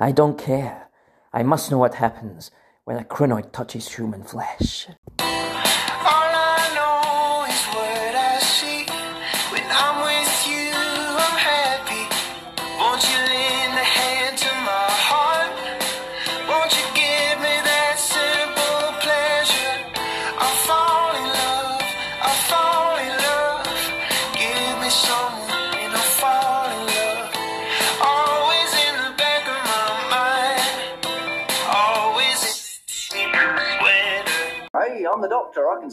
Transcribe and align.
I 0.00 0.12
don't 0.12 0.38
care. 0.38 0.88
I 1.32 1.42
must 1.42 1.70
know 1.70 1.78
what 1.78 1.94
happens 1.94 2.52
when 2.84 2.98
a 2.98 3.04
Krynoid 3.04 3.50
touches 3.52 3.96
human 3.96 4.22
flesh. 4.22 4.86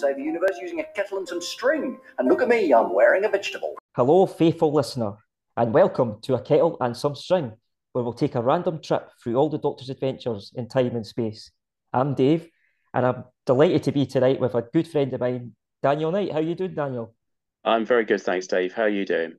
Doctor. 0.05 0.15
Save 0.15 0.17
the 0.17 0.23
universe 0.23 0.57
using 0.61 0.79
a 0.79 0.83
kettle 0.95 1.17
and 1.17 1.27
some 1.27 1.41
string. 1.41 1.97
And 2.17 2.27
look 2.27 2.41
at 2.41 2.47
me, 2.47 2.73
I'm 2.73 2.93
wearing 2.93 3.25
a 3.25 3.29
vegetable. 3.29 3.75
Hello, 3.95 4.25
faithful 4.25 4.73
listener, 4.73 5.13
and 5.57 5.73
welcome 5.73 6.19
to 6.23 6.35
A 6.35 6.41
Kettle 6.41 6.77
and 6.81 6.95
Some 6.95 7.15
String, 7.15 7.53
where 7.93 8.03
we'll 8.03 8.13
take 8.13 8.35
a 8.35 8.41
random 8.41 8.81
trip 8.81 9.09
through 9.21 9.35
all 9.35 9.49
the 9.49 9.57
Doctor's 9.57 9.89
adventures 9.89 10.51
in 10.55 10.67
time 10.67 10.95
and 10.95 11.05
space. 11.05 11.51
I'm 11.93 12.13
Dave, 12.13 12.49
and 12.93 13.05
I'm 13.05 13.23
delighted 13.45 13.83
to 13.83 13.91
be 13.91 14.05
tonight 14.05 14.39
with 14.39 14.55
a 14.55 14.61
good 14.73 14.87
friend 14.87 15.13
of 15.13 15.21
mine, 15.21 15.53
Daniel 15.81 16.11
Knight. 16.11 16.31
How 16.31 16.39
you 16.39 16.55
doing, 16.55 16.75
Daniel? 16.75 17.15
I'm 17.63 17.85
very 17.85 18.05
good, 18.05 18.21
thanks, 18.21 18.47
Dave. 18.47 18.73
How 18.73 18.83
are 18.83 18.89
you 18.89 19.05
doing? 19.05 19.35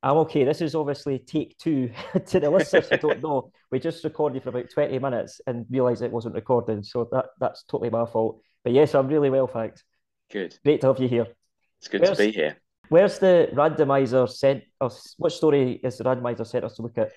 I'm 0.00 0.18
okay. 0.18 0.44
This 0.44 0.60
is 0.60 0.76
obviously 0.76 1.18
take 1.18 1.58
two 1.58 1.90
to 2.26 2.38
the 2.38 2.50
listeners 2.50 2.88
who 2.88 2.98
don't 2.98 3.22
know. 3.22 3.50
We 3.72 3.80
just 3.80 4.04
recorded 4.04 4.42
for 4.42 4.50
about 4.50 4.70
20 4.70 4.98
minutes 5.00 5.40
and 5.46 5.66
realised 5.68 6.02
it 6.02 6.12
wasn't 6.12 6.36
recording, 6.36 6.84
so 6.84 7.08
that, 7.10 7.26
that's 7.40 7.64
totally 7.64 7.90
my 7.90 8.06
fault. 8.06 8.40
But 8.62 8.74
yes, 8.74 8.94
I'm 8.94 9.08
really 9.08 9.30
well, 9.30 9.46
thanks. 9.46 9.82
Good. 10.30 10.58
Great 10.64 10.80
to 10.82 10.88
have 10.88 10.98
you 10.98 11.08
here. 11.08 11.26
It's 11.78 11.88
good 11.88 12.02
Where's- 12.02 12.16
to 12.18 12.24
be 12.26 12.32
here. 12.32 12.56
Where's 12.90 13.18
the 13.18 13.50
randomizer 13.52 14.26
sent 14.28 14.64
us? 14.80 15.14
What 15.18 15.32
story 15.32 15.72
is 15.84 15.98
the 15.98 16.04
randomizer 16.04 16.46
sent 16.46 16.64
us 16.64 16.76
to 16.76 16.82
look 16.82 16.96
at? 16.96 17.10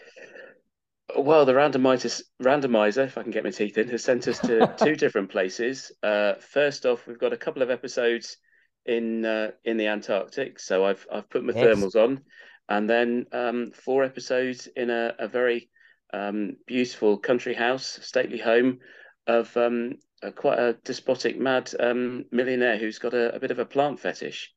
Well, 1.17 1.45
the 1.45 1.53
randomizer, 1.53 2.21
randomizer, 2.43 3.05
if 3.05 3.17
I 3.17 3.23
can 3.23 3.31
get 3.31 3.43
my 3.45 3.51
teeth 3.51 3.77
in, 3.77 3.87
has 3.89 4.03
sent 4.03 4.27
us 4.27 4.39
to 4.39 4.73
two 4.83 4.95
different 4.95 5.29
places. 5.31 5.91
Uh, 6.03 6.33
first 6.39 6.85
off, 6.85 7.07
we've 7.07 7.19
got 7.19 7.31
a 7.33 7.37
couple 7.37 7.61
of 7.61 7.69
episodes 7.69 8.37
in 8.85 9.25
uh, 9.25 9.51
in 9.63 9.77
the 9.77 9.87
Antarctic, 9.87 10.59
so 10.59 10.85
I've 10.85 11.05
I've 11.11 11.29
put 11.29 11.43
my 11.43 11.53
Yes. 11.53 11.65
thermals 11.77 11.95
on, 11.95 12.21
and 12.67 12.89
then 12.89 13.25
um, 13.31 13.71
four 13.71 14.03
episodes 14.03 14.67
in 14.75 14.89
a, 14.89 15.13
a 15.19 15.27
very 15.27 15.69
um, 16.13 16.57
beautiful 16.67 17.17
country 17.17 17.53
house, 17.53 17.99
stately 18.01 18.39
home 18.39 18.79
of 19.27 19.55
um, 19.55 19.93
a, 20.21 20.31
quite 20.31 20.59
a 20.59 20.73
despotic, 20.83 21.39
mad 21.39 21.71
um, 21.79 22.25
millionaire 22.31 22.77
who's 22.77 22.99
got 22.99 23.13
a, 23.13 23.35
a 23.35 23.39
bit 23.39 23.51
of 23.51 23.59
a 23.59 23.65
plant 23.65 23.99
fetish. 23.99 24.53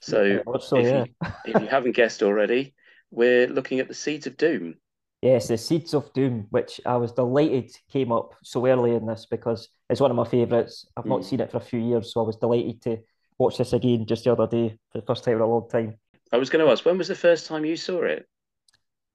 So 0.00 0.42
Also, 0.46 0.78
if 0.78 0.86
yeah. 0.86 1.04
you 1.04 1.14
if 1.44 1.60
you 1.60 1.66
haven't 1.68 1.92
guessed 1.96 2.22
already, 2.22 2.74
we're 3.10 3.46
looking 3.46 3.80
at 3.80 3.88
the 3.88 3.94
Seeds 3.94 4.26
of 4.26 4.36
Doom. 4.36 4.76
Yes, 5.20 5.46
the 5.48 5.56
Seeds 5.56 5.94
of 5.94 6.12
Doom, 6.12 6.46
which 6.50 6.80
I 6.84 6.96
was 6.96 7.12
delighted 7.12 7.70
came 7.92 8.10
up 8.10 8.34
so 8.42 8.66
early 8.66 8.94
in 8.94 9.06
this 9.06 9.26
because 9.30 9.68
it's 9.88 10.00
one 10.00 10.10
of 10.10 10.16
my 10.16 10.24
favourites. 10.24 10.86
I've 10.96 11.06
not 11.06 11.20
Mm. 11.20 11.24
seen 11.24 11.40
it 11.40 11.50
for 11.50 11.58
a 11.58 11.60
few 11.60 11.78
years, 11.78 12.12
so 12.12 12.22
I 12.22 12.26
was 12.26 12.36
delighted 12.36 12.82
to 12.82 12.98
watch 13.38 13.58
this 13.58 13.72
again 13.72 14.06
just 14.06 14.24
the 14.24 14.32
other 14.32 14.48
day 14.48 14.76
for 14.90 14.98
the 15.00 15.06
first 15.06 15.22
time 15.22 15.36
in 15.36 15.42
a 15.42 15.46
long 15.46 15.68
time. 15.68 15.98
I 16.32 16.38
was 16.38 16.50
going 16.50 16.64
to 16.64 16.72
ask, 16.72 16.84
when 16.84 16.98
was 16.98 17.08
the 17.08 17.14
first 17.14 17.46
time 17.46 17.64
you 17.64 17.76
saw 17.76 18.02
it? 18.02 18.26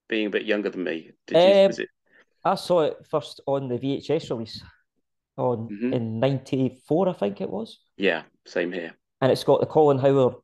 Being 0.08 0.28
a 0.28 0.30
bit 0.30 0.46
younger 0.46 0.70
than 0.70 0.84
me, 0.86 1.12
did 1.26 1.36
you? 1.38 1.62
Um, 1.64 1.68
Was 1.68 1.80
it? 1.80 1.90
I 2.46 2.56
saw 2.56 2.82
it 2.84 3.06
first 3.10 3.42
on 3.46 3.68
the 3.68 3.78
VHS 3.78 4.30
release 4.30 4.64
on 5.38 5.70
Mhm. 5.70 5.94
in 5.94 6.20
'94, 6.20 7.10
I 7.10 7.14
think 7.14 7.42
it 7.42 7.50
was, 7.50 7.80
Yeah, 7.98 8.24
same 8.46 8.72
here. 8.72 8.96
and 9.22 9.32
it's 9.32 9.44
got 9.44 9.60
the 9.60 9.66
Colin 9.68 10.00
Howard 10.00 10.36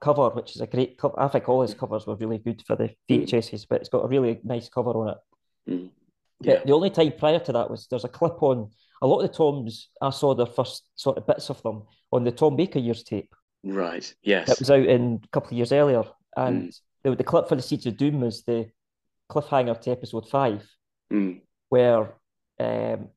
cover, 0.00 0.28
which 0.30 0.54
is 0.54 0.60
a 0.60 0.66
great 0.66 0.98
cover. 0.98 1.18
I 1.18 1.28
think 1.28 1.48
all 1.48 1.62
his 1.62 1.74
covers 1.74 2.06
were 2.06 2.16
really 2.16 2.38
good 2.38 2.62
for 2.66 2.76
the 2.76 2.94
VHSs, 3.08 3.64
but 3.68 3.80
it's 3.80 3.88
got 3.88 4.04
a 4.04 4.08
really 4.08 4.40
nice 4.44 4.68
cover 4.68 4.90
on 4.90 5.08
it. 5.10 5.18
Mm. 5.70 5.90
The, 6.40 6.48
Yeah, 6.50 6.64
the 6.64 6.72
only 6.72 6.90
time 6.90 7.12
prior 7.18 7.38
to 7.38 7.52
that 7.52 7.70
was 7.70 7.86
there's 7.86 8.04
a 8.04 8.08
clip 8.08 8.42
on 8.42 8.70
a 9.00 9.06
lot 9.06 9.20
of 9.20 9.30
the 9.30 9.36
Toms. 9.36 9.88
I 10.02 10.10
saw 10.10 10.34
their 10.34 10.46
first 10.46 10.84
sort 10.94 11.16
of 11.16 11.26
bits 11.26 11.48
of 11.48 11.62
them 11.62 11.84
on 12.12 12.24
the 12.24 12.32
Tom 12.32 12.56
Baker 12.56 12.78
years 12.78 13.02
tape 13.02 13.34
right. 13.64 14.02
that 14.02 14.16
Yes. 14.22 14.58
was 14.58 14.70
out 14.70 14.84
in 14.86 15.20
a 15.24 15.28
couple 15.28 15.48
of 15.48 15.52
years 15.54 15.72
earlier, 15.72 16.04
and 16.36 16.72
the, 17.02 17.14
the 17.16 17.24
clip 17.24 17.48
for 17.48 17.54
the 17.56 17.62
Seeds 17.62 17.86
of 17.86 17.96
Doom 17.96 18.20
was 18.20 18.42
the 18.44 18.70
cliffhanger 19.30 19.80
to 19.80 19.90
episode 19.90 20.28
five, 20.28 20.68
Mm. 21.10 21.40
where 21.70 22.14
um, 22.60 23.08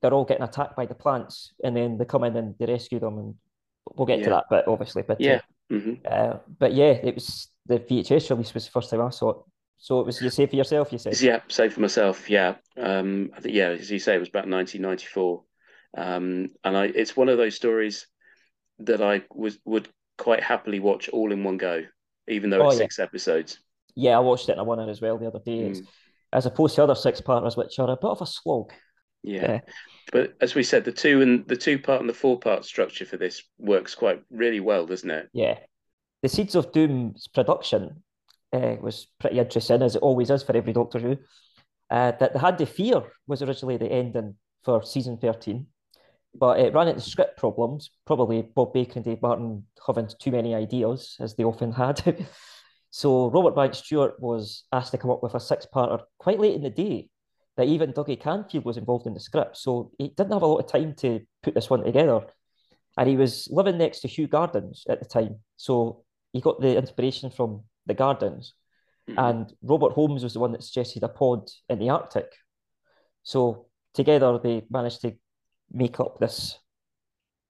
they're 0.00 0.12
all 0.14 0.24
getting 0.24 0.44
attacked 0.44 0.76
by 0.76 0.86
the 0.86 0.94
plants, 0.94 1.52
and 1.64 1.76
then 1.76 1.98
they 1.98 2.04
come 2.04 2.24
in 2.24 2.36
and 2.36 2.54
they 2.58 2.66
rescue 2.66 2.98
them, 3.00 3.18
and 3.18 3.34
we'll 3.96 4.06
get 4.06 4.22
to 4.24 4.30
that 4.30 4.44
bit 4.50 4.64
obviously. 4.68 5.02
But 5.02 5.20
uh, 5.20 5.24
Yeah. 5.24 5.40
hmm 5.70 5.94
uh, 6.04 6.34
but 6.58 6.72
yeah, 6.74 6.92
it 6.92 7.14
was 7.14 7.48
the 7.66 7.78
VHS 7.80 8.30
release 8.30 8.54
was 8.54 8.64
the 8.66 8.70
first 8.70 8.90
time 8.90 9.00
I 9.02 9.10
saw 9.10 9.30
it. 9.30 9.36
So 9.80 10.00
it 10.00 10.06
was 10.06 10.20
you 10.20 10.30
say 10.30 10.46
for 10.46 10.56
yourself, 10.56 10.90
you 10.92 10.98
said. 10.98 11.20
Yeah, 11.20 11.40
same 11.48 11.70
for 11.70 11.80
myself. 11.80 12.28
Yeah. 12.28 12.56
Um, 12.76 13.30
I 13.36 13.40
think, 13.40 13.54
yeah, 13.54 13.68
as 13.68 13.90
you 13.90 13.98
say, 14.00 14.16
it 14.16 14.18
was 14.18 14.28
about 14.28 14.48
1994. 14.48 15.42
Um, 15.96 16.50
and 16.64 16.76
I, 16.76 16.86
it's 16.86 17.16
one 17.16 17.28
of 17.28 17.38
those 17.38 17.54
stories 17.54 18.06
that 18.80 19.00
I 19.00 19.22
was 19.30 19.58
would 19.64 19.88
quite 20.16 20.42
happily 20.42 20.80
watch 20.80 21.08
all 21.08 21.30
in 21.32 21.44
one 21.44 21.58
go, 21.58 21.84
even 22.26 22.50
though 22.50 22.62
Oh, 22.62 22.68
it's 22.68 22.74
yeah. 22.76 22.84
six 22.84 22.98
episodes. 22.98 23.58
Yeah, 23.94 24.16
I 24.16 24.20
watched 24.20 24.48
it 24.48 24.52
in 24.52 24.58
a 24.58 24.64
one 24.64 24.80
as 24.88 25.00
well 25.00 25.16
the 25.18 25.28
other 25.28 25.40
day. 25.44 25.60
It's- 25.60 25.82
As 26.32 26.44
opposed 26.44 26.74
to 26.76 26.82
other 26.82 26.94
six 26.96 27.20
parters, 27.20 27.56
which 27.56 27.78
are 27.78 27.88
a 27.90 27.96
bit 27.96 28.10
of 28.10 28.20
a 28.20 28.26
slog. 28.26 28.72
Yeah. 29.22 29.52
Yeah. 29.52 29.60
But 30.12 30.34
as 30.40 30.54
we 30.54 30.62
said, 30.62 30.84
the 30.84 30.92
two 30.92 31.20
and 31.20 31.46
the 31.48 31.56
two 31.56 31.78
part 31.78 32.00
and 32.00 32.08
the 32.08 32.14
four 32.14 32.38
part 32.38 32.64
structure 32.64 33.04
for 33.04 33.16
this 33.16 33.42
works 33.58 33.94
quite 33.94 34.22
really 34.30 34.60
well, 34.60 34.86
doesn't 34.86 35.10
it? 35.10 35.28
Yeah. 35.32 35.58
The 36.22 36.28
Seeds 36.28 36.54
of 36.54 36.72
Doom's 36.72 37.28
production 37.28 38.02
uh, 38.52 38.76
was 38.80 39.06
pretty 39.20 39.38
interesting, 39.38 39.82
as 39.82 39.96
it 39.96 40.02
always 40.02 40.30
is 40.30 40.42
for 40.42 40.56
every 40.56 40.72
Doctor 40.72 40.98
Who. 40.98 41.16
Uh, 41.90 42.12
that 42.12 42.34
they 42.34 42.38
had 42.38 42.58
the 42.58 42.66
fear 42.66 43.02
was 43.26 43.42
originally 43.42 43.76
the 43.76 43.90
ending 43.90 44.34
for 44.62 44.82
season 44.82 45.16
13, 45.16 45.66
but 46.34 46.60
it 46.60 46.74
ran 46.74 46.88
into 46.88 47.00
script 47.00 47.38
problems, 47.38 47.90
probably 48.06 48.42
Bob 48.42 48.74
Baker 48.74 48.94
and 48.96 49.04
Dave 49.04 49.22
Martin 49.22 49.64
having 49.86 50.08
too 50.20 50.30
many 50.30 50.54
ideas, 50.54 51.16
as 51.20 51.34
they 51.34 51.44
often 51.44 51.72
had. 51.72 52.26
so 52.90 53.30
Robert 53.30 53.54
Banks 53.54 53.78
Stewart 53.78 54.20
was 54.20 54.64
asked 54.72 54.90
to 54.90 54.98
come 54.98 55.10
up 55.10 55.22
with 55.22 55.34
a 55.34 55.40
six-parter 55.40 56.00
quite 56.18 56.40
late 56.40 56.54
in 56.54 56.62
the 56.62 56.70
day 56.70 57.08
that 57.58 57.66
even 57.66 57.92
Dougie 57.92 58.22
Camfield 58.22 58.64
was 58.64 58.76
involved 58.76 59.08
in 59.08 59.14
the 59.14 59.20
script. 59.20 59.56
So 59.56 59.90
he 59.98 60.08
didn't 60.08 60.32
have 60.32 60.42
a 60.42 60.46
lot 60.46 60.60
of 60.60 60.70
time 60.70 60.94
to 60.98 61.20
put 61.42 61.54
this 61.54 61.68
one 61.68 61.82
together. 61.82 62.20
And 62.96 63.08
he 63.08 63.16
was 63.16 63.48
living 63.50 63.78
next 63.78 64.00
to 64.00 64.08
Kew 64.08 64.28
Gardens 64.28 64.84
at 64.88 65.00
the 65.00 65.04
time. 65.04 65.40
So 65.56 66.04
he 66.32 66.40
got 66.40 66.60
the 66.60 66.76
inspiration 66.76 67.30
from 67.30 67.64
the 67.86 67.94
Gardens. 67.94 68.54
Mhm. 69.08 69.18
And 69.18 69.52
Robert 69.60 69.92
Holmes 69.92 70.22
was 70.22 70.34
the 70.34 70.40
one 70.40 70.52
that 70.52 70.62
suggested 70.62 71.02
a 71.02 71.08
pod 71.08 71.50
in 71.68 71.80
the 71.80 71.90
Arctic. 71.90 72.32
So 73.24 73.66
together 73.92 74.38
they 74.38 74.64
managed 74.70 75.00
to 75.00 75.16
make 75.72 75.98
up 75.98 76.18
this 76.18 76.58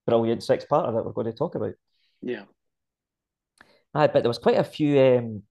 brilliant 0.07 0.43
six-parter 0.43 0.95
that 0.95 1.05
we're 1.05 1.13
going 1.13 1.27
to 1.27 1.35
talk 1.35 1.55
about. 1.55 1.75
Yeah. 2.23 2.45
Ah, 3.95 4.07
but 4.07 4.23
there 4.23 4.31
was 4.31 4.39
quite 4.39 4.59
a 4.59 4.65
few 4.65 4.99
um, 4.99 5.43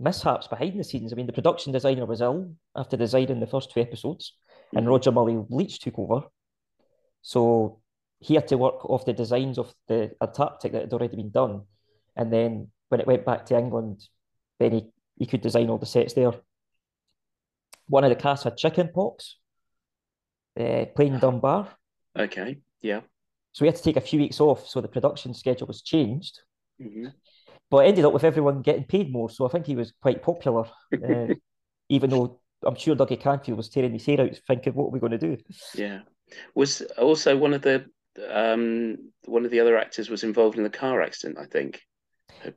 mishaps 0.00 0.48
behind 0.48 0.78
the 0.80 0.84
scenes. 0.84 1.12
I 1.12 1.16
mean, 1.16 1.26
the 1.26 1.32
production 1.32 1.72
designer 1.72 2.06
was 2.06 2.20
ill 2.20 2.54
after 2.74 2.96
designing 2.96 3.40
the 3.40 3.46
first 3.46 3.70
two 3.70 3.80
episodes, 3.80 4.34
and 4.74 4.86
Mhm. 4.86 4.90
Roger 4.90 5.12
Murray-Leach 5.12 5.78
took 5.80 5.98
over. 5.98 6.22
So 7.22 7.80
he 8.18 8.34
had 8.34 8.48
to 8.48 8.56
work 8.58 8.84
off 8.88 9.04
the 9.04 9.12
designs 9.12 9.58
of 9.58 9.74
the 9.88 10.16
Antarctic 10.20 10.72
that 10.72 10.82
had 10.82 10.92
already 10.92 11.16
been 11.16 11.30
done. 11.30 11.66
And 12.16 12.32
then 12.32 12.72
when 12.88 13.00
it 13.00 13.06
went 13.06 13.24
back 13.24 13.46
to 13.46 13.58
England, 13.58 14.08
then 14.58 14.72
he, 14.72 14.92
he 15.18 15.26
could 15.26 15.40
design 15.42 15.70
all 15.70 15.78
the 15.78 15.86
sets 15.86 16.14
there. 16.14 16.32
One 17.88 18.04
of 18.04 18.10
the 18.10 18.16
cast 18.16 18.44
had 18.44 18.56
chicken 18.56 18.88
pox, 18.88 19.36
uh, 20.58 20.86
playing 20.96 21.18
Dunbar. 21.20 21.76
Okay. 22.18 22.60
Yeah. 22.80 23.00
So 23.52 23.64
we 23.64 23.68
had 23.68 23.76
to 23.76 23.82
take 23.82 23.96
a 23.96 24.00
few 24.00 24.20
weeks 24.20 24.40
off. 24.40 24.66
So 24.68 24.80
the 24.80 24.88
production 24.88 25.34
schedule 25.34 25.66
was 25.66 25.82
changed. 25.82 26.40
hmm 26.78 27.08
but 27.70 27.84
it 27.84 27.88
ended 27.88 28.04
up 28.04 28.12
with 28.12 28.24
everyone 28.24 28.62
getting 28.62 28.84
paid 28.84 29.12
more. 29.12 29.30
So 29.30 29.46
I 29.46 29.50
think 29.50 29.66
he 29.66 29.76
was 29.76 29.92
quite 30.02 30.22
popular, 30.22 30.64
uh, 30.92 31.26
even 31.88 32.10
though 32.10 32.40
I'm 32.64 32.74
sure 32.76 32.94
Dougie 32.96 33.20
Camfield 33.20 33.56
was 33.56 33.68
tearing 33.68 33.92
his 33.92 34.04
hair 34.06 34.20
out, 34.20 34.38
thinking, 34.46 34.74
"What 34.74 34.86
are 34.86 34.90
we 34.90 35.00
going 35.00 35.18
to 35.18 35.18
do?" 35.18 35.36
Yeah. 35.74 36.00
Was 36.54 36.82
also 36.98 37.36
one 37.36 37.54
of 37.54 37.62
the 37.62 37.86
um 38.28 38.98
one 39.24 39.44
of 39.44 39.50
the 39.50 39.60
other 39.60 39.76
actors 39.78 40.10
was 40.10 40.24
involved 40.24 40.56
in 40.58 40.64
the 40.64 40.70
car 40.70 41.02
accident, 41.02 41.38
I 41.38 41.46
think. 41.46 41.80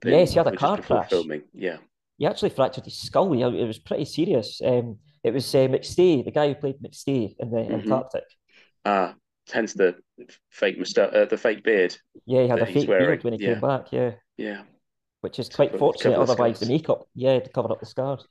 Been- 0.01 0.13
Yes, 0.13 0.31
he 0.33 0.37
had 0.37 0.47
a 0.47 0.55
car 0.55 0.81
crash. 0.81 1.09
filming. 1.09 1.43
Yeah. 1.53 1.77
He 2.17 2.25
actually 2.27 2.51
fractured 2.51 2.85
his 2.85 3.01
skull. 3.01 3.33
It 3.33 3.65
was 3.67 3.79
pretty 3.79 4.05
serious. 4.05 4.61
Um, 4.63 4.99
it 5.23 5.33
was 5.33 5.53
uh, 5.55 5.67
McStay, 5.67 6.23
the 6.23 6.31
guy 6.31 6.47
who 6.49 6.55
played 6.55 6.75
McStay 6.79 7.35
in 7.39 7.49
the 7.49 7.57
Mhm. 7.57 7.73
Antarctic. 7.73 8.23
Ah, 8.85 9.15
hence 9.51 9.73
the 9.73 9.95
fake 10.51 10.77
mustache, 10.77 11.11
uh, 11.13 11.25
the 11.25 11.37
fake 11.37 11.63
beard. 11.63 11.97
Yeah, 12.25 12.43
he 12.43 12.47
had 12.49 12.59
a 12.59 12.65
fake 12.65 12.87
beard 12.87 13.23
when 13.23 13.33
he 13.33 13.39
yeah. 13.43 13.53
came 13.53 13.61
back. 13.61 13.91
Yeah, 13.91 14.11
Yeah. 14.37 14.63
Which 15.23 15.39
is 15.39 15.47
quite 15.47 15.79
fortunate. 15.79 16.19
Otherwise, 16.19 16.59
the 16.59 16.65
makeup, 16.65 17.07
yeah, 17.15 17.39
to 17.39 17.49
cover 17.49 17.71
up 17.71 17.79
the 17.79 17.85
scars. 17.85 18.27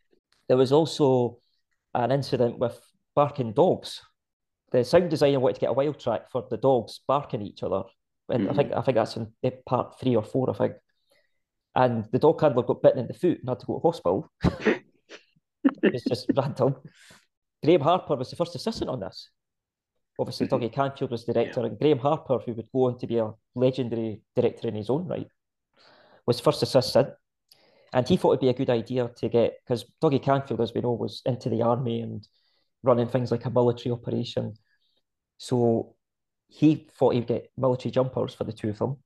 There 0.46 0.58
was 0.58 0.72
also 0.72 1.38
an 1.94 2.12
incident 2.12 2.58
with 2.58 2.78
barking 3.14 3.54
dogs. 3.54 4.02
The 4.72 4.84
sound 4.84 5.08
designer 5.08 5.40
wanted 5.40 5.54
to 5.54 5.60
get 5.60 5.70
a 5.70 5.72
wild 5.72 5.98
track 5.98 6.30
for 6.30 6.46
the 6.50 6.58
dogs 6.58 7.00
barking 7.08 7.40
at 7.40 7.46
each 7.46 7.62
other, 7.62 7.84
and 8.28 8.46
I 8.46 8.52
Mhm. 8.52 8.56
think 8.56 8.72
I 8.72 8.82
think 8.82 8.96
that's 8.96 9.16
in 9.16 9.32
eh, 9.42 9.52
part 9.64 9.98
three 9.98 10.14
or 10.16 10.22
four, 10.22 10.50
I 10.50 10.52
think. 10.52 10.74
And 11.74 12.04
the 12.12 12.18
dog 12.18 12.38
handler 12.42 12.62
got 12.62 12.82
bitten 12.82 12.98
in 13.00 13.06
the 13.06 13.14
foot 13.14 13.38
and 13.40 13.48
had 13.48 13.60
to 13.60 13.66
go 13.66 13.78
to 13.78 13.88
hospital. 13.88 14.30
it's 15.82 16.04
just 16.04 16.30
random. 16.36 16.76
Graham 17.64 17.80
Harper 17.80 18.16
was 18.16 18.28
the 18.28 18.36
first 18.36 18.54
assistant 18.54 18.90
on 18.90 19.00
this. 19.00 19.30
Obviously, 20.18 20.46
Mhm. 20.46 20.50
Dougie 20.50 20.74
Camfield 20.74 21.10
was 21.10 21.24
director, 21.24 21.64
and 21.64 21.78
Graham 21.78 22.00
Harper, 22.00 22.38
who 22.38 22.52
would 22.52 22.70
go 22.70 22.84
on 22.88 22.98
to 22.98 23.06
be 23.06 23.16
a 23.16 23.32
legendary 23.54 24.20
director 24.36 24.68
in 24.68 24.74
his 24.74 24.90
own 24.90 25.06
right, 25.08 25.28
was 26.26 26.40
first 26.40 26.62
assistant. 26.62 27.10
And 27.92 28.08
he 28.08 28.16
thought 28.16 28.32
it'd 28.32 28.40
be 28.40 28.48
a 28.48 28.54
good 28.54 28.70
idea 28.70 29.10
to 29.16 29.28
get 29.28 29.54
because 29.64 29.84
Dougie 30.02 30.22
Camfield, 30.22 30.62
as 30.62 30.72
we 30.72 30.80
know, 30.80 30.92
was 30.92 31.20
into 31.26 31.50
the 31.50 31.62
army 31.62 32.00
and 32.00 32.26
running 32.82 33.08
things 33.08 33.30
like 33.30 33.44
a 33.44 33.50
military 33.50 33.92
operation. 33.92 34.54
So 35.36 35.94
he 36.48 36.88
thought 36.98 37.14
he'd 37.14 37.26
get 37.26 37.50
military 37.56 37.90
jumpers 37.90 38.34
for 38.34 38.44
the 38.44 38.52
two 38.52 38.70
of 38.70 38.78
them. 38.78 38.96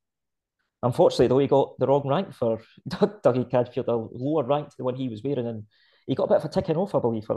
Unfortunately, 0.83 1.27
though, 1.27 1.39
he 1.39 1.47
got 1.47 1.79
the 1.79 1.87
wrong 1.87 2.07
rank 2.07 2.33
for 2.33 2.61
Doug, 2.89 3.23
Dougie 3.23 3.51
Camfield, 3.51 3.89
a 3.89 3.93
lower 3.93 4.45
rank 4.45 4.69
to 4.69 4.77
the 4.79 4.85
one 4.85 4.95
he 4.95 5.09
was 5.09 5.23
wearing, 5.23 5.47
and 5.47 5.65
he 6.07 6.15
got 6.15 6.25
a 6.25 6.29
bit 6.29 6.37
of 6.39 6.45
a 6.45 6.49
ticking 6.49 6.77
off, 6.77 6.95
I 6.95 7.01
believe, 7.01 7.25
for 7.25 7.35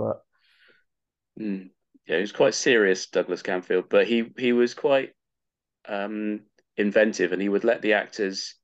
that. 1.37 1.43
Mm. 1.43 1.69
Yeah, 2.07 2.15
he 2.15 2.21
was 2.21 2.31
quite 2.31 2.53
serious, 2.53 3.07
Douglas 3.07 3.43
Camfield, 3.43 3.85
but 3.89 4.07
he 4.07 4.31
he 4.37 4.51
was 4.51 4.73
quite 4.73 5.11
um, 5.87 6.41
inventive, 6.75 7.31
and 7.31 7.41
he 7.41 7.49
would 7.49 7.63
let 7.63 7.81
the 7.81 7.93
actors, 7.93 8.55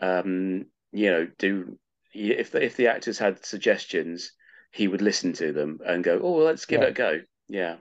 um, 0.00 0.66
you 0.92 1.10
know, 1.10 1.26
do 1.38 1.78
if 2.14 2.50
the, 2.52 2.62
if 2.64 2.76
the 2.76 2.88
actors 2.88 3.18
had 3.18 3.44
suggestions, 3.44 4.32
he 4.72 4.88
would 4.88 5.02
listen 5.02 5.32
to 5.34 5.52
them 5.52 5.80
and 5.86 6.04
go, 6.04 6.20
"Oh, 6.22 6.32
well, 6.36 6.46
let's 6.46 6.66
give 6.66 6.82
Yeah. 6.82 6.86
it 6.86 6.90
a 6.90 6.92
go." 6.92 7.20
Yeah, 7.48 7.76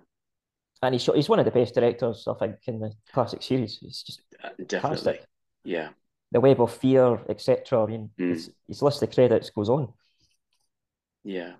And 0.84 0.96
he's 0.96 1.06
he's 1.06 1.30
one 1.30 1.40
of 1.40 1.46
the 1.46 1.52
best 1.52 1.76
directors, 1.76 2.28
I 2.28 2.34
think, 2.36 2.56
in 2.68 2.80
the 2.80 2.92
classic 3.14 3.44
series. 3.44 3.80
It's 3.84 4.04
just 4.04 4.22
uh, 4.44 4.50
definitely. 4.68 5.20
fantastic. 5.20 5.28
Yeah, 5.64 5.90
The 6.32 6.42
Web 6.42 6.60
of 6.60 6.74
Fear, 6.74 7.22
etc. 7.30 7.84
I 7.84 7.86
mean, 7.88 8.12
Mm. 8.20 8.30
his, 8.34 8.52
his 8.68 8.82
list 8.82 9.04
of 9.04 9.12
credits 9.14 9.50
goes 9.52 9.70
on. 9.70 9.94
yeah. 11.24 11.54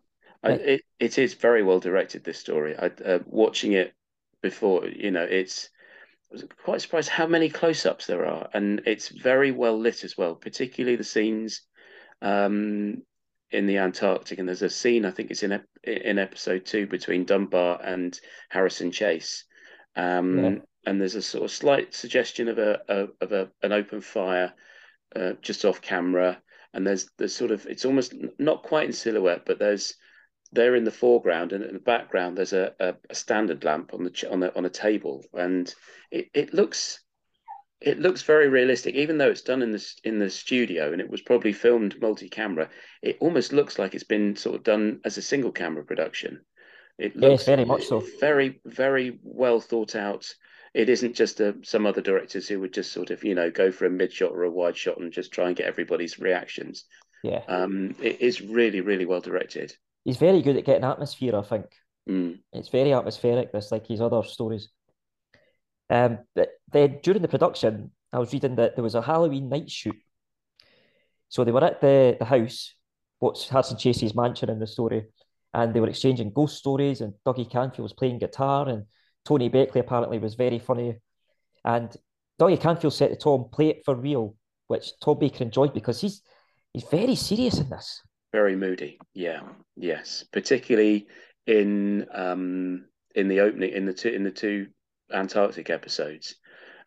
I, 0.44 0.52
it 0.54 0.82
it 1.00 1.18
is 1.20 1.36
very 1.36 1.62
well 1.62 1.80
directed. 1.80 2.24
This 2.24 2.40
story. 2.40 2.76
I 2.78 2.88
uh, 2.88 3.20
watching 3.28 3.74
it 3.74 3.94
before, 4.42 4.88
you 4.88 5.12
know, 5.12 5.24
it's. 5.24 5.70
Was 6.32 6.46
quite 6.64 6.82
surprised 6.82 7.10
how 7.10 7.28
many 7.28 7.50
close-ups 7.50 8.08
there 8.08 8.26
are, 8.26 8.50
and 8.54 8.82
it's 8.86 9.10
very 9.10 9.52
well 9.52 9.78
lit 9.78 10.06
as 10.06 10.18
well. 10.18 10.36
Particularly 10.36 10.96
the 10.96 11.04
scenes 11.04 11.62
um, 12.22 13.02
in 13.52 13.68
the 13.68 13.78
Antarctic, 13.78 14.40
and 14.40 14.48
there's 14.48 14.62
a 14.62 14.70
scene 14.70 15.04
I 15.04 15.12
think 15.12 15.30
it's 15.30 15.44
in 15.44 15.52
ep 15.52 15.66
in 15.84 16.18
episode 16.18 16.66
two 16.66 16.88
between 16.88 17.26
Dunbar 17.26 17.82
and 17.84 18.18
Harrison 18.50 18.92
Chase, 18.92 19.44
um, 19.98 20.38
Yeah. 20.40 20.56
and 20.86 21.02
there's 21.02 21.16
a 21.16 21.22
sort 21.22 21.44
of 21.44 21.52
slight 21.52 21.94
suggestion 21.94 22.48
of 22.48 22.58
a, 22.60 22.80
a 22.88 23.08
of 23.20 23.32
a 23.34 23.52
an 23.62 23.74
open 23.74 24.00
fire 24.00 24.54
uh, 25.16 25.34
just 25.42 25.66
off 25.66 25.82
camera, 25.82 26.42
and 26.74 26.88
there's 26.88 27.10
there's 27.18 27.36
sort 27.36 27.52
of 27.52 27.66
it's 27.66 27.84
almost 27.84 28.16
not 28.40 28.64
quite 28.64 28.86
in 28.86 28.94
silhouette, 28.94 29.44
but 29.46 29.60
there's 29.60 29.96
they're 30.52 30.76
in 30.76 30.84
the 30.84 30.92
foreground, 30.92 31.54
and 31.54 31.64
in 31.64 31.74
the 31.74 31.80
background 31.80 32.38
there's 32.38 32.54
a, 32.54 32.74
a, 32.80 32.96
a 33.10 33.16
standard 33.16 33.64
lamp 33.64 33.94
on 33.94 34.04
the 34.04 34.28
on 34.32 34.40
the 34.40 34.56
on 34.56 34.66
a 34.66 34.70
table, 34.70 35.24
and 35.34 35.74
it, 36.12 36.30
it 36.34 36.54
looks 36.54 37.00
it 37.82 38.00
looks 38.00 38.22
very 38.24 38.48
realistic, 38.48 38.96
even 38.96 39.18
though 39.18 39.30
it's 39.30 39.42
done 39.42 39.62
in 39.62 39.72
the 39.72 39.94
in 40.04 40.20
the 40.20 40.30
studio 40.30 40.92
and 40.92 41.02
it 41.02 41.10
was 41.10 41.22
probably 41.22 41.54
filmed 41.54 42.00
multi-camera. 42.02 42.70
It 43.02 43.18
almost 43.20 43.54
looks 43.54 43.80
like 43.80 43.96
it's 43.96 44.04
been 44.04 44.36
sort 44.36 44.56
of 44.56 44.64
done 44.64 45.02
as 45.04 45.18
a 45.18 45.22
single 45.22 45.52
camera 45.52 45.84
production. 45.84 46.42
It 46.98 47.16
Yes, 47.16 47.46
looks 47.46 47.46
very 47.46 47.66
much 47.66 47.86
so. 47.88 48.04
very 48.20 48.62
very 48.66 49.20
well 49.24 49.60
thought 49.60 49.96
out. 49.96 50.34
It 50.74 50.90
isn't 50.90 51.16
just 51.16 51.40
a, 51.42 51.58
some 51.64 51.86
other 51.86 52.02
directors 52.02 52.48
who 52.48 52.60
would 52.62 52.74
just 52.74 52.94
sort 52.94 53.10
of 53.12 53.24
you 53.24 53.36
know 53.36 53.52
go 53.52 53.72
for 53.72 53.86
a 53.86 53.90
mid 53.90 54.14
shot 54.14 54.32
or 54.32 54.44
a 54.44 54.52
wide 54.52 54.78
shot 54.78 55.00
and 55.00 55.12
just 55.12 55.32
try 55.32 55.48
and 55.48 55.56
get 55.56 55.68
everybody's 55.68 56.20
reactions. 56.20 56.86
Yeah. 57.24 57.44
Um, 57.48 57.96
it 58.02 58.22
is 58.22 58.42
really 58.42 58.82
really 58.82 59.06
well 59.06 59.22
directed. 59.22 59.76
He's 60.04 60.18
very 60.18 60.42
good 60.42 60.58
at 60.58 60.66
getting 60.66 60.84
atmosphere, 60.84 61.36
I 61.36 61.42
think. 61.44 61.66
Mm. 62.10 62.40
It's 62.54 62.70
very 62.70 62.94
atmospheric, 62.94 63.52
this 63.52 63.72
like 63.72 63.88
his 63.88 64.02
other 64.02 64.24
stories. 64.24 64.70
Um, 65.90 66.20
but 66.36 66.50
then 66.72 67.00
during 67.04 67.22
the 67.22 67.28
production, 67.28 67.92
I 68.14 68.20
was 68.20 68.34
reading 68.34 68.56
that 68.56 68.76
there 68.76 68.84
was 68.84 68.96
a 68.96 69.02
Halloween 69.02 69.50
night 69.50 69.70
shoot. 69.70 69.96
So 71.30 71.44
they 71.44 71.52
were 71.52 71.64
at 71.64 71.82
the, 71.82 72.18
the 72.18 72.26
house, 72.26 72.74
what's 73.20 73.48
Harrison 73.48 73.78
Chase's 73.78 74.16
mansion 74.16 74.50
in 74.50 74.60
the 74.60 74.68
story, 74.68 75.06
and 75.54 75.74
they 75.74 75.80
were 75.80 75.90
exchanging 75.90 76.32
ghost 76.32 76.58
stories, 76.58 77.02
and 77.02 77.14
Dougie 77.26 77.50
Camfield 77.50 77.80
was 77.80 77.94
playing 77.94 78.20
guitar, 78.20 78.68
and 78.68 78.86
Tony 79.26 79.50
Beckley 79.50 79.82
apparently 79.82 80.18
was 80.18 80.36
very 80.36 80.60
funny. 80.60 81.00
And 81.64 81.96
Dougie 82.40 82.60
Camfield 82.60 82.94
said 82.94 83.10
to 83.10 83.16
Tom, 83.16 83.46
play 83.52 83.68
it 83.70 83.86
for 83.86 83.96
real, 83.96 84.36
which 84.68 84.92
Tom 85.00 85.20
Baker 85.20 85.44
enjoyed 85.44 85.74
because 85.74 86.02
he's 86.02 86.22
he's 86.74 86.86
very 86.86 87.16
serious 87.16 87.60
in 87.60 87.70
this. 87.70 88.02
Very 88.32 88.56
moody. 88.56 89.00
Yeah. 89.14 89.42
Yes. 89.76 90.26
Particularly 90.32 91.08
in 91.46 92.06
um 92.14 92.86
in 93.16 93.28
the 93.28 93.42
opening 93.42 93.72
in 93.74 93.86
the 93.86 93.94
two 93.94 94.10
in 94.10 94.24
the 94.24 94.32
two 94.32 94.68
Antarctic 95.12 95.70
episodes. 95.70 96.36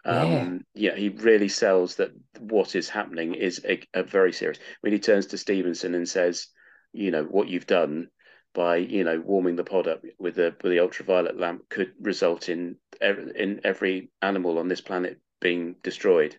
Um 0.05 0.64
yeah, 0.75 0.94
he 0.94 1.08
really 1.11 1.49
sells 1.49 1.96
that 1.96 2.11
what 2.38 2.75
is 2.75 2.88
happening 2.88 3.35
is 3.35 3.61
a, 3.69 3.82
a 3.94 4.02
very 4.02 4.32
serious 4.32 4.58
when 4.81 4.93
he 4.93 4.99
turns 4.99 5.26
to 5.29 5.38
Stevenson 5.38 5.94
and 5.94 6.08
says, 6.08 6.49
you 6.93 7.11
know, 7.11 7.25
what 7.25 7.49
you've 7.49 7.67
done 7.67 8.08
by, 8.55 8.76
you 8.76 9.02
know, 9.02 9.20
warming 9.20 9.56
the 9.56 9.64
pod 9.64 9.88
up 9.88 10.02
with 10.19 10.37
the 10.37 10.55
with 10.62 10.73
the 10.73 10.81
ultraviolet 10.81 11.38
lamp 11.38 11.69
could 11.69 11.93
result 12.00 12.49
in 12.49 12.76
in 13.00 13.61
every 13.64 14.11
animal 14.23 14.58
on 14.58 14.69
this 14.69 14.81
planet 14.81 15.19
being 15.40 15.75
destroyed. 15.82 16.38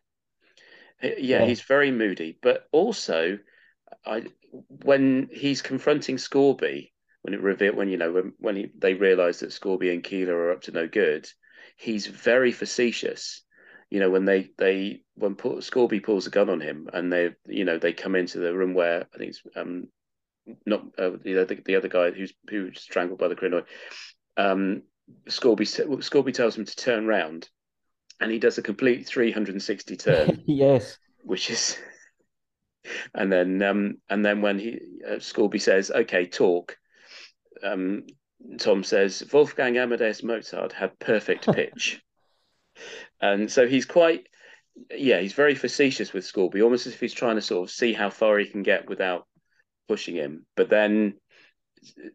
Yeah, 1.01 1.13
Yeah. 1.17 1.45
he's 1.45 1.61
very 1.61 1.91
moody, 1.91 2.37
but 2.41 2.67
also 2.71 3.37
I 4.05 4.25
when 4.67 5.29
he's 5.31 5.61
confronting 5.61 6.17
Scorby, 6.17 6.91
when 7.21 7.33
it 7.33 7.41
revealed 7.41 7.75
when 7.75 7.89
you 7.89 7.97
know 7.97 8.11
when 8.11 8.33
when 8.37 8.55
he, 8.55 8.71
they 8.77 8.93
realise 8.93 9.39
that 9.39 9.49
Scorby 9.49 9.91
and 9.91 10.03
Keeler 10.03 10.35
are 10.35 10.51
up 10.51 10.61
to 10.63 10.71
no 10.71 10.87
good, 10.87 11.27
he's 11.77 12.07
very 12.07 12.51
facetious. 12.51 13.41
You 13.89 13.99
know 13.99 14.09
when 14.09 14.25
they 14.25 14.49
they 14.57 15.01
when 15.15 15.35
Paul, 15.35 15.57
Scorby 15.57 16.03
pulls 16.03 16.27
a 16.27 16.31
gun 16.31 16.49
on 16.49 16.61
him 16.61 16.89
and 16.93 17.11
they 17.11 17.31
you 17.47 17.65
know 17.65 17.77
they 17.77 17.93
come 17.93 18.15
into 18.15 18.39
the 18.39 18.55
room 18.55 18.73
where 18.73 19.07
I 19.13 19.17
think 19.17 19.29
it's 19.29 19.41
um 19.55 19.87
not 20.65 20.85
uh, 20.97 21.11
the 21.23 21.41
other 21.41 21.55
the 21.65 21.75
other 21.75 21.87
guy 21.87 22.11
who's 22.11 22.33
who's 22.49 22.79
strangled 22.79 23.19
by 23.19 23.27
the 23.27 23.35
Krynoid. 23.35 23.65
Um, 24.37 24.83
Scorby 25.27 25.65
Scorby 26.01 26.33
tells 26.33 26.57
him 26.57 26.65
to 26.65 26.75
turn 26.75 27.07
round, 27.07 27.49
and 28.19 28.31
he 28.31 28.39
does 28.39 28.57
a 28.57 28.63
complete 28.63 29.05
three 29.07 29.31
hundred 29.31 29.55
and 29.55 29.63
sixty 29.63 29.95
turn 29.95 30.43
yes. 30.47 30.97
which 31.23 31.49
is 31.49 31.77
and 33.13 33.31
then 33.31 33.61
um 33.61 33.97
and 34.09 34.25
then 34.25 34.41
when 34.41 34.59
he 34.59 34.79
uh, 35.07 35.15
Scorby 35.15 35.61
says 35.61 35.91
okay 35.91 36.25
talk 36.25 36.77
um 37.63 38.03
Tom 38.59 38.83
says 38.83 39.23
Wolfgang 39.31 39.77
Amadeus 39.77 40.23
Mozart 40.23 40.71
had 40.71 40.99
perfect 40.99 41.47
pitch. 41.53 42.01
And 43.21 43.51
so 43.51 43.67
he's 43.67 43.85
quite 43.85 44.27
yeah 44.91 45.21
he's 45.21 45.33
very 45.33 45.55
facetious 45.55 46.11
with 46.11 46.25
Scorby 46.25 46.61
almost 46.61 46.85
as 46.85 46.93
if 46.93 46.99
he's 46.99 47.13
trying 47.13 47.35
to 47.35 47.41
sort 47.41 47.67
of 47.67 47.73
see 47.73 47.93
how 47.93 48.09
far 48.09 48.37
he 48.37 48.45
can 48.45 48.63
get 48.63 48.89
without 48.89 49.25
pushing 49.87 50.15
him. 50.15 50.45
But 50.55 50.69
then 50.69 51.15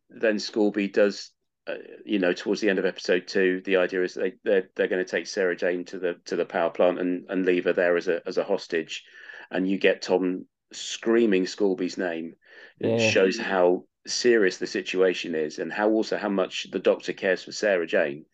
then 0.09 0.37
Scorby 0.37 0.93
does 0.93 1.31
uh, 1.67 1.75
you 2.05 2.19
know 2.19 2.33
towards 2.33 2.61
the 2.61 2.69
end 2.69 2.79
of 2.79 2.85
episode 2.85 3.27
two 3.27 3.63
the 3.65 3.77
idea 3.77 4.03
is 4.03 4.15
they 4.15 4.35
they're, 4.45 4.69
they're 4.77 4.89
going 4.89 5.05
to 5.05 5.11
take 5.11 5.27
Sarah 5.27 5.57
Jane 5.57 5.85
to 5.87 5.99
the 5.99 6.15
to 6.27 6.37
the 6.37 6.45
power 6.45 6.71
plant 6.71 6.99
and 7.01 7.27
and 7.29 7.47
leave 7.47 7.65
her 7.65 7.73
there 7.73 7.97
as 7.97 8.09
a 8.09 8.21
as 8.27 8.39
a 8.39 8.45
hostage. 8.45 9.05
And 9.51 9.69
you 9.69 9.79
get 9.79 10.03
Tom 10.03 10.47
screaming 10.73 11.45
Scorby's 11.45 11.99
name. 11.99 12.35
Yeah. 12.79 12.99
shows 12.99 13.39
how 13.39 13.85
serious 14.07 14.57
the 14.57 14.67
situation 14.67 15.35
is 15.35 15.59
and 15.59 15.71
how 15.73 15.91
also 15.91 16.17
how 16.17 16.31
much 16.31 16.67
the 16.71 16.79
doctor 16.79 17.13
cares 17.13 17.43
for 17.45 17.53
Sarah 17.53 17.87
Jane. 17.87 18.25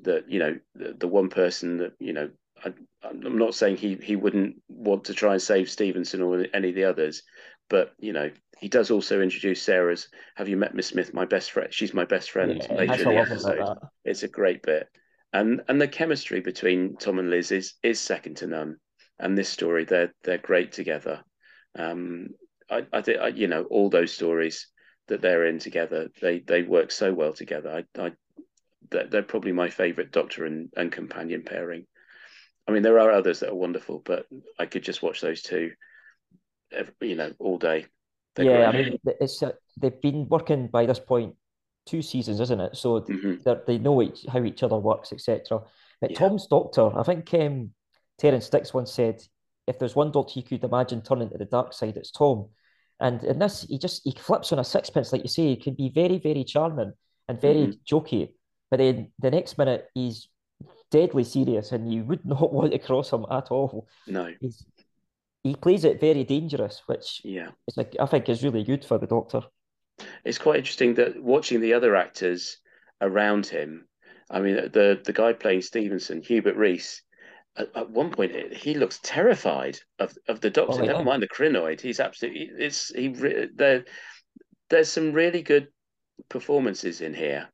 That 0.00 0.30
you 0.30 0.38
know 0.38 0.58
the, 0.74 0.94
the 0.98 1.08
one 1.08 1.30
person 1.30 1.78
that 1.78 1.92
you 1.98 2.12
know 2.12 2.30
I, 2.62 2.74
I'm 3.02 3.38
not 3.38 3.54
saying 3.54 3.76
he 3.78 3.94
he 3.94 4.14
wouldn't 4.16 4.56
want 4.68 5.04
to 5.04 5.14
try 5.14 5.32
and 5.32 5.40
save 5.42 5.70
Stevenson 5.70 6.20
or 6.20 6.46
any 6.52 6.68
of 6.70 6.74
the 6.74 6.84
others 6.84 7.22
but 7.68 7.94
you 7.98 8.12
know 8.12 8.30
he 8.58 8.68
does 8.68 8.90
also 8.90 9.20
introduce 9.20 9.62
Sarah's 9.62 10.08
have 10.34 10.48
you 10.48 10.56
met 10.56 10.74
Miss 10.74 10.88
Smith? 10.88 11.14
My 11.14 11.24
best 11.24 11.50
friend 11.50 11.72
she's 11.72 11.94
my 11.94 12.04
best 12.04 12.30
friend 12.30 12.62
Yeah, 12.62 12.74
later 12.74 13.02
in 13.02 13.08
the 13.08 13.16
episode. 13.16 13.78
it's 14.04 14.22
a 14.22 14.28
great 14.28 14.62
bit. 14.62 14.88
And 15.32 15.62
and 15.68 15.80
the 15.80 15.88
chemistry 15.88 16.40
between 16.40 16.96
Tom 16.96 17.18
and 17.18 17.30
Liz 17.30 17.52
is 17.52 17.74
is 17.82 17.98
second 18.00 18.36
to 18.38 18.46
none. 18.46 18.76
And 19.18 19.36
this 19.36 19.48
story 19.48 19.84
they're 19.84 20.12
they're 20.24 20.38
great 20.38 20.72
together 20.72 21.22
um 21.78 22.28
I 22.70 22.86
I 22.92 23.02
think 23.02 23.20
I, 23.20 23.28
you 23.28 23.46
know 23.48 23.64
all 23.64 23.90
those 23.90 24.12
stories 24.12 24.68
that 25.08 25.20
they're 25.20 25.46
in 25.46 25.58
together 25.58 26.08
they 26.20 26.40
they 26.40 26.62
work 26.62 26.90
so 26.90 27.12
well 27.12 27.32
together 27.32 27.70
I 27.70 28.02
I 28.02 28.12
they're, 28.90 29.06
they're 29.08 29.22
probably 29.22 29.52
my 29.52 29.68
favorite 29.68 30.12
doctor 30.12 30.44
and, 30.44 30.70
and 30.76 30.92
companion 30.92 31.42
pairing 31.44 31.86
I 32.68 32.72
mean 32.72 32.82
there 32.82 32.98
are 32.98 33.10
others 33.10 33.40
that 33.40 33.50
are 33.50 33.54
wonderful 33.54 34.02
but 34.04 34.26
I 34.58 34.66
could 34.66 34.82
just 34.82 35.02
watch 35.02 35.20
those 35.20 35.42
two 35.42 35.72
ev- 36.72 36.92
you 37.00 37.16
know 37.16 37.32
all 37.38 37.58
day 37.58 37.86
They're 38.34 38.46
yeah, 38.46 38.68
I 38.68 38.72
mean, 38.72 38.98
it's 39.04 39.42
uh, 39.42 39.52
they've 39.78 40.00
been 40.00 40.28
working 40.28 40.68
by 40.68 40.86
this 40.86 40.98
point 41.00 41.34
two 41.86 42.02
seasons, 42.02 42.40
isn't 42.40 42.60
it? 42.60 42.76
So 42.76 43.00
Mhm. 43.00 43.64
they 43.66 43.78
know 43.78 44.02
each, 44.02 44.26
how 44.28 44.44
each 44.44 44.62
other 44.62 44.76
works, 44.76 45.12
etc. 45.12 45.62
But 46.00 46.10
Yeah. 46.10 46.18
Tom's 46.18 46.46
doctor, 46.46 46.96
I 46.98 47.02
think 47.04 47.32
um, 47.34 47.70
Terrance 48.18 48.50
Dicks 48.50 48.74
once 48.74 48.92
said, 48.92 49.22
if 49.66 49.78
there's 49.78 49.96
one 49.96 50.12
doctor 50.12 50.38
you 50.38 50.42
could 50.44 50.64
imagine 50.64 51.02
turning 51.02 51.30
to 51.30 51.38
the 51.38 51.44
dark 51.44 51.72
side, 51.72 51.96
it's 51.96 52.10
Tom. 52.10 52.48
And 53.00 53.22
in 53.24 53.38
this, 53.38 53.62
he 53.68 53.78
just 53.78 54.02
he 54.04 54.12
flips 54.12 54.52
on 54.52 54.58
a 54.58 54.64
sixpence, 54.64 55.12
like 55.12 55.22
you 55.22 55.28
say. 55.28 55.48
He 55.48 55.56
can 55.56 55.74
be 55.74 55.90
very, 55.90 56.18
very 56.18 56.44
charming 56.44 56.92
and 57.28 57.40
very 57.40 57.66
Mhm. 57.66 57.78
jokey. 57.84 58.32
But 58.70 58.78
then 58.78 59.12
the 59.18 59.30
next 59.30 59.58
minute, 59.58 59.88
he's 59.94 60.28
deadly 60.90 61.24
serious, 61.24 61.72
and 61.72 61.92
you 61.92 62.04
would 62.04 62.24
not 62.34 62.52
want 62.52 62.72
to 62.72 62.78
cross 62.78 63.12
him 63.12 63.26
at 63.30 63.50
all. 63.50 63.86
No, 64.06 64.32
He's 64.40 64.64
he 65.42 65.54
plays 65.54 65.84
it 65.84 66.00
very 66.00 66.24
dangerous, 66.24 66.82
which 66.86 67.20
yeah. 67.24 67.50
is 67.68 67.76
like 67.76 67.94
I 68.00 68.06
think 68.06 68.28
is 68.28 68.42
really 68.42 68.64
good 68.64 68.84
for 68.84 68.98
the 68.98 69.06
Doctor. 69.06 69.42
It's 70.24 70.38
quite 70.38 70.56
interesting 70.58 70.94
that 70.94 71.22
watching 71.22 71.60
the 71.60 71.74
other 71.74 71.94
actors 71.96 72.58
around 73.00 73.46
him. 73.46 73.86
I 74.30 74.40
mean, 74.40 74.56
the 74.72 75.00
the 75.04 75.12
guy 75.12 75.32
playing 75.34 75.62
Stevenson, 75.62 76.22
Hubert 76.22 76.56
Rees, 76.56 77.02
at, 77.56 77.76
at 77.76 77.90
one 77.90 78.10
point 78.10 78.54
he 78.54 78.74
looks 78.74 79.00
terrified 79.02 79.78
of 79.98 80.16
of 80.28 80.40
the 80.40 80.50
Doctor. 80.50 80.82
Oh, 80.82 80.84
yeah. 80.84 80.92
Never 80.92 81.04
mind 81.04 81.22
the 81.22 81.28
Krynoid. 81.28 81.80
He's 81.80 82.00
absolutely. 82.00 82.50
It's 82.58 82.88
he. 82.94 83.08
There, 83.08 83.84
there's 84.70 84.88
some 84.88 85.12
really 85.12 85.42
good 85.42 85.68
performances 86.28 87.00
in 87.00 87.14
here. 87.14 87.48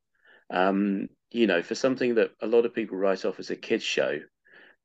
Um, 0.51 1.09
you 1.31 1.47
know, 1.47 1.63
for 1.63 1.75
something 1.75 2.17
that 2.17 2.31
a 2.41 2.47
lot 2.47 2.67
of 2.67 2.75
people 2.75 2.97
write 2.97 3.25
off 3.25 3.39
as 3.39 3.51
a 3.51 3.57
kids 3.57 3.85
show, 3.85 4.21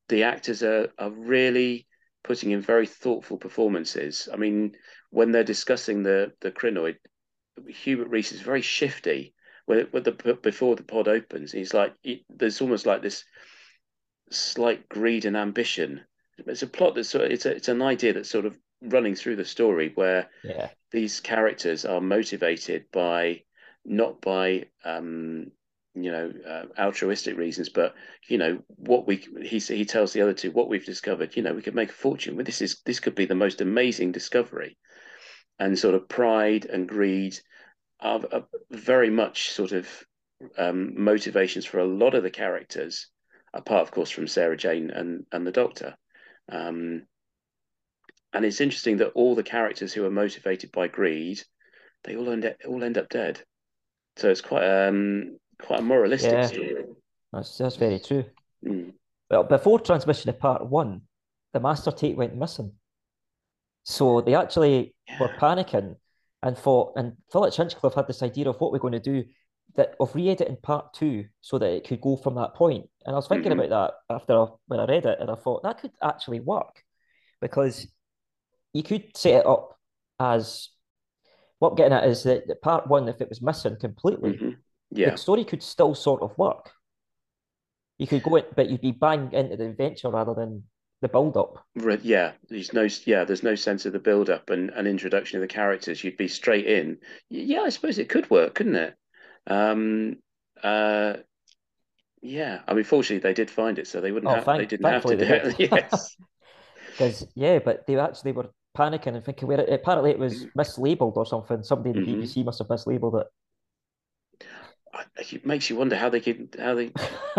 the 0.10 0.24
actors 0.24 0.64
are 0.64 0.90
are 0.98 1.12
really 1.12 1.88
putting 2.24 2.52
in 2.52 2.62
very 2.62 2.88
thoughtful 2.88 3.38
performances. 3.38 4.28
I 4.32 4.38
mean, 4.38 4.76
when 5.10 5.32
they're 5.32 5.44
discussing 5.44 6.04
the 6.04 6.34
the 6.42 6.52
Krynoid, 6.52 6.98
Hubert 7.68 8.10
Rees 8.10 8.32
is 8.32 8.42
very 8.42 8.62
shifty. 8.62 9.34
When, 9.66 9.80
it, 9.80 9.94
when 9.94 10.04
the 10.04 10.38
before 10.42 10.78
the 10.78 10.84
pod 10.84 11.10
opens, 11.10 11.52
he's 11.52 11.74
like 11.74 11.94
he, 12.02 12.26
there's 12.30 12.62
almost 12.62 12.86
like 12.86 13.02
this 13.02 13.26
slight 14.32 14.88
greed 14.90 15.26
and 15.26 15.38
ambition. 15.38 16.02
It's 16.46 16.64
a 16.64 16.68
plot 16.68 16.96
that's 16.96 17.10
sort 17.10 17.26
of, 17.26 17.32
it's 17.32 17.46
a, 17.46 17.56
it's 17.56 17.68
an 17.68 17.82
idea 17.82 18.14
that's 18.14 18.30
sort 18.30 18.46
of 18.46 18.58
running 18.82 19.16
through 19.16 19.38
the 19.38 19.46
story 19.46 19.92
where 19.96 20.30
Yeah, 20.44 20.70
these 20.92 21.20
characters 21.20 21.86
are 21.86 22.02
motivated 22.02 22.86
by 22.92 23.44
not 23.86 24.22
by 24.22 24.66
um, 24.86 25.52
you 25.96 26.12
know 26.12 26.32
uh, 26.48 26.66
altruistic 26.80 27.38
reasons, 27.38 27.70
but 27.70 27.96
you 28.30 28.38
know 28.38 28.60
what 28.68 29.08
we 29.08 29.18
he 29.42 29.60
he 29.60 29.86
tells 29.86 30.14
the 30.14 30.22
other 30.22 30.34
two 30.34 30.52
what 30.52 30.70
we've 30.70 30.86
discovered. 30.86 31.36
You 31.36 31.44
know 31.44 31.54
we 31.54 31.62
could 31.62 31.76
make 31.76 31.90
a 31.90 31.94
fortune 31.94 32.36
with 32.36 32.46
this. 32.46 32.62
Is 32.62 32.82
this 32.86 33.00
could 33.00 33.16
be 33.16 33.26
the 33.26 33.36
most 33.36 33.62
amazing 33.62 34.12
discovery, 34.12 34.78
and 35.60 35.78
sort 35.78 35.96
of 35.96 36.10
pride 36.10 36.66
and 36.66 36.88
greed 36.88 37.40
are, 38.00 38.22
are 38.32 38.48
very 38.72 39.10
much 39.10 39.52
sort 39.52 39.72
of 39.72 39.90
um, 40.58 40.94
motivations 41.04 41.66
for 41.66 41.80
a 41.80 41.86
lot 41.86 42.16
of 42.16 42.24
the 42.24 42.32
characters, 42.32 43.08
apart 43.58 43.82
of 43.82 43.92
course 43.92 44.10
from 44.10 44.28
Sarah 44.28 44.58
Jane 44.58 44.90
and 44.92 45.26
and 45.32 45.46
the 45.46 45.52
Doctor. 45.52 45.96
Um, 46.50 47.06
and 48.34 48.46
it's 48.46 48.62
interesting 48.62 48.98
that 48.98 49.12
all 49.16 49.36
the 49.36 49.44
characters 49.44 49.94
who 49.94 50.06
are 50.06 50.12
motivated 50.12 50.72
by 50.72 50.88
greed, 50.88 51.42
they 52.04 52.16
all 52.16 52.30
end 52.30 52.46
up, 52.46 52.56
all 52.68 52.84
end 52.84 52.98
up 52.98 53.10
dead. 53.10 53.42
So 54.18 54.30
it's 54.30 54.42
quite 54.42 54.66
um 54.88 55.38
quite 55.62 55.80
a 55.80 55.84
moralistic 55.84 56.32
Yeah. 56.32 56.48
story. 56.48 56.86
that's 57.34 57.58
that's 57.58 57.76
very 57.76 58.00
true. 58.00 58.26
Mm. 58.66 58.94
Well, 59.30 59.44
before 59.44 59.80
transmission 59.80 60.30
of 60.30 60.40
part 60.40 60.66
one, 60.66 61.02
the 61.54 61.60
master 61.60 61.92
tape 61.92 62.16
went 62.16 62.36
missing. 62.36 62.72
So 63.84 64.22
they 64.22 64.36
actually 64.36 64.94
were 65.20 65.30
panicking 65.30 65.96
and 66.44 66.58
thought, 66.58 66.94
and 66.96 67.14
Philip 67.32 67.54
Hinchcliffe 67.54 67.96
had 67.96 68.08
this 68.08 68.22
idea 68.22 68.50
of 68.50 68.60
what 68.60 68.72
we're 68.72 68.80
going 68.80 68.94
to 68.94 69.00
do 69.00 69.24
that 69.76 69.96
of 70.00 70.16
re-editing 70.16 70.58
part 70.64 70.94
two 70.94 71.26
so 71.42 71.58
that 71.60 71.72
it 71.72 71.88
could 71.88 72.02
go 72.02 72.16
from 72.18 72.36
that 72.36 72.56
point. 72.56 72.90
And 73.06 73.14
I 73.16 73.18
was 73.18 73.28
thinking 73.28 73.52
Mhm. 73.52 73.66
about 73.66 73.94
that 74.10 74.16
after 74.16 74.34
I, 74.34 74.48
when 74.68 74.80
I 74.80 74.86
read 74.86 75.06
it, 75.06 75.20
and 75.20 75.30
I 75.30 75.36
thought 75.36 75.64
that 75.64 75.80
could 75.80 75.92
actually 76.02 76.40
work 76.40 76.84
because 77.42 77.88
you 78.74 78.84
could 78.84 79.16
set 79.16 79.42
it 79.42 79.46
up 79.46 79.78
as 80.20 80.70
what 81.60 81.70
I'm 81.70 81.76
getting 81.76 81.94
at 81.94 82.06
is 82.06 82.24
that, 82.24 82.62
part 82.62 82.88
one, 82.88 83.08
if 83.08 83.22
it 83.22 83.30
was 83.30 83.42
missing 83.42 83.76
completely, 83.78 84.34
Mhm. 84.38 84.58
Yeah, 84.90 85.12
the 85.12 85.18
story 85.18 85.44
could 85.44 85.62
still 85.62 85.94
sort 85.94 86.22
of 86.22 86.38
work. 86.38 86.72
You 87.98 88.08
could 88.08 88.24
go 88.24 88.36
in, 88.38 88.46
but 88.56 88.70
you'd 88.70 88.82
be 88.82 88.92
bang 88.92 89.32
into 89.34 89.58
the 89.58 89.66
adventure 89.66 90.10
rather 90.10 90.34
than 90.34 90.70
the 91.02 91.10
build 91.10 91.36
up. 91.36 91.66
Yeah. 92.04 92.34
There's 92.48 92.74
no 92.74 92.88
yeah. 93.06 93.24
There's 93.26 93.44
no 93.44 93.56
sense 93.56 93.86
of 93.86 93.94
the 93.94 94.00
build 94.00 94.30
up 94.30 94.50
and 94.50 94.70
an 94.72 94.88
introduction 94.88 95.38
of 95.38 95.42
the 95.42 95.54
characters. 95.54 96.04
You'd 96.04 96.16
be 96.18 96.28
straight 96.28 96.66
in. 96.68 97.00
Yeah, 97.30 97.62
I 97.62 97.70
suppose 97.70 98.00
it 98.00 98.08
could 98.10 98.30
work, 98.30 98.56
couldn't 98.56 98.76
it? 98.76 98.96
Um. 99.48 100.18
Uh. 100.62 101.14
Yeah. 102.22 102.62
I 102.68 102.74
mean, 102.74 102.84
fortunately, 102.84 103.28
they 103.28 103.34
did 103.34 103.50
find 103.50 103.80
it, 103.80 103.88
so 103.88 104.02
they 104.02 104.12
wouldn't 104.12 104.32
Oh, 104.32 104.36
have. 104.36 104.46
thank- 104.46 104.60
they 104.60 104.66
didn't 104.66 104.92
have 104.92 105.06
to 105.06 105.18
do 105.18 105.24
it. 105.26 105.60
yes. 105.72 106.16
Because 106.92 107.28
yeah, 107.36 107.60
but 107.60 107.86
they 107.86 107.96
actually 108.00 108.32
were 108.32 108.50
panicking 108.76 109.14
and 109.14 109.24
thinking 109.24 109.48
where 109.48 109.60
it, 109.60 109.70
apparently 109.72 110.10
it 110.10 110.18
was 110.18 110.48
mislabeled 110.58 111.16
or 111.16 111.28
something. 111.28 111.62
Somebody 111.62 111.92
in 111.92 112.04
the 112.06 112.12
Mhm. 112.12 112.24
BBC 112.24 112.44
must 112.44 112.58
have 112.58 112.68
mislabeled 112.70 113.22
it. 113.22 113.28
It 115.32 115.46
makes 115.46 115.70
you 115.70 115.76
wonder 115.76 115.96
how 115.96 116.10
they 116.10 116.20
could 116.22 116.56
how 116.60 116.74
they 116.74 116.92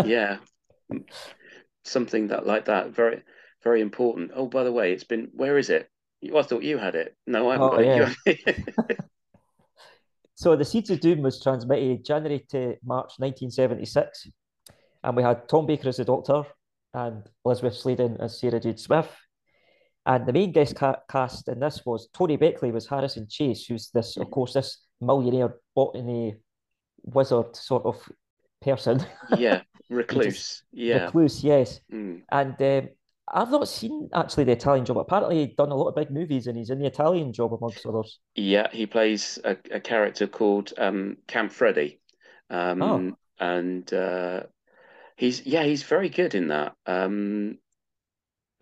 yeah 0.04 0.38
something 1.82 2.28
that 2.28 2.46
like 2.46 2.66
that 2.66 2.90
very 2.90 3.22
very 3.64 3.80
important 3.80 4.30
oh 4.34 4.46
by 4.46 4.62
the 4.62 4.70
way 4.72 4.92
it's 4.92 5.02
been 5.04 5.28
where 5.32 5.58
is 5.58 5.70
it 5.70 5.90
I 6.22 6.42
thought 6.42 6.62
you 6.62 6.78
had 6.78 6.94
it 6.94 7.16
no 7.26 7.48
I 7.48 7.54
haven't 7.54 7.66
Oh, 7.68 7.76
got 7.76 7.84
yeah. 7.84 8.12
it 8.26 8.98
So 10.38 10.54
the 10.54 10.64
Seeds 10.64 10.88
of 10.90 11.00
Doom 11.00 11.22
was 11.22 11.42
transmitted 11.42 12.04
January 12.04 12.46
to 12.50 12.76
March 12.84 13.14
1976, 13.18 14.28
and 15.02 15.16
we 15.16 15.24
had 15.24 15.48
Tom 15.48 15.66
Baker 15.66 15.88
as 15.88 15.96
the 15.96 16.04
Doctor 16.04 16.44
and 16.94 17.28
Elizabeth 17.44 17.74
Sladen 17.74 18.18
as 18.20 18.38
Sarah 18.38 18.60
Jane 18.60 18.76
Smith. 18.76 19.10
And 20.06 20.26
the 20.26 20.32
main 20.32 20.52
guest 20.52 20.76
ca- 20.76 21.00
cast 21.10 21.48
in 21.48 21.58
this 21.58 21.82
was 21.84 22.08
Tony 22.14 22.36
Beckley 22.36 22.70
was 22.70 22.86
Harrison 22.86 23.26
Chase, 23.28 23.66
who's 23.66 23.90
this, 23.90 24.16
of 24.16 24.30
course, 24.30 24.52
this 24.52 24.84
millionaire 25.00 25.56
botany 25.74 26.36
wizard 27.02 27.56
sort 27.56 27.84
of 27.84 27.96
person. 28.62 29.04
yeah 29.38 29.62
recluse 29.90 30.62
yeah 30.70 31.06
Recluse, 31.06 31.42
yes. 31.42 31.80
Mm. 31.92 32.22
And 32.30 32.62
um, 32.62 32.90
I've 33.32 33.50
not 33.50 33.68
seen 33.68 34.08
actually 34.14 34.44
the 34.44 34.52
Italian 34.52 34.84
job. 34.84 34.98
Apparently, 34.98 35.38
he'd 35.40 35.56
done 35.56 35.70
a 35.70 35.74
lot 35.76 35.88
of 35.88 35.94
big 35.96 36.10
movies, 36.10 36.46
and 36.46 36.56
he's 36.58 36.70
in 36.70 36.78
the 36.78 36.86
Italian 36.86 37.32
job 37.32 37.52
amongst 37.52 37.86
others. 37.86 38.20
yeah 38.34 38.68
he 38.72 38.86
plays 38.86 39.38
a, 39.44 39.56
a 39.70 39.80
character 39.80 40.26
called 40.26 40.72
um 40.78 41.16
Camp 41.26 41.52
Freddy 41.52 42.00
um 42.50 42.78
Oh. 42.80 43.18
and 43.38 43.92
uh 43.92 44.42
he's 45.16 45.46
yeah 45.46 45.64
he's 45.64 45.84
very 45.84 46.08
good 46.08 46.34
in 46.34 46.48
that 46.48 46.76
um 46.86 47.58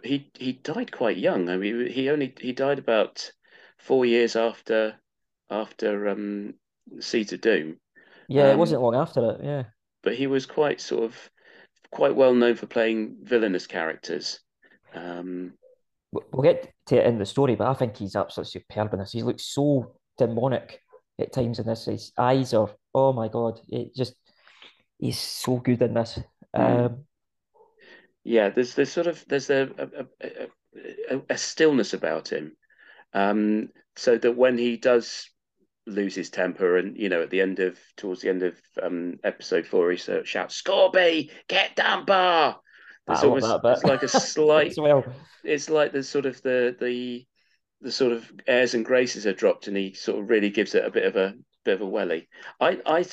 he 0.03 0.31
he 0.39 0.53
died 0.55 0.91
quite 0.93 1.17
young 1.19 1.49
I 1.51 1.57
mean 1.59 1.87
he 1.91 2.09
only 2.11 2.35
he 2.41 2.53
died 2.53 2.79
about 2.79 3.31
four 3.77 4.07
years 4.07 4.35
after 4.37 4.99
after 5.51 6.09
um 6.09 6.55
Seeds 7.01 7.33
of 7.35 7.41
Doom 7.43 7.79
Yeah, 8.29 8.51
it 8.51 8.57
Um, 8.57 8.59
wasn't 8.59 8.83
long 8.83 8.95
after 8.95 9.31
it. 9.33 9.41
Yeah. 9.45 9.65
but 10.03 10.15
he 10.15 10.27
was 10.27 10.47
quite 10.47 10.81
sort 10.81 11.05
of 11.05 11.31
quite 11.91 12.17
well 12.17 12.35
known 12.35 12.57
for 12.57 12.67
playing 12.67 13.19
villainous 13.25 13.67
characters. 13.67 14.41
Um, 14.97 15.53
we- 16.13 16.23
we'll 16.33 16.43
get 16.43 16.73
to 16.87 16.97
it 16.97 17.07
in 17.07 17.19
the 17.19 17.27
story, 17.27 17.55
but 17.55 17.69
I 17.69 17.75
think 17.75 17.97
he's 17.97 18.17
absolutely 18.17 18.51
superb 18.51 18.93
in 18.93 19.01
this. 19.01 19.13
He 19.13 19.23
looks 19.23 19.45
so 19.45 19.97
demonic 20.19 20.83
at 21.19 21.33
times 21.33 21.59
in 21.59 21.67
this. 21.67 21.85
His 21.87 22.13
eyes 22.19 22.55
are, 22.55 22.71
oh 22.95 23.13
my 23.13 23.29
God, 23.29 23.61
it 23.69 23.95
just 23.95 24.15
he's 24.99 25.19
so 25.19 25.59
good 25.59 25.83
in 25.83 25.95
this. 25.95 26.19
Mm. 26.55 26.87
Um, 26.87 27.05
yeah, 28.25 28.49
there's 28.51 28.75
there's 28.75 28.93
sort 28.93 29.07
of 29.07 29.25
there's 29.29 29.51
a 29.51 29.69
a, 29.79 30.29
a, 31.11 31.21
a, 31.31 31.39
stillness 31.39 31.95
about 31.95 32.29
him, 32.29 32.57
um, 33.13 33.69
so 33.95 34.19
that 34.19 34.37
when 34.37 34.59
he 34.59 34.77
does 34.77 35.31
lose 35.87 36.15
his 36.15 36.31
temper, 36.31 36.77
and 36.77 36.97
you 36.97 37.09
know, 37.09 37.23
at 37.23 37.31
the 37.31 37.41
end 37.41 37.61
of 37.61 37.79
towards 37.97 38.23
the 38.23 38.29
end 38.29 38.43
of 38.43 38.61
um, 38.83 39.19
episode 39.23 39.67
four, 39.67 39.93
he 39.93 39.97
shouts, 39.97 40.61
"Scorby, 40.61 41.31
get 41.49 41.77
down, 41.77 42.05
bar." 42.05 42.61
There's 43.07 43.23
I 43.23 43.27
almost 43.27 43.63
that 43.63 43.73
it's 43.73 43.85
like 43.85 44.03
a 44.03 44.09
slight 44.09 44.75
well. 44.79 45.05
it's 45.45 45.71
like 45.71 45.93
the 45.93 46.03
sort 46.03 46.27
of 46.27 46.43
the 46.43 46.77
the 46.79 47.27
the 47.81 47.93
sort 47.93 48.13
of 48.13 48.31
airs 48.47 48.75
and 48.75 48.85
graces 48.85 49.27
are 49.27 49.33
dropped, 49.33 49.69
and 49.69 49.77
he 49.77 49.93
sort 49.95 50.21
of 50.21 50.29
really 50.29 50.51
gives 50.51 50.75
it 50.75 50.85
a 50.85 50.91
bit 50.91 51.05
of 51.05 51.17
a 51.17 51.35
bit 51.65 51.75
of 51.75 51.83
a 51.83 51.87
welly. 51.87 52.29
I 52.61 52.79
I 52.87 53.05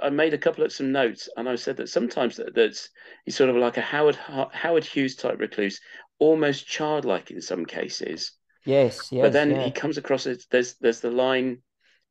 I 0.00 0.10
made 0.10 0.34
a 0.34 0.38
couple 0.38 0.64
of 0.64 0.72
some 0.72 0.92
notes, 0.92 1.28
and 1.36 1.48
I 1.48 1.56
said 1.56 1.76
that 1.78 1.88
sometimes 1.88 2.36
that, 2.36 2.54
that's 2.54 2.88
he's 3.24 3.36
sort 3.36 3.50
of 3.50 3.56
like 3.56 3.76
a 3.76 3.82
Howard 3.82 4.16
Howard 4.16 4.84
Hughes 4.84 5.16
type 5.16 5.38
recluse, 5.38 5.80
almost 6.18 6.66
childlike 6.66 7.30
in 7.30 7.42
some 7.42 7.66
cases. 7.66 8.32
Yes, 8.64 9.10
yes, 9.10 9.22
but 9.22 9.32
then 9.32 9.50
yeah. 9.50 9.64
he 9.64 9.70
comes 9.70 9.98
across 9.98 10.26
it. 10.26 10.44
There's 10.50 10.74
there's 10.74 11.00
the 11.00 11.10
line 11.10 11.62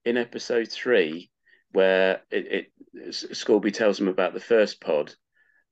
in 0.06 0.18
episode 0.18 0.70
three 0.70 1.32
where 1.72 2.22
it, 2.30 2.68
it 2.96 3.14
Scorby 3.14 3.74
tells 3.74 4.00
him 4.00 4.10
about 4.10 4.34
the 4.34 4.40
first 4.40 4.82
pod, 4.82 5.16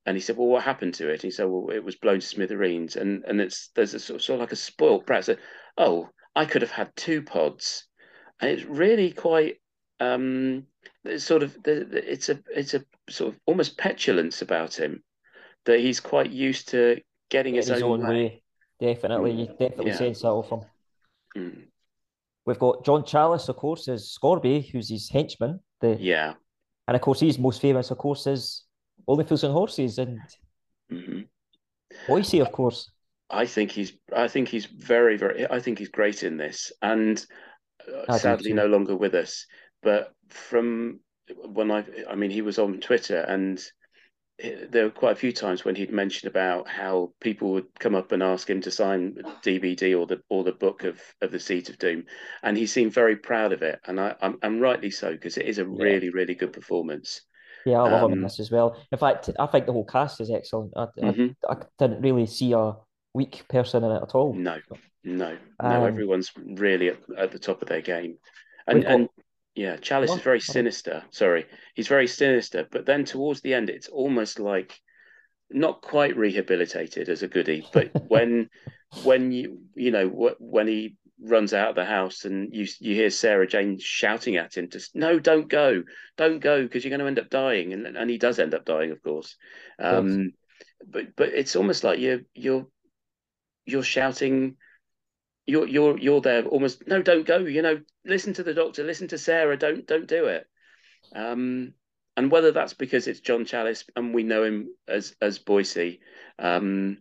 and 0.05 0.15
he 0.15 0.21
said, 0.21 0.37
"Well, 0.37 0.47
what 0.47 0.63
happened 0.63 0.93
to 0.95 1.09
it?" 1.09 1.13
And 1.13 1.21
he 1.23 1.31
said, 1.31 1.45
"Well, 1.45 1.69
it 1.71 1.83
was 1.83 1.95
blown 1.95 2.19
to 2.19 2.25
smithereens." 2.25 2.95
And 2.95 3.23
and 3.25 3.39
it's 3.41 3.69
there's 3.75 3.93
a 3.93 3.99
sort 3.99 4.15
of, 4.19 4.23
sort 4.23 4.35
of 4.35 4.41
like 4.41 4.51
a 4.51 4.55
spoilt 4.55 5.05
brat. 5.05 5.25
So, 5.25 5.35
oh, 5.77 6.09
I 6.35 6.45
could 6.45 6.61
have 6.61 6.71
had 6.71 6.95
two 6.95 7.21
pods, 7.21 7.87
and 8.39 8.49
it's 8.49 8.63
really 8.63 9.11
quite 9.11 9.59
um, 9.99 10.65
there's 11.03 11.23
sort 11.23 11.43
of 11.43 11.57
it's 11.65 12.29
a 12.29 12.39
it's 12.55 12.73
a 12.73 12.83
sort 13.09 13.33
of 13.33 13.39
almost 13.45 13.77
petulance 13.77 14.41
about 14.41 14.75
him 14.75 15.03
that 15.65 15.79
he's 15.79 15.99
quite 15.99 16.31
used 16.31 16.69
to 16.69 17.01
getting 17.29 17.55
his, 17.55 17.67
his 17.67 17.81
own, 17.81 18.01
own 18.03 18.07
way. 18.09 18.41
Definitely, 18.79 19.33
you 19.33 19.45
definitely 19.47 19.87
Yeah. 19.87 19.97
sense 19.97 20.21
that 20.21 20.29
of 20.29 20.49
him. 20.49 20.61
Mm, 21.37 21.65
We've 22.45 22.59
got 22.59 22.85
John 22.85 23.03
Challis, 23.03 23.49
of 23.49 23.57
course, 23.57 23.87
as 23.87 24.17
Scorby, 24.17 24.71
who's 24.71 24.89
his 24.89 25.09
henchman. 25.09 25.59
The 25.81 25.97
yeah. 25.99 26.33
and 26.87 26.95
of 26.95 27.01
course 27.01 27.19
he's 27.19 27.37
most 27.37 27.61
famous, 27.61 27.91
of 27.91 27.97
course, 27.97 28.25
is 28.25 28.63
Only 29.07 29.25
Fools 29.25 29.43
and 29.43 29.53
Horses 29.53 29.97
and 29.97 30.19
hmm 30.89 31.21
Boycie, 32.07 32.41
of 32.41 32.51
course. 32.51 32.91
I 33.29 33.45
think 33.45 33.71
he's 33.71 33.93
I 34.15 34.27
think 34.27 34.47
he's 34.49 34.65
very 34.65 35.17
very 35.17 35.49
I 35.49 35.59
think 35.59 35.79
he's 35.79 35.89
great 35.89 36.23
in 36.23 36.37
this 36.37 36.71
and 36.81 37.23
uh, 37.93 38.11
sadly 38.11 38.53
no 38.53 38.67
longer 38.67 38.95
with 38.95 39.15
us. 39.15 39.45
But 39.83 40.13
from 40.29 41.01
when 41.45 41.71
I 41.71 41.85
I 42.09 42.15
mean 42.15 42.31
he 42.31 42.41
was 42.41 42.59
on 42.59 42.79
Twitter 42.81 43.19
and 43.19 43.63
he- 44.39 44.55
there 44.69 44.85
were 44.85 44.91
quite 44.91 45.13
a 45.13 45.23
few 45.23 45.33
times 45.33 45.65
when 45.65 45.75
he'd 45.75 45.91
mentioned 45.91 46.29
about 46.29 46.67
how 46.69 47.13
people 47.21 47.51
would 47.53 47.67
come 47.79 47.95
up 47.95 48.11
and 48.11 48.23
ask 48.23 48.49
him 48.49 48.61
to 48.61 48.71
sign 48.71 49.17
DVD 49.43 49.95
or 49.95 50.07
the 50.07 50.21
or 50.29 50.43
the 50.43 50.53
book 50.53 50.83
of 50.85 51.01
of 51.21 51.31
the 51.31 51.39
Seed 51.39 51.69
of 51.69 51.77
Doom. 51.79 52.05
And 52.43 52.57
he 52.57 52.67
seemed 52.67 52.93
very 52.93 53.17
proud 53.17 53.53
of 53.53 53.63
it. 53.63 53.79
And 53.85 53.99
I 53.99 54.15
I'm, 54.21 54.39
I'm 54.43 54.59
rightly 54.59 54.91
so 54.91 55.11
because 55.13 55.37
it 55.37 55.47
is 55.47 55.59
a 55.59 55.67
really 55.67 56.09
really 56.09 56.35
good 56.35 56.53
performance 56.53 57.21
Yeah, 57.65 57.81
I 57.81 57.89
love 57.89 58.03
him 58.03 58.13
in 58.13 58.19
Um, 58.19 58.23
this 58.23 58.39
as 58.39 58.51
well. 58.51 58.75
In 58.91 58.97
fact, 58.97 59.29
I 59.37 59.45
think 59.47 59.65
the 59.65 59.73
whole 59.73 59.85
cast 59.85 60.21
is 60.21 60.31
excellent. 60.31 60.73
I, 60.75 60.83
I, 60.83 60.85
Mhm. 61.01 61.35
I 61.49 61.55
didn't 61.77 62.01
really 62.01 62.25
see 62.25 62.53
a 62.53 62.75
weak 63.13 63.43
person 63.49 63.83
in 63.83 63.91
it 63.91 64.01
at 64.03 64.15
all. 64.15 64.33
no 64.33 64.59
no 65.03 65.31
no 65.33 65.37
Um, 65.59 65.85
everyone's 65.85 66.31
really 66.37 66.89
at, 66.89 66.97
at 67.17 67.31
the 67.31 67.39
top 67.39 67.61
of 67.61 67.67
their 67.67 67.81
game 67.81 68.17
and 68.67 68.83
got- 68.83 68.91
and 68.91 69.09
yeah 69.55 69.77
Challis 69.77 70.07
Go 70.09 70.15
is 70.15 70.21
very 70.21 70.39
sinister 70.39 71.03
sorry 71.09 71.45
he's 71.73 71.87
very 71.87 72.07
sinister 72.07 72.67
but 72.69 72.85
then 72.85 73.03
towards 73.05 73.41
the 73.41 73.53
end 73.53 73.69
it's 73.69 73.87
almost 73.89 74.39
like 74.39 74.79
not 75.49 75.81
quite 75.81 76.15
rehabilitated 76.15 77.09
as 77.09 77.23
a 77.23 77.27
goodie 77.27 77.65
but 77.73 77.89
when 78.07 78.49
when 79.03 79.31
you 79.31 79.63
you 79.75 79.91
know 79.91 80.07
when 80.39 80.67
he 80.67 80.95
runs 81.21 81.53
out 81.53 81.69
of 81.69 81.75
the 81.75 81.85
house 81.85 82.25
and 82.25 82.53
you 82.53 82.65
you 82.79 82.95
hear 82.95 83.09
Sarah 83.09 83.47
Jane 83.47 83.77
shouting 83.79 84.37
at 84.37 84.55
him 84.55 84.69
to 84.69 84.79
no 84.93 85.19
don't 85.19 85.49
go 85.49 85.83
don't 86.17 86.39
go 86.39 86.63
because 86.63 86.83
you're 86.83 86.89
going 86.89 87.01
to 87.01 87.07
end 87.07 87.19
up 87.19 87.29
dying 87.29 87.73
and 87.73 87.85
and 87.85 88.09
he 88.09 88.17
does 88.17 88.39
end 88.39 88.53
up 88.53 88.65
dying 88.65 88.91
of 88.91 89.01
course. 89.03 89.35
Um 89.79 90.33
but 90.87 91.15
but 91.15 91.29
it's 91.29 91.55
almost 91.55 91.83
like 91.83 91.99
you're 91.99 92.21
you're 92.33 92.67
you're 93.65 93.83
shouting 93.83 94.55
you're 95.45 95.67
you're 95.67 95.97
you're 95.97 96.21
there 96.21 96.45
almost 96.45 96.87
no 96.87 97.01
don't 97.01 97.27
go 97.27 97.39
you 97.39 97.61
know 97.61 97.79
listen 98.05 98.33
to 98.33 98.43
the 98.43 98.53
doctor 98.53 98.83
listen 98.83 99.07
to 99.07 99.17
sarah 99.17 99.57
don't 99.57 99.85
don't 99.87 100.07
do 100.07 100.25
it. 100.25 100.45
Um 101.13 101.73
and 102.15 102.31
whether 102.31 102.51
that's 102.51 102.73
because 102.73 103.07
it's 103.07 103.19
john 103.19 103.45
challis 103.45 103.83
and 103.95 104.13
we 104.13 104.23
know 104.23 104.43
him 104.43 104.69
as 104.87 105.15
as 105.21 105.39
boycie 105.39 105.99
um 106.37 106.97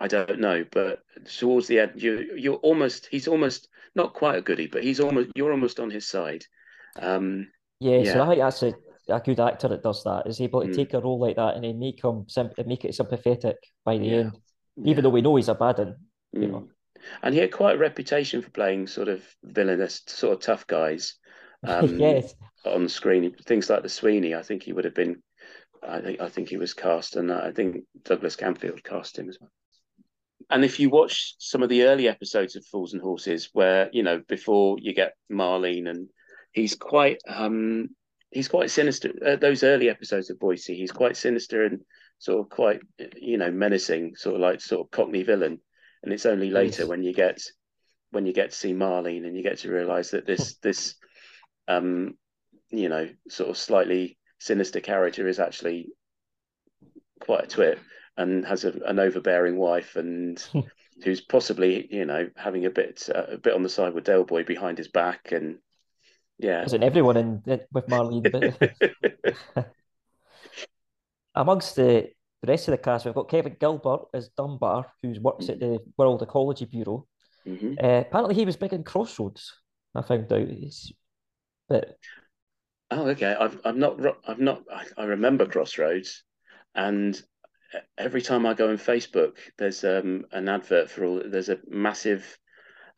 i 0.00 0.06
don't 0.06 0.40
know 0.40 0.64
but 0.70 1.00
towards 1.24 1.66
the 1.66 1.78
end 1.80 1.92
you 2.02 2.30
you're 2.36 2.56
almost 2.56 3.06
he's 3.10 3.28
almost 3.28 3.68
not 3.94 4.14
quite 4.14 4.36
a 4.36 4.42
goodie 4.42 4.66
but 4.66 4.82
he's 4.82 5.00
almost 5.00 5.30
you're 5.34 5.52
almost 5.52 5.80
on 5.80 5.90
his 5.90 6.06
side 6.06 6.44
um 7.00 7.48
Yeah, 7.80 8.02
so 8.04 8.22
I 8.22 8.28
think 8.28 8.40
that's 8.40 8.62
a, 8.62 8.74
a 9.08 9.20
good 9.20 9.40
actor 9.40 9.68
that 9.68 9.82
does 9.82 10.02
that, 10.04 10.26
is 10.26 10.40
able 10.40 10.62
to 10.62 10.68
Mm. 10.68 10.76
take 10.76 10.94
a 10.94 11.00
role 11.00 11.18
like 11.18 11.36
that 11.36 11.54
and 11.54 11.64
then 11.64 11.78
make 11.78 12.02
him 12.02 12.26
make 12.66 12.84
it 12.84 12.94
sympathetic 12.94 13.56
by 13.84 13.98
the 13.98 14.06
Yeah. 14.06 14.16
end, 14.16 14.32
even 14.84 15.02
though 15.04 15.10
we 15.10 15.22
know 15.22 15.36
he's 15.36 15.48
a 15.48 15.54
bad 15.54 15.78
one. 15.78 15.96
you 16.32 16.40
Mm. 16.40 16.50
know. 16.52 16.68
and 17.22 17.34
he 17.34 17.40
had 17.40 17.52
quite 17.52 17.76
a 17.76 17.78
reputation 17.78 18.42
for 18.42 18.50
playing 18.50 18.86
sort 18.86 19.08
of 19.08 19.24
villainous 19.44 20.02
sort 20.06 20.34
of 20.34 20.40
tough 20.40 20.66
guys 20.66 21.14
um 21.66 21.98
Yes, 21.98 22.34
on 22.64 22.82
the 22.84 22.88
screen. 22.88 23.34
Things 23.46 23.70
like 23.70 23.82
the 23.82 23.88
Sweeney, 23.88 24.34
I 24.34 24.42
think 24.42 24.62
he 24.64 24.72
would 24.72 24.84
have 24.84 24.94
been. 24.94 25.22
I 25.82 26.00
think 26.00 26.20
I 26.20 26.28
think 26.28 26.48
he 26.48 26.56
was 26.56 26.74
cast, 26.74 27.16
and 27.16 27.32
I 27.32 27.52
think 27.52 27.84
Douglas 28.04 28.36
Camfield 28.36 28.82
cast 28.82 29.18
him 29.18 29.28
as 29.28 29.38
well. 29.40 29.50
And 30.50 30.64
if 30.64 30.80
you 30.80 30.88
watch 30.88 31.34
some 31.38 31.62
of 31.62 31.68
the 31.68 31.82
early 31.82 32.08
episodes 32.08 32.56
of 32.56 32.64
Fools 32.66 32.94
and 32.94 33.02
Horses, 33.02 33.50
where 33.52 33.90
you 33.92 34.02
know 34.02 34.22
before 34.28 34.76
you 34.80 34.94
get 34.94 35.14
Marlene, 35.30 35.88
and 35.88 36.08
he's 36.52 36.74
quite 36.74 37.20
um 37.28 37.88
he's 38.30 38.48
quite 38.48 38.70
sinister. 38.70 39.12
Uh, 39.24 39.36
those 39.36 39.62
early 39.62 39.88
episodes 39.90 40.30
of 40.30 40.38
Boycie, 40.38 40.76
he's 40.76 40.92
quite 40.92 41.16
sinister 41.16 41.64
and 41.64 41.80
sort 42.18 42.40
of 42.40 42.48
quite 42.48 42.80
you 43.16 43.36
know 43.38 43.50
menacing, 43.50 44.14
sort 44.16 44.36
of 44.36 44.40
like 44.40 44.60
sort 44.60 44.86
of 44.86 44.90
Cockney 44.90 45.22
villain. 45.22 45.60
And 46.02 46.12
it's 46.12 46.26
only 46.26 46.50
later 46.50 46.82
Yes. 46.82 46.88
when 46.88 47.02
you 47.02 47.12
get 47.12 47.38
when 48.10 48.24
you 48.24 48.32
get 48.32 48.50
to 48.50 48.56
see 48.56 48.72
Marlene 48.72 49.26
and 49.26 49.36
you 49.36 49.42
get 49.42 49.58
to 49.58 49.70
realize 49.72 50.10
that 50.12 50.26
this 50.26 50.56
this 50.62 50.94
um 51.66 52.16
you 52.70 52.88
know 52.88 53.08
sort 53.28 53.50
of 53.50 53.58
slightly 53.58 54.16
sinister 54.38 54.80
character 54.80 55.28
is 55.28 55.40
actually 55.40 55.88
quite 57.20 57.44
a 57.44 57.46
twit 57.48 57.78
and 58.18 58.44
has 58.44 58.64
a, 58.64 58.72
an 58.84 58.98
overbearing 58.98 59.56
wife 59.56 59.96
and 59.96 60.46
who's 61.02 61.20
possibly 61.20 61.88
you 61.90 62.04
know 62.04 62.28
having 62.36 62.66
a 62.66 62.70
bit 62.70 63.08
uh, 63.14 63.24
a 63.32 63.38
bit 63.38 63.54
on 63.54 63.62
the 63.62 63.68
side 63.68 63.94
with 63.94 64.04
Del 64.04 64.24
Boy 64.24 64.44
behind 64.44 64.76
his 64.76 64.88
back 64.88 65.32
and 65.32 65.58
yeah 66.38 66.64
isn't 66.64 66.82
everyone 66.82 67.16
in 67.16 67.42
with 67.72 67.86
Marlene? 67.86 68.54
Amongst 71.34 71.76
the, 71.76 72.08
the 72.42 72.48
rest 72.48 72.66
of 72.66 72.72
the 72.72 72.78
cast, 72.78 73.04
we've 73.04 73.14
got 73.14 73.28
Kevin 73.28 73.56
Gilbert 73.60 74.06
as 74.12 74.28
Dunbar, 74.30 74.86
who 75.02 75.14
works 75.20 75.48
at 75.48 75.60
the 75.60 75.78
World 75.96 76.20
Ecology 76.20 76.64
Bureau. 76.64 77.06
Mhm. 77.46 77.80
Uh, 77.80 78.00
apparently, 78.00 78.34
he 78.34 78.44
was 78.44 78.56
big 78.56 78.72
in 78.72 78.82
Crossroads. 78.82 79.54
I 79.94 80.02
found 80.02 80.32
out. 80.32 80.40
It's, 80.40 80.92
but 81.68 81.96
oh 82.90 83.08
okay 83.08 83.36
I've 83.38 83.60
I've 83.64 83.76
not 83.76 84.00
I've 84.26 84.40
not 84.40 84.62
I, 84.72 84.84
I 84.96 85.04
remember 85.04 85.46
Crossroads 85.46 86.24
and 86.74 87.20
every 87.96 88.22
time 88.22 88.46
I 88.46 88.54
go 88.54 88.70
on 88.70 88.78
Facebook 88.78 89.36
there's 89.58 89.84
um 89.84 90.24
an 90.32 90.48
advert 90.48 90.90
for 90.90 91.04
all 91.04 91.22
there's 91.24 91.48
a 91.48 91.58
massive 91.68 92.38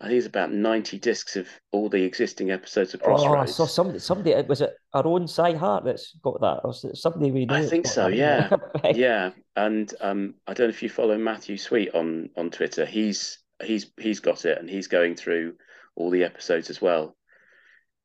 I 0.02 0.06
think 0.06 0.16
it's 0.16 0.26
about 0.26 0.50
90 0.50 0.98
discs 0.98 1.36
of 1.36 1.46
all 1.72 1.90
the 1.90 2.02
existing 2.02 2.50
episodes 2.50 2.94
of 2.94 3.02
oh, 3.04 3.34
I 3.34 3.44
saw 3.44 3.66
somebody. 3.66 3.98
Somebody. 3.98 4.30
It 4.30 4.48
was 4.48 4.62
it 4.62 4.74
our 4.94 5.06
own 5.06 5.28
Cy 5.28 5.52
Hart 5.52 5.84
that's 5.84 6.16
got 6.22 6.40
that, 6.40 6.60
or 6.64 6.68
was 6.68 6.84
it 6.84 6.96
somebody 6.96 7.30
we 7.30 7.44
know. 7.44 7.56
I 7.56 7.66
think 7.66 7.86
so, 7.86 8.04
that? 8.04 8.16
yeah. 8.16 8.48
Yeah, 8.94 9.32
and 9.56 9.92
um, 10.00 10.34
I 10.46 10.54
don't 10.54 10.68
know 10.68 10.70
if 10.70 10.82
you 10.82 10.88
follow 10.88 11.18
Matthew 11.18 11.58
Sweet 11.58 11.94
on 11.94 12.30
on 12.34 12.50
Twitter. 12.50 12.86
He's 12.86 13.40
he's 13.62 13.92
he's 13.98 14.20
got 14.20 14.46
it, 14.46 14.56
and 14.56 14.70
he's 14.70 14.86
going 14.86 15.16
through 15.16 15.56
all 15.96 16.08
the 16.08 16.24
episodes 16.24 16.70
as 16.70 16.80
well, 16.80 17.14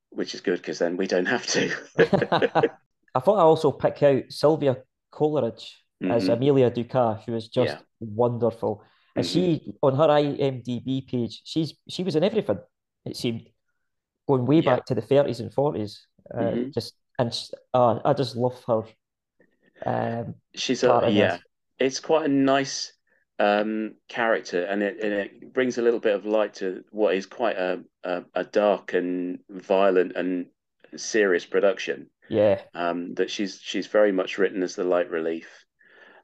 which 0.09 0.35
is 0.35 0.41
good 0.41 0.57
because 0.57 0.79
then 0.79 0.97
we 0.97 1.07
don't 1.07 1.27
have 1.27 1.47
to. 1.47 1.71
I 3.15 3.21
thought 3.21 3.37
I 3.37 3.43
also 3.43 3.71
pick 3.71 4.03
out 4.03 4.23
Sylvia 4.27 4.77
Coleridge 5.11 5.84
as 6.03 6.27
Mhm. 6.27 6.33
Amelia 6.33 6.69
Ducat, 6.69 7.23
who 7.25 7.35
is 7.35 7.47
just 7.49 7.75
Yeah. 7.75 7.81
wonderful. 7.99 8.83
And 9.15 9.25
Mhm. 9.25 9.29
she, 9.31 9.73
on 9.81 9.95
her 9.95 10.09
IMDb 10.09 11.01
page, 11.07 11.41
she's 11.45 11.73
she 11.87 12.03
was 12.03 12.15
in 12.15 12.23
everything. 12.23 12.59
It 13.05 13.15
seemed 13.15 13.49
going 14.27 14.45
way 14.45 14.61
Yeah. 14.61 14.75
back 14.75 14.85
to 14.85 14.95
the 14.95 15.01
thirties 15.01 15.39
and 15.39 15.53
forties. 15.53 16.07
Uh, 16.33 16.51
Mhm. 16.51 16.73
Just 16.73 16.95
and 17.17 17.31
uh, 17.73 17.99
I 18.03 18.13
just 18.13 18.35
love 18.35 18.61
her. 18.65 18.83
Um, 19.85 20.35
She's 20.53 20.83
a 20.83 21.09
yeah. 21.09 21.37
It's 21.79 21.99
quite 21.99 22.25
a 22.25 22.29
nice 22.29 22.93
um 23.37 23.95
character, 24.07 24.63
and 24.63 24.81
it 24.81 25.01
and 25.03 25.13
it 25.13 25.53
brings 25.53 25.77
a 25.77 25.81
little 25.81 25.99
bit 25.99 26.15
of 26.15 26.25
light 26.25 26.55
to 26.55 26.83
what 26.91 27.15
is 27.15 27.25
quite 27.25 27.57
a 27.57 27.83
a, 28.03 28.23
a 28.33 28.43
dark 28.45 28.93
and 28.93 29.39
violent 29.49 30.15
and 30.15 30.47
serious 30.95 31.45
production. 31.45 32.09
yeah, 32.29 32.61
um, 32.73 33.13
that 33.15 33.29
she's 33.29 33.59
she's 33.61 33.87
very 33.87 34.11
much 34.11 34.37
written 34.37 34.63
as 34.63 34.75
the 34.75 34.83
light 34.83 35.09
relief. 35.09 35.64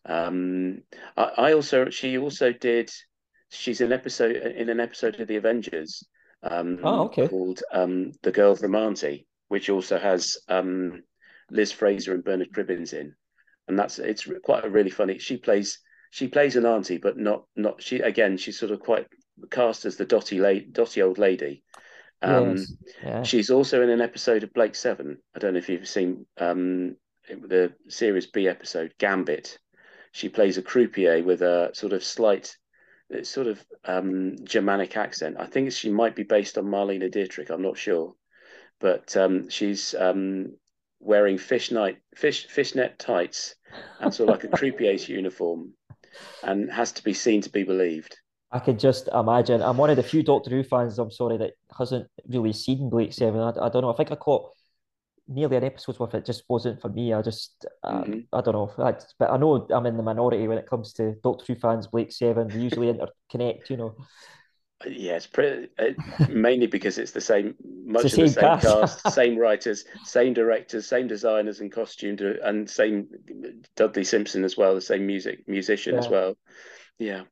Um, 0.05 0.81
I, 1.17 1.23
I 1.37 1.53
also 1.53 1.89
she 1.89 2.17
also 2.17 2.51
did 2.51 2.89
she's 3.49 3.81
an 3.81 3.91
episode 3.91 4.35
in 4.35 4.69
an 4.69 4.79
episode 4.79 5.19
of 5.19 5.27
the 5.27 5.35
Avengers 5.35 6.03
um, 6.43 6.79
Oh, 6.83 7.03
okay. 7.05 7.27
called 7.27 7.61
um, 7.71 8.11
The 8.23 8.31
Girl 8.31 8.55
from 8.55 8.75
Auntie, 8.75 9.27
which 9.49 9.69
also 9.69 9.99
has 9.99 10.37
um, 10.47 11.03
Liz 11.49 11.71
Fraser 11.71 12.13
and 12.13 12.23
Bernard 12.23 12.51
Cribbins 12.51 12.93
in, 12.93 13.13
and 13.67 13.77
that's 13.77 13.99
it's 13.99 14.27
quite 14.43 14.65
a 14.65 14.69
really 14.69 14.89
funny. 14.89 15.19
She 15.19 15.37
plays 15.37 15.79
she 16.09 16.27
plays 16.27 16.55
an 16.55 16.65
auntie, 16.65 16.97
but 16.97 17.17
not 17.17 17.43
not 17.55 17.81
she 17.81 17.99
again. 17.99 18.37
She's 18.37 18.59
sort 18.59 18.71
of 18.71 18.79
quite 18.79 19.07
cast 19.49 19.85
as 19.85 19.97
the 19.97 20.05
dotty 20.05 20.39
late 20.39 20.73
dotty 20.73 21.01
old 21.01 21.17
lady. 21.17 21.63
Um, 22.23 22.57
yes, 22.57 22.73
yeah. 23.03 23.23
She's 23.23 23.49
also 23.49 23.81
in 23.81 23.89
an 23.89 24.01
episode 24.01 24.43
of 24.43 24.53
Blake 24.53 24.75
Seven. 24.75 25.17
I 25.35 25.39
don't 25.39 25.53
know 25.53 25.59
if 25.59 25.69
you've 25.69 25.87
seen 25.87 26.25
um, 26.37 26.95
the 27.27 27.73
Series 27.87 28.27
B 28.27 28.47
episode 28.47 28.93
Gambit. 28.99 29.57
She 30.11 30.29
plays 30.29 30.57
a 30.57 30.61
croupier 30.61 31.23
with 31.23 31.41
a 31.41 31.71
sort 31.73 31.93
of 31.93 32.03
slight, 32.03 32.55
uh, 33.15 33.23
sort 33.23 33.47
of 33.47 33.63
um, 33.85 34.35
Germanic 34.43 34.97
accent. 34.97 35.37
I 35.39 35.45
think 35.45 35.71
she 35.71 35.89
might 35.89 36.15
be 36.15 36.23
based 36.23 36.57
on 36.57 36.65
Marlene 36.65 37.09
Dietrich. 37.11 37.49
I'm 37.49 37.61
not 37.61 37.77
sure, 37.77 38.13
but 38.79 39.15
um, 39.15 39.49
she's 39.49 39.95
um, 39.95 40.57
wearing 40.99 41.37
fishnet 41.37 41.97
fish 42.15 42.47
fishnet 42.47 42.99
tights 42.99 43.55
and 43.99 44.13
sort 44.13 44.29
of 44.29 44.35
like 44.35 44.43
a 44.43 44.47
croupier's 44.57 45.07
uniform, 45.07 45.73
and 46.43 46.71
has 46.71 46.91
to 46.93 47.03
be 47.03 47.13
seen 47.13 47.41
to 47.41 47.49
be 47.49 47.63
believed. 47.63 48.17
I 48.51 48.59
can 48.59 48.77
just 48.77 49.07
imagine. 49.13 49.61
I'm 49.61 49.77
one 49.77 49.89
of 49.89 49.95
the 49.95 50.03
few 50.03 50.23
Doctor 50.23 50.49
Who 50.49 50.63
fans, 50.63 50.99
I'm 50.99 51.11
sorry, 51.11 51.37
that 51.37 51.53
hasn't 51.77 52.07
really 52.27 52.51
seen 52.51 52.89
Blake 52.89 53.13
Seven. 53.13 53.39
I, 53.39 53.49
I 53.49 53.69
don't 53.69 53.81
know. 53.81 53.93
I 53.93 53.95
think 53.95 54.11
I 54.11 54.15
caught 54.15 54.51
nearly 55.27 55.57
an 55.57 55.63
episode's 55.63 55.99
worth. 55.99 56.13
It 56.15 56.25
just 56.25 56.43
wasn't 56.49 56.81
for 56.81 56.89
me. 56.89 57.13
I 57.13 57.21
just, 57.21 57.65
uh, 57.83 58.03
Mhm. 58.03 58.27
I 58.33 58.41
don't 58.41 58.53
know. 58.53 58.71
I, 58.83 58.95
but 59.19 59.31
I 59.31 59.37
know 59.37 59.67
I'm 59.69 59.85
in 59.85 59.97
the 59.97 60.03
minority 60.03 60.47
when 60.47 60.57
it 60.57 60.67
comes 60.67 60.93
to 60.93 61.15
Doctor 61.23 61.45
Who 61.47 61.55
fans. 61.55 61.87
Blake 61.87 62.11
Seven, 62.11 62.47
we 62.53 62.61
usually 62.61 62.87
interconnect. 62.93 63.69
You 63.69 63.77
know, 63.77 63.95
Yeah, 64.85 65.15
it's 65.15 65.27
pretty 65.27 65.69
it, 65.77 65.95
mainly 66.29 66.67
because 66.67 66.97
it's 66.97 67.11
the 67.11 67.21
same, 67.21 67.55
much 67.85 68.01
the 68.01 68.07
of 68.07 68.11
the 68.11 68.17
same 68.17 68.27
same 68.29 68.41
cast. 68.43 68.65
cast, 69.03 69.11
same 69.15 69.37
writers, 69.37 69.85
same 70.03 70.33
directors, 70.33 70.87
same 70.87 71.07
designers 71.07 71.59
and 71.61 71.71
costume, 71.71 72.17
and 72.43 72.69
same 72.69 73.07
Dudley 73.75 74.03
Simpson 74.03 74.43
as 74.43 74.57
well, 74.57 74.73
the 74.75 74.81
same 74.81 75.05
music 75.05 75.47
musician 75.47 75.97
as 75.97 76.09
well. 76.09 76.35
Yeah. 76.97 77.23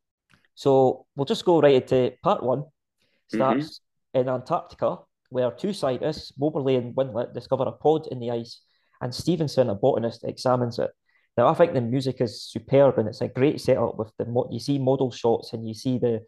So 0.55 1.05
we'll 1.15 1.25
just 1.25 1.45
go 1.45 1.59
right 1.59 1.81
into 1.81 2.13
part 2.23 2.43
one. 2.43 2.59
Mm-hmm. 2.59 3.35
Starts 3.37 3.81
in 4.13 4.27
Antarctica, 4.29 4.97
where 5.29 5.51
two 5.51 5.73
scientists, 5.73 6.33
Moberly 6.39 6.75
and 6.75 6.95
Winlet, 6.95 7.33
discover 7.33 7.63
a 7.63 7.71
pod 7.71 8.07
in 8.11 8.19
the 8.19 8.31
ice, 8.31 8.61
and 9.01 9.13
Stevenson, 9.13 9.69
a 9.69 9.75
botanist, 9.75 10.23
examines 10.23 10.79
it. 10.79 10.91
Now, 11.37 11.47
I 11.47 11.53
think 11.53 11.73
the 11.73 11.81
music 11.81 12.21
is 12.21 12.43
superb, 12.43 12.97
and 12.99 13.07
it's 13.07 13.21
a 13.21 13.27
great 13.29 13.61
setup 13.61 13.97
with 13.97 14.11
the 14.17 14.25
mo- 14.25 14.49
you 14.51 14.59
see 14.59 14.77
model 14.79 15.11
shots 15.11 15.53
and 15.53 15.67
you 15.67 15.73
see 15.73 15.97
the 15.99 16.21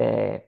uh, 0.00 0.38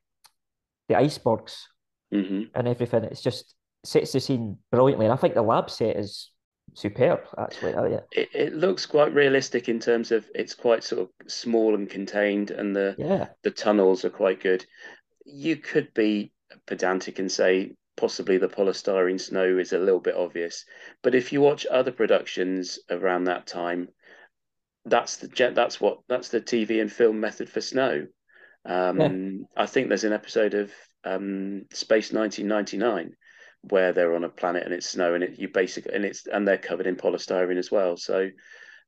the 0.89 0.97
icebergs 0.97 1.69
hmm 2.13 2.43
and 2.55 2.69
everything. 2.69 3.05
It's 3.05 3.23
just 3.23 3.55
sets 3.85 4.13
the 4.13 4.21
scene 4.21 4.59
brilliantly, 4.71 5.07
and 5.07 5.13
I 5.13 5.17
think 5.17 5.35
the 5.35 5.43
lab 5.43 5.71
set 5.71 5.97
is 5.97 6.31
superb. 6.75 7.21
Actually, 7.39 7.75
Oh, 7.75 7.87
yeah, 7.87 8.01
It, 8.13 8.29
it 8.35 8.55
looks 8.55 8.87
quite 8.87 9.15
realistic 9.15 9.69
in 9.69 9.81
terms 9.81 10.13
of 10.13 10.27
it's 10.35 10.55
quite 10.55 10.85
sort 10.85 11.03
of 11.03 11.31
small 11.31 11.75
and 11.75 11.89
contained, 11.89 12.51
and 12.51 12.75
the 12.77 12.97
yeah, 12.97 13.29
the 13.43 13.51
tunnels 13.51 14.05
are 14.05 14.11
quite 14.11 14.41
good. 14.41 14.65
You 15.27 15.57
could 15.57 15.95
be 15.95 16.33
pedantic 16.67 17.19
and 17.19 17.31
say 17.33 17.77
possibly 18.03 18.37
the 18.37 18.49
polystyrene 18.49 19.21
snow 19.21 19.59
is 19.59 19.73
a 19.73 19.79
little 19.79 20.01
bit 20.01 20.17
obvious, 20.17 20.65
but 21.05 21.15
if 21.15 21.33
you 21.33 21.41
watch 21.41 21.65
other 21.71 21.93
productions 21.93 22.81
around 22.91 23.25
that 23.25 23.47
time, 23.47 23.89
that's 24.85 25.19
the 25.19 25.29
jet. 25.29 25.55
That's 25.55 25.81
what 25.81 25.99
that's 26.09 26.29
the 26.29 26.41
TV 26.41 26.81
and 26.81 26.91
film 26.93 27.21
method 27.21 27.49
for 27.49 27.61
snow. 27.61 28.09
Um, 28.65 29.47
I 29.57 29.67
think 29.67 29.87
there's 29.87 30.03
an 30.03 30.13
episode 30.13 30.55
of 30.55 30.73
um, 31.05 31.67
Space 31.73 32.13
1999 32.13 33.15
where 33.71 33.93
they're 33.93 34.17
on 34.17 34.25
a 34.25 34.29
planet 34.29 34.65
and 34.65 34.75
it's 34.75 34.89
snow 34.89 35.15
and 35.15 35.23
it 35.23 35.39
you 35.39 35.49
basically 35.49 35.95
and 35.95 36.05
it's 36.05 36.27
and 36.27 36.47
they're 36.47 36.59
covered 36.59 36.89
in 36.89 36.97
polystyrene 36.97 37.57
as 37.57 37.71
well. 37.71 37.97
So 37.97 38.31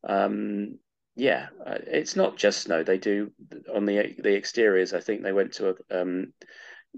um, 0.08 0.80
yeah, 1.14 1.46
uh, 1.64 1.78
it's 1.86 2.16
not 2.16 2.36
just 2.36 2.62
snow. 2.62 2.82
They 2.82 2.98
do 2.98 3.30
on 3.72 3.86
the 3.86 4.16
the 4.18 4.34
exteriors. 4.34 4.92
I 4.92 4.98
think 4.98 5.22
they 5.22 5.32
went 5.32 5.52
to 5.54 5.68
a 5.68 6.02
um, 6.02 6.32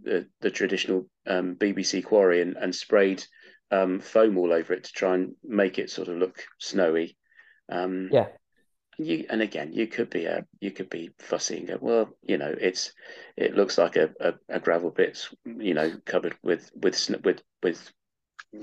the 0.02 0.26
the 0.40 0.50
traditional 0.50 1.08
um, 1.26 1.56
BBC 1.56 2.04
quarry 2.04 2.42
and, 2.42 2.56
and 2.56 2.74
sprayed 2.74 3.24
um, 3.70 4.00
foam 4.00 4.38
all 4.38 4.52
over 4.52 4.72
it 4.72 4.84
to 4.84 4.92
try 4.92 5.14
and 5.14 5.34
make 5.44 5.78
it 5.78 5.90
sort 5.90 6.08
of 6.08 6.16
look 6.16 6.44
snowy. 6.58 7.16
Um, 7.68 8.08
yeah, 8.12 8.28
you 8.98 9.26
and 9.28 9.42
again, 9.42 9.72
you 9.72 9.86
could 9.86 10.10
be 10.10 10.26
a 10.26 10.46
you 10.60 10.70
could 10.70 10.88
be 10.88 11.10
fussy 11.18 11.58
and 11.58 11.68
go, 11.68 11.78
well, 11.80 12.10
you 12.22 12.38
know, 12.38 12.54
it's 12.58 12.92
it 13.36 13.54
looks 13.54 13.78
like 13.78 13.96
a, 13.96 14.10
a, 14.20 14.34
a 14.48 14.60
gravel 14.60 14.90
pit, 14.90 15.18
you 15.44 15.74
know, 15.74 15.92
covered 16.04 16.36
with 16.42 16.70
with 16.74 17.10
with 17.24 17.42
with 17.62 17.92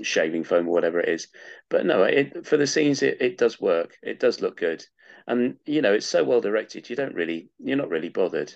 shaving 0.02 0.44
foam 0.44 0.68
or 0.68 0.72
whatever 0.72 1.00
it 1.00 1.08
is. 1.08 1.28
But 1.68 1.86
no, 1.86 2.02
it 2.02 2.46
for 2.46 2.56
the 2.56 2.66
scenes 2.66 3.02
it, 3.02 3.20
it 3.20 3.38
does 3.38 3.60
work. 3.60 3.96
It 4.02 4.18
does 4.18 4.40
look 4.40 4.56
good. 4.56 4.84
And 5.26 5.56
you 5.66 5.82
know, 5.82 5.92
it's 5.92 6.06
so 6.06 6.24
well 6.24 6.40
directed, 6.40 6.90
you 6.90 6.96
don't 6.96 7.14
really 7.14 7.50
you're 7.58 7.76
not 7.76 7.90
really 7.90 8.08
bothered. 8.08 8.52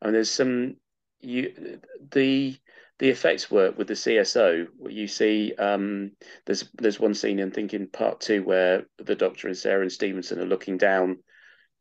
I 0.00 0.06
mean 0.06 0.14
there's 0.14 0.30
some 0.30 0.76
you 1.20 1.80
the 2.12 2.56
the 2.98 3.08
effects 3.08 3.50
work 3.50 3.78
with 3.78 3.88
the 3.88 3.96
CSO. 3.96 4.66
You 4.88 5.06
see, 5.08 5.54
um, 5.58 6.12
there's 6.46 6.64
there's 6.74 7.00
one 7.00 7.14
scene 7.14 7.38
in 7.38 7.50
thinking 7.50 7.88
part 7.88 8.20
two 8.20 8.42
where 8.42 8.84
the 8.98 9.14
Doctor 9.16 9.48
and 9.48 9.56
Sarah 9.56 9.82
and 9.82 9.92
Stevenson 9.92 10.40
are 10.40 10.46
looking 10.46 10.76
down 10.78 11.18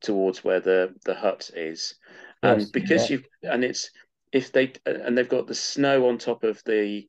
towards 0.01 0.43
where 0.43 0.59
the 0.59 0.95
the 1.05 1.15
hut 1.15 1.49
is, 1.55 1.95
and 2.43 2.59
Yes, 2.61 2.71
because 2.71 3.09
yeah. 3.09 3.17
you 3.17 3.23
and 3.43 3.63
it's 3.63 3.91
if 4.31 4.51
they 4.51 4.73
and 4.85 5.17
they've 5.17 5.29
got 5.29 5.47
the 5.47 5.55
snow 5.55 6.07
on 6.07 6.17
top 6.17 6.43
of 6.43 6.63
the 6.65 7.07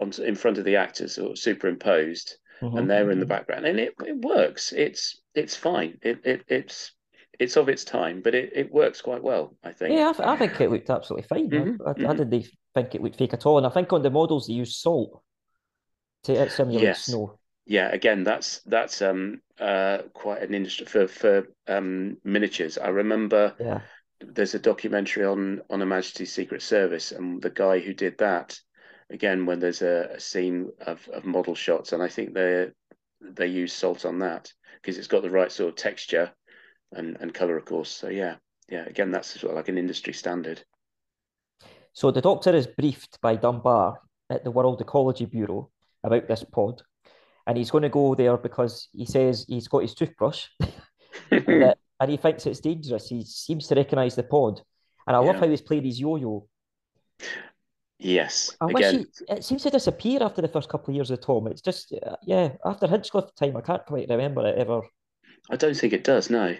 on 0.00 0.12
in 0.22 0.34
front 0.36 0.58
of 0.58 0.64
the 0.64 0.76
actors 0.76 1.18
or 1.18 1.36
superimposed, 1.36 2.36
Mhm. 2.60 2.78
and 2.78 2.90
they're 2.90 3.10
in 3.10 3.20
the 3.20 3.26
background, 3.26 3.66
and 3.66 3.80
it, 3.80 3.94
it 4.04 4.16
works. 4.18 4.72
It's 4.72 5.20
it's 5.34 5.56
fine. 5.56 5.98
It, 6.02 6.20
it 6.24 6.44
it's 6.48 6.92
it's 7.38 7.56
of 7.56 7.68
its 7.68 7.84
time, 7.84 8.22
but 8.22 8.34
it, 8.34 8.52
it 8.54 8.72
works 8.72 9.02
quite 9.02 9.22
well. 9.22 9.56
I 9.64 9.72
think. 9.72 9.94
Yeah, 9.94 10.10
I, 10.10 10.12
th- 10.12 10.28
I 10.28 10.36
think 10.36 10.60
it 10.60 10.70
looked 10.70 10.90
absolutely 10.90 11.26
fine. 11.26 11.56
I- 11.56 11.66
Mhm, 11.66 11.80
I, 11.84 12.10
I, 12.10 12.14
mhm. 12.14 12.14
didn't 12.14 12.46
think 12.74 12.94
it 12.94 13.02
looked 13.02 13.16
fake 13.16 13.32
at 13.34 13.46
all. 13.46 13.58
And 13.58 13.66
I 13.66 13.70
think 13.70 13.92
on 13.92 14.02
the 14.02 14.10
models 14.10 14.46
they 14.46 14.52
use 14.54 14.76
salt 14.76 15.22
to 16.24 16.44
uh, 16.44 16.48
simulate 16.48 16.94
Yes. 16.94 16.96
snow. 16.96 17.38
yeah 17.66 17.88
again 17.92 18.24
that's 18.24 18.60
that's 18.62 19.02
um 19.02 19.42
uh 19.58 19.98
quite 20.14 20.42
an 20.42 20.54
industry 20.54 20.86
for 20.86 21.06
for 21.08 21.46
um 21.66 22.16
miniatures 22.24 22.78
i 22.78 22.88
remember 22.88 23.56
Yeah, 23.58 23.80
there's 24.20 24.54
a 24.54 24.58
documentary 24.60 25.24
on 25.26 25.62
on 25.70 25.82
a 25.82 25.86
majesty's 25.86 26.32
secret 26.32 26.62
service 26.62 27.12
and 27.12 27.42
the 27.42 27.50
guy 27.50 27.78
who 27.80 27.94
did 27.94 28.18
that 28.18 28.60
again 29.10 29.46
when 29.46 29.60
there's 29.60 29.82
a, 29.82 30.10
a 30.14 30.20
scene 30.20 30.70
of, 30.86 31.08
of 31.10 31.24
model 31.26 31.54
shots 31.54 31.92
and 31.92 32.02
i 32.02 32.08
think 32.08 32.34
they 32.34 32.70
they 33.20 33.48
use 33.48 33.72
salt 33.72 34.04
on 34.06 34.18
that 34.20 34.52
because 34.82 34.98
it's 34.98 35.08
got 35.08 35.22
the 35.22 35.30
right 35.30 35.52
sort 35.52 35.70
of 35.70 35.76
texture 35.76 36.32
and 36.92 37.16
and 37.20 37.34
color 37.34 37.56
of 37.56 37.64
course 37.64 37.90
so 37.90 38.08
yeah 38.08 38.36
yeah 38.68 38.84
again 38.86 39.10
that's 39.10 39.38
sort 39.40 39.50
of 39.52 39.56
like 39.56 39.68
an 39.68 39.78
industry 39.78 40.12
standard 40.12 40.62
So 41.92 42.10
the 42.12 42.20
doctor 42.20 42.54
is 42.54 42.66
briefed 42.66 43.18
by 43.20 43.34
Dunbar 43.36 43.98
at 44.30 44.44
the 44.44 44.50
World 44.52 44.80
Ecology 44.80 45.26
Bureau 45.26 45.70
about 46.04 46.28
this 46.28 46.44
pod, 46.44 46.82
and 47.46 47.58
he's 47.58 47.70
going 47.72 47.82
to 47.82 47.88
go 47.88 48.14
there 48.14 48.36
because 48.36 48.88
he 48.92 49.04
says 49.06 49.44
he's 49.48 49.66
got 49.68 49.82
his 49.82 49.94
toothbrush 49.94 50.46
and, 51.30 51.62
that- 51.62 51.78
and 52.00 52.10
he 52.10 52.16
thinks 52.16 52.46
it's 52.46 52.60
dangerous. 52.60 53.08
He 53.08 53.24
seems 53.24 53.66
to 53.68 53.74
recognise 53.74 54.14
the 54.14 54.22
pod, 54.22 54.62
and 55.06 55.16
I 55.16 55.18
love 55.18 55.40
how 55.40 55.48
he's 55.48 55.62
played 55.62 55.84
his 55.84 55.98
yo-yo. 55.98 56.46
yes 57.98 58.54
I 58.60 58.66
wish 58.66 58.94
again 58.94 59.06
he, 59.28 59.34
it 59.34 59.44
seems 59.44 59.62
to 59.64 59.70
disappear 59.70 60.22
after 60.22 60.40
the 60.42 60.48
first 60.48 60.68
couple 60.68 60.92
of 60.92 60.96
years 60.96 61.10
of 61.10 61.20
Tom. 61.20 61.48
It's 61.48 61.62
just 61.62 61.92
uh, 61.92 62.16
yeah, 62.22 62.50
after 62.64 62.86
Hinchcliffe 62.86 63.34
time, 63.34 63.56
I 63.56 63.60
can't 63.62 63.84
quite 63.86 64.08
remember 64.08 64.46
it 64.46 64.58
ever. 64.58 64.82
I 65.50 65.56
don't 65.56 65.76
think 65.76 65.92
it 65.92 66.04
does. 66.04 66.30
No, 66.30 66.54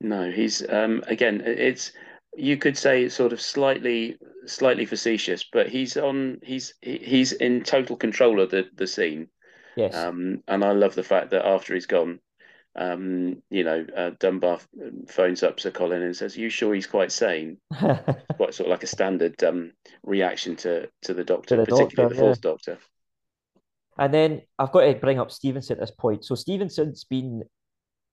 no. 0.00 0.30
He's 0.30 0.66
um 0.68 1.02
again. 1.06 1.42
It's 1.44 1.92
you 2.36 2.56
could 2.56 2.76
say 2.76 3.04
it's 3.04 3.14
sort 3.14 3.32
of 3.32 3.40
slightly 3.40 4.18
slightly 4.46 4.86
facetious, 4.86 5.44
but 5.44 5.68
he's 5.68 5.96
on. 5.96 6.38
He's 6.42 6.74
he's 6.82 7.32
in 7.32 7.62
total 7.64 7.96
control 7.96 8.40
of 8.40 8.50
the 8.50 8.68
the 8.74 8.86
scene. 8.86 9.28
Yes, 9.76 9.94
Um, 9.94 10.42
and 10.48 10.64
I 10.64 10.72
love 10.72 10.94
the 10.94 11.04
fact 11.04 11.30
that 11.30 11.46
after 11.46 11.74
he's 11.74 11.86
gone, 11.86 12.20
um, 12.76 13.42
you 13.50 13.64
know, 13.64 13.86
uh, 13.96 14.10
Dunbar 14.20 14.60
phones 15.08 15.42
up 15.42 15.60
Sir 15.60 15.70
Colin 15.72 16.02
and 16.02 16.16
says, 16.16 16.36
"You 16.36 16.50
sure 16.50 16.74
he's 16.74 16.86
quite 16.88 17.12
sane?" 17.12 17.58
Quite 18.36 18.54
sort 18.54 18.68
of 18.68 18.70
like 18.72 18.84
a 18.84 18.88
standard 18.88 19.42
um 19.44 19.72
reaction 20.04 20.56
to 20.56 20.90
to 21.02 21.14
the 21.14 21.24
Doctor, 21.24 21.56
the 21.56 21.64
particularly 21.64 22.08
Doctor, 22.08 22.08
the 22.08 22.16
yeah. 22.16 22.20
Fourth 22.20 22.40
Doctor. 22.40 22.78
And 23.98 24.14
then 24.14 24.42
I've 24.58 24.72
got 24.72 24.82
to 24.82 24.94
bring 24.94 25.18
up 25.18 25.30
Stevenson 25.30 25.74
at 25.76 25.80
this 25.80 25.90
point. 25.90 26.24
So 26.24 26.34
Stevenson's 26.34 27.04
been 27.04 27.42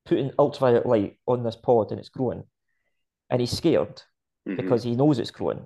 putting 0.06 0.32
ultraviolet 0.40 0.86
light 0.86 1.18
on 1.28 1.44
this 1.44 1.56
pod 1.56 1.92
and 1.92 2.00
it's 2.00 2.10
growing. 2.10 2.44
And 3.30 3.42
he's 3.42 3.52
scared 3.58 4.02
Mhm. 4.48 4.58
because 4.58 4.84
he 4.84 4.96
knows 4.96 5.18
it's 5.20 5.32
growing. 5.32 5.66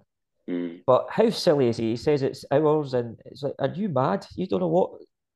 Mm. 0.50 0.82
But 0.86 1.08
how 1.10 1.30
silly 1.30 1.68
is 1.68 1.78
he? 1.78 1.92
He 1.92 1.98
says 1.98 2.22
it's 2.22 2.46
ours 2.52 2.94
and 2.94 3.20
it's 3.26 3.44
like, 3.44 3.54
are 3.60 3.68
you 3.70 3.90
mad? 3.90 4.26
You 4.36 4.48
don't 4.48 4.62
know 4.62 4.68
what 4.68 4.92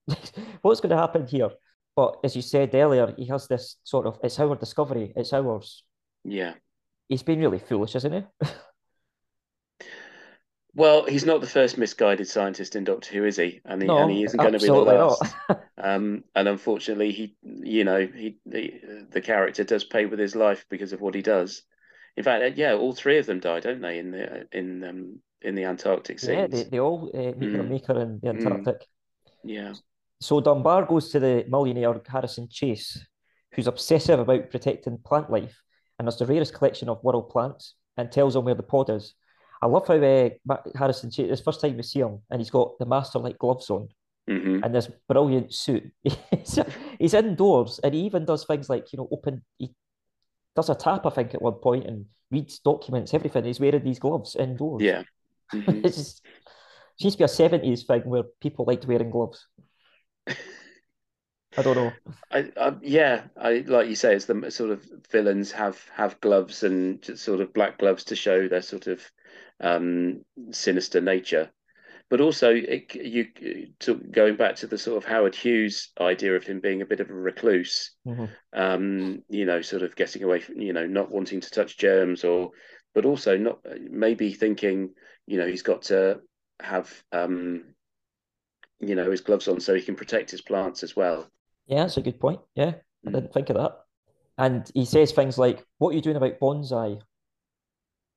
what's 0.62 0.80
going 0.82 0.90
to 0.92 0.98
happen 0.98 1.28
here. 1.28 1.50
But 1.96 2.18
as 2.24 2.36
you 2.36 2.42
said 2.42 2.74
earlier, 2.74 3.14
he 3.18 3.26
has 3.28 3.48
this 3.48 3.78
sort 3.84 4.08
of 4.08 4.18
it's 4.24 4.40
our 4.40 4.56
discovery, 4.56 5.14
it's 5.16 5.34
ours. 5.34 5.84
Yeah. 6.24 6.54
He's 7.10 7.24
been 7.24 7.40
really 7.40 7.60
foolish, 7.60 7.96
isn't 7.96 8.14
he? 8.14 8.24
Well, 10.76 11.06
he's 11.06 11.26
not 11.26 11.42
the 11.42 11.48
first 11.48 11.78
misguided 11.78 12.28
scientist 12.28 12.76
in 12.76 12.84
Doctor 12.84 13.14
Who, 13.14 13.26
is 13.26 13.38
he? 13.38 13.62
And 13.66 13.82
he, 13.82 13.88
No, 13.88 13.98
and 13.98 14.12
he 14.12 14.24
isn't 14.24 14.40
going 14.40 14.54
to 14.54 14.60
be 14.60 14.66
the 14.66 14.74
last. 14.74 15.36
Um, 15.78 16.24
and 16.34 16.48
unfortunately, 16.48 17.12
he, 17.12 17.36
you 17.42 17.84
know, 17.84 18.08
he 18.08 18.38
the, 18.46 18.74
the 19.12 19.22
character 19.22 19.64
does 19.64 19.84
pay 19.84 20.06
with 20.06 20.20
his 20.20 20.36
life 20.36 20.66
because 20.70 20.94
of 20.94 21.02
what 21.02 21.14
he 21.14 21.22
does. 21.22 21.64
In 22.16 22.24
fact, 22.24 22.44
uh, 22.44 22.52
yeah, 22.56 22.74
all 22.74 22.94
three 22.94 23.18
of 23.18 23.26
them 23.26 23.40
die, 23.40 23.60
don't 23.60 23.82
they? 23.82 23.98
In 24.00 24.12
the 24.12 24.48
in 24.52 24.84
um 24.84 25.20
in 25.42 25.56
the 25.56 25.66
Antarctic 25.66 26.20
scenes. 26.20 26.38
Yeah, 26.38 26.48
they, 26.48 26.64
they 26.64 26.80
all 26.80 27.12
uh, 27.14 27.18
meet 27.38 27.52
Mm. 27.52 27.70
maker 27.70 28.00
in 28.00 28.20
the 28.22 28.30
Mm. 28.30 28.36
Antarctic. 28.38 28.88
yeah. 29.44 29.74
So 30.22 30.40
Dunbar 30.40 30.86
goes 30.86 31.10
to 31.10 31.20
the 31.20 31.44
millionaire 31.50 32.00
Harrison 32.08 32.48
Chase, 32.50 33.06
who's 33.52 33.68
obsessive 33.68 34.20
about 34.20 34.52
protecting 34.52 35.00
plant 35.00 35.30
life 35.30 35.62
and 36.00 36.08
has 36.08 36.18
the 36.18 36.26
rarest 36.26 36.54
collection 36.54 36.88
of 36.88 37.04
world 37.04 37.30
plants 37.30 37.76
and 37.98 38.10
tells 38.10 38.36
him 38.36 38.46
where 38.46 38.56
the 38.56 38.64
pod 38.64 38.90
is. 38.90 39.16
I 39.64 39.68
love 39.68 39.88
how 39.88 39.94
uh, 39.96 40.58
Harrison 40.76 41.10
this 41.16 41.40
first 41.40 41.62
time 41.62 41.78
we 41.78 41.84
see 41.84 42.00
him, 42.00 42.20
and 42.30 42.42
he's 42.42 42.50
got 42.50 42.78
the 42.80 42.86
master 42.86 43.18
like 43.18 43.38
gloves 43.38 43.70
on 43.70 43.88
hmm 44.28 44.60
and 44.64 44.76
this 44.76 44.90
brilliant 45.08 45.54
suit. 45.54 45.92
he's, 47.00 47.14
indoors 47.14 47.80
and 47.84 47.94
he 47.94 48.02
even 48.02 48.26
does 48.26 48.46
things 48.46 48.70
like, 48.70 48.92
you 48.92 48.98
know, 48.98 49.08
open, 49.12 49.42
he 49.58 49.74
does 50.56 50.70
a 50.70 50.76
tap, 50.76 51.06
I 51.06 51.10
think, 51.10 51.34
at 51.34 51.42
one 51.42 51.54
point 51.56 51.86
and 51.86 52.06
reads 52.30 52.60
documents, 52.60 53.14
everything. 53.14 53.46
He's 53.46 53.60
wearing 53.60 53.84
these 53.84 54.00
gloves 54.00 54.36
indoors. 54.36 54.84
Yeah. 54.84 55.04
Mhm. 55.54 55.82
It's 55.86 55.98
just, 55.98 56.22
it 56.26 57.02
seems 57.02 57.14
to 57.14 57.18
be 57.20 57.24
a 57.24 57.28
70s 57.28 57.84
thing 57.86 58.02
where 58.02 58.24
people 58.42 58.66
liked 58.66 58.86
wearing 58.86 59.12
gloves. 59.12 59.48
I 61.58 61.62
don't 61.62 61.76
know. 61.76 61.94
I, 62.32 62.52
I, 62.58 62.76
yeah, 62.82 63.28
I 63.38 63.64
like 63.68 63.88
you 63.90 63.96
say, 63.96 64.16
it's 64.16 64.26
the 64.26 64.50
sort 64.50 64.72
of 64.72 64.84
villains 65.12 65.52
have 65.52 65.88
have 65.90 66.20
gloves 66.22 66.64
and 66.64 67.04
sort 67.18 67.42
of 67.42 67.54
black 67.54 67.78
gloves 67.78 68.06
to 68.06 68.16
show 68.16 68.48
their 68.48 68.62
sort 68.62 68.88
of 68.88 69.02
um, 69.60 70.24
sinister 70.52 71.00
nature. 71.02 71.52
But 72.10 72.22
also, 72.22 72.54
it, 72.56 72.96
you 72.96 73.28
to, 73.80 73.96
going 73.96 74.38
back 74.38 74.58
to 74.58 74.68
the 74.68 74.78
sort 74.78 74.98
of 74.98 75.06
Howard 75.10 75.36
Hughes 75.36 75.92
idea 76.00 76.36
of 76.36 76.44
him 76.46 76.60
being 76.62 76.82
a 76.82 76.86
bit 76.88 77.00
of 77.02 77.10
a 77.10 77.14
recluse, 77.14 77.92
Mhm. 78.06 78.36
um, 78.54 79.24
you 79.30 79.46
know, 79.46 79.62
sort 79.62 79.84
of 79.84 79.96
getting 79.96 80.24
away 80.24 80.40
from, 80.42 80.60
you 80.62 80.74
know, 80.74 80.88
not 80.88 81.12
wanting 81.12 81.42
to 81.42 81.52
touch 81.52 81.78
germs, 81.78 82.24
or 82.24 82.52
but 82.94 83.06
also 83.06 83.38
not 83.38 83.60
maybe 83.80 84.34
thinking, 84.34 84.92
you 85.28 85.38
know, 85.38 85.48
he's 85.48 85.64
got 85.64 85.84
to 85.84 86.22
have, 86.62 87.04
um, 87.12 87.76
you 88.80 88.96
know, 88.96 89.10
his 89.10 89.22
gloves 89.22 89.48
on 89.48 89.60
so 89.60 89.74
he 89.74 89.82
can 89.82 89.96
protect 89.96 90.32
his 90.32 90.42
plants 90.42 90.84
as 90.84 90.96
well. 90.96 91.30
Yeah, 91.68 91.84
that's 91.84 91.98
a 91.98 92.02
good 92.02 92.20
point. 92.20 92.42
Yeah, 92.56 92.74
I 93.06 93.10
Mm. 93.10 93.14
didn't 93.14 93.34
think 93.34 93.50
of 93.50 93.58
that. 93.58 93.80
And 94.38 94.70
he 94.74 94.86
says 94.86 95.12
things 95.12 95.38
like, 95.38 95.66
"What 95.78 95.90
are 95.90 95.94
you 95.94 96.02
doing 96.02 96.16
about 96.16 96.40
bonsai?" 96.40 97.02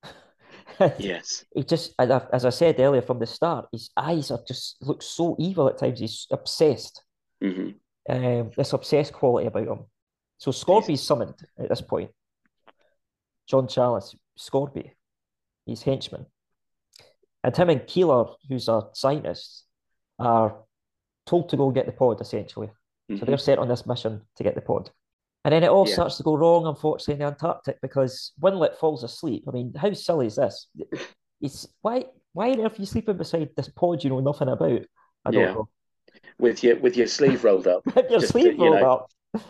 Yes. 0.99 1.45
He 1.55 1.63
just, 1.65 1.95
as 1.99 2.45
I, 2.45 2.51
said 2.51 2.79
earlier 2.81 3.03
from 3.03 3.19
the 3.19 3.27
start, 3.27 3.67
his 3.73 3.91
eyes 3.97 4.31
are 4.31 4.43
just 4.47 4.77
look 4.83 5.03
so 5.03 5.37
evil 5.39 5.69
at 5.69 5.79
times. 5.79 6.01
He's 6.01 6.27
obsessed. 6.31 7.03
hmm 7.41 7.71
Um, 8.09 8.51
this 8.57 8.73
obsessed 8.73 9.13
quality 9.13 9.47
about 9.47 9.67
him. 9.69 9.85
So 10.39 10.51
Scorby's 10.53 11.03
summoned 11.03 11.35
at 11.59 11.69
this 11.69 11.81
point. 11.81 12.11
John 13.47 13.67
Challis, 13.69 14.15
Scorby, 14.39 14.93
his 15.65 15.83
henchman. 15.83 16.27
And 17.43 17.57
him 17.57 17.71
and 17.71 17.87
Keeler, 17.87 18.27
who's 18.49 18.69
a 18.69 18.89
scientist, 18.93 19.65
are 20.19 20.63
told 21.27 21.49
to 21.49 21.57
go 21.57 21.71
get 21.71 21.87
the 21.87 21.93
pod, 21.93 22.21
essentially. 22.21 22.71
So 23.09 23.15
Mhm. 23.15 23.27
they're 23.27 23.39
set 23.39 23.59
on 23.59 23.69
this 23.69 23.87
mission 23.87 24.23
to 24.37 24.43
get 24.43 24.55
the 24.55 24.61
pod. 24.61 24.91
And 25.45 25.53
then 25.53 25.63
it 25.63 25.71
all 25.71 25.87
Yeah. 25.87 25.95
starts 25.95 26.17
to 26.17 26.25
go 26.25 26.35
wrong, 26.37 26.67
unfortunately, 26.67 27.15
in 27.15 27.21
the 27.21 27.27
Antarctic 27.27 27.81
because 27.81 28.33
Winlet 28.41 28.75
falls 28.77 29.05
asleep. 29.05 29.45
I 29.47 29.53
mean, 29.53 29.73
how 29.75 29.93
silly 29.93 30.27
is 30.27 30.37
this? 30.37 30.69
It's 31.41 31.69
why 31.83 32.07
why 32.33 32.51
on 32.51 32.61
earth 32.61 32.79
are 32.79 32.83
you 32.83 32.87
sleeping 32.87 33.17
beside 33.17 33.49
this 33.57 33.69
pod 33.71 34.05
you 34.05 34.11
know 34.11 34.21
nothing 34.21 34.49
about? 34.49 34.83
I 35.25 35.31
don't 35.31 35.43
Yeah. 35.43 35.53
know. 35.55 35.69
with 36.39 36.63
your 36.65 36.77
with 36.81 36.97
your 36.97 37.07
sleeve 37.07 37.45
rolled 37.45 37.67
up. 37.67 37.83
Have 37.95 38.11
your 38.11 38.21
sleeve 38.21 38.57
to, 38.57 38.63
you 38.65 38.71
rolled 38.71 38.81
know. 38.81 38.91
up. 39.35 39.43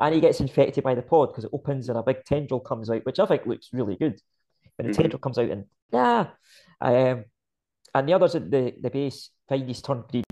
And 0.00 0.14
he 0.14 0.20
gets 0.20 0.40
infected 0.40 0.82
by 0.84 0.94
the 0.94 1.02
pod 1.02 1.28
because 1.30 1.44
it 1.44 1.50
opens 1.52 1.88
and 1.88 1.98
a 1.98 2.02
big 2.02 2.24
tendril 2.24 2.60
comes 2.60 2.88
out, 2.90 3.04
which 3.04 3.18
I 3.18 3.26
think 3.26 3.46
looks 3.46 3.72
really 3.72 3.96
good. 3.96 4.20
When 4.76 4.88
the 4.88 4.92
Mhm. 4.92 4.96
tendril 4.96 5.18
comes 5.20 5.38
out 5.38 5.50
and 5.50 5.66
yeah. 5.92 6.30
Um, 6.80 7.24
and 7.94 8.08
the 8.08 8.12
others 8.14 8.34
at 8.34 8.50
the, 8.50 8.74
the 8.80 8.90
base 8.90 9.30
find 9.48 9.66
he's 9.66 9.82
turned 9.82 10.06
green. 10.08 10.24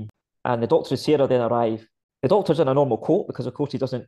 And 0.44 0.62
the 0.62 0.66
doctor 0.66 0.90
and 0.94 0.98
Sarah 1.00 1.26
then 1.26 1.40
arrive. 1.40 1.86
The 2.22 2.28
doctor's 2.28 2.60
in 2.60 2.68
a 2.68 2.74
normal 2.74 2.98
coat 2.98 3.26
because, 3.26 3.46
of 3.46 3.54
course, 3.54 3.72
he 3.72 3.78
doesn't 3.78 4.06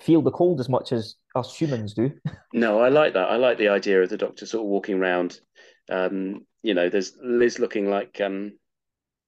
feel 0.00 0.22
the 0.22 0.30
cold 0.30 0.60
as 0.60 0.68
much 0.68 0.92
as 0.92 1.16
us 1.34 1.54
humans 1.56 1.94
do. 1.94 2.12
No, 2.52 2.80
I 2.80 2.88
like 2.88 3.14
that. 3.14 3.30
I 3.30 3.36
like 3.36 3.58
the 3.58 3.68
idea 3.68 4.02
of 4.02 4.08
the 4.10 4.16
doctor 4.16 4.44
sort 4.44 4.64
of 4.64 4.68
walking 4.70 4.96
around. 4.96 5.40
Um, 5.88 6.46
you 6.62 6.74
know, 6.74 6.88
there's 6.88 7.16
Liz 7.22 7.58
looking 7.58 7.88
like 7.88 8.20
um, 8.20 8.58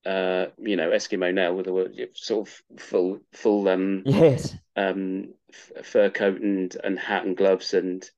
uh, 0.04 0.46
you 0.58 0.76
know, 0.76 0.90
Eskimo 0.90 1.32
now 1.32 1.52
with 1.52 1.68
a 1.68 2.08
sort 2.14 2.48
of 2.48 2.80
full 2.80 3.20
full 3.32 3.68
um 3.68 4.04
Yes. 4.04 4.54
um 4.76 5.34
f- 5.52 5.86
fur 5.86 6.10
coat 6.10 6.40
and 6.40 6.76
and 6.82 6.98
hat 6.98 7.24
and 7.26 7.36
gloves 7.36 7.74
and 7.74 8.08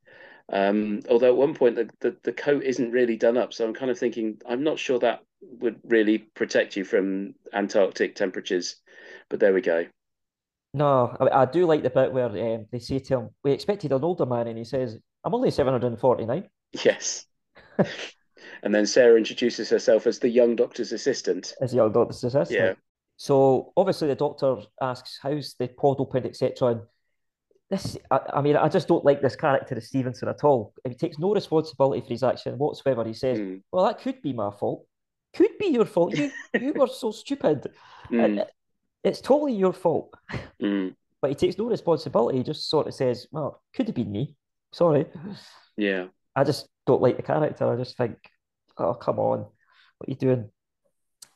um 0.52 1.00
although 1.10 1.28
at 1.28 1.36
one 1.36 1.54
point 1.54 1.76
the, 1.76 1.90
the 2.00 2.16
the 2.22 2.32
coat 2.32 2.62
isn't 2.62 2.92
really 2.92 3.16
done 3.16 3.36
up 3.36 3.52
so 3.52 3.66
i'm 3.66 3.74
kind 3.74 3.90
of 3.90 3.98
thinking 3.98 4.38
i'm 4.46 4.62
not 4.62 4.78
sure 4.78 4.98
that 4.98 5.20
would 5.40 5.80
really 5.84 6.18
protect 6.18 6.76
you 6.76 6.84
from 6.84 7.34
antarctic 7.52 8.14
temperatures 8.14 8.76
but 9.28 9.40
there 9.40 9.52
we 9.52 9.60
go 9.60 9.86
No, 10.72 11.16
I, 11.20 11.42
I 11.42 11.44
do 11.46 11.66
like 11.66 11.82
the 11.82 11.90
bit 11.90 12.12
where 12.12 12.26
um, 12.26 12.66
they 12.72 12.78
say 12.80 12.98
to 12.98 13.14
him, 13.18 13.30
We 13.44 13.52
expected 13.52 13.92
an 13.92 14.02
older 14.04 14.26
man, 14.26 14.48
and 14.48 14.58
he 14.58 14.64
says, 14.64 14.98
I'm 15.24 15.34
only 15.34 15.50
749. 15.50 16.48
yes 16.84 17.26
and 18.62 18.74
then 18.74 18.86
sarah 18.86 19.16
introduces 19.16 19.68
herself 19.70 20.06
as 20.06 20.18
the 20.18 20.28
young 20.28 20.56
doctor's 20.56 20.92
assistant 20.92 21.54
as 21.60 21.70
the 21.70 21.76
young 21.76 21.92
doctor's 21.92 22.22
assistant. 22.24 22.50
Yeah. 22.50 22.74
So 23.16 23.72
obviously 23.76 24.08
the 24.08 24.16
doctor 24.16 24.56
asks, 24.82 25.18
"How's 25.22 25.54
the 25.58 25.68
pod 25.68 26.00
opened, 26.00 26.26
etc." 26.26 26.68
And 26.68 26.80
this, 27.70 27.96
I, 28.10 28.20
I 28.34 28.42
mean, 28.42 28.56
I 28.56 28.68
just 28.68 28.88
don't 28.88 29.04
like 29.04 29.22
this 29.22 29.36
character 29.36 29.76
of 29.76 29.84
Stevenson 29.84 30.28
at 30.28 30.42
all. 30.42 30.72
He 30.86 30.94
takes 30.94 31.18
no 31.18 31.32
responsibility 31.32 32.00
for 32.00 32.08
his 32.08 32.22
action 32.24 32.58
whatsoever. 32.58 33.04
He 33.04 33.14
says, 33.14 33.38
Mm, 33.38 33.62
"Well, 33.70 33.84
that 33.86 34.00
could 34.00 34.20
be 34.20 34.32
my 34.32 34.50
fault. 34.50 34.84
Could 35.36 35.56
be 35.58 35.66
your 35.66 35.84
fault. 35.84 36.16
You, 36.16 36.30
you 36.60 36.72
were 36.74 36.88
so 36.88 37.12
stupid. 37.12 37.66
mm, 38.10 38.40
Uh, 38.40 38.44
It's 39.04 39.20
totally 39.20 39.54
your 39.54 39.72
fault." 39.72 40.14
mm. 40.60 40.94
But 41.20 41.30
he 41.30 41.36
takes 41.36 41.56
no 41.56 41.66
responsibility. 41.66 42.38
He 42.38 42.44
just 42.44 42.68
sort 42.68 42.86
of 42.86 42.94
says, 42.94 43.26
"Well, 43.30 43.62
could 43.74 43.86
have 43.86 43.94
been 43.94 44.12
me. 44.12 44.36
Sorry." 44.72 45.06
yeah 45.76 46.06
I 46.36 46.44
just 46.44 46.68
don't 46.86 47.02
like 47.02 47.16
the 47.16 47.22
character. 47.22 47.72
I 47.72 47.76
just 47.76 47.96
think, 47.96 48.16
oh, 48.78 48.94
come 48.94 49.18
on, 49.18 49.38
what 49.98 50.08
are 50.08 50.10
you 50.10 50.16
doing? 50.16 50.50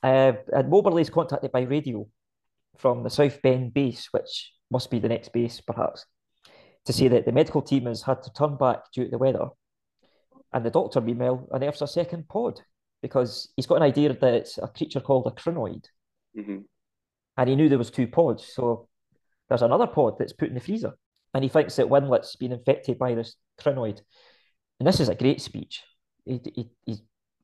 Uh, 0.03 0.33
and 0.53 0.69
Moberly 0.69 1.03
is 1.03 1.11
contacted 1.11 1.53
by 1.53 1.63
radio 1.63 2.07
from 2.77 3.03
the 3.03 3.11
South 3.11 3.41
Bend 3.43 3.75
base, 3.75 4.09
which 4.13 4.53
must 4.71 4.91
be 4.91 4.99
the 4.99 5.09
next 5.09 5.33
base, 5.33 5.61
perhaps, 5.61 6.05
to 6.85 6.93
say 6.93 7.09
that 7.09 7.27
the 7.27 7.33
medical 7.33 7.63
team 7.63 7.87
has 7.87 8.03
had 8.03 8.23
to 8.23 8.33
turn 8.33 8.57
back 8.57 8.91
due 8.93 9.05
to 9.05 9.11
the 9.11 9.19
weather. 9.19 9.49
And 10.53 10.65
the 10.65 10.71
doctor, 10.71 11.01
meanwhile, 11.01 11.49
unearths 11.53 11.83
a 11.83 11.87
second 11.87 12.29
pod 12.29 12.61
because 13.03 13.53
he's 13.57 13.67
got 13.67 13.77
an 13.77 13.83
idea 13.83 14.13
that 14.13 14.35
it's 14.35 14.59
a 14.59 14.69
creature 14.69 15.01
called 15.01 15.27
a 15.27 15.31
Krynoid, 15.31 15.85
mhm. 16.37 16.65
And 17.39 17.49
he 17.49 17.57
knew 17.57 17.71
there 17.71 17.79
was 17.79 17.91
two 17.91 18.07
pods. 18.07 18.45
So 18.45 18.89
there's 19.49 19.63
another 19.63 19.87
pod 19.87 20.17
that's 20.19 20.35
put 20.35 20.49
in 20.49 20.55
the 20.55 20.61
freezer, 20.61 20.93
and 21.33 21.43
he 21.43 21.49
thinks 21.49 21.77
that 21.77 21.89
Winlet's 21.89 22.37
been 22.37 22.53
infected 22.53 22.99
by 22.99 23.15
this 23.15 23.37
Krynoid. 23.59 24.01
And 24.79 24.87
this 24.87 25.01
is 25.01 25.09
a 25.09 25.15
great 25.15 25.41
speech. 25.41 25.83
He, 26.27 26.41
he, 26.55 26.71
he, 26.85 26.97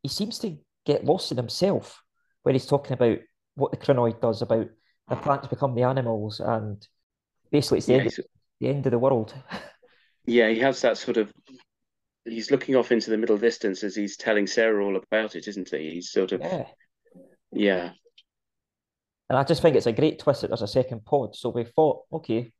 he 0.02 0.08
seems 0.08 0.38
to 0.40 0.58
get 0.84 1.04
lost 1.04 1.30
in 1.30 1.38
himself 1.38 2.02
where 2.42 2.52
he's 2.52 2.66
talking 2.66 2.92
about 2.92 3.18
what 3.54 3.70
the 3.70 3.78
Krynoid 3.78 4.20
does 4.20 4.42
about 4.42 4.68
the 5.08 5.16
plants 5.16 5.48
become 5.48 5.74
the 5.74 5.82
animals 5.82 6.40
and 6.40 6.86
basically 7.50 7.78
it's 7.78 7.86
the, 7.86 7.92
yeah, 7.92 7.98
end, 8.00 8.10
he's- 8.10 8.26
the 8.60 8.68
end 8.68 8.86
of 8.86 8.92
the 8.92 8.98
world. 8.98 9.34
yeah 10.26 10.48
he 10.48 10.58
has 10.58 10.80
that 10.82 10.96
sort 10.98 11.16
of 11.16 11.32
he's 12.24 12.50
looking 12.50 12.74
off 12.76 12.90
into 12.92 13.10
the 13.10 13.18
middle 13.18 13.36
distance 13.36 13.82
as 13.84 13.94
he's 13.94 14.16
telling 14.16 14.46
sarah 14.46 14.84
all 14.84 14.96
about 14.96 15.36
it 15.36 15.46
isn't 15.46 15.68
he 15.70 15.90
he's 15.90 16.10
sort 16.10 16.32
of 16.32 16.40
yeah. 16.40 16.66
yeah 17.52 17.90
And 19.30 19.38
I 19.38 19.44
just 19.44 19.62
think 19.62 19.74
it's 19.76 19.86
a 19.86 19.92
great 19.92 20.18
twist 20.18 20.42
that 20.42 20.48
there's 20.48 20.62
a 20.62 20.66
second 20.68 21.04
pod. 21.04 21.34
So 21.34 21.48
we 21.48 21.64
thought, 21.64 22.02
okay, 22.12 22.52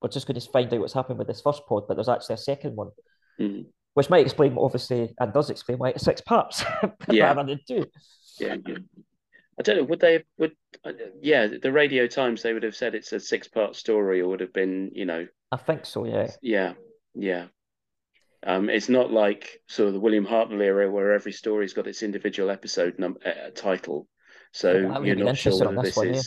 we're 0.00 0.08
just 0.08 0.26
going 0.26 0.40
to 0.40 0.50
find 0.50 0.72
out 0.72 0.80
what's 0.80 0.92
happened 0.94 1.18
with 1.18 1.28
this 1.28 1.40
first 1.42 1.66
pod, 1.68 1.84
but 1.86 1.94
there's 1.94 2.08
actually 2.08 2.34
a 2.34 2.38
second 2.38 2.76
one, 2.76 2.90
Mhm. 3.38 3.66
which 3.94 4.08
might 4.10 4.24
explain, 4.24 4.56
obviously, 4.58 5.14
and 5.20 5.32
does 5.32 5.50
explain 5.50 5.78
why 5.78 5.90
it's 5.90 6.04
six 6.04 6.20
parts 6.20 6.64
Yeah. 7.10 7.26
rather 7.34 7.44
than 7.44 7.60
two. 7.68 7.86
yeah, 8.40 8.56
yeah. 8.66 8.78
I 9.58 9.62
don't 9.62 9.76
know. 9.76 9.84
Would 9.84 9.98
they? 10.00 10.24
Would 10.38 10.52
uh, 10.84 10.92
yeah? 11.20 11.48
The 11.60 11.72
Radio 11.72 12.06
Times 12.06 12.42
they 12.42 12.52
would 12.52 12.62
have 12.62 12.76
said 12.76 12.94
it's 12.94 13.12
a 13.12 13.18
six-part 13.18 13.74
story, 13.74 14.20
or 14.20 14.28
would 14.28 14.40
have 14.40 14.52
been, 14.52 14.90
you 14.94 15.04
know, 15.04 15.26
I 15.50 15.56
think 15.56 15.84
so, 15.84 16.04
yeah. 16.04 16.30
yeah, 16.40 16.74
yeah. 17.14 17.46
Um, 18.44 18.70
it's 18.70 18.88
not 18.88 19.10
like 19.10 19.60
sort 19.66 19.88
of 19.88 19.94
the 19.94 20.00
William 20.00 20.24
Hartnell 20.24 20.62
era 20.62 20.88
where 20.88 21.12
every 21.12 21.32
story's 21.32 21.72
got 21.74 21.88
its 21.88 22.04
individual 22.04 22.50
episode 22.50 23.00
num 23.00 23.16
uh, 23.26 23.50
title, 23.52 24.06
so 24.52 24.72
Yeah, 25.02 25.14
you're 25.14 25.16
not 25.16 25.36
sure 25.36 25.56
whether 25.58 25.80
this 25.82 25.96
one, 25.96 26.14
yeah. 26.14 26.22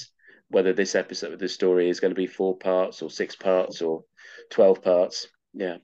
whether 0.50 0.74
this 0.74 0.96
episode, 0.96 1.40
this 1.40 1.54
story 1.54 1.90
is 1.90 2.00
going 2.00 2.12
to 2.12 2.16
be 2.16 2.28
four 2.28 2.58
parts 2.58 3.02
or 3.02 3.10
six 3.10 3.36
parts 3.36 3.82
or 3.82 4.04
twelve 4.50 4.82
parts. 4.84 5.28
Yeah. 5.54 5.78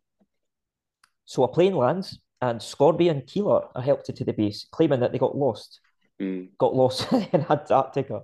So 1.25 1.43
a 1.43 1.47
plane 1.47 1.75
lands, 1.75 2.19
and 2.41 2.59
Scorby 2.59 3.09
and 3.11 3.25
Keeler 3.27 3.67
are 3.75 3.81
helped 3.81 4.05
to 4.15 4.23
the 4.23 4.33
base, 4.33 4.65
claiming 4.71 5.01
that 5.01 5.11
they 5.11 5.17
got 5.19 5.35
lost, 5.37 5.79
Mm. 6.21 6.49
got 6.57 6.73
lost 6.75 7.11
in 7.13 7.45
Antarctica. 7.49 8.21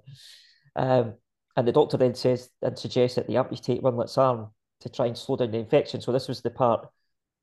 Um, 0.76 1.14
and 1.56 1.68
the 1.68 1.72
doctor 1.72 1.98
then 1.98 2.16
says 2.16 2.50
and 2.64 2.78
suggests 2.78 3.16
that 3.16 3.28
they 3.28 3.36
amputate 3.36 3.84
Winlet's 3.84 4.18
arm 4.18 4.50
to 4.82 4.90
try 4.90 5.06
and 5.06 5.18
slow 5.18 5.36
down 5.38 5.52
the 5.52 5.60
infection. 5.60 6.02
So 6.02 6.12
this 6.12 6.28
was 6.28 6.42
the 6.42 6.50
part 6.50 6.88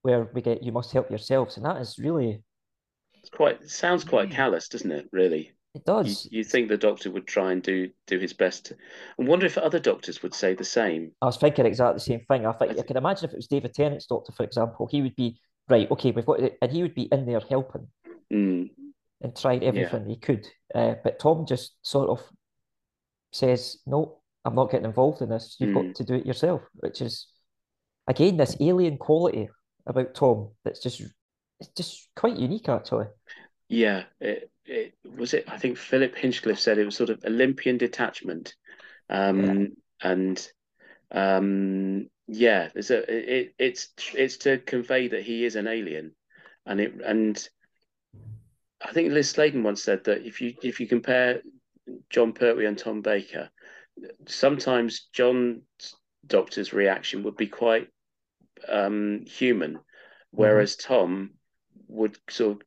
where 0.02 0.24
we 0.35 0.42
get 0.42 0.62
you 0.64 0.72
must 0.72 0.92
help 0.92 1.09
yourselves, 1.11 1.56
and 1.56 1.64
that 1.66 1.76
is 1.80 1.98
really 1.98 2.42
It's 3.20 3.30
quite. 3.30 3.61
It 3.62 3.70
sounds 3.70 4.02
quite 4.04 4.30
callous, 4.30 4.68
doesn't 4.68 4.90
it? 4.90 5.09
Really. 5.12 5.52
It 5.74 5.85
does. 5.85 6.26
you 6.30 6.42
think 6.42 6.68
the 6.68 6.76
doctor 6.76 7.11
would 7.11 7.26
try 7.26 7.52
and 7.52 7.62
do 7.62 7.90
do 8.06 8.18
his 8.18 8.33
best. 8.33 8.66
To, 8.66 8.76
I 9.18 9.22
wonder 9.24 9.46
if 9.46 9.56
other 9.56 9.78
doctors 9.78 10.22
would 10.22 10.35
say 10.35 10.54
the 10.54 10.64
same. 10.64 11.12
I 11.22 11.26
was 11.26 11.37
thinking 11.37 11.66
exactly 11.66 11.94
the 11.94 12.00
same 12.00 12.24
thing. 12.28 12.46
I 12.46 12.52
think 12.52 12.76
I 12.76 12.80
I 12.80 12.83
can 12.83 12.96
imagine 12.96 13.26
if 13.26 13.33
it 13.33 13.37
was 13.37 13.46
David 13.46 13.74
Tennant's 13.74 14.06
doctor, 14.06 14.33
for 14.33 14.44
example, 14.44 14.88
he 14.90 15.02
would 15.02 15.16
be 15.16 15.40
right. 15.68 15.90
Okay, 15.90 16.11
we've 16.11 16.26
got 16.26 16.40
it, 16.40 16.59
and 16.61 16.72
he 16.72 16.83
would 16.83 16.94
be 16.94 17.09
in 17.12 17.26
there 17.26 17.40
helping 17.40 17.88
Mm. 18.33 18.70
and 19.22 19.37
tried 19.37 19.62
everything 19.64 20.06
he 20.06 20.16
could. 20.16 20.46
Uh, 20.74 20.94
but 21.02 21.18
Tom 21.18 21.46
just 21.46 21.74
sort 21.83 22.11
of 22.11 22.22
says, 23.33 23.78
"No, 23.87 24.20
I'm 24.44 24.54
not 24.54 24.70
getting 24.70 24.87
involved 24.87 25.22
in 25.22 25.28
this. 25.28 25.56
You've 25.59 25.70
Mm. 25.70 25.74
got 25.88 25.94
to 25.96 26.04
do 26.04 26.14
it 26.14 26.26
yourself." 26.26 26.62
Which 26.74 27.00
is 27.00 27.26
again 28.06 28.37
this 28.37 28.56
alien 28.61 28.98
quality 28.98 29.48
about 29.87 30.14
Tom 30.14 30.50
that's 30.64 30.80
just 30.80 31.00
it's 31.61 31.68
just 31.76 32.09
quite 32.16 32.37
unique, 32.38 32.68
actually. 32.68 33.06
Yeah, 33.70 34.02
it, 34.20 34.50
it 34.66 34.94
was 35.04 35.33
it. 35.33 35.44
I 35.46 35.56
think 35.56 35.78
Philip 35.78 36.16
Hinchcliffe 36.16 36.59
said 36.59 36.76
it 36.76 36.85
was 36.85 36.96
sort 36.96 37.09
of 37.09 37.24
Olympian 37.24 37.78
detachment. 37.78 38.56
Um, 39.09 39.76
and 40.02 40.52
um, 41.12 42.09
yeah, 42.26 42.70
there's 42.74 42.90
a 42.90 42.98
it, 43.40 43.54
it's 43.61 43.90
it's 44.12 44.38
to 44.38 44.59
convey 44.59 45.06
that 45.09 45.22
he 45.22 45.44
is 45.44 45.54
an 45.54 45.68
alien, 45.68 46.16
and 46.66 46.80
it 46.80 46.94
and 47.04 47.48
I 48.85 48.92
think 48.92 49.12
Liz 49.12 49.30
Sladen 49.30 49.62
once 49.62 49.85
said 49.85 50.02
that 50.04 50.26
if 50.26 50.40
you 50.40 50.54
if 50.64 50.80
you 50.80 50.88
compare 50.88 51.40
Jon 52.11 52.33
Pertwee 52.33 52.66
and 52.66 52.76
Tom 52.76 53.02
Baker, 53.02 53.50
sometimes 54.26 55.09
John's 55.12 55.62
doctor's 56.26 56.72
reaction 56.72 57.22
would 57.22 57.37
be 57.37 57.46
quite 57.46 57.87
um, 58.68 59.24
human, 59.28 59.78
whereas 60.33 60.76
mm-hmm. 60.76 60.92
Tom 60.92 61.30
would 61.87 62.18
sort 62.28 62.56
of 62.56 62.62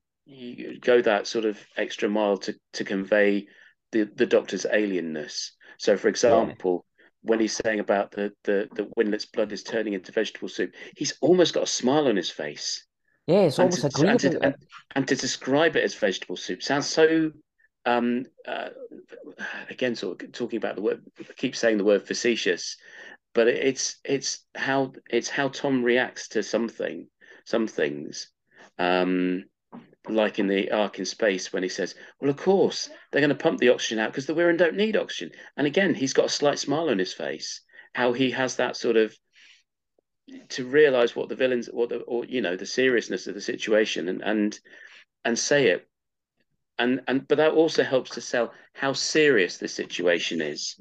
go 0.81 1.01
that 1.01 1.27
sort 1.27 1.45
of 1.45 1.59
extra 1.77 2.09
mile 2.09 2.37
to 2.37 2.55
to 2.73 2.83
convey 2.83 3.47
the 3.91 4.09
the 4.15 4.25
doctor's 4.25 4.65
alienness. 4.65 5.51
So, 5.77 5.97
for 5.97 6.07
example, 6.07 6.85
yeah. 6.99 7.05
when 7.21 7.39
he's 7.39 7.55
saying 7.55 7.79
about 7.79 8.11
the 8.11 8.31
the 8.43 8.69
the 8.75 8.89
Winlet's 8.95 9.25
blood 9.25 9.51
is 9.51 9.63
turning 9.63 9.93
into 9.93 10.11
vegetable 10.11 10.49
soup, 10.49 10.71
he's 10.95 11.13
almost 11.21 11.53
got 11.53 11.63
a 11.63 11.67
smile 11.67 12.07
on 12.07 12.15
his 12.15 12.29
face. 12.29 12.85
Yeah, 13.27 13.41
it's 13.41 13.59
almost 13.59 13.81
to. 13.81 14.07
And 14.07 14.19
to, 14.19 14.43
and, 14.43 14.55
and 14.95 15.07
to 15.07 15.15
describe 15.15 15.75
it 15.75 15.83
as 15.83 15.95
vegetable 15.95 16.35
soup 16.35 16.61
sounds 16.61 16.87
so 16.87 17.31
um, 17.85 18.25
uh, 18.47 18.69
again, 19.69 19.95
sort 19.95 20.21
of 20.21 20.31
talking 20.31 20.57
about 20.57 20.75
the 20.75 20.81
word, 20.81 21.01
keep 21.37 21.55
saying 21.55 21.77
the 21.77 21.83
word 21.83 22.07
facetious, 22.07 22.77
but 23.33 23.47
it's 23.47 23.97
it's 24.03 24.45
how 24.55 24.93
it's 25.09 25.29
how 25.29 25.49
Tom 25.49 25.83
reacts 25.83 26.29
to 26.29 26.43
something, 26.43 27.07
some 27.45 27.67
things, 27.67 28.29
um, 28.79 29.43
like 30.07 30.39
in 30.39 30.47
the 30.47 30.71
ark 30.71 30.99
in 30.99 31.05
space 31.05 31.53
when 31.53 31.63
he 31.63 31.69
says, 31.69 31.95
"Well, 32.19 32.29
of 32.29 32.37
course 32.37 32.89
they're 33.11 33.21
going 33.21 33.29
to 33.29 33.43
pump 33.43 33.59
the 33.59 33.69
oxygen 33.69 33.99
out 33.99 34.11
because 34.11 34.25
the 34.25 34.35
Wirrn 34.35 34.57
don't 34.57 34.75
need 34.75 34.97
oxygen." 34.97 35.35
And 35.57 35.67
again, 35.67 35.95
he's 35.95 36.13
got 36.13 36.25
a 36.25 36.29
slight 36.29 36.59
smile 36.59 36.89
on 36.89 36.99
his 36.99 37.13
face. 37.13 37.61
How 37.93 38.13
he 38.13 38.31
has 38.31 38.55
that 38.57 38.75
sort 38.75 38.97
of 38.97 39.15
to 40.49 40.65
realize 40.65 41.15
what 41.15 41.29
the 41.29 41.35
villains, 41.35 41.67
what 41.67 41.89
the 41.89 41.99
or 41.99 42.25
you 42.25 42.41
know 42.41 42.55
the 42.55 42.65
seriousness 42.65 43.27
of 43.27 43.35
the 43.35 43.41
situation, 43.41 44.09
and 44.09 44.21
and 44.23 44.59
and 45.25 45.39
say 45.39 45.67
it 45.67 45.87
and 46.79 47.01
and 47.07 47.27
but 47.27 47.37
that 47.37 47.51
also 47.51 47.83
helps 47.83 48.11
to 48.11 48.21
sell 48.21 48.51
how 48.73 48.93
serious 48.93 49.57
the 49.57 49.67
situation 49.67 50.41
is 50.41 50.79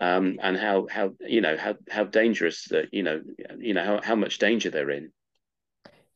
um, 0.00 0.38
and 0.42 0.56
how 0.56 0.86
how 0.90 1.12
you 1.20 1.40
know 1.40 1.56
how 1.56 1.74
how 1.90 2.04
dangerous 2.04 2.66
that 2.66 2.92
you 2.92 3.02
know 3.02 3.20
you 3.58 3.74
know 3.74 3.84
how, 3.84 4.00
how 4.02 4.14
much 4.14 4.38
danger 4.38 4.70
they're 4.70 4.90
in 4.90 5.10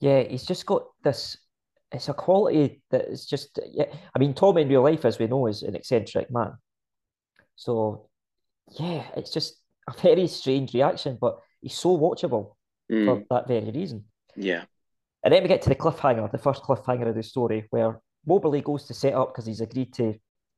yeah 0.00 0.22
he's 0.22 0.44
just 0.44 0.66
got 0.66 0.84
this 1.02 1.36
it's 1.94 2.08
a 2.08 2.14
quality 2.14 2.82
that 2.90 3.06
is 3.06 3.26
just 3.26 3.58
yeah 3.72 3.86
i 4.14 4.18
mean 4.18 4.34
tom 4.34 4.58
in 4.58 4.68
real 4.68 4.82
life 4.82 5.04
as 5.04 5.18
we 5.18 5.26
know 5.26 5.46
is 5.46 5.62
an 5.62 5.74
eccentric 5.74 6.30
man 6.30 6.52
so 7.56 8.08
yeah 8.78 9.04
it's 9.16 9.30
just 9.30 9.60
a 9.88 9.92
very 10.00 10.26
strange 10.26 10.74
reaction 10.74 11.16
but 11.20 11.38
he's 11.60 11.76
so 11.76 11.96
watchable 11.96 12.54
mm. 12.90 13.04
for 13.04 13.22
that 13.30 13.48
very 13.48 13.70
reason 13.70 14.04
yeah 14.36 14.64
and 15.22 15.32
then 15.32 15.42
we 15.42 15.48
get 15.48 15.62
to 15.62 15.68
the 15.68 15.74
cliffhanger 15.74 16.30
the 16.30 16.38
first 16.38 16.62
cliffhanger 16.62 17.08
of 17.08 17.14
the 17.14 17.22
story 17.22 17.66
where 17.70 18.00
Moberly 18.26 18.62
goes 18.62 18.84
to 18.86 18.94
set 18.94 19.14
up 19.14 19.32
because 19.32 19.46
he's 19.46 19.60
agreed 19.60 19.92
to 19.94 20.14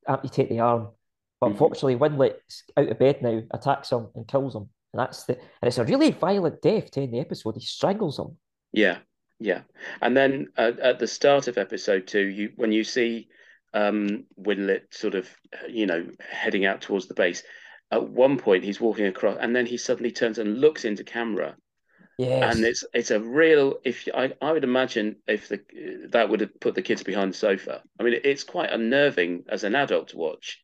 amputate 0.07 0.49
the 0.49 0.61
arm. 0.61 0.89
But 1.41 1.47
mm-hmm. 1.47 1.53
unfortunately, 1.53 1.97
Winlet's 1.97 2.65
out 2.77 2.89
of 2.89 2.99
bed 2.99 3.23
now, 3.23 3.43
attacks 3.53 3.91
him 3.91 4.09
and 4.15 4.27
kills 4.27 4.55
him. 4.55 4.69
And 4.93 5.01
that's 5.01 5.25
the 5.25 5.35
and 5.35 5.69
it's 5.69 5.79
a 5.79 5.85
really 5.85 6.11
violent 6.11 6.63
death 6.63 6.91
to 6.93 7.03
end 7.03 7.13
the 7.13 7.21
episode. 7.21 7.57
He 7.57 7.61
strangles 7.61 8.19
him. 8.19 8.39
Yeah, 8.73 8.99
yeah. 9.39 9.63
And 10.01 10.17
then 10.17 10.49
uh, 10.57 10.73
at 10.83 10.99
the 10.99 11.07
start 11.07 11.49
of 11.49 11.59
episode 11.59 12.07
two, 12.07 12.27
you 12.27 12.53
when 12.57 12.73
you 12.73 12.85
see 12.85 13.29
um, 13.75 14.25
Winlet 14.39 14.95
sort 14.95 15.15
of 15.15 15.29
you 15.69 15.87
know 15.87 16.07
heading 16.21 16.65
out 16.65 16.81
towards 16.83 17.07
the 17.07 17.15
base, 17.15 17.43
at 17.91 18.09
one 18.09 18.39
point 18.39 18.65
he's 18.65 18.81
walking 18.81 19.07
across, 19.07 19.39
and 19.41 19.55
then 19.55 19.67
he 19.67 19.77
suddenly 19.77 20.13
turns 20.13 20.39
and 20.39 20.61
looks 20.61 20.85
into 20.85 21.05
camera, 21.05 21.57
Yes. 22.19 22.57
And 22.57 22.65
it's 22.65 22.85
it's 22.95 23.11
a 23.11 23.21
real 23.21 23.79
if 23.85 24.09
I, 24.15 24.33
I 24.41 24.53
would 24.53 24.65
imagine 24.65 25.17
if 25.27 25.49
the 25.49 25.61
that 26.11 26.29
would 26.31 26.41
have 26.41 26.59
put 26.61 26.75
the 26.75 26.83
kids 26.83 27.03
behind 27.03 27.33
the 27.33 27.37
sofa. 27.37 27.83
I 28.01 28.03
mean 28.03 28.21
it's 28.25 28.43
quite 28.43 28.73
unnerving 28.73 29.45
as 29.49 29.65
an 29.65 29.75
adult 29.75 30.09
to 30.09 30.17
watch. 30.17 30.63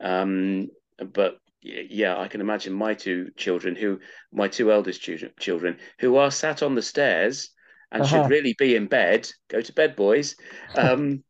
Um 0.00 0.68
but 0.98 1.38
yeah, 1.60 2.16
I 2.18 2.28
can 2.28 2.40
imagine 2.40 2.72
my 2.72 2.94
two 2.94 3.30
children 3.36 3.76
who 3.76 4.00
my 4.32 4.48
two 4.48 4.72
eldest 4.72 5.02
children 5.02 5.32
children 5.38 5.78
who 5.98 6.16
are 6.16 6.30
sat 6.30 6.62
on 6.62 6.74
the 6.74 6.82
stairs 6.82 7.50
and 7.96 8.04
uh-huh. 8.04 8.22
should 8.22 8.30
really 8.30 8.54
be 8.58 8.76
in 8.76 8.86
bed. 8.86 9.28
Go 9.48 9.60
to 9.60 9.72
bed, 9.72 9.96
boys. 9.96 10.36
Um, 10.76 11.24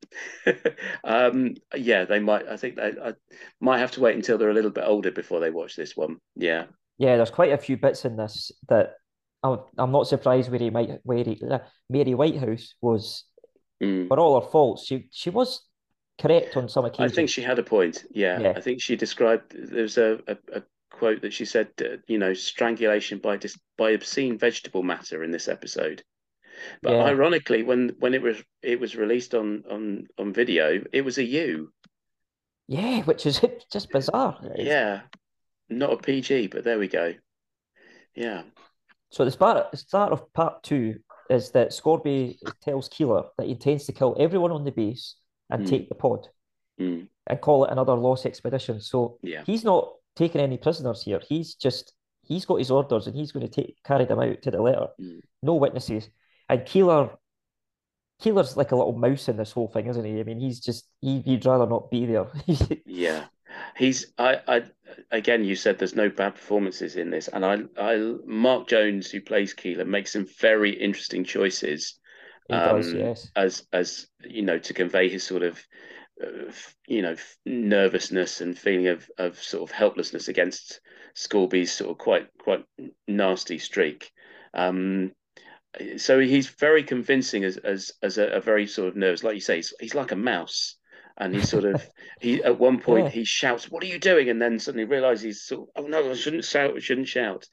um, 1.04 1.54
yeah, 1.76 2.04
they 2.04 2.18
might. 2.18 2.48
I 2.48 2.56
think 2.56 2.76
they 2.76 2.92
I 3.02 3.14
might 3.60 3.78
have 3.78 3.92
to 3.92 4.00
wait 4.00 4.16
until 4.16 4.38
they're 4.38 4.50
a 4.50 4.54
little 4.54 4.70
bit 4.70 4.84
older 4.86 5.10
before 5.10 5.40
they 5.40 5.50
watch 5.50 5.76
this 5.76 5.96
one. 5.96 6.16
Yeah, 6.34 6.64
yeah. 6.98 7.16
There's 7.16 7.30
quite 7.30 7.52
a 7.52 7.58
few 7.58 7.76
bits 7.76 8.04
in 8.04 8.16
this 8.16 8.50
that 8.68 8.94
I'm, 9.42 9.60
I'm 9.78 9.92
not 9.92 10.08
surprised 10.08 10.50
where 10.50 10.60
he 10.60 10.70
might 10.70 10.98
where 11.04 11.24
he, 11.24 11.40
uh, 11.48 11.58
Mary 11.88 12.14
Whitehouse 12.14 12.74
was 12.80 13.24
mm. 13.82 14.08
for 14.08 14.18
all 14.18 14.40
her 14.40 14.48
faults. 14.48 14.86
She 14.86 15.08
she 15.12 15.30
was 15.30 15.62
correct 16.20 16.56
on 16.56 16.68
some 16.68 16.84
occasions. 16.84 17.12
I 17.12 17.14
think 17.14 17.30
she 17.30 17.42
had 17.42 17.58
a 17.58 17.62
point. 17.62 18.04
Yeah, 18.10 18.40
yeah. 18.40 18.52
I 18.56 18.60
think 18.60 18.82
she 18.82 18.96
described 18.96 19.54
there's 19.54 19.98
a, 19.98 20.18
a, 20.26 20.36
a 20.52 20.62
quote 20.90 21.22
that 21.22 21.32
she 21.32 21.44
said, 21.44 21.68
uh, 21.80 21.96
you 22.06 22.18
know, 22.18 22.32
strangulation 22.32 23.18
by 23.18 23.36
dis, 23.36 23.58
by 23.76 23.90
obscene 23.90 24.38
vegetable 24.38 24.82
matter 24.82 25.22
in 25.22 25.30
this 25.30 25.48
episode. 25.48 26.02
But 26.82 26.92
yeah. 26.92 27.04
ironically, 27.04 27.62
when 27.62 27.96
when 27.98 28.14
it 28.14 28.22
was 28.22 28.42
it 28.62 28.80
was 28.80 28.96
released 28.96 29.34
on 29.34 29.64
on 29.70 30.06
on 30.18 30.32
video, 30.32 30.82
it 30.92 31.02
was 31.02 31.18
a 31.18 31.24
U. 31.24 31.72
Yeah, 32.68 33.02
which 33.02 33.26
is 33.26 33.40
just 33.72 33.90
bizarre. 33.90 34.38
Yeah, 34.56 35.02
not 35.68 35.92
a 35.92 35.96
PG, 35.96 36.48
but 36.48 36.64
there 36.64 36.78
we 36.78 36.88
go. 36.88 37.14
Yeah. 38.14 38.42
So 39.10 39.24
the 39.24 39.30
start, 39.30 39.70
the 39.70 39.76
start 39.76 40.12
of 40.12 40.32
part 40.32 40.62
two 40.62 40.96
is 41.30 41.50
that 41.52 41.70
Scorby 41.70 42.38
tells 42.62 42.88
Keeler 42.88 43.24
that 43.36 43.46
he 43.46 43.52
intends 43.52 43.86
to 43.86 43.92
kill 43.92 44.16
everyone 44.18 44.52
on 44.52 44.64
the 44.64 44.72
base 44.72 45.16
and 45.50 45.64
mm. 45.64 45.68
take 45.68 45.88
the 45.88 45.94
pod 45.94 46.26
mm. 46.80 47.06
and 47.26 47.40
call 47.40 47.64
it 47.64 47.72
another 47.72 47.94
lost 47.94 48.26
expedition. 48.26 48.80
So 48.80 49.18
yeah. 49.22 49.42
he's 49.44 49.64
not 49.64 49.92
taking 50.16 50.40
any 50.40 50.56
prisoners 50.56 51.02
here. 51.02 51.20
He's 51.26 51.54
just 51.54 51.92
he's 52.22 52.44
got 52.44 52.56
his 52.56 52.70
orders 52.70 53.06
and 53.06 53.14
he's 53.14 53.32
going 53.32 53.46
to 53.48 53.52
take 53.52 53.76
carry 53.84 54.04
them 54.04 54.20
out 54.20 54.42
to 54.42 54.50
the 54.50 54.60
letter. 54.60 54.88
Mm. 55.00 55.20
No 55.42 55.54
witnesses. 55.54 56.08
And 56.48 56.64
Keeler 56.64 57.10
Keeler's 58.20 58.56
like 58.56 58.72
a 58.72 58.76
little 58.76 58.96
mouse 58.96 59.28
in 59.28 59.36
this 59.36 59.52
whole 59.52 59.68
thing, 59.68 59.86
isn't 59.86 60.04
he? 60.04 60.20
I 60.20 60.22
mean, 60.22 60.40
he's 60.40 60.60
just 60.60 60.86
he, 61.00 61.22
would 61.26 61.44
rather 61.44 61.66
not 61.66 61.90
be 61.90 62.06
there. 62.06 62.26
yeah, 62.86 63.24
he's 63.76 64.12
I, 64.18 64.40
I 64.48 64.62
again 65.10 65.44
you 65.44 65.56
said 65.56 65.78
there's 65.78 65.94
no 65.94 66.08
bad 66.08 66.34
performances 66.34 66.96
in 66.96 67.10
this 67.10 67.28
and 67.28 67.44
i 67.44 67.58
i 67.78 68.14
mark 68.24 68.68
jones 68.68 69.10
who 69.10 69.20
plays 69.20 69.52
keeler 69.54 69.84
makes 69.84 70.12
some 70.12 70.26
very 70.40 70.70
interesting 70.70 71.24
choices 71.24 71.98
um, 72.50 72.76
does, 72.76 72.92
yes. 72.92 73.30
as 73.36 73.66
as 73.72 74.06
you 74.24 74.42
know 74.42 74.58
to 74.58 74.74
convey 74.74 75.08
his 75.08 75.24
sort 75.24 75.42
of 75.42 75.60
uh, 76.22 76.50
you 76.86 77.02
know 77.02 77.16
nervousness 77.44 78.40
and 78.40 78.58
feeling 78.58 78.88
of 78.88 79.08
of 79.18 79.38
sort 79.38 79.68
of 79.68 79.74
helplessness 79.74 80.28
against 80.28 80.80
Scorby's 81.14 81.72
sort 81.72 81.90
of 81.90 81.98
quite 81.98 82.28
quite 82.38 82.64
nasty 83.08 83.58
streak 83.58 84.12
um 84.54 85.12
so 85.96 86.18
he's 86.18 86.48
very 86.48 86.82
convincing 86.82 87.44
as 87.44 87.56
as 87.58 87.92
as 88.02 88.18
a, 88.18 88.26
a 88.28 88.40
very 88.40 88.66
sort 88.66 88.88
of 88.88 88.96
nervous 88.96 89.22
like 89.22 89.34
you 89.34 89.40
say 89.40 89.56
he's, 89.56 89.74
he's 89.80 89.94
like 89.94 90.12
a 90.12 90.16
mouse 90.16 90.76
and 91.18 91.34
he 91.34 91.40
sort 91.40 91.64
of 91.64 91.88
he 92.20 92.42
at 92.42 92.58
one 92.58 92.80
point 92.80 93.06
yeah. 93.06 93.10
he 93.10 93.24
shouts, 93.24 93.70
"What 93.70 93.82
are 93.82 93.86
you 93.86 93.98
doing?" 93.98 94.28
and 94.28 94.40
then 94.40 94.58
suddenly 94.58 94.84
realizes 94.84 95.24
he's 95.24 95.42
sort 95.42 95.68
of, 95.74 95.84
"Oh 95.84 95.88
no, 95.88 96.10
I 96.10 96.14
shouldn't 96.14 96.44
shout. 96.44 96.76
I 96.76 96.80
shouldn't 96.80 97.08
shout." 97.08 97.46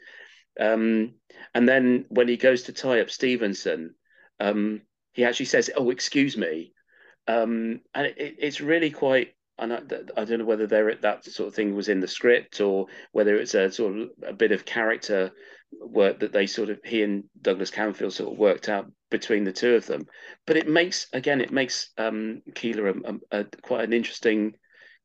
Um, 0.60 1.16
and 1.54 1.68
then 1.68 2.06
when 2.10 2.28
he 2.28 2.38
goes 2.38 2.64
to 2.64 2.74
tie 2.74 3.02
up 3.02 3.10
Stevenson, 3.10 3.96
um, 4.40 4.82
he 5.14 5.24
actually 5.26 5.48
says, 5.48 5.70
"Oh, 5.76 5.90
excuse 5.90 6.38
me," 6.38 6.74
um, 7.28 7.82
and 7.94 8.08
it, 8.08 8.16
it's 8.18 8.62
really 8.62 8.92
quite. 8.92 9.34
And 9.58 9.72
I, 9.72 9.82
I, 10.18 10.26
don't 10.26 10.40
know 10.40 10.46
whether 10.46 10.66
there 10.66 10.94
that 10.96 11.26
sort 11.26 11.48
of 11.48 11.54
thing 11.54 11.76
was 11.76 11.88
in 11.88 12.00
the 12.00 12.08
script 12.08 12.60
or 12.60 12.88
whether 13.12 13.36
it's 13.36 13.54
a 13.54 13.72
sort 13.72 13.98
of 13.98 14.10
a 14.26 14.34
bit 14.34 14.52
of 14.52 14.66
character 14.66 15.32
work 15.80 16.20
that 16.20 16.34
they 16.34 16.48
sort 16.48 16.70
of 16.70 16.80
he 16.84 17.04
and 17.04 17.26
Douglas 17.42 17.72
Camfield 17.72 18.14
sort 18.14 18.34
of 18.34 18.40
worked 18.40 18.70
out 18.70 18.92
between 19.12 19.44
the 19.44 19.52
two 19.52 19.76
of 19.76 19.86
them. 19.86 20.06
But 20.48 20.58
it 20.58 20.68
makes 20.68 21.08
again, 21.14 21.40
it 21.40 21.52
makes 21.52 21.92
um, 21.98 22.42
Keeler 22.56 22.90
a, 22.90 22.94
a, 23.04 23.40
a, 23.40 23.44
quite 23.62 23.84
an 23.84 23.94
interesting 23.94 24.54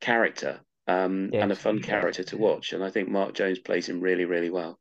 character 0.01 0.61
um, 0.87 1.31
yes. 1.33 1.43
and 1.43 1.53
a 1.53 1.57
fun 1.57 1.81
character 1.81 2.25
to 2.25 2.39
watch. 2.39 2.73
And 2.73 2.83
I 2.83 2.91
think 2.91 3.09
Mark 3.09 3.35
Jones 3.35 3.59
plays 3.59 3.89
him 3.89 4.01
really, 4.01 4.25
really 4.25 4.51
well. 4.51 4.79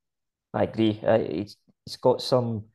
I 0.53 0.63
agree. 0.63 0.99
Uh, 1.05 1.19
it's 1.19 1.57
it's 1.85 1.97
got 1.97 2.21
some. 2.21 2.65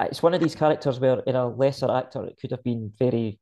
It's 0.00 0.22
one 0.22 0.32
of 0.32 0.40
these 0.40 0.54
characters 0.54 0.98
where 0.98 1.20
in 1.26 1.36
a 1.36 1.46
lesser 1.46 1.90
actor 1.90 2.24
it 2.24 2.38
could 2.40 2.52
have 2.52 2.64
been 2.64 2.90
very 2.98 3.38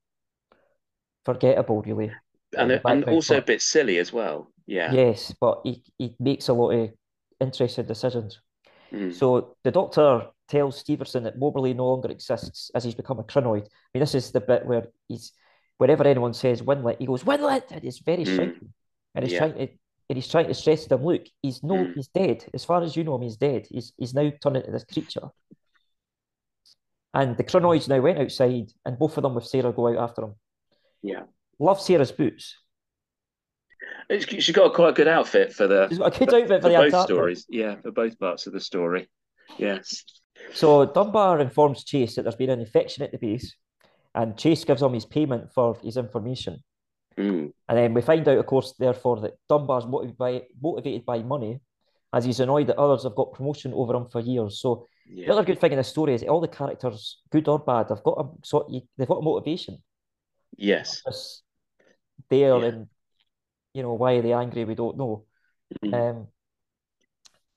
forgettable, 1.25 1.83
really, 1.83 2.11
and 2.57 2.81
and 2.85 3.05
also 3.05 3.35
but, 3.35 3.43
a 3.43 3.47
bit 3.47 3.63
silly 3.63 3.99
as 3.99 4.13
well. 4.13 4.51
Yeah. 4.67 4.93
Yes, 4.93 5.35
but 5.41 5.61
he, 5.65 5.83
he 5.99 6.15
makes 6.19 6.49
a 6.49 6.53
lot 6.53 6.71
of 6.73 6.91
interesting 7.41 7.87
decisions. 7.87 8.41
Mm. 8.93 9.15
So 9.15 9.57
the 9.65 9.71
doctor 9.71 10.27
tells 10.49 10.79
Stevenson 10.79 11.25
that 11.25 11.39
Moberly 11.39 11.75
no 11.75 11.87
longer 11.87 12.11
exists 12.11 12.71
as 12.75 12.85
he's 12.85 12.95
become 12.95 13.19
a 13.19 13.25
Krynoid. 13.25 13.63
I 13.63 13.89
mean, 13.95 14.01
this 14.01 14.15
is 14.15 14.31
the 14.33 14.41
bit 14.41 14.67
where 14.67 14.87
he's 15.09 15.33
wherever 15.79 16.05
anyone 16.05 16.35
says 16.35 16.63
Winlet, 16.63 16.99
he 16.99 17.07
goes 17.07 17.25
Winlet, 17.25 17.71
and 17.71 17.85
it's 17.85 17.99
very 17.99 18.25
mm. 18.25 18.59
and 19.15 19.25
he's 19.25 19.33
yeah. 19.33 19.39
trying 19.39 19.55
to 19.55 19.69
and 20.09 20.17
he's 20.17 20.29
trying 20.29 20.47
to 20.47 20.55
stress 20.55 20.85
to 20.85 20.91
them, 20.91 21.05
look, 21.05 21.27
he's 21.43 21.63
no, 21.63 21.75
Mm. 21.75 21.95
he's 21.95 22.09
dead. 22.09 22.45
As 22.55 22.65
far 22.65 22.83
as 22.83 22.97
you 22.97 23.03
know 23.03 23.17
him, 23.17 23.23
he's 23.23 23.37
dead. 23.37 23.67
He's 23.69 23.93
he's 23.97 24.15
now 24.15 24.31
turned 24.43 24.57
into 24.57 24.71
this 24.71 24.85
creature. 24.85 25.29
And 27.13 27.37
the 27.37 27.45
Krynoids 27.45 27.89
now 27.89 28.01
went 28.01 28.19
outside, 28.19 28.73
and 28.85 28.99
both 28.99 29.17
of 29.17 29.23
them 29.23 29.35
with 29.35 29.47
Sarah 29.47 29.73
go 29.73 29.89
out 29.89 30.11
after 30.11 30.23
him. 30.25 30.35
Yeah. 31.03 31.23
Love 31.59 31.81
Sarah's 31.81 32.13
boots. 32.13 32.57
She's 34.11 34.51
got 34.51 34.67
a 34.67 34.75
quite 34.75 34.95
good 34.95 35.09
outfit 35.09 35.53
for 35.53 35.67
the 35.67 35.89
She's 35.89 35.99
got 35.99 36.15
a 36.15 36.19
good 36.19 36.35
outfit 36.35 36.49
for 36.49 36.61
for 36.63 36.69
the 36.69 36.75
both 36.75 36.85
Antarctic. 36.87 37.15
stories. 37.15 37.47
Yeah, 37.49 37.77
for 37.77 37.91
both 37.91 38.19
parts 38.19 38.47
of 38.47 38.53
the 38.53 38.61
story. 38.61 39.09
Yes. 39.59 40.05
So 40.53 40.87
Dunbar 40.87 41.41
informs 41.41 41.85
Chase 41.85 42.17
that 42.17 42.23
there's 42.23 42.37
been 42.37 42.51
an 42.51 42.61
infection 42.61 43.03
at 43.03 43.13
the 43.13 43.19
base, 43.19 43.55
and 44.15 44.37
Chase 44.37 44.65
gives 44.65 44.83
him 44.83 44.93
his 44.93 45.05
payment 45.07 45.53
for 45.53 45.77
his 45.83 45.97
information. 45.97 46.63
Mm. 47.19 47.53
And 47.69 47.79
then 47.79 47.95
we 47.95 48.03
find 48.03 48.27
out, 48.29 48.39
of 48.39 48.47
course, 48.47 48.75
therefore, 48.79 49.21
that 49.21 49.35
Dunbar's 49.49 49.87
motivated 49.87 50.19
by, 50.19 50.43
motivated 50.61 51.07
by 51.07 51.23
money, 51.23 51.61
as 52.13 52.25
he's 52.25 52.41
annoyed 52.41 52.67
that 52.69 52.79
others 52.79 53.05
have 53.05 53.15
got 53.15 53.33
promotion 53.33 53.73
over 53.75 53.95
him 53.95 54.07
for 54.07 54.21
years. 54.21 54.61
So 54.61 54.87
the 55.09 55.31
other 55.31 55.45
good 55.45 55.61
thing 55.61 55.73
in 55.73 55.79
the 55.79 55.85
story 55.85 56.15
is 56.15 56.23
all 56.23 56.41
the 56.41 56.49
characters, 56.49 57.21
good 57.31 57.49
or 57.49 57.59
bad, 57.59 57.89
have 57.89 58.03
got 58.03 58.19
a 58.19 58.47
sort 58.47 58.71
they've 58.97 59.09
got 59.09 59.19
a 59.19 59.23
motivation. 59.23 59.79
Yes. 60.57 61.03
There, 62.31 62.59
Yeah. 62.59 62.65
and 62.67 62.87
you 63.75 63.83
know 63.83 63.95
why 63.95 64.15
are 64.15 64.23
they 64.23 64.33
angry? 64.33 64.65
We 64.65 64.75
don't 64.75 64.97
know. 64.97 65.25
Mm. 65.85 65.95
Um, 65.95 66.27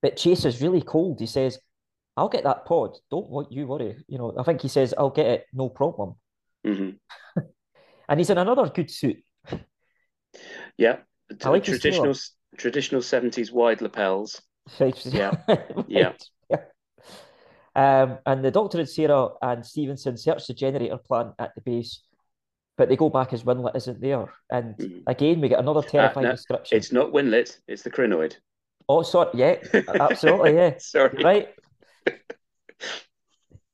but 0.01 0.17
Chase 0.17 0.45
is 0.45 0.61
really 0.61 0.81
cold. 0.81 1.19
He 1.19 1.27
says, 1.27 1.59
"I'll 2.17 2.29
get 2.29 2.43
that 2.43 2.65
pod. 2.65 2.97
Don't 3.11 3.29
what 3.29 3.51
you 3.51 3.67
worry." 3.67 4.03
You 4.07 4.17
know, 4.17 4.33
I 4.37 4.43
think 4.43 4.61
he 4.61 4.67
says, 4.67 4.93
"I'll 4.97 5.09
get 5.09 5.27
it, 5.27 5.45
no 5.53 5.69
problem." 5.69 6.15
hmm 6.65 6.91
And 8.09 8.19
he's 8.19 8.29
in 8.31 8.37
another 8.37 8.67
good 8.69 8.89
suit. 8.89 9.23
Yeah. 10.77 10.97
I 11.43 11.49
like 11.49 11.63
traditional 11.63 12.15
traditional 12.57 13.01
seventies 13.01 13.51
wide 13.51 13.81
lapels. 13.81 14.41
Yeah. 15.05 15.33
Yeah. 15.87 16.13
Um, 17.75 18.17
and 18.25 18.43
the 18.43 18.51
Doctor 18.51 18.79
and 18.79 18.89
Sarah 18.89 19.29
and 19.41 19.65
Stevenson 19.65 20.17
search 20.17 20.47
the 20.47 20.53
generator 20.53 20.97
plant 20.97 21.33
at 21.39 21.53
the 21.55 21.61
base, 21.61 22.01
but 22.79 22.87
they 22.87 22.95
go 22.95 23.09
back 23.09 23.33
as 23.33 23.43
Winlet 23.43 23.75
isn't 23.75 23.99
there. 23.99 24.33
And 24.49 24.75
Mhm. 24.77 25.03
again, 25.05 25.41
we 25.41 25.49
get 25.49 25.59
another 25.59 25.81
terrifying 25.81 26.27
no, 26.27 26.31
description. 26.31 26.77
It's 26.77 26.93
not 26.93 27.11
Winlet, 27.11 27.59
it's 27.67 27.83
the 27.83 27.91
Krynoid. 27.91 28.37
Oh, 28.87 29.03
sorry, 29.03 29.31
yeah, 29.33 29.55
absolutely, 29.99 30.55
yeah, 30.55 30.75
Sorry. 30.79 31.21
Right. 31.21 31.49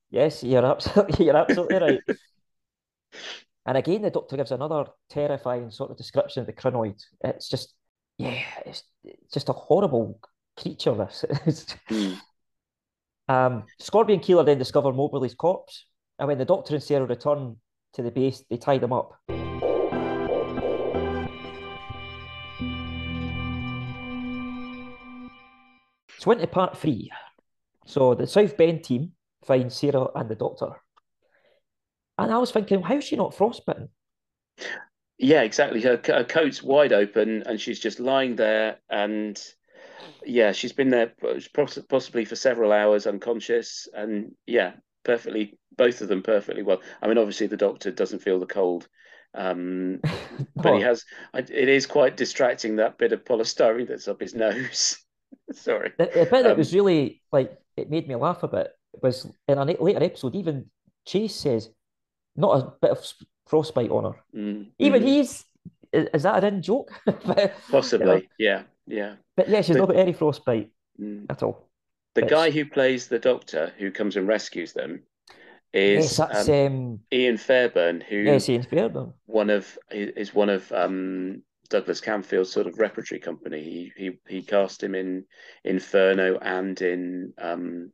Yes, 0.09 0.43
you're 0.43 0.65
absolutely, 0.65 1.25
you're 1.25 1.37
absolutely 1.37 1.77
right. 1.77 1.99
And 3.67 3.77
again, 3.77 4.01
the 4.01 4.09
Doctor 4.09 4.37
gives 4.37 4.51
another 4.51 4.85
terrifying 5.09 5.69
sort 5.69 5.91
of 5.91 5.97
description 5.97 6.41
of 6.41 6.47
the 6.47 6.53
Krynoid. 6.53 6.99
It's 7.23 7.47
just, 7.47 7.75
yeah, 8.17 8.41
it's, 8.65 8.83
it's 9.03 9.33
just 9.33 9.49
a 9.49 9.53
horrible 9.53 10.19
creature. 10.57 10.95
This. 10.95 11.23
It's- 11.45 11.75
Mm. 11.91 12.17
Um, 13.27 13.63
Scorby 13.81 14.13
and 14.13 14.21
Keeler 14.21 14.43
then 14.43 14.57
discover 14.59 14.91
Moberly's 14.93 15.33
corpse, 15.35 15.85
and 16.19 16.27
when 16.27 16.37
the 16.39 16.45
Doctor 16.45 16.73
and 16.75 16.83
Sarah 16.83 17.05
return 17.07 17.57
to 17.95 18.03
the 18.03 18.11
base, 18.11 18.43
they 18.49 18.57
tie 18.57 18.77
them 18.77 18.93
up. 18.93 19.19
So 26.19 26.31
into 26.31 26.47
part 26.47 26.77
three. 26.77 27.11
So 27.85 28.15
the 28.15 28.25
South 28.25 28.57
Bend 28.57 28.83
team 28.83 29.11
find 29.45 29.71
Sarah 29.71 30.07
and 30.15 30.27
the 30.27 30.35
Doctor. 30.35 30.81
And 32.17 32.31
I 32.31 32.37
was 32.37 32.51
thinking, 32.51 32.81
how 32.81 32.97
is 32.97 33.03
she 33.03 33.15
not 33.15 33.35
frostbitten? 33.35 33.89
Yeah, 35.17 35.43
exactly. 35.43 35.81
Her, 35.81 36.01
her 36.07 36.23
coat's 36.23 36.63
wide 36.63 36.93
open 36.93 37.43
and 37.45 37.61
she's 37.61 37.79
just 37.79 37.99
lying 37.99 38.35
there. 38.35 38.79
And 38.89 39.39
yeah, 40.25 40.51
she's 40.51 40.73
been 40.73 40.89
there 40.89 41.13
uh, 41.23 41.39
possibly 41.87 42.25
for 42.25 42.35
several 42.35 42.71
hours 42.71 43.05
unconscious. 43.05 43.87
And 43.93 44.33
yeah, 44.47 44.73
perfectly, 45.03 45.59
both 45.77 46.01
of 46.01 46.07
them 46.07 46.23
perfectly 46.23 46.63
well. 46.63 46.81
I 47.01 47.07
mean, 47.07 47.17
obviously, 47.17 47.47
the 47.47 47.57
doctor 47.57 47.91
doesn't 47.91 48.19
feel 48.19 48.39
the 48.39 48.45
cold. 48.45 48.87
Um, 49.33 50.01
but 50.55 50.73
he 50.73 50.81
has, 50.81 51.03
it 51.33 51.51
is 51.69 51.85
quite 51.85 52.17
distracting 52.17 52.77
that 52.77 52.97
bit 52.97 53.11
of 53.11 53.25
polystyrene 53.25 53.87
that's 53.87 54.07
up 54.07 54.21
his 54.21 54.33
nose. 54.35 54.97
Sorry. 55.51 55.93
The, 55.97 56.05
the 56.13 56.25
bit 56.25 56.43
that 56.43 56.51
Um, 56.51 56.57
was 56.57 56.73
really 56.73 57.21
like 57.31 57.57
it 57.77 57.89
made 57.89 58.07
me 58.07 58.15
laugh 58.15 58.43
a 58.43 58.47
bit 58.47 58.71
was 59.01 59.27
in 59.47 59.57
a 59.57 59.65
later 59.65 60.03
episode. 60.03 60.35
Even 60.35 60.69
Chase 61.05 61.35
says, 61.35 61.69
"Not 62.35 62.59
a 62.59 62.73
bit 62.81 62.91
of 62.91 63.13
frostbite 63.47 63.91
on 63.91 64.05
her." 64.13 64.19
Mm, 64.35 64.71
Even 64.79 65.01
mm, 65.01 65.07
he's 65.07 65.45
is, 65.91 66.07
is 66.13 66.23
that 66.23 66.43
an 66.43 66.55
in 66.55 66.61
joke? 66.61 66.91
but, 67.05 67.55
possibly. 67.69 68.29
Yeah, 68.37 68.63
yeah. 68.87 69.15
but 69.35 69.49
yeah, 69.49 69.61
she's 69.61 69.77
not 69.77 69.87
got 69.87 69.97
any 69.97 70.13
frostbite 70.13 70.71
Mm. 70.99 71.25
at 71.29 71.43
all. 71.43 71.69
The 72.15 72.21
But 72.21 72.29
guy 72.29 72.49
who 72.51 72.65
plays 72.65 73.07
the 73.07 73.19
doctor 73.19 73.73
who 73.77 73.91
comes 73.91 74.15
and 74.15 74.27
rescues 74.27 74.73
them 74.73 75.03
is 75.75 76.17
that's 76.17 76.49
um, 76.49 76.55
um, 76.55 76.99
Ian 77.11 77.37
Fairbairn, 77.37 78.01
who 78.01 78.17
yes, 78.17 78.49
Ian 78.49 78.63
Fairbairn. 78.63 79.13
one 79.25 79.49
of 79.49 79.77
is 79.91 80.33
one 80.33 80.49
of 80.49 80.71
um, 80.71 81.43
Douglas 81.69 82.01
Camfield's 82.01 82.51
sort 82.51 82.67
of 82.67 82.79
repertory 82.79 83.19
company. 83.19 83.61
He 83.63 83.91
he 83.95 84.19
he 84.27 84.41
cast 84.41 84.81
him 84.81 84.95
in 84.95 85.25
Inferno 85.63 86.37
and 86.41 86.79
in 86.81 87.33
um, 87.37 87.91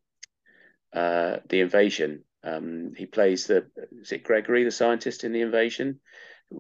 uh, 0.94 1.38
the 1.50 1.62
Invasion. 1.62 2.24
Um, 2.44 2.94
he 2.98 3.06
plays 3.06 3.48
the 3.48 3.68
is 4.02 4.12
it 4.12 4.24
Gregory, 4.24 4.64
the 4.64 4.72
scientist 4.72 5.24
in 5.24 5.32
the 5.32 5.42
Invasion, 5.42 6.00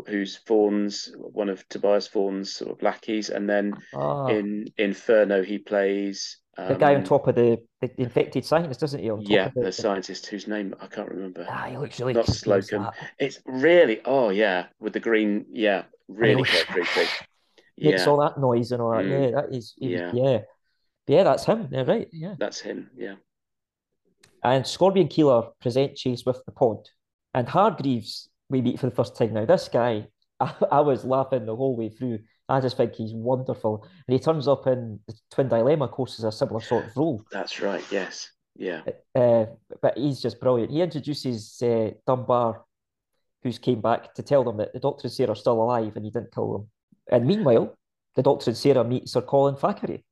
who's 0.08 0.40
Vaughn's 0.48 1.12
one 1.16 1.50
of 1.50 1.68
Tobias 1.70 2.08
Vaughn's 2.08 2.54
sort 2.54 2.72
of 2.72 2.82
lackeys, 2.82 3.30
and 3.30 3.50
then 3.50 3.74
Ah, 3.94 4.28
in 4.28 4.68
Inferno 4.78 5.44
he 5.44 5.58
plays 5.60 6.38
the 6.58 6.76
guy 6.76 6.92
on 6.94 6.98
um, 6.98 7.04
top 7.04 7.28
of 7.28 7.36
the, 7.36 7.58
the 7.82 7.92
infected 7.98 8.46
scientist, 8.46 8.80
doesn't 8.80 9.02
he? 9.02 9.10
On 9.10 9.20
top 9.20 9.30
yeah, 9.30 9.48
it. 9.48 9.54
the 9.56 9.72
scientist 9.72 10.28
whose 10.28 10.48
name 10.48 10.76
I 10.82 10.88
can't 10.88 11.10
remember. 11.10 11.46
Ah, 11.50 11.68
he 11.70 11.78
looks 11.78 12.00
really 12.00 12.14
Not 12.14 12.28
Slocum. 12.28 12.90
It's 13.20 13.40
really, 13.46 14.02
oh 14.06 14.30
yeah, 14.30 14.68
with 14.80 14.94
the 14.94 15.00
green, 15.00 15.46
yeah, 15.52 15.84
really 16.08 16.44
quite 16.44 16.68
creepy. 16.68 17.10
Makes 17.78 18.06
Yeah, 18.06 18.10
all 18.10 18.22
that 18.22 18.38
noise 18.38 18.72
and 18.72 18.82
all 18.82 18.92
that. 18.92 19.06
Mm. 19.06 19.10
Yeah, 19.10 19.42
that 19.42 19.56
is. 19.56 19.74
Yeah. 19.78 20.12
yeah, 20.14 20.40
yeah, 21.08 21.24
that's 21.24 21.46
him. 21.46 21.68
Yeah, 21.72 21.84
right. 21.84 22.08
Yeah. 22.12 22.36
that's 22.38 22.60
him. 22.60 22.92
Yeah, 22.96 23.16
And 24.44 24.64
Scorby 24.64 25.02
and 25.02 25.10
Keeler 25.10 25.44
present 25.62 25.96
Chase 25.96 26.26
with 26.26 26.44
the 26.46 26.52
pod. 26.52 26.88
And 27.34 27.48
Hargreaves, 27.48 28.30
we 28.50 28.62
meet 28.62 28.80
for 28.80 28.88
the 28.88 28.96
first 28.96 29.16
time 29.16 29.34
now. 29.34 29.46
This 29.46 29.70
guy, 29.70 30.08
I, 30.40 30.54
I 30.70 30.80
was 30.82 31.06
laughing 31.06 31.46
the 31.46 31.56
whole 31.56 31.76
way 31.76 31.90
through. 31.90 32.20
I 32.50 32.60
just 32.60 32.78
think 32.78 32.94
he's 32.96 33.14
wonderful. 33.14 33.84
And 34.08 34.14
he 34.14 34.20
turns 34.20 34.48
up 34.48 34.68
in 34.68 35.00
the 35.08 35.14
Twin 35.32 35.48
Dilemma, 35.48 35.88
course, 35.88 36.20
as 36.20 36.26
a 36.26 36.32
similar 36.32 36.62
sort 36.62 36.86
of 36.86 36.98
role. 36.98 37.24
that's 37.32 37.62
right. 37.62 37.84
Yes, 37.92 38.30
yeah, 38.56 38.82
Uh, 39.16 39.46
but 39.82 39.98
he's 39.98 40.22
just 40.22 40.40
brilliant. 40.40 40.72
He 40.72 40.82
introduces 40.82 41.62
uh, 41.62 41.92
Dunbar, 42.06 42.64
who's 43.44 43.58
came 43.60 43.82
back 43.82 44.14
to 44.16 44.24
tell 44.24 44.44
them 44.44 44.58
that 44.58 44.74
the 44.74 44.80
Doctor 44.80 45.04
and 45.08 45.12
Sarah 45.14 45.32
are 45.32 45.36
still 45.36 45.62
alive 45.62 45.96
and 45.96 46.04
he 46.06 46.12
didn't 46.12 46.34
kill 46.34 46.52
them. 46.54 46.70
And 47.12 47.26
meanwhile, 47.26 47.76
the 48.16 48.24
Doctor 48.24 48.50
and 48.52 48.58
Sarah 48.58 48.84
meet 48.84 49.08
Sir 49.10 49.22
Colin 49.22 49.56
Thackeray 49.56 50.04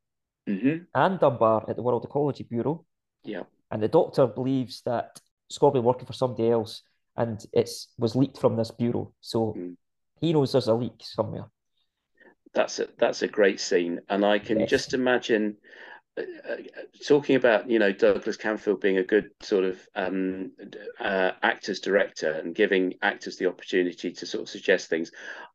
hmm 0.48 0.78
and 0.96 1.20
Dunbar 1.20 1.66
at 1.70 1.76
the 1.76 1.84
World 1.84 2.06
Ecology 2.06 2.44
Bureau. 2.44 2.86
yeah, 3.24 3.44
And 3.70 3.84
the 3.84 3.88
doctor 3.88 4.26
believes 4.26 4.82
that 4.86 5.20
Scorby 5.52 5.84
working 5.84 6.06
for 6.08 6.14
somebody 6.14 6.50
else 6.50 6.82
and 7.18 7.46
it's 7.54 7.90
was 7.98 8.16
leaked 8.16 8.40
from 8.40 8.56
this 8.56 8.72
bureau. 8.72 9.14
So 9.22 9.54
Mm. 9.58 9.76
he 10.22 10.34
knows 10.34 10.52
there's 10.54 10.68
a 10.70 10.74
leak 10.74 11.02
somewhere. 11.02 11.46
That's 12.54 12.80
a 12.80 12.88
that's 12.98 13.22
a 13.22 13.28
great 13.28 13.60
scene, 13.60 14.02
and 14.10 14.26
I 14.26 14.40
can 14.40 14.60
Yes. 14.60 14.70
just 14.70 14.94
imagine 14.94 15.58
uh, 16.18 16.22
uh, 16.50 16.56
talking 17.06 17.36
about 17.36 17.70
you 17.70 17.80
know 17.80 17.92
Douglas 17.92 18.38
Camfield 18.38 18.82
being 18.82 18.98
a 18.98 19.04
good 19.04 19.32
sort 19.42 19.64
of 19.66 19.80
um, 19.96 20.52
uh, 21.00 21.32
actors 21.44 21.80
director 21.80 22.32
and 22.32 22.56
giving 22.56 22.96
actors 23.02 23.38
the 23.38 23.48
opportunity 23.48 24.12
to 24.12 24.26
sort 24.26 24.44
of 24.44 24.50
suggest 24.50 24.90
things. 24.90 25.12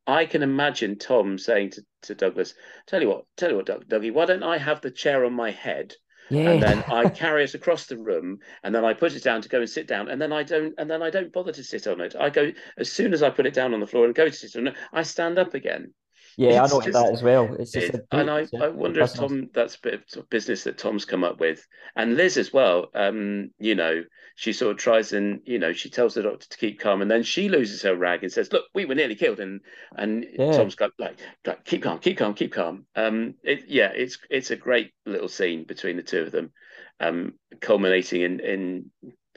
I 0.07 0.25
can 0.25 0.43
imagine 0.43 0.97
Tom 0.97 1.37
saying 1.37 1.71
to, 1.71 1.85
to 2.03 2.15
Douglas, 2.15 2.53
"Tell 2.87 3.01
you 3.01 3.09
what, 3.09 3.25
tell 3.37 3.49
you 3.51 3.57
what, 3.57 3.65
Doug, 3.65 3.87
Dougie, 3.87 4.13
why 4.13 4.25
don't 4.25 4.43
I 4.43 4.57
have 4.57 4.81
the 4.81 4.91
chair 4.91 5.25
on 5.25 5.33
my 5.33 5.51
head 5.51 5.95
Yeah. 6.29 6.51
and 6.51 6.61
then 6.61 6.83
I 6.89 7.05
carry 7.07 7.43
it 7.43 7.53
across 7.55 7.87
the 7.87 7.97
room, 7.97 8.39
and 8.63 8.73
then 8.73 8.85
I 8.85 8.93
put 8.93 9.13
it 9.15 9.23
down 9.23 9.41
to 9.41 9.49
go 9.49 9.59
and 9.59 9.69
sit 9.69 9.87
down, 9.87 10.09
and 10.09 10.21
then 10.21 10.31
I 10.31 10.43
don't, 10.43 10.73
and 10.77 10.89
then 10.89 11.01
I 11.01 11.09
don't 11.09 11.31
bother 11.33 11.51
to 11.51 11.63
sit 11.63 11.87
on 11.87 12.01
it. 12.01 12.15
I 12.15 12.29
go 12.29 12.51
as 12.77 12.91
soon 12.91 13.13
as 13.13 13.23
I 13.23 13.29
put 13.29 13.45
it 13.45 13.53
down 13.53 13.73
on 13.73 13.79
the 13.79 13.87
floor 13.87 14.05
and 14.05 14.15
go 14.15 14.25
to 14.29 14.33
sit 14.33 14.55
on 14.55 14.67
it, 14.67 14.75
I 14.93 15.03
stand 15.03 15.37
up 15.39 15.53
again. 15.53 15.93
Yeah, 16.37 16.61
I 16.61 16.63
it's 16.65 16.73
know 16.73 16.81
just- 16.81 16.93
that 16.93 17.11
as 17.13 17.23
well. 17.23 17.53
It's 17.59 17.71
just 17.71 17.93
It- 17.93 18.05
and 18.11 18.29
I, 18.29 18.45
I 18.59 18.69
wonder 18.69 19.01
if 19.01 19.11
business. 19.13 19.29
Tom, 19.31 19.49
that's 19.53 19.75
a 19.75 19.81
bit 19.81 20.15
of 20.15 20.29
business 20.29 20.63
that 20.65 20.77
Tom's 20.77 21.05
come 21.05 21.23
up 21.23 21.39
with, 21.39 21.65
and 21.95 22.15
Liz 22.17 22.37
as 22.37 22.51
well. 22.53 22.89
Um, 22.93 23.51
you 23.59 23.75
know, 23.75 24.03
she 24.35 24.51
sort 24.53 24.71
of 24.71 24.77
tries 24.77 25.13
and 25.13 25.41
you 25.45 25.59
know 25.59 25.71
she 25.73 25.89
tells 25.89 26.13
the 26.13 26.23
doctor 26.23 26.47
to 26.49 26.57
keep 26.57 26.79
calm, 26.79 27.01
and 27.01 27.09
then 27.09 27.23
she 27.23 27.47
loses 27.49 27.81
her 27.83 27.95
rag 27.95 28.23
and 28.23 28.31
says, 28.31 28.51
"Look, 28.51 28.65
we 28.73 28.85
were 28.85 28.95
nearly 28.95 29.15
killed," 29.15 29.39
and 29.39 29.61
and 29.95 30.25
Yeah. 30.37 30.51
Tom's 30.51 30.75
got 30.75 30.91
like, 30.99 31.17
like, 31.45 31.63
keep 31.65 31.83
calm, 31.83 31.99
keep 31.99 32.17
calm, 32.17 32.33
keep 32.33 32.51
calm. 32.53 32.85
Um, 32.95 33.35
it, 33.43 33.65
yeah, 33.67 33.91
it's 33.95 34.17
it's 34.29 34.51
a 34.51 34.55
great 34.55 34.91
little 35.05 35.29
scene 35.29 35.63
between 35.63 35.95
the 35.97 36.03
two 36.03 36.21
of 36.21 36.31
them, 36.31 36.51
um, 36.99 37.33
culminating 37.61 38.21
in 38.21 38.39
in 38.41 38.91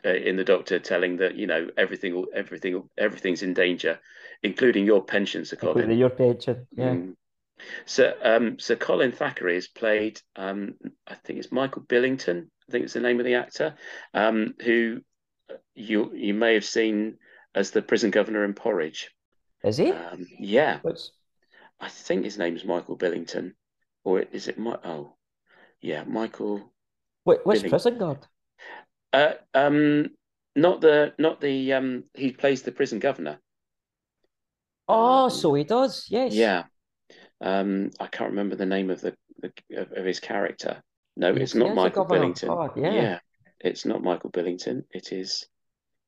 uh, 0.05 0.11
in 0.11 0.37
the 0.37 0.45
doctor 0.45 0.79
telling 0.79 1.17
that 1.19 1.35
you 1.37 1.47
know 1.47 1.69
everything 1.77 2.25
everything 2.35 2.89
everything's 2.97 3.43
in 3.43 3.55
danger, 3.55 3.99
including 4.43 4.87
your 4.87 5.03
pension, 5.05 5.45
Sir 5.45 5.57
Including 5.61 5.83
Colin. 5.85 5.99
your 5.99 6.11
pension. 6.11 6.67
Yeah. 6.77 6.95
Mm, 6.95 7.15
So, 7.87 8.15
um, 8.23 8.59
so 8.59 8.77
Colin 8.77 9.13
Thackeray 9.13 9.55
has 9.55 9.67
played. 9.67 10.21
Um, 10.37 10.75
I 11.07 11.15
think 11.15 11.39
it's 11.41 11.51
Michael 11.51 11.83
Billington. 11.83 12.51
I 12.69 12.73
think 12.73 12.85
it's 12.85 12.95
the 12.95 13.01
name 13.01 13.19
of 13.19 13.25
the 13.27 13.35
actor, 13.35 13.75
um, 14.15 14.55
who 14.63 15.01
you 15.75 16.13
you 16.15 16.35
may 16.35 16.55
have 16.55 16.65
seen 16.65 17.19
as 17.55 17.71
the 17.71 17.83
prison 17.83 18.11
governor 18.11 18.45
in 18.45 18.55
Porridge. 18.55 19.11
Is 19.65 19.77
he? 19.79 19.91
Um, 19.91 20.27
yeah, 20.39 20.79
What's 20.83 21.13
I 21.81 21.89
think 21.89 22.25
his 22.25 22.39
name 22.39 22.55
is 22.57 22.65
Michael 22.65 22.97
Billington, 22.97 23.55
or 24.05 24.21
is 24.21 24.49
it 24.49 24.59
my? 24.59 24.79
Oh, 24.85 25.17
yeah, 25.81 26.05
Michael. 26.05 26.73
wh- 27.25 27.45
which 27.45 27.69
prison 27.69 27.99
guard? 27.99 28.27
Uh, 29.13 29.35
um, 29.55 30.11
not 30.55 30.81
the 30.81 31.15
not 31.19 31.41
the 31.41 31.73
um. 31.73 32.05
He 32.15 32.33
plays 32.33 32.63
the 32.63 32.73
prison 32.73 32.99
governor. 32.99 33.41
Oh, 34.89 35.25
Um, 35.25 35.31
so 35.31 35.55
he 35.55 35.65
does. 35.65 36.07
Yes. 36.09 36.35
Yeah. 36.35 36.65
Um, 37.41 37.91
I 38.01 38.07
can't 38.07 38.31
remember 38.31 38.57
the 38.57 38.67
name 38.67 38.91
of 38.91 39.01
the, 39.01 39.15
the 39.41 39.53
of, 39.77 40.05
his 40.05 40.21
character. 40.21 40.83
No, 41.17 41.35
it's 41.35 41.55
not 41.55 41.75
Michael. 41.75 42.05
Billington. 42.05 42.49
God, 42.49 42.73
yeah. 42.77 43.19
it's 43.61 43.85
not 43.85 44.03
Michael 44.03 44.31
Billington. 44.31 44.85
It 44.91 45.13
is 45.13 45.47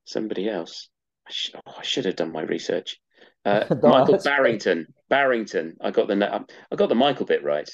somebody 0.05 0.49
else. 0.49 0.89
I, 1.27 1.31
sh 1.31 1.51
oh, 1.55 1.73
I 1.77 1.83
should 1.83 2.05
have 2.05 2.15
done 2.15 2.31
my 2.31 2.41
research. 2.41 2.99
Uh, 3.45 3.65
Michael. 3.83 4.19
Barrington. 4.23 4.87
Barrington. 5.09 5.77
I 5.81 5.91
got 5.91 6.07
the 6.07 6.15
na- 6.15 6.39
I 6.71 6.75
got 6.75 6.89
the 6.89 6.95
Michael 6.95 7.25
bit 7.25 7.43
right. 7.43 7.69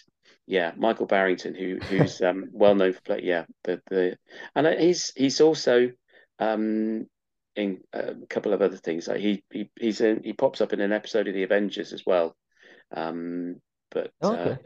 Yeah, 0.46 0.72
Michael 0.78 1.08
Barrington, 1.08 1.56
who 1.56 1.78
who's 1.78 2.22
um, 2.22 2.50
well 2.52 2.76
known 2.76 2.94
for 2.94 3.02
play. 3.02 3.22
Yeah, 3.24 3.46
the 3.64 3.82
the 3.90 4.18
and 4.56 4.68
uh, 4.68 4.76
he's 4.78 5.12
he's 5.16 5.42
also 5.42 5.92
um, 6.40 7.08
in 7.58 7.82
a 7.92 8.14
couple 8.30 8.54
of 8.54 8.62
other 8.62 8.78
things. 8.78 9.08
Like 9.08 9.20
he 9.20 9.44
he 9.52 9.70
he's 9.78 10.00
in, 10.00 10.22
he 10.24 10.32
pops 10.34 10.62
up 10.62 10.72
in 10.74 10.80
an 10.80 10.94
episode 10.94 11.28
of 11.28 11.34
the 11.34 11.44
Avengers 11.44 11.92
as 11.92 12.06
well. 12.06 12.36
Um, 12.96 13.60
but 13.92 14.12
Okay. 14.24 14.58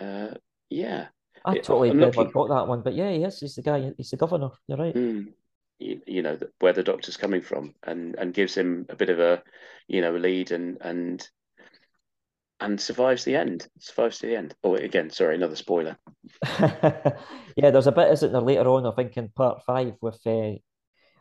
uh, 0.00 0.02
uh, 0.02 0.34
yeah, 0.70 1.08
I 1.44 1.58
totally 1.58 1.92
never 1.92 2.06
looking- 2.22 2.32
got 2.32 2.48
that 2.48 2.66
one, 2.66 2.82
but 2.82 2.94
yeah, 2.94 3.10
yes. 3.10 3.40
He's 3.40 3.54
the 3.54 3.62
guy. 3.62 3.92
He's 3.96 4.10
the 4.10 4.16
governor. 4.16 4.50
You're 4.66 4.78
right. 4.78 4.94
mm, 4.94 5.32
you, 5.78 6.00
you 6.06 6.22
know 6.22 6.34
the, 6.36 6.50
where 6.60 6.72
the 6.72 6.82
doctor's 6.82 7.16
coming 7.16 7.42
from, 7.42 7.74
and 7.84 8.16
and 8.16 8.34
gives 8.34 8.56
him 8.56 8.86
a 8.88 8.96
bit 8.96 9.10
of 9.10 9.20
a 9.20 9.42
you 9.86 10.00
know 10.00 10.16
a 10.16 10.18
lead, 10.18 10.50
and 10.50 10.78
and 10.80 11.28
and 12.60 12.80
survives 12.80 13.24
the 13.24 13.36
end. 13.36 13.68
Survives 13.78 14.18
to 14.18 14.26
the 14.26 14.36
end. 14.36 14.54
Oh, 14.64 14.74
again, 14.74 15.10
sorry, 15.10 15.34
another 15.36 15.54
spoiler. 15.56 15.96
yeah, 17.56 17.70
there's 17.70 17.86
a 17.86 17.92
bit, 17.92 18.10
isn't 18.12 18.32
there, 18.32 18.40
later 18.40 18.68
on, 18.68 18.84
I 18.86 18.90
think, 18.92 19.16
in 19.16 19.28
part 19.28 19.62
five 19.64 19.94
with 20.00 20.18
uh, 20.26 20.54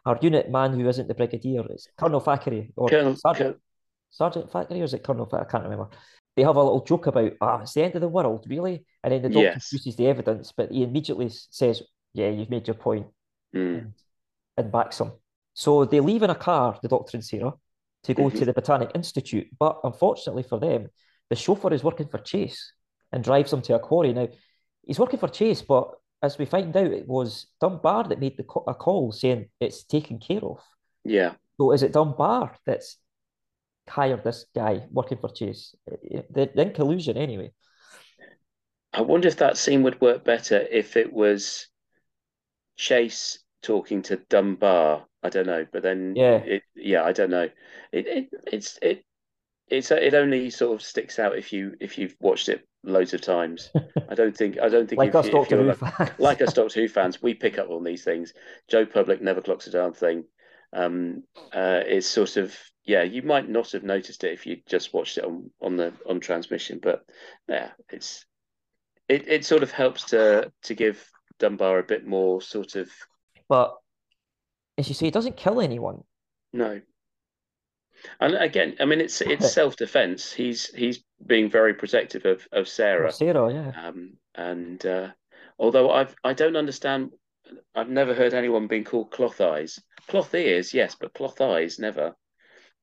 our 0.08 0.18
unit 0.22 0.49
man 0.49 0.74
who 0.74 0.88
isn't 0.88 1.08
the 1.08 1.14
brigadier. 1.14 1.64
It's 1.70 1.88
Colonel 1.97 2.20
Thackeray 2.20 2.72
or 2.76 2.89
Colonel, 2.89 3.16
Sergeant, 3.16 3.55
Col- 3.55 3.62
Sergeant 4.10 4.51
Thackeray, 4.51 4.82
or 4.82 4.86
is 4.86 4.93
it 4.93 5.03
Colonel 5.03 5.26
Thackeray? 5.26 5.47
I 5.47 5.51
can't 5.51 5.64
remember. 5.64 5.89
They 6.36 6.43
have 6.43 6.55
a 6.55 6.64
little 6.64 6.84
joke 6.84 7.08
about, 7.08 7.34
ah, 7.41 7.62
it's 7.62 7.74
the 7.74 7.84
end 7.84 7.95
of 7.95 8.01
the 8.01 8.08
world, 8.08 8.45
really? 8.47 8.86
And 9.03 9.12
then 9.12 9.22
the 9.22 9.30
doctor 9.30 9.49
Yes. 9.55 9.70
produces 9.70 9.95
the 9.95 10.08
evidence, 10.08 10.53
but 10.55 10.72
he 10.72 10.84
immediately 10.84 11.30
says, 11.32 11.82
yeah, 12.14 12.30
you've 12.30 12.49
made 12.49 12.68
your 12.68 12.76
point. 12.76 13.08
mm, 13.55 13.78
and, 13.80 13.93
and 14.55 14.72
backs 14.72 14.99
him. 14.99 15.12
So 15.53 15.86
they 15.86 15.99
leave 15.99 16.24
in 16.24 16.30
a 16.30 16.36
car, 16.36 16.78
the 16.82 16.88
Doctor 16.88 17.18
and 17.18 17.26
Sarah, 17.26 17.53
to 18.03 18.14
go 18.14 18.30
to 18.30 18.45
the 18.45 18.53
Botanic 18.53 18.91
Institute. 18.95 19.47
But 19.58 19.80
unfortunately 19.84 20.43
for 20.43 20.60
them, 20.60 20.88
the 21.30 21.36
chauffeur 21.36 21.74
is 21.74 21.84
working 21.84 22.08
for 22.08 22.20
Chase 22.20 22.72
and 23.12 23.24
drives 23.24 23.51
them 23.51 23.62
to 23.64 23.76
a 23.76 23.80
quarry. 23.80 24.14
Now, 24.14 24.28
he's 24.84 24.99
working 24.99 25.20
for 25.20 25.28
Chase, 25.28 25.62
but 25.64 25.89
as 26.22 26.38
we 26.38 26.45
find 26.45 26.76
out, 26.76 26.88
it 26.91 27.07
was 27.07 27.47
Dunbar 27.61 28.05
that 28.09 28.20
made 28.20 28.38
the 28.38 28.43
co- 28.43 28.63
a 28.68 28.74
call 28.74 29.11
saying 29.11 29.49
it's 29.59 29.84
taken 29.84 30.20
care 30.20 30.43
of. 30.43 30.59
yeah. 31.03 31.36
So 31.57 31.72
is 31.72 31.84
it 31.84 31.93
Dunbar 31.93 32.55
that's 32.65 32.97
hired 33.89 34.24
this 34.24 34.45
guy 34.55 34.88
working 34.91 35.18
for 35.20 35.30
Chase? 35.32 35.76
Eh, 35.91 36.20
eh, 36.20 36.47
They're 36.55 36.68
in 36.68 36.74
collusion 36.74 37.18
anyway. 37.18 37.51
I 38.91 38.99
wonder 38.99 39.30
if 39.30 39.38
that 39.38 39.55
scene 39.55 39.84
would 39.84 40.01
work 40.01 40.26
better 40.26 40.57
if 40.59 40.97
it 40.97 41.13
was 41.13 41.68
Chase 42.78 43.39
talking 43.61 44.01
to 44.03 44.18
Dunbar. 44.18 45.05
I 45.24 45.30
don't 45.30 45.47
know, 45.47 45.65
but 45.72 45.84
then 45.84 46.22
Yeah. 46.22 46.43
it, 46.43 46.63
yeah, 46.76 47.03
I 47.03 47.11
don't 47.11 47.30
know. 47.32 47.49
It, 47.91 48.07
it 48.07 48.30
it's 48.45 48.80
it 48.82 49.03
it's 49.70 49.91
it 49.91 50.13
only 50.13 50.49
sort 50.49 50.76
of 50.76 50.82
sticks 50.86 51.20
out 51.20 51.38
if 51.38 51.51
you 51.53 51.76
if 51.80 51.97
you've 51.97 52.15
watched 52.20 52.49
it 52.49 52.68
loads 52.84 53.13
of 53.13 53.22
times. 53.22 53.72
I 54.09 54.15
don't 54.15 54.36
think 54.36 54.59
I 54.59 54.70
don't 54.70 54.89
think 54.89 54.99
Like 54.99 55.09
if, 55.09 55.15
us 55.15 55.28
if 55.28 55.32
Doctor 55.32 55.57
Who 55.57 55.63
like, 55.63 55.78
fans. 55.78 56.11
like 56.18 56.41
us 56.41 56.53
Doctor 56.53 56.82
Who 56.82 56.88
fans, 56.88 57.22
we 57.22 57.34
pick 57.34 57.57
up 57.59 57.70
on 57.70 57.84
these 57.84 58.03
things. 58.03 58.34
Joe 58.70 58.86
Public 58.86 59.22
never 59.22 59.41
clocks 59.41 59.68
a 59.68 59.72
darn 59.72 59.93
thing. 59.93 60.26
Um, 60.74 61.24
uh, 61.53 61.82
it's 61.86 62.07
sort 62.07 62.38
of 62.38 62.55
yeah, 62.86 63.03
you 63.03 63.22
might 63.22 63.49
not 63.49 63.72
have 63.72 63.84
noticed 63.84 64.24
it 64.24 64.34
if 64.34 64.45
you 64.45 64.57
just 64.68 64.93
watched 64.93 65.18
it 65.18 65.26
on 65.26 65.51
on 65.61 65.76
the 65.78 65.93
on 66.07 66.20
transmission, 66.20 66.80
but 66.82 67.03
yeah, 67.47 67.72
it's 67.89 68.26
it 69.09 69.28
it 69.28 69.45
sort 69.45 69.63
of 69.63 69.72
helps 69.72 70.05
to 70.05 70.51
to 70.63 70.74
give 70.76 71.09
Dunbar 71.39 71.80
a 71.80 71.84
bit 71.84 72.05
more 72.05 72.41
sort 72.41 72.76
of 72.76 72.89
But 73.49 73.76
as 74.78 74.88
you 74.88 74.93
say, 74.95 75.07
it 75.07 75.13
doesn't 75.13 75.38
kill 75.38 75.59
anyone. 75.61 76.03
no. 76.53 76.82
And 78.20 78.36
again, 78.36 78.76
I 78.80 78.86
mean, 78.86 79.01
it's 79.01 79.22
it's 79.22 79.51
self 79.51 79.76
defense. 79.76 80.32
He's 80.32 80.68
he's 80.68 81.03
being 81.26 81.49
very 81.49 81.74
protective 81.74 82.26
of 82.26 82.47
of 82.51 82.68
Sarah. 82.68 83.12
Sarah, 83.12 83.53
yeah. 83.53 83.88
Um, 83.88 84.14
and 84.36 84.86
uh, 84.86 85.10
although 85.60 85.91
I've 85.91 86.16
I 86.24 86.34
don't 86.34 86.55
understand, 86.55 87.12
I've 87.76 87.89
never 87.89 88.14
heard 88.14 88.34
anyone 88.34 88.68
being 88.68 88.84
called 88.84 89.12
cloth 89.12 89.41
eyes. 89.41 89.80
Cloth 90.08 90.34
ears, 90.36 90.74
yes, 90.74 90.95
but 90.99 91.14
cloth 91.14 91.41
eyes, 91.41 91.80
never. 91.80 92.16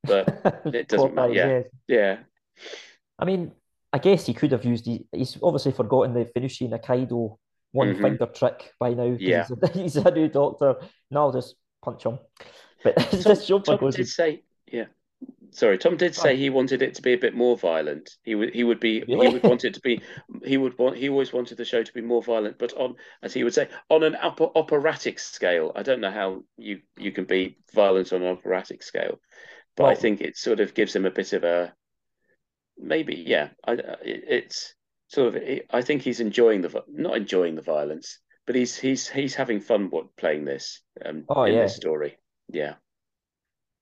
But 0.03 0.29
it 0.65 0.87
doesn't 0.87 1.15
matter, 1.15 1.33
yeah. 1.33 1.61
yeah, 1.87 2.17
I 3.17 3.25
mean, 3.25 3.51
I 3.91 3.97
guess 3.97 4.25
he 4.25 4.33
could 4.33 4.51
have 4.51 4.65
used. 4.65 4.87
He's 5.11 5.37
obviously 5.41 5.71
forgotten 5.71 6.13
the 6.13 6.29
Venusian 6.33 6.71
Aikido 6.71 7.37
one 7.71 7.93
Mhm. 7.93 8.01
finger 8.01 8.25
trick 8.27 8.73
by 8.79 8.93
now. 8.93 9.15
Yeah. 9.19 9.47
He's 9.47 9.51
a, 9.51 9.67
he's 9.73 9.95
a 9.97 10.11
new 10.11 10.29
doctor. 10.29 10.75
No, 11.11 11.21
I'll 11.21 11.31
just 11.31 11.55
punch 11.83 12.05
him. 12.05 12.19
But 12.83 12.95
Tom, 13.47 13.61
Tom 13.63 13.89
did 13.91 14.07
say. 14.07 14.43
Sorry, 15.51 15.77
Tom 15.77 15.95
did 15.95 16.15
say 16.15 16.35
he 16.35 16.49
wanted 16.49 16.81
it 16.81 16.95
to 16.95 17.01
be 17.01 17.13
a 17.13 17.17
bit 17.17 17.33
more 17.33 17.57
violent. 17.57 18.17
He 18.23 18.35
would 18.35 18.53
he 18.53 18.63
would 18.65 18.79
be 18.81 19.03
Really? 19.07 19.27
he 19.27 19.33
would 19.33 19.43
want 19.43 19.63
it 19.63 19.73
to 19.75 19.79
be 19.79 20.01
he 20.43 20.57
would 20.57 20.77
want 20.77 20.97
he 20.97 21.07
always 21.07 21.31
wanted 21.31 21.57
the 21.57 21.63
show 21.65 21.81
to 21.81 21.93
be 21.93 22.01
more 22.01 22.21
violent, 22.21 22.57
but 22.57 22.73
on 22.73 22.95
as 23.21 23.33
he 23.33 23.43
would 23.45 23.53
say 23.53 23.69
on 23.89 24.03
an 24.03 24.15
upper 24.15 24.49
operatic 24.55 25.17
scale. 25.17 25.71
I 25.75 25.83
don't 25.83 26.01
know 26.01 26.11
how 26.11 26.43
you 26.57 26.81
you 26.97 27.11
can 27.13 27.23
be 27.25 27.57
violent 27.73 28.11
on 28.11 28.21
an 28.21 28.27
operatic 28.37 28.83
scale, 28.83 29.19
but 29.77 29.85
I 29.85 29.95
think 29.95 30.19
it 30.19 30.35
sort 30.35 30.59
of 30.59 30.73
gives 30.73 30.93
him 30.93 31.05
a 31.05 31.11
bit 31.11 31.31
of 31.31 31.45
a 31.45 31.73
maybe 32.77 33.15
yeah. 33.15 33.49
I 33.63 33.73
it, 33.73 34.23
it's 34.27 34.75
sort 35.07 35.35
of 35.35 35.43
I 35.69 35.81
think 35.81 36.01
he's 36.01 36.19
enjoying 36.19 36.61
the 36.61 36.83
not 36.89 37.15
enjoying 37.15 37.55
the 37.55 37.61
violence, 37.61 38.19
but 38.45 38.55
he's 38.55 38.77
he's 38.77 39.07
he's 39.07 39.35
having 39.35 39.61
fun 39.61 39.89
what 39.89 40.17
playing 40.17 40.43
this 40.43 40.81
um 41.05 41.23
Oh, 41.29 41.43
in 41.43 41.53
yeah. 41.53 41.63
this 41.63 41.75
story. 41.77 42.17
Yeah. 42.49 42.75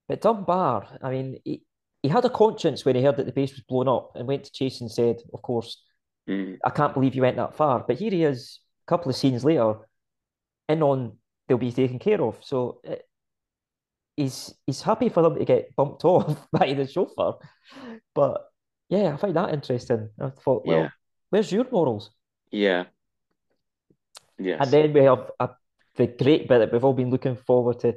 But 0.07 0.21
Dunbar, 0.21 0.87
I 1.01 1.09
mean, 1.11 1.37
he, 1.45 1.61
he 2.01 2.09
had 2.09 2.25
a 2.25 2.29
conscience 2.29 2.83
when 2.85 2.95
he 2.95 3.03
heard 3.03 3.17
that 3.17 3.25
the 3.25 3.31
base 3.31 3.51
was 3.51 3.61
blown 3.67 3.87
up 3.87 4.11
and 4.15 4.27
went 4.27 4.43
to 4.45 4.51
Chase 4.51 4.81
and 4.81 4.91
said, 4.91 5.17
"Of 5.33 5.41
course, 5.41 5.83
Mm. 6.27 6.57
I 6.63 6.69
can't 6.69 6.93
believe 6.93 7.15
you 7.15 7.21
went 7.21 7.35
that 7.37 7.55
far." 7.55 7.83
But 7.85 7.97
here 7.97 8.11
he 8.11 8.23
is, 8.23 8.59
a 8.85 8.89
couple 8.89 9.09
of 9.09 9.15
scenes 9.15 9.43
later, 9.43 9.75
in 10.69 10.81
on 10.83 11.17
they'll 11.47 11.57
be 11.57 11.71
taken 11.71 11.99
care 11.99 12.21
of. 12.21 12.37
So 12.41 12.79
uh, 12.87 12.95
he's 14.15 14.53
he's 14.65 14.81
happy 14.81 15.09
for 15.09 15.21
them 15.23 15.35
to 15.37 15.45
get 15.45 15.75
bumped 15.75 16.03
off 16.11 16.47
by 16.51 16.73
the 16.73 16.87
chauffeur. 16.87 17.33
But 18.13 18.41
yeah, 18.89 19.13
I 19.13 19.17
find 19.17 19.35
that 19.35 19.53
interesting. 19.53 20.09
I 20.19 20.29
thought, 20.29 20.63
well, 20.65 20.79
Yeah. 20.79 20.89
where's 21.29 21.51
your 21.51 21.65
morals? 21.71 22.11
Yeah. 22.51 22.85
Yes. 24.39 24.59
And 24.61 24.71
then 24.71 24.93
we 24.93 25.01
have 25.03 25.31
a, 25.39 25.49
the 25.95 26.07
great 26.07 26.47
bit 26.47 26.59
that 26.59 26.71
we've 26.71 26.83
all 26.83 26.93
been 26.93 27.09
looking 27.11 27.35
forward 27.35 27.79
to. 27.81 27.95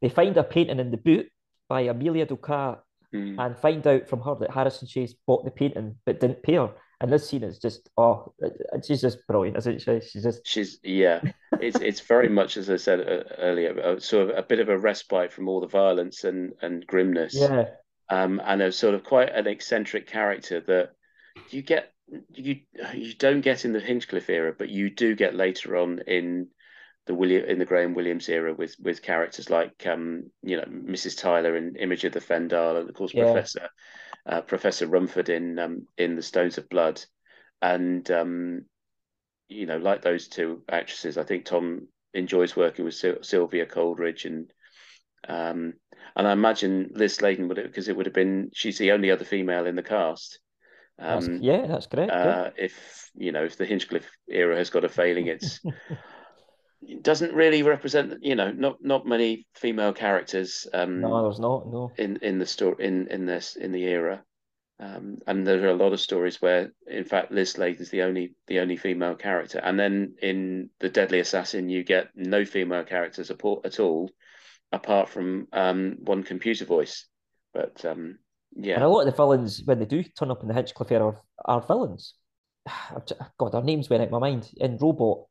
They 0.00 0.08
find 0.08 0.36
a 0.36 0.44
painting 0.44 0.80
in 0.80 0.90
the 0.90 0.96
boot 0.96 1.26
by 1.68 1.82
Amelia 1.82 2.26
Ducat 2.26 2.80
Mm. 3.14 3.38
and 3.38 3.56
find 3.56 3.86
out 3.86 4.08
from 4.08 4.20
her 4.22 4.34
that 4.40 4.50
Harrison 4.50 4.88
Chase 4.88 5.14
bought 5.24 5.44
the 5.44 5.50
painting 5.52 5.94
but 6.04 6.18
didn't 6.18 6.42
pay 6.42 6.54
her. 6.54 6.70
And 7.00 7.12
this 7.12 7.28
scene 7.28 7.44
is 7.44 7.60
just, 7.60 7.88
oh, 7.96 8.34
she's 8.84 9.00
just 9.00 9.24
brilliant, 9.28 9.56
isn't 9.58 9.82
she? 9.82 10.00
She's 10.00 10.24
just, 10.24 10.40
She's 10.44 10.80
yeah. 10.82 11.20
It's 11.60 11.78
it's 11.80 12.00
very 12.00 12.28
much 12.28 12.56
as 12.56 12.68
I 12.70 12.76
said 12.76 13.00
uh, 13.00 13.22
earlier, 13.38 13.70
a, 13.78 14.00
sort 14.00 14.30
of 14.30 14.36
a 14.36 14.42
bit 14.42 14.58
of 14.58 14.68
a 14.68 14.76
respite 14.76 15.32
from 15.32 15.48
all 15.48 15.60
the 15.60 15.68
violence 15.68 16.24
and 16.24 16.54
and 16.60 16.84
grimness. 16.88 17.34
yeah, 17.36 17.66
Um, 18.10 18.40
and 18.44 18.60
a 18.60 18.72
sort 18.72 18.94
of 18.96 19.04
quite 19.04 19.32
an 19.32 19.46
eccentric 19.46 20.08
character 20.08 20.58
that 20.62 20.90
you 21.50 21.62
get 21.62 21.92
you 22.32 22.60
you 22.94 23.14
don't 23.14 23.42
get 23.42 23.64
in 23.64 23.72
the 23.72 23.78
Hinchcliffe 23.80 24.28
era, 24.28 24.52
but 24.58 24.70
you 24.70 24.90
do 24.90 25.14
get 25.14 25.36
later 25.36 25.76
on 25.76 26.00
in 26.08 26.48
the 27.06 27.14
William 27.14 27.44
in 27.44 27.58
the 27.58 27.64
Graham 27.66 27.94
Williams 27.94 28.28
era 28.28 28.54
with 28.54 28.76
with 28.80 29.02
characters 29.02 29.50
like 29.50 29.86
um 29.86 30.30
you 30.42 30.56
know 30.56 30.64
Mrs. 30.64 31.18
Tyler 31.18 31.56
in 31.56 31.76
Image 31.76 32.04
of 32.04 32.12
the 32.12 32.20
Fendahl 32.20 32.78
and 32.80 32.88
of 32.88 32.94
course 32.94 33.12
Yeah. 33.14 33.24
Professor 33.24 33.68
uh, 34.26 34.40
Professor 34.40 34.86
Rumford 34.86 35.28
in 35.28 35.58
um 35.58 35.86
in 35.98 36.16
the 36.16 36.22
Stones 36.22 36.56
of 36.58 36.68
Blood, 36.68 37.02
and 37.60 38.10
um 38.10 38.62
you 39.48 39.66
know 39.66 39.76
like 39.76 40.00
those 40.02 40.28
two 40.28 40.62
actresses, 40.68 41.18
I 41.18 41.24
think 41.24 41.44
Tom 41.44 41.88
enjoys 42.14 42.56
working 42.56 42.84
with 42.86 42.94
Syl- 42.94 43.22
Sylvia 43.22 43.66
Coleridge 43.66 44.24
and 44.24 44.50
um 45.28 45.74
and 46.16 46.26
I 46.28 46.32
imagine 46.32 46.90
Liz 46.94 47.14
Sladen 47.16 47.48
would 47.48 47.56
because 47.62 47.88
it 47.88 47.96
would 47.96 48.06
have 48.06 48.14
been 48.14 48.50
she's 48.54 48.78
the 48.78 48.92
only 48.92 49.10
other 49.10 49.24
female 49.24 49.66
in 49.66 49.76
the 49.76 49.82
cast. 49.82 50.38
That's- 50.98 51.26
Um, 51.26 51.38
yeah, 51.42 51.66
that's 51.66 51.86
correct. 51.86 52.12
yeah. 52.12 52.28
uh, 52.30 52.50
if 52.56 53.10
you 53.14 53.32
know 53.32 53.44
if 53.44 53.56
the 53.56 53.66
Hinchcliffe 53.66 54.08
era 54.28 54.56
has 54.56 54.70
got 54.70 54.84
a 54.84 54.88
failing, 54.88 55.26
it's 55.26 55.60
it 55.64 55.74
doesn't 57.02 57.34
really 57.34 57.62
represent. 57.62 58.22
You 58.22 58.34
know, 58.34 58.52
not 58.52 58.82
not 58.82 59.06
many 59.06 59.46
female 59.54 59.92
characters 59.92 60.66
um, 60.72 61.00
no, 61.00 61.22
there's 61.22 61.40
not. 61.40 61.66
No. 61.66 61.92
in 61.98 62.18
in 62.22 62.38
the 62.38 62.46
story 62.46 62.84
in 62.84 63.08
in 63.08 63.26
this 63.26 63.56
in 63.56 63.72
the 63.72 63.84
era. 63.84 64.22
Um, 64.80 65.18
and 65.28 65.46
there 65.46 65.64
are 65.64 65.70
a 65.70 65.74
lot 65.74 65.92
of 65.92 66.00
stories 66.00 66.42
where, 66.42 66.72
in 66.88 67.04
fact, 67.04 67.30
Liz 67.30 67.52
Slade 67.52 67.80
is 67.80 67.90
the 67.90 68.02
only 68.02 68.34
the 68.48 68.58
only 68.58 68.76
female 68.76 69.14
character. 69.14 69.58
And 69.58 69.78
then 69.78 70.16
in 70.20 70.70
the 70.80 70.88
Deadly 70.88 71.20
Assassin, 71.20 71.68
you 71.68 71.84
get 71.84 72.08
no 72.16 72.44
female 72.44 72.84
characters 72.84 73.30
at 73.30 73.44
all, 73.44 74.10
apart 74.72 75.08
from 75.08 75.46
um, 75.52 75.98
one 76.00 76.24
computer 76.24 76.64
voice. 76.64 77.06
But 77.52 77.84
um, 77.84 78.18
yeah. 78.56 78.74
And 78.74 78.84
a 78.84 78.88
lot 78.88 79.00
of 79.00 79.06
the 79.06 79.16
villains, 79.16 79.62
when 79.64 79.78
they 79.78 79.86
do 79.86 80.02
turn 80.02 80.30
up 80.30 80.42
in 80.42 80.48
the 80.48 80.54
Hinchcliffe 80.54 80.92
era, 80.92 81.06
are, 81.06 81.22
are 81.44 81.66
villains. 81.66 82.14
God, 83.38 83.52
their 83.52 83.62
names 83.62 83.88
went 83.88 84.02
out 84.02 84.08
of 84.08 84.12
my 84.12 84.18
mind. 84.18 84.50
In 84.56 84.76
Robot, 84.78 85.26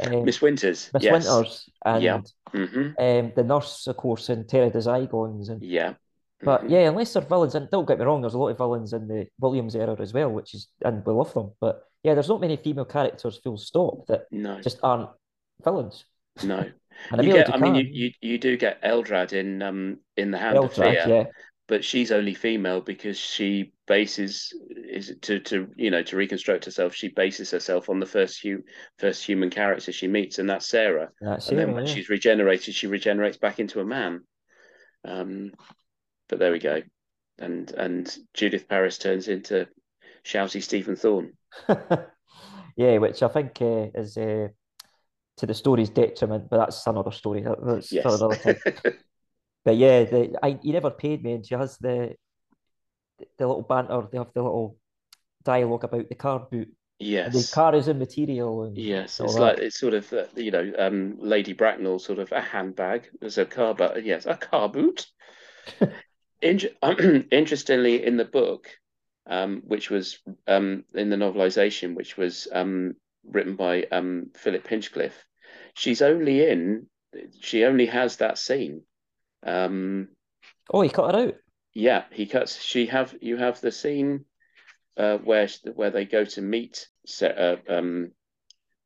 um, 0.00 0.24
Miss 0.24 0.40
Winters, 0.40 0.90
Miss 0.92 1.02
yes, 1.02 1.12
Winters, 1.12 1.70
and 1.84 2.04
Yeah. 2.04 2.20
hmm 2.52 2.90
um, 2.98 3.32
the 3.36 3.44
nurse, 3.44 3.86
of 3.86 3.96
course, 3.96 4.30
in 4.30 4.46
Terror 4.46 4.66
of 4.66 4.72
the 4.72 4.78
Zygons. 4.80 5.48
And, 5.50 5.62
yeah, 5.62 5.94
but 6.44 6.64
Mhm. 6.64 6.70
yeah, 6.70 6.88
unless 6.88 7.12
they're 7.14 7.22
villains, 7.22 7.54
and 7.54 7.70
don't 7.70 7.86
get 7.88 7.98
me 7.98 8.04
wrong, 8.04 8.20
there's 8.22 8.34
a 8.34 8.38
lot 8.38 8.48
of 8.50 8.58
villains 8.58 8.92
in 8.92 9.08
the 9.08 9.28
Williams 9.40 9.74
era 9.76 9.96
as 10.00 10.12
well, 10.14 10.30
which 10.30 10.54
is, 10.54 10.68
and 10.84 11.04
we 11.06 11.12
love 11.12 11.32
them. 11.34 11.52
But 11.60 11.84
yeah, 12.02 12.14
there's 12.14 12.28
not 12.28 12.40
many 12.40 12.56
female 12.56 12.84
characters, 12.84 13.38
full 13.38 13.58
stop, 13.58 14.06
that 14.08 14.26
no, 14.30 14.60
just 14.62 14.78
aren't 14.82 15.10
villains. 15.64 16.04
no. 16.42 16.70
And 17.10 17.20
You 17.20 17.28
Amelia 17.28 17.44
get, 17.44 17.52
I 17.52 17.58
mean, 17.58 17.74
you, 17.74 17.84
you 17.90 18.10
you 18.20 18.38
do 18.38 18.56
get 18.56 18.82
Eldrad 18.82 19.32
in 19.32 19.62
um 19.62 19.98
in 20.16 20.30
the 20.30 20.38
Hand 20.38 20.56
of 20.64 20.72
Fear, 20.74 20.92
yeah, 21.06 21.24
but 21.66 21.84
she's 21.84 22.12
only 22.12 22.34
female 22.34 22.80
because 22.80 23.18
she 23.18 23.72
bases 23.86 24.52
is 24.70 25.14
to 25.22 25.40
to 25.40 25.68
you 25.76 25.90
know 25.90 26.02
to 26.02 26.16
reconstruct 26.16 26.64
herself. 26.66 26.94
She 26.94 27.08
bases 27.08 27.50
herself 27.50 27.88
on 27.88 28.00
the 28.00 28.06
first 28.06 28.42
hu 28.42 28.62
first 28.98 29.24
human 29.24 29.50
character 29.50 29.92
she 29.92 30.08
meets, 30.08 30.38
and 30.38 30.48
that's 30.48 30.68
Sarah. 30.68 31.10
that's 31.20 31.48
And 31.48 31.58
then 31.58 31.66
Sarah, 31.68 31.74
when 31.76 31.86
yeah. 31.86 31.94
she's 31.94 32.08
regenerated, 32.08 32.74
she 32.74 32.86
regenerates 32.86 33.38
back 33.38 33.58
into 33.60 33.80
a 33.80 33.84
man. 33.84 34.20
Um, 35.06 35.52
but 36.28 36.38
there 36.38 36.52
we 36.52 36.58
go. 36.58 36.82
And 37.38 37.70
and 37.72 38.14
Judith 38.34 38.68
Paris 38.68 38.98
turns 38.98 39.28
into 39.28 39.66
shouty 40.24 40.62
Stephen 40.62 40.96
Thorne. 40.96 41.32
yeah, 42.76 42.98
which 42.98 43.22
I 43.22 43.28
think 43.28 43.60
uh, 43.60 43.88
is 43.94 44.16
uh, 44.16 44.48
to 45.38 45.46
the 45.46 45.54
story's 45.54 45.90
detriment, 45.90 46.48
but 46.50 46.58
that's 46.58 46.86
another 46.86 47.10
story. 47.12 47.42
That's 47.42 47.90
Yes. 47.90 48.04
another 48.04 48.36
time. 48.36 48.56
But 49.64 49.76
yeah, 49.76 50.04
the 50.04 50.38
I 50.42 50.58
he 50.62 50.72
never 50.72 50.90
paid 50.90 51.22
me, 51.22 51.32
and 51.34 51.46
she 51.46 51.54
has 51.54 51.78
the 51.78 52.16
the 53.38 53.46
little 53.46 53.62
banter. 53.62 54.06
They 54.10 54.18
have 54.18 54.32
the 54.34 54.42
little 54.42 54.76
dialogue 55.44 55.84
about 55.84 56.08
the 56.08 56.14
car 56.14 56.40
boot. 56.40 56.68
And 57.00 57.32
the 57.32 57.44
car 57.44 57.74
is 57.74 57.88
immaterial, 57.88 58.64
and 58.64 58.76
Yes, 58.76 59.20
it's 59.20 59.34
that. 59.34 59.40
like 59.40 59.58
it's 59.58 59.78
sort 59.78 59.94
of 59.94 60.12
uh, 60.12 60.26
you 60.36 60.50
know 60.50 60.72
um, 60.78 61.16
Lady 61.20 61.52
Bracknell 61.52 61.98
sort 61.98 62.18
of 62.18 62.32
a 62.32 62.40
handbag. 62.40 63.08
There's 63.20 63.38
a 63.38 63.44
car, 63.46 63.74
but 63.74 64.04
yes, 64.04 64.26
a 64.26 64.36
car 64.36 64.68
boot. 64.68 65.06
In- 66.42 66.60
interestingly, 67.30 68.04
in 68.04 68.16
the 68.16 68.24
book, 68.24 68.68
um, 69.26 69.62
which 69.64 69.90
was 69.90 70.18
um, 70.46 70.84
in 70.94 71.08
the 71.08 71.16
novelization, 71.16 71.94
which 71.94 72.16
was 72.16 72.48
um, 72.52 72.96
written 73.24 73.56
by 73.56 73.84
um, 73.84 74.30
Philip 74.36 74.66
Hinchcliffe, 74.66 75.24
she's 75.74 76.02
only 76.02 76.46
in. 76.46 76.86
She 77.40 77.64
only 77.64 77.86
has 77.86 78.16
that 78.16 78.38
scene. 78.38 78.82
Um, 79.44 80.08
oh, 80.72 80.80
he 80.80 80.88
cut 80.88 81.14
her 81.14 81.20
out. 81.28 81.34
yeah, 81.74 82.04
he 82.10 82.26
cuts. 82.26 82.62
She 82.62 82.86
have 82.86 83.14
you 83.20 83.36
have 83.36 83.60
the 83.60 83.72
scene 83.72 84.24
uh, 84.96 85.18
where 85.18 85.48
where 85.74 85.90
they 85.90 86.04
go 86.04 86.24
to 86.24 86.40
meet 86.42 86.88
uh, 87.22 87.56
um, 87.68 88.12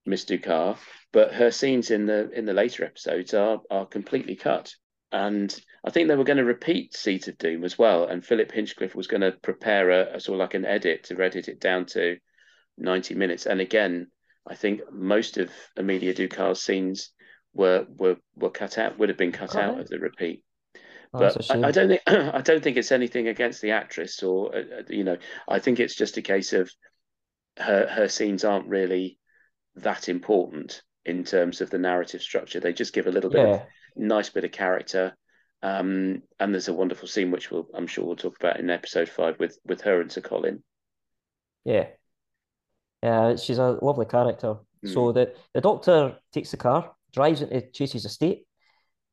Miss 0.06 0.24
Ducat, 0.24 0.78
but 1.12 1.34
her 1.34 1.50
scenes 1.50 1.90
in 1.90 2.06
the 2.06 2.30
in 2.30 2.44
the 2.44 2.54
later 2.54 2.84
episodes 2.84 3.34
are 3.34 3.60
are 3.70 3.86
completely 3.86 4.36
cut. 4.36 4.74
And 5.10 5.54
I 5.86 5.90
think 5.90 6.08
they 6.08 6.16
were 6.16 6.24
going 6.24 6.36
to 6.36 6.44
repeat 6.44 6.94
Seeds 6.94 7.28
of 7.28 7.38
Doom 7.38 7.64
as 7.64 7.78
well. 7.78 8.06
And 8.06 8.22
Philip 8.24 8.52
Hinchcliffe 8.52 8.94
was 8.94 9.06
going 9.06 9.22
to 9.22 9.32
prepare 9.42 9.90
a, 9.90 10.16
a 10.16 10.20
sort 10.20 10.34
of 10.36 10.40
like 10.40 10.52
an 10.52 10.66
edit 10.66 11.04
to 11.04 11.22
edit 11.22 11.48
it 11.48 11.60
down 11.60 11.86
to 11.86 12.16
ninety 12.76 13.14
minutes. 13.14 13.46
And 13.46 13.60
again, 13.60 14.08
I 14.46 14.54
think 14.54 14.80
most 14.92 15.38
of 15.38 15.50
Amelia 15.76 16.12
Ducat's 16.12 16.62
scenes 16.62 17.10
were 17.54 17.86
were 17.88 18.16
were 18.34 18.50
cut 18.50 18.76
out. 18.78 18.98
Would 18.98 19.08
have 19.08 19.18
been 19.18 19.32
cut 19.32 19.56
out 19.56 19.74
out. 19.74 19.80
of 19.80 19.88
the 19.88 19.98
repeat 19.98 20.42
Oh, 21.14 21.18
but 21.20 21.50
I. 21.50 21.68
I 21.68 21.70
don't 21.70 21.88
think 21.88 22.02
I 22.06 22.40
don't 22.40 22.62
think 22.62 22.76
it's 22.76 22.92
anything 22.92 23.28
against 23.28 23.62
the 23.62 23.70
actress 23.72 24.22
or 24.22 24.54
uh, 24.54 24.58
uh, 24.58 24.82
you 24.88 25.04
know 25.04 25.16
I 25.48 25.58
think 25.58 25.80
it's 25.80 25.94
just 25.94 26.16
a 26.16 26.22
case 26.22 26.52
of 26.52 26.70
her 27.58 27.86
her 27.86 28.08
scenes 28.08 28.44
aren't 28.44 28.68
really 28.68 29.18
that 29.76 30.08
important 30.08 30.82
in 31.04 31.24
terms 31.24 31.60
of 31.60 31.70
the 31.70 31.78
narrative 31.78 32.22
structure. 32.22 32.60
They 32.60 32.72
just 32.72 32.92
give 32.92 33.06
a 33.06 33.12
little 33.12 33.30
bit 33.30 33.46
of 33.46 33.62
nice 33.96 34.28
bit 34.30 34.44
of 34.44 34.52
character. 34.52 35.16
Um, 35.62 36.22
and 36.38 36.54
there's 36.54 36.68
a 36.68 36.72
wonderful 36.72 37.08
scene 37.08 37.30
which 37.30 37.50
we'll 37.50 37.66
I'm 37.74 37.86
sure 37.86 38.04
we'll 38.04 38.16
talk 38.16 38.36
about 38.38 38.60
in 38.60 38.70
episode 38.70 39.08
five 39.08 39.38
with 39.40 39.58
with 39.64 39.80
her 39.82 40.00
and 40.00 40.12
Sir 40.12 40.20
Colin. 40.20 40.62
yeah, 41.64 41.86
yeah. 43.02 43.34
She's 43.36 43.58
a 43.58 43.78
lovely 43.82 44.06
character. 44.06 44.56
Hmm. 44.82 44.88
So 44.88 45.12
the 45.12 45.34
the 45.54 45.60
doctor 45.60 46.16
takes 46.32 46.52
the 46.52 46.58
car, 46.58 46.94
drives 47.12 47.42
into 47.42 47.60
Chase's 47.72 48.04
estate, 48.04 48.46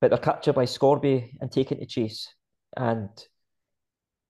but 0.05 0.11
they're 0.11 0.33
captured 0.33 0.53
by 0.53 0.65
Scorby 0.65 1.31
and 1.41 1.51
taken 1.51 1.79
to 1.79 1.85
Chase, 1.87 2.31
and 2.77 3.09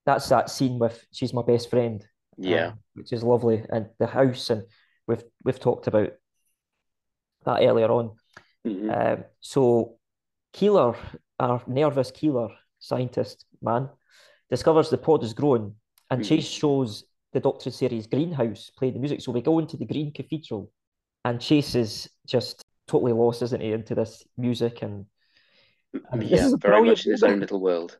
that's 0.05 0.29
that 0.29 0.49
scene 0.49 0.79
with 0.79 1.05
she's 1.11 1.33
my 1.33 1.41
best 1.41 1.69
friend. 1.69 2.07
Yeah, 2.37 2.67
um, 2.67 2.79
which 2.93 3.11
is 3.11 3.23
lovely, 3.23 3.65
and 3.69 3.87
the 3.99 4.07
house, 4.07 4.51
and 4.51 4.63
we've 5.05 5.23
we've 5.43 5.59
talked 5.59 5.87
about 5.87 6.11
that 7.43 7.61
earlier 7.61 7.91
on. 7.91 8.15
Mhm. 8.65 8.89
Um, 9.17 9.25
so 9.41 9.97
Keeler, 10.53 10.95
our 11.41 11.61
nervous 11.67 12.09
Keeler 12.09 12.55
scientist 12.79 13.45
man, 13.61 13.89
discovers 14.49 14.89
the 14.89 14.97
pod 14.97 15.25
is 15.25 15.33
growing, 15.33 15.75
and 16.09 16.21
Mhm. 16.21 16.25
Chase 16.25 16.47
shows 16.47 17.03
the 17.33 17.41
Doctor 17.41 17.69
series 17.69 18.07
greenhouse 18.07 18.71
playing 18.77 18.93
the 18.93 19.01
music. 19.01 19.19
So 19.19 19.33
we 19.33 19.41
go 19.41 19.59
into 19.59 19.75
the 19.75 19.85
Green 19.85 20.13
Cathedral, 20.13 20.71
and 21.25 21.41
Chase 21.41 21.75
is 21.75 22.09
just 22.25 22.61
totally 22.87 23.11
lost, 23.11 23.41
isn't 23.41 23.59
he, 23.59 23.73
into 23.73 23.93
this 23.93 24.23
music 24.37 24.81
and. 24.81 25.07
And 26.11 26.21
this 26.21 26.29
yeah, 26.31 26.45
is 26.45 26.53
very 26.53 26.83
much 26.83 27.05
in 27.05 27.11
his 27.11 27.23
own 27.23 27.39
little 27.39 27.59
world. 27.61 27.97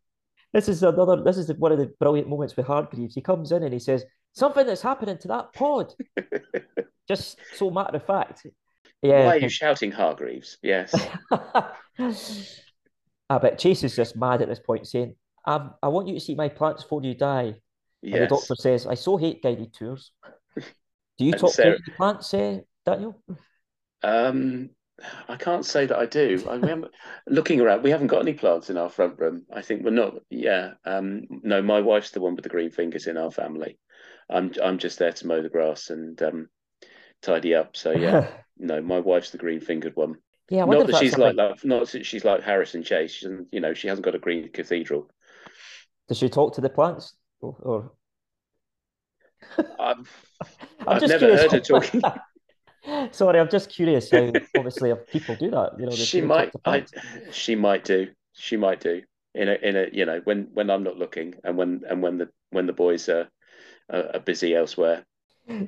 This 0.54 0.70
is 0.70 0.84
another. 0.84 1.22
This 1.24 1.38
is 1.38 1.48
the, 1.48 1.54
one 1.56 1.72
of 1.72 1.78
the 1.78 1.92
brilliant 2.00 2.30
moments 2.30 2.56
with 2.56 2.66
Hargreaves. 2.66 3.14
He 3.16 3.22
comes 3.22 3.52
in 3.52 3.64
and 3.64 3.74
he 3.74 3.80
says 3.80 4.06
something 4.34 4.66
that's 4.66 4.82
happening 4.82 5.18
to 5.20 5.28
that 5.30 5.54
pod. 5.54 5.94
Just 7.08 7.38
so 7.56 7.70
matter 7.70 7.98
of 7.98 8.06
fact. 8.06 8.46
Yeah. 9.02 9.26
Why 9.26 9.36
are 9.36 9.40
you 9.40 9.50
shouting, 9.50 9.92
Hargreaves? 9.92 10.58
Yes. 10.64 10.96
I 13.30 13.38
bet 13.40 13.60
Chase 13.60 13.84
is 13.84 13.96
just 13.96 14.16
mad 14.16 14.42
at 14.42 14.48
this 14.48 14.60
point, 14.60 14.88
saying, 14.88 15.16
I, 15.46 15.70
I 15.82 15.88
want 15.88 16.08
you 16.08 16.14
to 16.14 16.20
see 16.20 16.36
my 16.36 16.50
plants 16.50 16.84
before 16.84 17.04
you 17.04 17.14
die. 17.16 17.56
And 18.04 18.14
the 18.22 18.28
doctor 18.28 18.56
says, 18.56 18.86
I 18.86 18.94
so 18.96 19.18
hate 19.18 19.42
guided 19.42 19.74
tours. 19.74 20.12
Do 20.56 21.26
you 21.26 21.32
And 21.32 21.42
talk 21.42 21.52
Sarah- 21.52 21.78
to 21.78 21.92
plants, 21.92 22.34
uh, 22.34 22.60
Daniel? 22.86 23.22
Um, 24.04 24.70
I 25.30 25.36
can't 25.36 25.66
say 25.66 25.86
that 25.86 25.98
I 25.98 26.06
do. 26.06 26.44
I 26.50 26.58
mean, 26.58 26.86
looking 27.28 27.62
around, 27.62 27.84
we 27.84 27.92
haven't 27.92 28.08
got 28.08 28.22
any 28.22 28.34
plants 28.34 28.70
in 28.70 28.78
our 28.78 28.90
front 28.90 29.20
room. 29.20 29.46
I 29.54 29.62
think 29.62 29.84
we're 29.84 29.92
not. 29.92 30.16
Yeah. 30.30 30.74
Um, 30.86 31.24
no, 31.30 31.62
my 31.62 31.82
wife's 31.82 32.12
the 32.12 32.22
one 32.22 32.36
with 32.36 32.44
the 32.44 32.50
green 32.50 32.72
fingers 32.72 33.08
in 33.08 33.18
our 33.18 33.32
family. 33.32 33.78
I'm 34.30 34.52
I'm 34.64 34.78
just 34.78 34.98
there 35.00 35.12
to 35.12 35.28
mow 35.28 35.42
the 35.42 35.50
grass 35.50 35.90
and 35.90 36.20
um, 36.24 36.50
tidy 37.22 37.54
up. 37.54 37.78
So 37.78 37.92
yeah, 37.92 38.28
no, 38.58 38.82
my 38.82 39.00
wife's 39.00 39.30
the 39.32 39.38
green 39.38 39.60
fingered 39.60 39.96
one. 39.96 40.16
yeah, 40.50 40.66
Not 40.66 40.88
that 40.88 40.98
she's 40.98 41.18
like 41.18 41.36
something- 41.36 41.58
that. 41.62 41.66
Not 41.66 41.88
that 41.90 42.06
she's 42.06 42.26
like 42.26 42.42
Harrison 42.42 42.84
Chase. 42.84 43.12
She 43.12 43.28
you 43.52 43.60
know, 43.60 43.74
she 43.74 43.88
hasn't 43.88 44.06
got 44.06 44.16
a 44.16 44.20
green 44.20 44.50
cathedral. 44.52 45.10
Does 46.08 46.18
she 46.18 46.30
talk 46.30 46.54
to 46.56 46.62
the 46.62 46.70
plants? 46.70 47.16
Or, 47.42 47.56
or... 47.60 47.92
I've, 49.80 49.98
I'm 50.80 50.88
I've 50.88 51.02
never 51.02 51.18
curious. 51.18 51.42
heard 51.42 51.52
her 51.52 51.60
talking. 51.60 52.02
Sorry, 53.12 53.40
I'm 53.40 53.50
just 53.50 53.70
curious 53.70 54.12
how 54.12 54.32
obviously 54.58 54.92
if 54.92 55.08
people 55.08 55.36
do 55.36 55.50
that. 55.52 55.74
You 55.80 55.86
know, 55.86 55.92
she 55.92 56.22
might. 56.22 56.52
I. 56.66 56.86
She 57.32 57.56
might 57.56 57.84
do. 57.84 58.08
She 58.34 58.58
might 58.58 58.80
do. 58.80 59.02
In 59.34 59.50
a 59.50 59.54
in 59.54 59.76
a 59.76 59.88
you 59.92 60.06
know 60.06 60.22
when 60.24 60.48
when 60.54 60.70
I'm 60.70 60.84
not 60.84 60.98
looking 60.98 61.36
and 61.44 61.58
when 61.58 61.82
and 61.90 62.02
when 62.02 62.18
the 62.18 62.30
when 62.52 62.68
the 62.68 62.74
boys 62.74 63.10
are 63.10 63.28
are, 63.90 64.16
are 64.16 64.20
busy 64.20 64.56
elsewhere. 64.56 65.04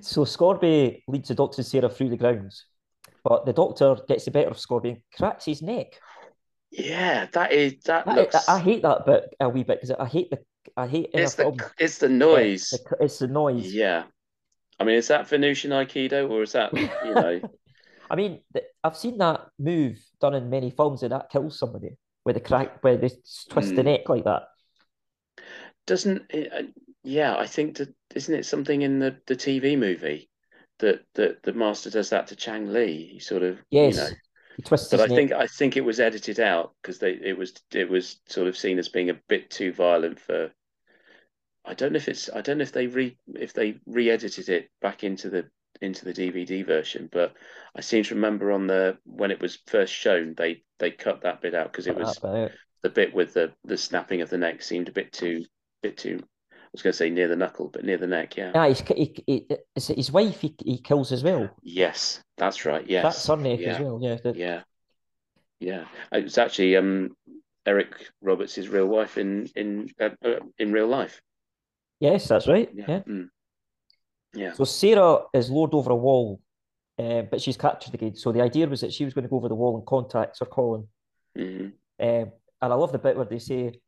So 0.01 0.23
Scorby 0.23 1.03
leads 1.07 1.27
the 1.29 1.35
Doctor 1.35 1.59
and 1.59 1.65
Sarah 1.65 1.89
through 1.89 2.09
the 2.09 2.17
grounds, 2.17 2.65
but 3.23 3.45
the 3.45 3.53
Doctor 3.53 3.95
gets 4.07 4.25
the 4.25 4.31
better 4.31 4.49
of 4.49 4.57
Scorby 4.57 4.89
and 4.89 5.01
cracks 5.15 5.45
his 5.45 5.61
neck. 5.61 5.99
Yeah, 6.71 7.27
that 7.33 7.51
is 7.51 7.75
that 7.85 8.07
I, 8.07 8.15
looks. 8.15 8.47
I, 8.47 8.55
I 8.55 8.59
hate 8.59 8.81
that 8.83 9.05
bit 9.05 9.35
a 9.39 9.49
wee 9.49 9.63
bit 9.63 9.81
because 9.81 9.95
I 9.99 10.05
hate 10.05 10.29
the 10.29 10.39
I 10.75 10.87
hate 10.87 11.09
it's 11.13 11.35
the 11.35 11.43
film. 11.43 11.57
it's 11.79 11.97
the 11.97 12.09
noise. 12.09 12.69
the- 12.69 12.97
it's 12.99 13.19
the 13.19 13.27
noise. 13.27 13.73
Yeah, 13.73 14.03
I 14.79 14.83
mean, 14.85 14.95
is 14.95 15.07
that 15.09 15.27
Venusian 15.27 15.71
Aikido 15.71 16.29
or 16.29 16.43
is 16.43 16.53
that 16.53 16.73
you 17.01 17.15
know? 17.15 17.41
I 18.09 18.15
mean, 18.15 18.41
I've 18.83 18.97
seen 18.97 19.17
that 19.19 19.47
move 19.59 19.99
done 20.21 20.33
in 20.33 20.49
many 20.49 20.71
films, 20.71 21.03
and 21.03 21.11
that 21.11 21.29
kills 21.29 21.59
somebody 21.59 21.97
with 22.25 22.35
the 22.35 22.41
crack 22.41 22.83
where 22.83 22.97
they 22.97 23.09
twist 23.51 23.75
the 23.75 23.83
Mm. 23.83 23.83
neck 23.83 24.07
like 24.09 24.23
that. 24.25 24.43
doesn't 25.85 26.25
it, 26.31 26.51
uh, 26.53 26.63
yeah, 27.03 27.35
I 27.37 27.47
think 27.47 27.77
that 27.77 27.93
isn't 28.15 28.33
it 28.33 28.45
something 28.45 28.81
in 28.81 28.99
the 28.99 29.19
the 29.27 29.35
TV 29.35 29.75
movie 29.75 30.29
that 30.79 31.05
that 31.15 31.43
the 31.43 31.53
master 31.53 31.89
does 31.89 32.09
that 32.09 32.27
to 32.27 32.35
Chang 32.35 32.71
Lee? 32.73 33.07
He 33.13 33.19
sort 33.19 33.43
of 33.43 33.59
Yes, 33.69 33.81
you 33.85 33.93
know. 33.93 34.15
he 34.55 34.63
twists 34.63 34.91
But 34.91 35.01
I 35.01 35.07
think. 35.09 35.31
I 35.33 35.47
think 35.47 35.77
it 35.77 35.81
was 35.85 35.99
edited 35.99 36.39
out 36.39 36.75
because 36.81 36.99
they 36.99 37.13
it 37.13 37.37
was 37.37 37.53
it 37.73 37.89
was 37.89 38.21
sort 38.27 38.47
of 38.47 38.57
seen 38.57 38.79
as 38.79 38.89
being 38.89 39.09
a 39.11 39.21
bit 39.29 39.51
too 39.51 39.73
violent 39.73 40.19
for. 40.19 40.51
I 41.67 41.73
don't 41.73 41.91
know 41.93 41.97
if 41.97 42.07
it's 42.07 42.29
I 42.33 42.41
don't 42.41 42.57
know 42.59 42.63
if 42.63 42.71
they 42.71 42.87
re 42.87 43.17
if 43.35 43.53
they 43.53 43.79
re-edited 43.85 44.49
it 44.49 44.69
back 44.81 45.03
into 45.03 45.29
the 45.29 45.49
into 45.81 46.05
the 46.05 46.13
DVD 46.13 46.65
version, 46.65 47.09
but 47.11 47.33
I 47.75 47.81
seem 47.81 48.03
to 48.05 48.15
remember 48.15 48.51
on 48.51 48.67
the 48.67 48.97
when 49.05 49.31
it 49.31 49.41
was 49.41 49.59
first 49.67 49.93
shown 49.93 50.33
they 50.35 50.63
they 50.79 50.91
cut 50.91 51.21
that 51.21 51.41
bit 51.41 51.53
out 51.53 51.71
because 51.71 51.87
it 51.87 51.95
was 51.95 52.17
bit 52.19 52.51
the 52.83 52.89
bit 52.89 53.13
with 53.13 53.33
the 53.33 53.53
the 53.65 53.77
snapping 53.77 54.21
of 54.21 54.29
the 54.29 54.37
neck 54.37 54.61
seemed 54.61 54.87
a 54.87 54.93
bit 54.93 55.11
too 55.11 55.45
bit 55.83 55.97
too. 55.97 56.19
I 56.51 56.69
was 56.73 56.81
going 56.81 56.91
to 56.91 56.97
say 56.97 57.09
near 57.09 57.27
the 57.27 57.35
knuckle, 57.35 57.69
but 57.69 57.85
near 57.85 57.97
the 57.97 58.07
neck, 58.07 58.35
yeah. 58.35 58.51
Ah, 58.53 58.67
he's, 58.67 58.81
he, 58.81 59.23
he, 59.25 59.47
it's 59.73 59.87
his 59.87 60.11
wife 60.11 60.41
he, 60.41 60.53
he 60.63 60.77
kills 60.79 61.13
as 61.13 61.23
well. 61.23 61.49
Yes, 61.63 62.21
that's 62.37 62.65
right. 62.65 62.85
Yes, 62.87 63.03
That's 63.03 63.27
her 63.27 63.37
neck 63.37 63.59
as 63.59 63.79
yeah, 63.79 63.81
well. 63.81 63.99
Yeah. 64.01 64.15
the- 64.15 64.33
yeah, 64.35 64.61
yeah. 65.59 65.85
It 66.11 66.25
was 66.25 66.37
actually 66.37 66.75
um 66.75 67.15
Eric 67.65 67.95
Roberts' 68.21 68.57
real 68.67 68.87
wife 68.87 69.17
in 69.17 69.49
in 69.55 69.89
uh, 69.99 70.09
uh, 70.23 70.39
in 70.59 70.71
real 70.71 70.87
life. 70.87 71.21
Yes, 71.99 72.27
that's 72.27 72.47
right. 72.47 72.69
Yeah, 72.73 72.85
Yeah. 72.87 72.99
mm, 72.99 73.29
yeah, 74.33 74.53
So 74.53 74.63
Sarah 74.65 75.21
is 75.33 75.49
lured 75.49 75.73
over 75.73 75.91
a 75.91 75.95
wall, 75.95 76.41
uh, 76.99 77.23
but 77.23 77.41
she's 77.41 77.57
captured 77.57 77.93
again. 77.93 78.15
So 78.15 78.31
the 78.31 78.41
idea 78.41 78.67
was 78.67 78.81
that 78.81 78.93
she 78.93 79.05
was 79.05 79.13
going 79.13 79.23
to 79.23 79.29
go 79.29 79.37
over 79.37 79.49
the 79.49 79.55
wall 79.55 79.77
and 79.77 79.85
contact 79.85 80.37
Sir 80.37 80.45
Colin. 80.45 80.87
mhm. 81.35 81.73
Um, 81.99 82.31
and 82.61 82.73
I 82.73 82.75
love 82.75 82.91
the 82.91 82.99
bit 82.99 83.15
where 83.15 83.25
they 83.25 83.39
say, 83.39 83.79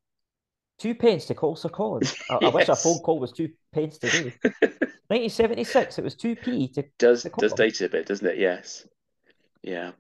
two 0.79 0.95
pence 0.95 1.25
to 1.25 1.35
call 1.35 1.55
Sir 1.55 1.69
Colin. 1.69 2.03
I, 2.29 2.35
I 2.35 2.49
wish 2.49 2.69
a 2.69 2.75
phone 2.75 2.99
call 2.99 3.19
was 3.19 3.31
two 3.31 3.49
pence 3.73 3.97
today. 3.97 4.33
1976, 5.09 5.97
it 5.97 6.03
was 6.03 6.15
2p 6.15 6.73
to 6.73 6.83
Does 6.99 7.23
to 7.23 7.29
does 7.29 7.53
date 7.53 7.81
it 7.81 7.85
a 7.85 7.89
bit, 7.89 8.05
doesn't 8.05 8.27
it? 8.27 8.37
Yes, 8.37 8.87
yeah, 9.63 9.91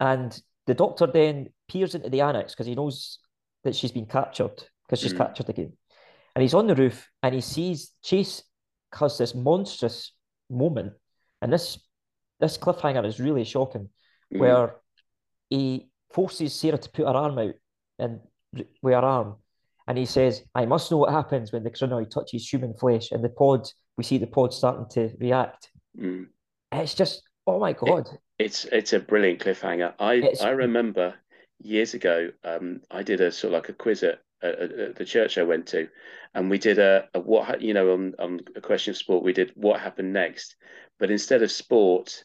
And 0.00 0.40
the 0.66 0.74
doctor 0.74 1.06
then 1.06 1.50
peers 1.68 1.94
into 1.94 2.08
the 2.08 2.22
annex 2.22 2.54
because 2.54 2.66
he 2.66 2.74
knows 2.74 3.18
that 3.64 3.76
she's 3.76 3.92
been 3.92 4.06
captured 4.06 4.64
because 4.86 5.00
she's 5.00 5.12
Mm. 5.12 5.18
captured 5.18 5.48
again. 5.50 5.76
And 6.34 6.42
he's 6.42 6.54
on 6.54 6.66
the 6.66 6.74
roof 6.74 7.10
and 7.22 7.34
he 7.34 7.40
sees 7.40 7.92
Chase 8.02 8.42
has 8.98 9.18
this 9.18 9.34
monstrous 9.34 10.12
moment. 10.50 10.92
And 11.40 11.52
this 11.52 11.78
this 12.40 12.58
cliffhanger 12.58 13.04
is 13.06 13.20
really 13.20 13.44
shocking, 13.44 13.88
Mm. 14.32 14.38
where 14.40 14.76
he 15.50 15.90
forces 16.12 16.54
Sarah 16.54 16.78
to 16.78 16.90
put 16.90 17.06
her 17.06 17.12
arm 17.14 17.38
out 17.38 17.54
and 17.98 18.20
with 18.52 18.94
her 18.94 18.96
arm. 18.96 19.36
And 19.86 19.98
he 19.98 20.06
says, 20.06 20.42
I 20.54 20.64
must 20.66 20.90
know 20.90 20.96
what 20.98 21.12
happens 21.12 21.52
when 21.52 21.62
the 21.64 21.70
Krynoid 21.70 22.10
touches 22.10 22.48
human 22.48 22.74
flesh. 22.74 23.10
And 23.12 23.22
the 23.22 23.28
pod, 23.28 23.68
we 23.98 24.04
see 24.04 24.18
the 24.18 24.26
pod 24.26 24.54
starting 24.54 24.86
to 24.92 25.14
react. 25.18 25.70
Mm. 25.98 26.28
It's 26.72 26.94
just, 26.94 27.22
oh 27.46 27.58
my 27.60 27.72
God. 27.74 28.08
It's 28.38 28.64
it's 28.66 28.92
a 28.92 29.00
brilliant 29.00 29.40
cliffhanger. 29.40 29.94
I 29.98 30.14
It's- 30.14 30.40
I 30.40 30.50
remember 30.50 31.14
years 31.60 31.94
ago, 31.94 32.30
um, 32.44 32.80
I 32.90 33.02
did 33.02 33.20
a 33.20 33.30
sort 33.30 33.52
of 33.52 33.58
like 33.58 33.68
a 33.68 33.72
quiz 33.74 34.02
at, 34.02 34.20
at, 34.42 34.96
the 34.96 35.04
church 35.04 35.38
I 35.38 35.42
went 35.42 35.66
to, 35.68 35.88
and 36.34 36.50
we 36.50 36.58
did 36.58 36.78
a, 36.78 37.08
a 37.14 37.20
what 37.20 37.60
you 37.60 37.74
know 37.74 37.92
on 37.92 38.14
on 38.18 38.40
a 38.56 38.60
question 38.60 38.92
of 38.92 38.96
sport. 38.96 39.24
We 39.24 39.32
did 39.32 39.52
what 39.54 39.80
happened 39.80 40.12
next, 40.12 40.56
but 40.98 41.10
instead 41.10 41.42
of 41.42 41.50
sport, 41.50 42.24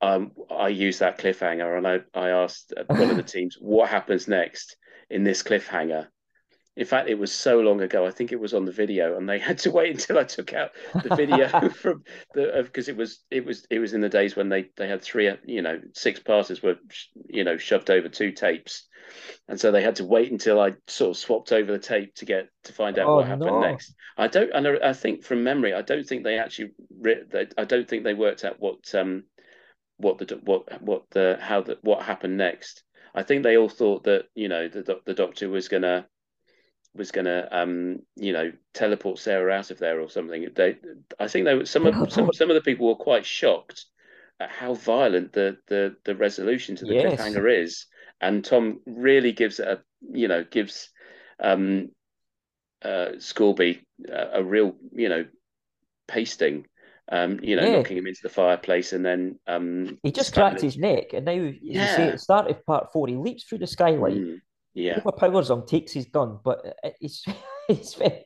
um, 0.00 0.32
I 0.50 0.68
used 0.68 1.00
that 1.00 1.18
cliffhanger, 1.18 1.76
and 1.76 1.86
I 1.86 2.00
I 2.14 2.30
asked 2.30 2.72
one 2.86 3.10
of 3.10 3.16
the 3.16 3.22
teams 3.36 3.56
what 3.60 3.88
happens 3.88 4.28
next 4.28 4.76
in 5.08 5.24
this 5.24 5.42
cliffhanger. 5.42 6.08
In 6.80 6.86
fact, 6.86 7.10
it 7.10 7.18
was 7.18 7.30
so 7.30 7.60
long 7.60 7.82
ago. 7.82 8.06
I 8.06 8.10
think 8.10 8.32
it 8.32 8.40
was 8.40 8.54
on 8.54 8.64
the 8.64 8.72
video, 8.72 9.18
and 9.18 9.28
they 9.28 9.38
had 9.50 9.58
to 9.58 9.70
wait 9.70 9.90
until 9.90 10.18
I 10.18 10.24
took 10.24 10.54
out 10.54 10.70
the 11.02 11.10
video 11.10 11.46
from 11.74 12.02
the 12.32 12.62
because 12.64 12.88
it 12.88 12.96
was 12.96 13.22
it 13.30 13.44
was 13.44 13.66
it 13.68 13.78
was 13.80 13.92
in 13.92 14.00
the 14.00 14.08
days 14.08 14.34
when 14.34 14.48
they 14.48 14.70
they 14.78 14.88
had 14.88 15.02
three 15.02 15.30
you 15.44 15.60
know 15.60 15.78
six 15.92 16.20
passes 16.20 16.62
were 16.62 16.76
you 17.28 17.44
know 17.44 17.58
shoved 17.58 17.90
over 17.90 18.08
two 18.08 18.32
tapes, 18.32 18.88
and 19.46 19.60
so 19.60 19.70
they 19.70 19.82
had 19.82 19.96
to 19.96 20.06
wait 20.06 20.32
until 20.32 20.58
I 20.58 20.72
sort 20.86 21.10
of 21.10 21.16
swapped 21.18 21.52
over 21.52 21.70
the 21.70 21.78
tape 21.78 22.14
to 22.14 22.24
get 22.24 22.48
to 22.64 22.72
find 22.72 22.98
out 22.98 23.08
Oh, 23.08 23.16
what 23.18 23.28
happened 23.28 23.60
no. 23.60 23.60
next. 23.60 23.94
I 24.16 24.28
don't 24.28 24.50
and 24.54 24.66
I, 24.66 24.88
I 24.88 24.92
think 24.94 25.22
from 25.22 25.44
memory, 25.44 25.74
I 25.74 25.82
don't 25.82 26.06
think 26.06 26.24
they 26.24 26.38
actually 26.38 26.70
I 27.58 27.64
don't 27.64 27.86
think 27.86 28.04
they 28.04 28.14
worked 28.14 28.42
out 28.42 28.58
what 28.58 28.94
um 28.94 29.24
what 29.98 30.16
the 30.16 30.40
what 30.44 30.80
what 30.80 31.10
the 31.10 31.36
how 31.42 31.60
the 31.60 31.76
what 31.82 32.04
happened 32.04 32.38
next. 32.38 32.84
I 33.14 33.22
think 33.22 33.42
they 33.42 33.58
all 33.58 33.68
thought 33.68 34.04
that 34.04 34.28
you 34.34 34.48
know 34.48 34.66
the 34.68 35.02
the 35.04 35.12
doctor 35.12 35.50
was 35.50 35.68
gonna 35.68 36.06
was 36.94 37.12
gonna 37.12 37.48
um 37.52 38.00
you 38.16 38.32
know 38.32 38.52
teleport 38.74 39.18
Sarah 39.18 39.52
out 39.52 39.70
of 39.70 39.78
there 39.78 40.00
or 40.00 40.10
something. 40.10 40.48
They 40.54 40.76
I 41.18 41.28
think 41.28 41.44
they 41.44 41.54
were 41.54 41.66
some 41.66 41.86
of 41.86 42.12
some, 42.12 42.28
some 42.32 42.50
of 42.50 42.54
the 42.54 42.60
people 42.62 42.88
were 42.88 42.94
quite 42.96 43.24
shocked 43.26 43.86
at 44.40 44.50
how 44.50 44.74
violent 44.74 45.32
the 45.32 45.58
the 45.68 45.96
the 46.04 46.16
resolution 46.16 46.76
to 46.76 46.86
the 46.86 46.94
Yes. 46.94 47.18
cliffhanger 47.20 47.62
is, 47.62 47.86
and 48.20 48.44
Tom 48.44 48.80
really 48.86 49.32
gives 49.32 49.60
a 49.60 49.82
you 50.12 50.28
know 50.28 50.44
gives 50.44 50.90
um 51.38 51.90
uh 52.82 53.12
Scorby 53.18 53.82
a, 54.08 54.40
a 54.40 54.42
real 54.42 54.74
you 54.92 55.08
know 55.08 55.26
pasting. 56.08 56.66
Um, 57.12 57.40
you 57.42 57.56
know, 57.56 57.66
Yeah. 57.66 57.78
knocking 57.78 57.96
him 57.98 58.06
into 58.06 58.20
the 58.22 58.28
fireplace 58.28 58.92
and 58.92 59.04
then 59.04 59.40
um 59.48 59.98
He 60.04 60.12
just 60.12 60.32
cracked 60.32 60.60
his 60.60 60.76
neck, 60.76 61.12
and 61.12 61.24
now, 61.24 61.32
as 61.32 61.54
you 61.60 61.60
Yeah. 61.60 62.06
at 62.06 62.12
the 62.12 62.18
start 62.18 62.48
of 62.48 62.64
part 62.66 62.92
four, 62.92 63.08
he 63.08 63.16
leaps 63.16 63.42
through 63.44 63.58
the 63.58 63.66
skylight, 63.66 64.14
Mm, 64.14 64.40
yeah, 64.74 64.98
overpowers 64.98 65.50
him, 65.50 65.66
takes 65.66 65.92
his 65.92 66.06
gun, 66.06 66.38
but 66.44 66.78
it's 67.00 67.24
it's 67.68 67.94
very, 67.94 68.24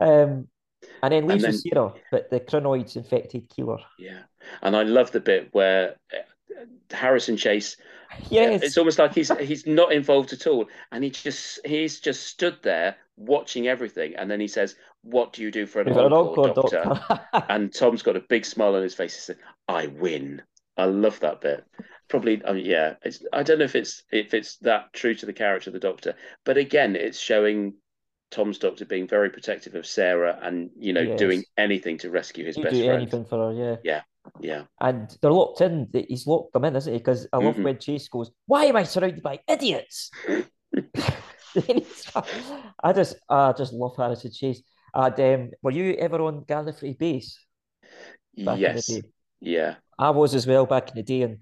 um, 0.00 0.48
and 1.02 1.12
then 1.12 1.26
leaves 1.26 1.42
then- 1.42 1.52
with 1.52 1.60
Sarah, 1.62 1.94
but 2.10 2.30
the 2.30 2.40
Krynoid's 2.40 2.96
infected 2.96 3.48
Keeler. 3.48 3.78
yeah. 3.98 4.20
And 4.62 4.74
I 4.74 4.82
love 4.84 5.12
the 5.12 5.20
bit 5.20 5.50
where 5.52 5.96
uh, 6.12 6.64
Harrison 6.90 7.36
Chase 7.36 7.76
Yes, 8.28 8.62
It's 8.62 8.78
almost 8.78 8.98
like 8.98 9.14
he's 9.14 9.30
he's 9.38 9.66
not 9.66 9.92
involved 9.92 10.32
at 10.32 10.46
all, 10.46 10.66
and 10.92 11.04
he 11.04 11.10
just 11.10 11.64
he's 11.64 12.00
just 12.00 12.24
stood 12.26 12.58
there 12.62 12.96
watching 13.16 13.68
everything, 13.68 14.16
and 14.16 14.30
then 14.30 14.40
he 14.40 14.48
says, 14.48 14.76
"What 15.02 15.32
do 15.32 15.42
you 15.42 15.50
do 15.50 15.66
for 15.66 15.80
an 15.80 15.88
an 15.88 16.10
doctor?" 16.10 16.52
doctor. 16.52 17.20
And 17.48 17.72
Tom's 17.72 18.02
got 18.02 18.16
a 18.16 18.20
big 18.20 18.44
smile 18.44 18.74
on 18.74 18.82
his 18.82 18.94
face. 18.94 19.14
He 19.14 19.20
said, 19.20 19.38
"I 19.68 19.86
win." 19.86 20.42
I 20.76 20.86
love 20.86 21.20
that 21.20 21.40
bit. 21.40 21.64
Probably, 22.10 22.42
yeah. 22.56 22.94
It's 23.02 23.24
I 23.32 23.42
don't 23.44 23.60
know 23.60 23.64
if 23.64 23.76
it's 23.76 24.02
if 24.10 24.34
it's 24.34 24.56
that 24.58 24.92
true 24.92 25.14
to 25.14 25.26
the 25.26 25.32
character 25.32 25.70
of 25.70 25.74
the 25.74 25.80
Doctor, 25.80 26.16
but 26.44 26.56
again, 26.56 26.96
it's 26.96 27.18
showing 27.20 27.74
Tom's 28.30 28.58
Doctor 28.58 28.84
being 28.84 29.06
very 29.06 29.30
protective 29.30 29.76
of 29.76 29.86
Sarah 29.86 30.38
and 30.42 30.70
you 30.76 30.92
know 30.92 31.06
Yes. 31.06 31.18
doing 31.18 31.44
anything 31.56 31.98
to 31.98 32.10
rescue 32.10 32.44
his 32.44 32.56
He'd 32.56 32.64
best 32.64 32.76
do 32.76 32.84
friend. 32.84 33.02
anything 33.02 33.24
for 33.24 33.38
her, 33.38 33.52
yeah. 33.52 33.76
Yeah, 33.84 34.02
yeah 34.40 34.64
And 34.80 35.16
they're 35.22 35.32
locked 35.32 35.60
in. 35.60 35.88
He's 36.08 36.26
locked 36.26 36.52
them 36.52 36.64
in, 36.64 36.76
isn't 36.76 36.92
he? 36.92 36.98
Because 36.98 37.28
I 37.32 37.38
love 37.38 37.56
Mhm. 37.56 37.64
when 37.64 37.78
Chase 37.78 38.08
goes, 38.08 38.30
"Why 38.46 38.64
am 38.66 38.76
I 38.76 38.82
surrounded 38.82 39.22
by 39.22 39.38
idiots?" 39.48 40.10
I 42.82 42.92
just, 42.92 43.16
I 43.28 43.52
just 43.52 43.72
love 43.72 43.96
Harrison 43.96 44.32
Chase. 44.32 44.62
And 44.94 45.20
um, 45.20 45.50
were 45.62 45.70
you 45.70 45.94
ever 45.94 46.20
on 46.22 46.44
Gallifrey 46.44 46.98
Base 46.98 47.38
yes, 48.34 48.88
in 48.88 48.96
the 48.96 49.02
day? 49.02 49.08
yeah. 49.40 49.74
I 49.98 50.10
was 50.10 50.34
as 50.34 50.46
well 50.46 50.66
back 50.66 50.88
in 50.90 50.96
the 50.96 51.02
day, 51.02 51.22
and 51.22 51.38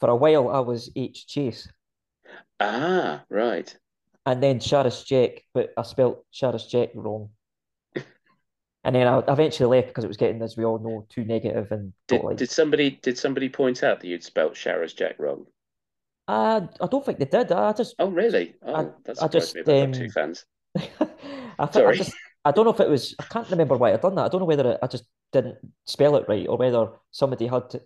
for 0.00 0.08
a 0.10 0.16
while 0.16 0.48
I 0.50 0.60
was 0.60 0.90
H 0.96 1.26
Chase, 1.26 1.68
Ah, 2.58 3.24
right. 3.28 3.76
and 4.26 4.42
then 4.42 4.58
Sharaz 4.58 5.04
Jek, 5.06 5.42
but 5.54 5.72
I 5.76 5.82
spelt 5.82 6.24
Sharaz 6.32 6.68
Jek 6.70 6.90
wrong. 6.94 7.30
And 8.84 8.94
then 8.94 9.06
I 9.06 9.22
eventually 9.28 9.76
left 9.76 9.88
because 9.88 10.04
it 10.04 10.08
was 10.08 10.16
getting, 10.16 10.40
as 10.42 10.56
we 10.56 10.64
all 10.64 10.78
know, 10.78 11.06
too 11.10 11.24
negative 11.24 11.70
and 11.70 11.92
Did 12.08 12.22
like. 12.24 12.38
did 12.38 12.50
somebody 12.50 12.90
did 12.90 13.18
somebody 13.18 13.48
point 13.48 13.82
out 13.82 14.00
that 14.00 14.06
you'd 14.08 14.24
spelt 14.24 14.54
Sharaz 14.54 14.94
Jek 14.94 15.18
wrong? 15.18 15.46
I, 16.28 16.68
I 16.80 16.86
don't 16.86 17.04
think 17.04 17.18
they 17.18 17.24
did. 17.24 17.52
I 17.52 17.72
just 17.72 17.96
Oh, 17.98 18.10
really? 18.10 18.54
Oh, 18.62 18.74
I- 18.74 18.86
that 19.04 19.22
I 19.22 19.28
just, 19.28 19.54
me. 19.54 19.60
I've 19.82 19.92
two 19.92 20.04
um, 20.04 20.10
fans. 20.10 20.46
I 21.58 21.66
think 21.66 21.86
I 21.86 21.92
Sorry. 21.92 21.98
just 21.98 22.14
I 22.44 22.52
don't 22.52 22.64
know 22.64 22.72
if 22.72 22.80
it 22.80 22.88
was 22.88 23.14
I 23.18 23.24
can't 23.24 23.50
remember 23.50 23.76
why 23.76 23.92
I 23.92 23.96
done 23.96 24.14
that. 24.14 24.24
I 24.26 24.28
don't 24.28 24.40
know 24.40 24.46
whether 24.46 24.72
it, 24.72 24.78
I 24.82 24.86
just 24.86 25.04
didn't 25.32 25.58
spell 25.86 26.16
it 26.16 26.26
right 26.28 26.46
or 26.48 26.56
whether 26.56 26.88
somebody 27.10 27.46
had 27.46 27.68
to, 27.70 27.82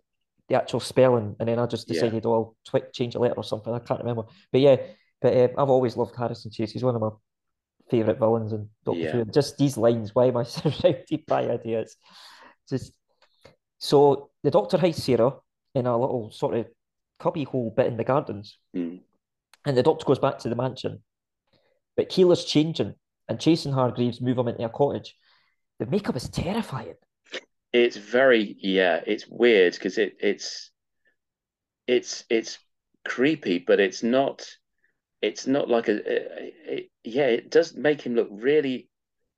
the 0.49 0.57
actual 0.57 0.81
spelling 0.81 1.37
and 1.41 1.49
then 1.49 1.59
I 1.59 1.67
just 1.67 1.89
Yeah. 1.89 1.95
decided, 1.95 2.27
oh, 2.27 2.33
I'll 2.35 2.57
twi- 2.67 2.89
change 2.93 3.15
a 3.15 3.19
letter 3.19 3.35
or 3.37 3.45
something. 3.45 3.73
I 3.73 3.79
can't 3.79 4.01
remember. 4.01 4.25
But 4.53 4.61
yeah, 4.61 4.77
but 5.21 5.35
um, 5.37 5.51
I've 5.59 5.71
always 5.71 5.97
loved 5.97 6.15
Harrison 6.17 6.51
Chase. 6.51 6.73
He's 6.73 6.85
one 6.85 6.95
of 6.95 7.01
my 7.01 7.11
favorite 7.91 8.19
villains 8.19 8.53
in 8.53 8.69
Doctor 8.85 9.01
Yeah. 9.01 9.13
Who. 9.13 9.25
Just 9.27 9.57
these 9.59 9.77
lines, 9.77 10.15
why 10.15 10.27
am 10.27 10.37
I 10.37 10.43
surrounded 10.45 11.25
by 11.27 11.45
idiots? 11.45 11.97
Just 12.69 12.93
so 13.79 14.31
the 14.43 14.51
Doctor 14.51 14.79
hides 14.79 15.03
Sarah 15.03 15.35
in 15.75 15.87
a 15.87 15.99
little 15.99 16.31
sort 16.31 16.55
of 16.57 16.67
cubby 17.19 17.45
hole 17.45 17.73
bit 17.77 17.87
in 17.87 17.97
the 17.97 18.05
gardens. 18.05 18.59
Mm. 18.77 19.01
And 19.67 19.77
the 19.77 19.83
doctor 19.83 20.05
goes 20.05 20.19
back 20.19 20.39
to 20.41 20.49
the 20.51 20.55
mansion. 20.57 21.03
But 21.97 22.11
Keeler's 22.11 22.45
changing, 22.45 22.95
and 23.29 23.41
Chase 23.41 23.65
and 23.65 23.75
Hargreaves 23.75 24.21
move 24.21 24.37
him 24.37 24.49
into 24.49 24.65
a 24.65 24.69
cottage. 24.69 25.17
The 25.79 25.87
makeup 25.87 26.17
is 26.17 26.29
terrifying. 26.29 26.95
It's 27.75 27.97
very 27.97 28.57
yeah. 28.61 29.03
It's 29.05 29.27
weird 29.29 29.75
because 29.75 29.99
it 29.99 30.17
it's 30.21 30.71
it's 31.89 32.25
it's 32.31 32.59
creepy, 33.05 33.59
but 33.59 33.81
it's 33.81 34.05
not. 34.05 34.49
It's 35.21 35.49
not 35.49 35.69
like 35.69 35.89
a, 35.89 35.95
a- 35.95 36.55
it, 36.77 36.91
yeah. 37.03 37.27
It 37.27 37.51
does 37.51 37.75
make 37.75 38.01
him 38.03 38.15
look 38.15 38.29
really 38.31 38.89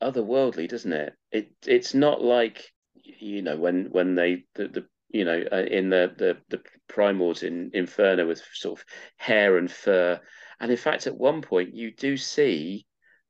otherworldly, 0.03 0.68
doesn't 0.68 0.93
it? 0.93 1.14
It 1.32 1.51
it's 1.66 1.95
not 1.95 2.22
like 2.22 2.70
you 2.95 3.41
know 3.41 3.57
when 3.57 3.87
when 3.91 4.14
they 4.16 4.45
the, 4.55 4.68
the 4.68 4.87
you 5.09 5.24
know 5.24 5.43
uh, 5.51 5.57
in 5.57 5.89
the 5.89 6.12
the 6.18 6.37
the 6.51 6.62
primords 6.89 7.43
in 7.43 7.70
Inferno 7.72 8.26
with 8.26 8.43
sort 8.53 8.78
of 8.80 8.84
hair 9.16 9.57
and 9.57 9.70
fur, 9.70 10.20
and 10.61 10.70
in 10.70 10.76
fact 10.76 11.07
at 11.07 11.16
one 11.16 11.41
point 11.41 11.74
you 11.74 11.91
do 11.91 12.18
see 12.18 12.84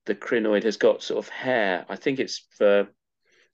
the 0.07 0.16
Krynoid 0.16 0.64
has 0.64 0.78
got 0.78 1.04
sort 1.04 1.24
of 1.24 1.28
hair. 1.28 1.86
I 1.88 1.94
think 1.94 2.18
it's 2.18 2.44
for 2.59 2.88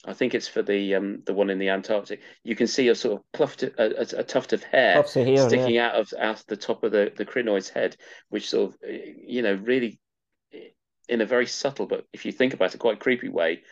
I 0.05 0.15
think 0.15 0.35
it's 0.35 0.49
for 0.49 0.63
the 0.63 0.95
um 0.95 1.23
the 1.27 1.35
one 1.35 1.51
in 1.51 1.59
the 1.59 1.69
Antarctic. 1.69 2.21
You 2.43 2.57
can 2.57 2.67
see 2.67 2.89
a 2.89 2.95
sort 2.95 3.19
of 3.19 3.33
pluffed 3.33 3.63
a, 3.63 4.19
a, 4.19 4.25
tuft 4.25 4.53
of 4.53 4.63
hair 4.65 4.95
Tufts 4.95 5.17
of 5.17 5.27
hair, 5.27 5.49
sticking 5.49 5.75
yeah. 5.75 5.89
out 5.89 5.95
of 5.95 6.15
out 6.19 6.45
the 6.49 6.57
top 6.57 6.83
of 6.83 6.93
the 6.93 7.13
the 7.15 7.25
Krynoid's 7.25 7.69
head, 7.69 7.97
which 8.29 8.51
sort 8.51 8.71
of 8.71 8.79
you 8.83 9.43
know 9.43 9.55
really 9.55 10.01
in 11.09 11.21
a 11.21 11.27
very 11.27 11.47
subtle 11.47 11.87
but 11.87 12.07
if 12.13 12.25
you 12.25 12.33
think 12.33 12.55
about 12.55 12.75
it 12.75 12.79
quite 12.79 13.01
creepy 13.01 13.29
way 13.29 13.63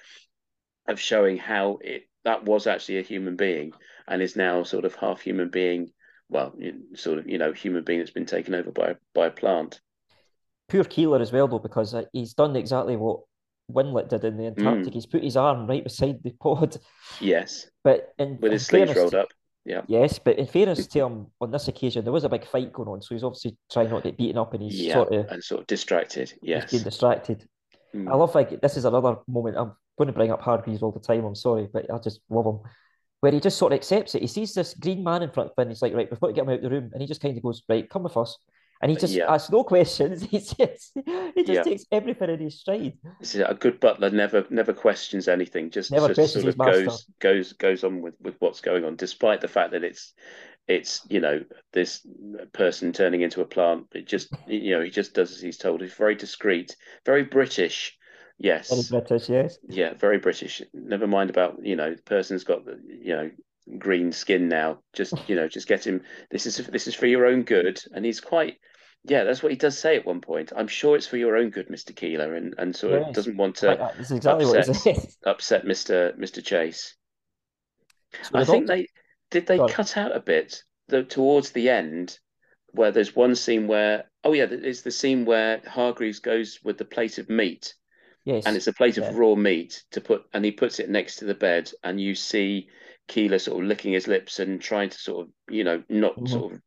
of 0.89 1.01
showing 1.01 1.37
how 1.37 1.79
it 1.81 2.09
that 2.25 2.45
was 2.45 2.67
actually 2.67 2.99
a 2.99 3.03
human 3.03 3.37
being 3.37 3.73
and 4.09 4.21
is 4.21 4.37
now 4.37 4.63
sort 4.63 4.85
of 4.85 4.95
half 4.97 5.21
human 5.21 5.49
being 5.49 5.91
well 6.29 6.55
sort 6.95 7.19
of 7.19 7.29
you 7.29 7.39
know 7.39 7.53
human 7.53 7.85
being 7.85 8.01
that's 8.01 8.11
been 8.11 8.27
taken 8.27 8.55
over 8.55 8.71
by 8.73 8.95
by 9.15 9.27
a 9.27 9.31
plant 9.31 9.81
Poor 10.69 10.85
Keeler 10.85 11.21
as 11.21 11.33
well, 11.33 11.49
though, 11.49 11.59
because 11.59 11.95
uh, 11.95 12.05
he's 12.13 12.33
done 12.33 12.55
exactly 12.55 12.95
what 12.95 13.23
Winlet 13.73 14.09
did 14.09 14.25
in 14.25 14.37
the 14.37 14.47
Antarctic. 14.47 14.93
Mm. 14.93 14.95
He's 14.95 15.07
put 15.07 15.23
his 15.23 15.37
arm 15.37 15.67
right 15.67 15.85
beside 15.85 16.23
the 16.23 16.31
pod. 16.31 16.77
yes 17.21 17.67
But 17.85 18.15
in, 18.19 18.39
with 18.41 18.45
in 18.47 18.53
his 18.53 18.67
sleeves 18.67 18.95
rolled 18.95 19.15
up 19.15 19.29
yeah 19.65 19.83
Yes, 19.89 20.19
but 20.19 20.39
in 20.39 20.47
fairness 20.47 20.87
to 20.87 20.99
him, 21.01 21.27
on 21.41 21.51
this 21.51 21.69
occasion, 21.69 22.05
there 22.05 22.13
was 22.13 22.25
a 22.25 22.29
big 22.29 22.47
fight 22.47 22.73
going 22.73 22.89
on, 22.89 23.03
so 23.03 23.15
he's 23.15 23.25
obviously 23.25 23.57
trying 23.71 23.91
not 23.91 24.03
to 24.03 24.09
get 24.09 24.19
beaten 24.19 24.39
up 24.39 24.55
and 24.55 24.63
he's 24.63 24.81
yeah 24.81 24.95
sort 24.95 25.13
of 25.13 25.27
and 25.29 25.45
sort 25.45 25.61
of 25.61 25.67
distracted 25.67 26.33
he's 26.61 26.71
being 26.71 26.83
distracted. 26.83 27.47
Mm. 27.95 28.11
I 28.11 28.15
love 28.15 28.35
like 28.35 28.61
this 28.61 28.77
is 28.77 28.85
another 28.85 29.17
moment. 29.29 29.57
I'm 29.59 29.73
going 29.99 30.07
to 30.07 30.13
bring 30.13 30.31
up 30.31 30.41
Hargreaves 30.41 30.83
all 30.83 30.93
the 30.93 31.01
time. 31.01 31.25
I'm 31.25 31.35
sorry, 31.35 31.69
but 31.73 31.93
I 31.93 31.99
just 31.99 32.21
love 32.31 32.47
him. 32.47 32.61
Where 33.21 33.33
he 33.33 33.41
just 33.41 33.59
sort 33.59 33.73
of 33.73 33.77
accepts 33.77 34.15
it. 34.15 34.23
He 34.23 34.29
sees 34.29 34.55
this 34.55 34.73
green 34.73 35.05
man 35.05 35.23
in 35.23 35.31
front 35.31 35.51
of 35.51 35.59
him. 35.59 35.63
And 35.63 35.71
he's 35.71 35.83
like, 35.83 35.93
right, 35.93 36.11
we've 36.11 36.19
got 36.19 36.29
to 36.29 36.33
get 36.33 36.45
him 36.45 36.49
out 36.49 36.57
of 36.57 36.63
the 36.63 36.71
room, 36.71 36.91
and 36.93 37.03
he 37.03 37.07
just 37.07 37.21
kind 37.21 37.37
of 37.37 37.43
goes, 37.43 37.63
right, 37.69 37.89
come 37.89 38.05
with 38.05 38.17
us. 38.17 38.39
And 38.83 38.91
he 38.91 38.97
just 38.97 39.15
Yeah. 39.15 39.33
asks 39.33 39.51
no 39.51 39.65
questions. 39.65 40.23
He 40.31 40.39
just 40.39 40.57
he 40.57 41.43
just 41.45 41.47
Yeah. 41.47 41.65
takes 41.65 41.85
everything 41.93 42.31
in 42.31 42.41
his 42.41 42.61
stride. 42.61 42.95
This 43.19 43.35
is 43.35 43.43
a 43.47 43.55
good 43.55 43.81
butler 43.81 44.11
never 44.11 44.47
never 44.51 44.73
questions 44.73 45.29
anything 45.29 45.71
just, 45.71 45.93
Never 45.93 46.09
just 46.09 46.33
sort 46.35 46.47
of 46.47 46.57
master. 46.57 46.85
goes 46.87 47.07
goes 47.21 47.53
goes 47.55 47.85
on 47.85 48.01
with 48.01 48.15
with 48.21 48.37
what's 48.39 48.61
going 48.61 48.85
on 48.85 48.97
despite 48.97 49.41
the 49.41 49.49
fact 49.49 49.73
that 49.73 49.85
it's 49.85 50.15
it's 50.69 51.03
you 51.11 51.21
know 51.21 51.45
this 51.73 52.07
person 52.53 52.93
turning 52.93 53.21
into 53.23 53.41
a 53.41 53.45
plant 53.47 53.87
it 53.93 54.07
just 54.07 54.29
you 54.47 54.71
know 54.71 54.83
he 54.83 54.91
just 54.91 55.15
does 55.15 55.33
as 55.33 55.41
he's 55.41 55.59
told 55.59 55.81
he's 55.81 55.93
very 55.95 56.15
discreet 56.15 56.77
very 57.05 57.25
british 57.25 57.97
Yes, 58.43 58.71
Very 58.71 59.03
British, 59.03 59.29
yes. 59.29 59.59
yeah 59.69 59.93
very 59.95 60.17
british 60.19 60.63
never 60.73 61.07
mind 61.07 61.29
about 61.29 61.59
you 61.63 61.77
know 61.77 61.95
the 61.95 62.03
person's 62.03 62.45
got 62.45 62.65
the 62.65 62.81
you 62.89 63.15
know 63.15 63.31
green 63.79 64.13
skin 64.13 64.49
now 64.49 64.79
just 64.95 65.15
you 65.29 65.37
know 65.37 65.47
just 65.47 65.69
get 65.69 65.87
him 65.87 66.01
this 66.31 66.47
is 66.47 66.57
this 66.69 66.87
is 66.89 66.95
for 66.95 67.07
your 67.07 67.27
own 67.27 67.43
good 67.43 67.79
and 67.93 68.05
he's 68.05 68.21
quite 68.21 68.57
yeah 69.05 69.25
that's 69.25 69.43
what 69.43 69.51
he 69.53 69.57
does 69.57 69.79
say 69.79 69.97
at 69.97 70.05
one 70.05 70.21
point 70.21 70.53
i'm 70.57 70.69
sure 70.69 70.95
it's 70.95 71.07
for 71.07 71.17
your 71.17 71.37
own 71.37 71.51
good 71.51 71.69
mr 71.69 71.95
keeler 71.95 72.35
and 72.35 72.55
and 72.59 72.77
sort 72.77 73.01
of 73.01 73.15
doesn't 73.15 73.37
want 73.37 73.57
to 73.57 73.67
Like 73.69 73.79
that. 73.79 73.97
This 73.97 74.11
is 74.11 74.17
exactly 74.19 74.59
upset. 74.59 75.15
upset 75.25 75.65
Mr. 75.65 76.17
Mr. 76.19 76.45
Chase. 76.45 76.95
So 78.23 78.31
I 78.35 78.45
think 78.45 78.67
they 78.67 78.89
did 79.31 79.47
they 79.47 79.59
cut 79.69 79.97
out 79.97 80.15
a 80.15 80.21
bit 80.21 80.63
the, 80.89 81.05
towards 81.05 81.53
the 81.53 81.71
end 81.71 82.19
where 82.73 82.91
there's 82.93 83.17
one 83.17 83.35
scene 83.35 83.67
where 83.67 84.05
oh 84.23 84.33
yeah, 84.33 84.47
it's 84.51 84.83
the 84.83 84.91
scene 84.91 85.25
where 85.25 85.63
Hargreaves 85.67 86.19
goes 86.19 86.59
with 86.63 86.77
the 86.77 86.85
plate 86.85 87.19
of 87.19 87.31
meat 87.31 87.75
yes. 88.25 88.45
and 88.45 88.55
it's 88.57 88.67
a 88.67 88.73
plate 88.73 88.99
of 88.99 89.17
raw 89.17 89.35
meat 89.35 89.83
to 89.93 90.01
put 90.01 90.25
and 90.35 90.45
he 90.45 90.51
puts 90.51 90.79
it 90.79 90.91
next 90.91 91.17
to 91.17 91.25
the 91.25 91.35
bed 91.35 91.71
and 91.83 92.01
you 92.01 92.15
see 92.15 92.69
Keeler 93.09 93.39
sort 93.39 93.63
of 93.63 93.69
licking 93.69 93.93
his 93.93 94.07
lips 94.07 94.39
and 94.41 94.61
trying 94.61 94.91
to 94.91 94.99
sort 94.99 95.27
of 95.27 95.33
you 95.49 95.65
know 95.65 95.83
not 95.89 96.17
Mhm. 96.17 96.29
sort 96.29 96.53
of 96.53 96.61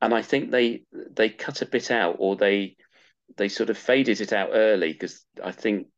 and 0.00 0.14
I 0.14 0.22
think 0.22 0.50
they 0.50 0.82
they 0.92 1.30
cut 1.30 1.62
a 1.62 1.66
bit 1.66 1.90
out 1.90 2.16
or 2.18 2.36
they 2.36 2.76
they 3.36 3.48
sort 3.48 3.70
of 3.70 3.78
faded 3.78 4.20
it 4.20 4.32
out 4.32 4.50
early 4.52 4.92
because 4.92 5.24
I 5.42 5.52
think 5.52 5.88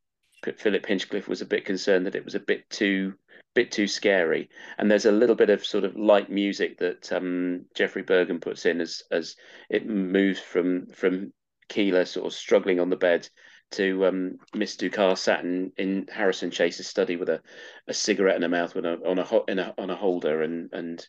Philip 0.56 0.86
Hinchcliffe 0.86 1.28
was 1.28 1.42
a 1.42 1.46
bit 1.46 1.64
concerned 1.64 2.06
that 2.06 2.14
it 2.14 2.24
was 2.24 2.34
a 2.34 2.40
bit 2.40 2.68
too 2.70 3.14
bit 3.54 3.72
too 3.72 3.86
scary. 3.86 4.48
And 4.78 4.90
there's 4.90 5.06
a 5.06 5.12
little 5.12 5.34
bit 5.34 5.50
of 5.50 5.66
sort 5.66 5.84
of 5.84 5.96
light 5.96 6.30
music 6.30 6.78
that 6.78 7.12
um, 7.12 7.64
Geoffrey 7.74 8.02
Burgon 8.02 8.40
puts 8.40 8.66
in 8.66 8.80
as 8.80 9.02
as 9.10 9.36
it 9.68 9.86
moves 9.86 10.38
from 10.38 10.86
from 10.86 11.32
Keeler 11.68 12.04
sort 12.04 12.26
of 12.26 12.32
struggling 12.32 12.80
on 12.80 12.90
the 12.90 12.96
bed 12.96 13.28
to 13.72 14.06
um, 14.06 14.38
Miss 14.54 14.76
Ducat 14.76 15.18
sat 15.18 15.44
in, 15.44 15.72
in 15.76 16.06
Harrison 16.10 16.50
Chase's 16.50 16.86
study 16.86 17.16
with 17.16 17.28
a, 17.28 17.42
a 17.86 17.92
cigarette 17.92 18.36
in 18.36 18.42
her 18.42 18.48
mouth 18.48 18.74
with 18.74 18.86
a, 18.86 18.98
on 19.06 19.18
a 19.18 19.22
a 19.22 19.74
on 19.76 19.90
a 19.90 19.96
holder 19.96 20.42
and 20.42 20.70
and 20.72 21.06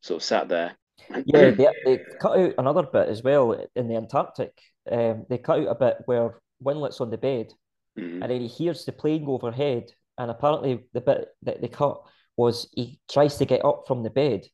sort 0.00 0.22
of 0.22 0.24
sat 0.24 0.48
there. 0.48 0.76
Yeah, 1.24 1.50
they, 1.56 1.68
they 1.84 1.98
cut 2.20 2.38
out 2.38 2.54
another 2.58 2.82
bit 2.84 3.08
as 3.08 3.22
well 3.22 3.52
in 3.74 3.88
the 3.88 3.96
Antarctic. 3.96 4.56
Um, 4.90 5.26
they 5.28 5.38
cut 5.38 5.60
out 5.60 5.68
a 5.68 5.74
bit 5.74 5.98
where 6.06 6.40
Winlet's 6.60 7.00
on 7.00 7.10
the 7.10 7.18
bed 7.18 7.52
Mm, 7.98 8.22
and 8.22 8.30
then 8.30 8.40
he 8.40 8.46
hears 8.46 8.84
the 8.84 8.92
plane 8.92 9.24
go 9.24 9.32
overhead. 9.34 9.90
And 10.16 10.30
apparently, 10.30 10.84
the 10.92 11.00
bit 11.00 11.26
that 11.42 11.60
they 11.60 11.66
cut 11.66 12.00
was 12.36 12.68
he 12.72 13.00
tries 13.10 13.36
to 13.38 13.44
get 13.44 13.64
up 13.64 13.82
from 13.88 14.04
the 14.04 14.10
bed 14.10 14.46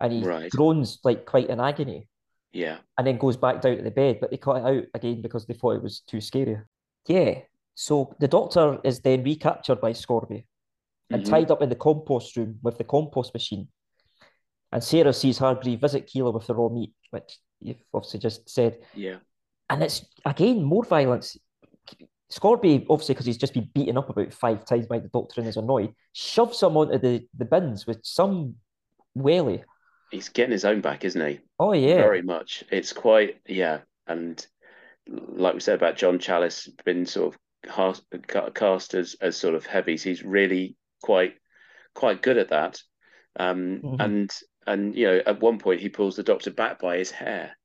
and 0.00 0.12
he 0.12 0.22
Right. 0.22 0.50
groans 0.50 1.00
like 1.02 1.26
quite 1.26 1.50
in 1.50 1.58
agony 1.60 2.08
yeah. 2.52 2.78
and 2.96 3.04
then 3.06 3.18
goes 3.18 3.36
back 3.36 3.60
down 3.60 3.78
to 3.78 3.82
the 3.82 3.90
bed. 3.90 4.18
But 4.20 4.30
they 4.30 4.36
cut 4.36 4.58
it 4.58 4.64
out 4.64 4.84
again 4.94 5.22
because 5.22 5.44
they 5.44 5.54
thought 5.54 5.74
it 5.74 5.82
was 5.82 6.00
too 6.06 6.20
scary. 6.20 6.58
Yeah. 7.08 7.40
So 7.74 8.14
the 8.20 8.28
doctor 8.28 8.78
is 8.84 9.00
then 9.00 9.24
recaptured 9.24 9.80
by 9.80 9.92
Scorby 9.92 10.44
and 11.10 11.24
Mhm. 11.24 11.28
tied 11.28 11.50
up 11.50 11.62
in 11.62 11.68
the 11.68 11.74
compost 11.74 12.36
room 12.36 12.60
with 12.62 12.78
the 12.78 12.84
compost 12.84 13.34
machine. 13.34 13.68
And 14.74 14.82
Sarah 14.82 15.12
sees 15.12 15.38
Hargreave 15.38 15.80
visit 15.80 16.08
Keeler 16.08 16.32
with 16.32 16.48
the 16.48 16.54
raw 16.54 16.68
meat, 16.68 16.92
which 17.10 17.38
you've 17.60 17.82
obviously 17.94 18.18
just 18.18 18.50
said. 18.50 18.78
Yeah. 18.92 19.18
And 19.70 19.82
it's 19.82 20.04
again 20.26 20.62
more 20.64 20.84
violence. 20.84 21.38
Scorby, 22.30 22.84
obviously, 22.90 23.14
because 23.14 23.26
he's 23.26 23.36
just 23.38 23.54
been 23.54 23.70
beaten 23.72 23.96
up 23.96 24.10
about 24.10 24.32
five 24.34 24.64
times 24.64 24.86
by 24.86 24.98
the 24.98 25.08
doctor 25.08 25.40
and 25.40 25.48
is 25.48 25.56
annoyed, 25.56 25.94
shoves 26.12 26.60
him 26.60 26.76
onto 26.76 26.98
the, 26.98 27.24
the 27.38 27.44
bins 27.44 27.86
with 27.86 28.00
some 28.02 28.56
welly. 29.14 29.62
He's 30.10 30.28
getting 30.28 30.50
his 30.52 30.64
own 30.64 30.80
back, 30.80 31.04
isn't 31.04 31.24
he? 31.24 31.38
Oh, 31.60 31.72
yeah. 31.72 31.96
Very 31.96 32.22
much. 32.22 32.64
It's 32.72 32.92
quite 32.92 33.36
yeah, 33.46 33.80
and 34.08 34.44
like 35.06 35.54
we 35.54 35.60
said 35.60 35.76
about 35.76 35.96
John 35.96 36.18
Challis, 36.18 36.68
been 36.84 37.06
sort 37.06 37.34
of 37.34 37.40
cast, 37.70 38.02
cast 38.54 38.94
as 38.94 39.14
as 39.20 39.36
sort 39.36 39.54
of 39.54 39.66
heavies. 39.66 40.02
He's 40.02 40.24
really 40.24 40.76
quite 41.02 41.34
quite 41.94 42.22
good 42.22 42.38
at 42.38 42.48
that. 42.48 42.82
Um, 43.38 43.80
Mhm. 43.84 43.96
and 44.00 44.30
and 44.66 44.94
you 44.94 45.06
know, 45.06 45.20
at 45.26 45.40
one 45.40 45.58
point 45.58 45.80
he 45.80 45.88
pulls 45.88 46.16
the 46.16 46.22
doctor 46.22 46.50
back 46.50 46.78
by 46.80 46.96
his 46.98 47.10
hair, 47.10 47.56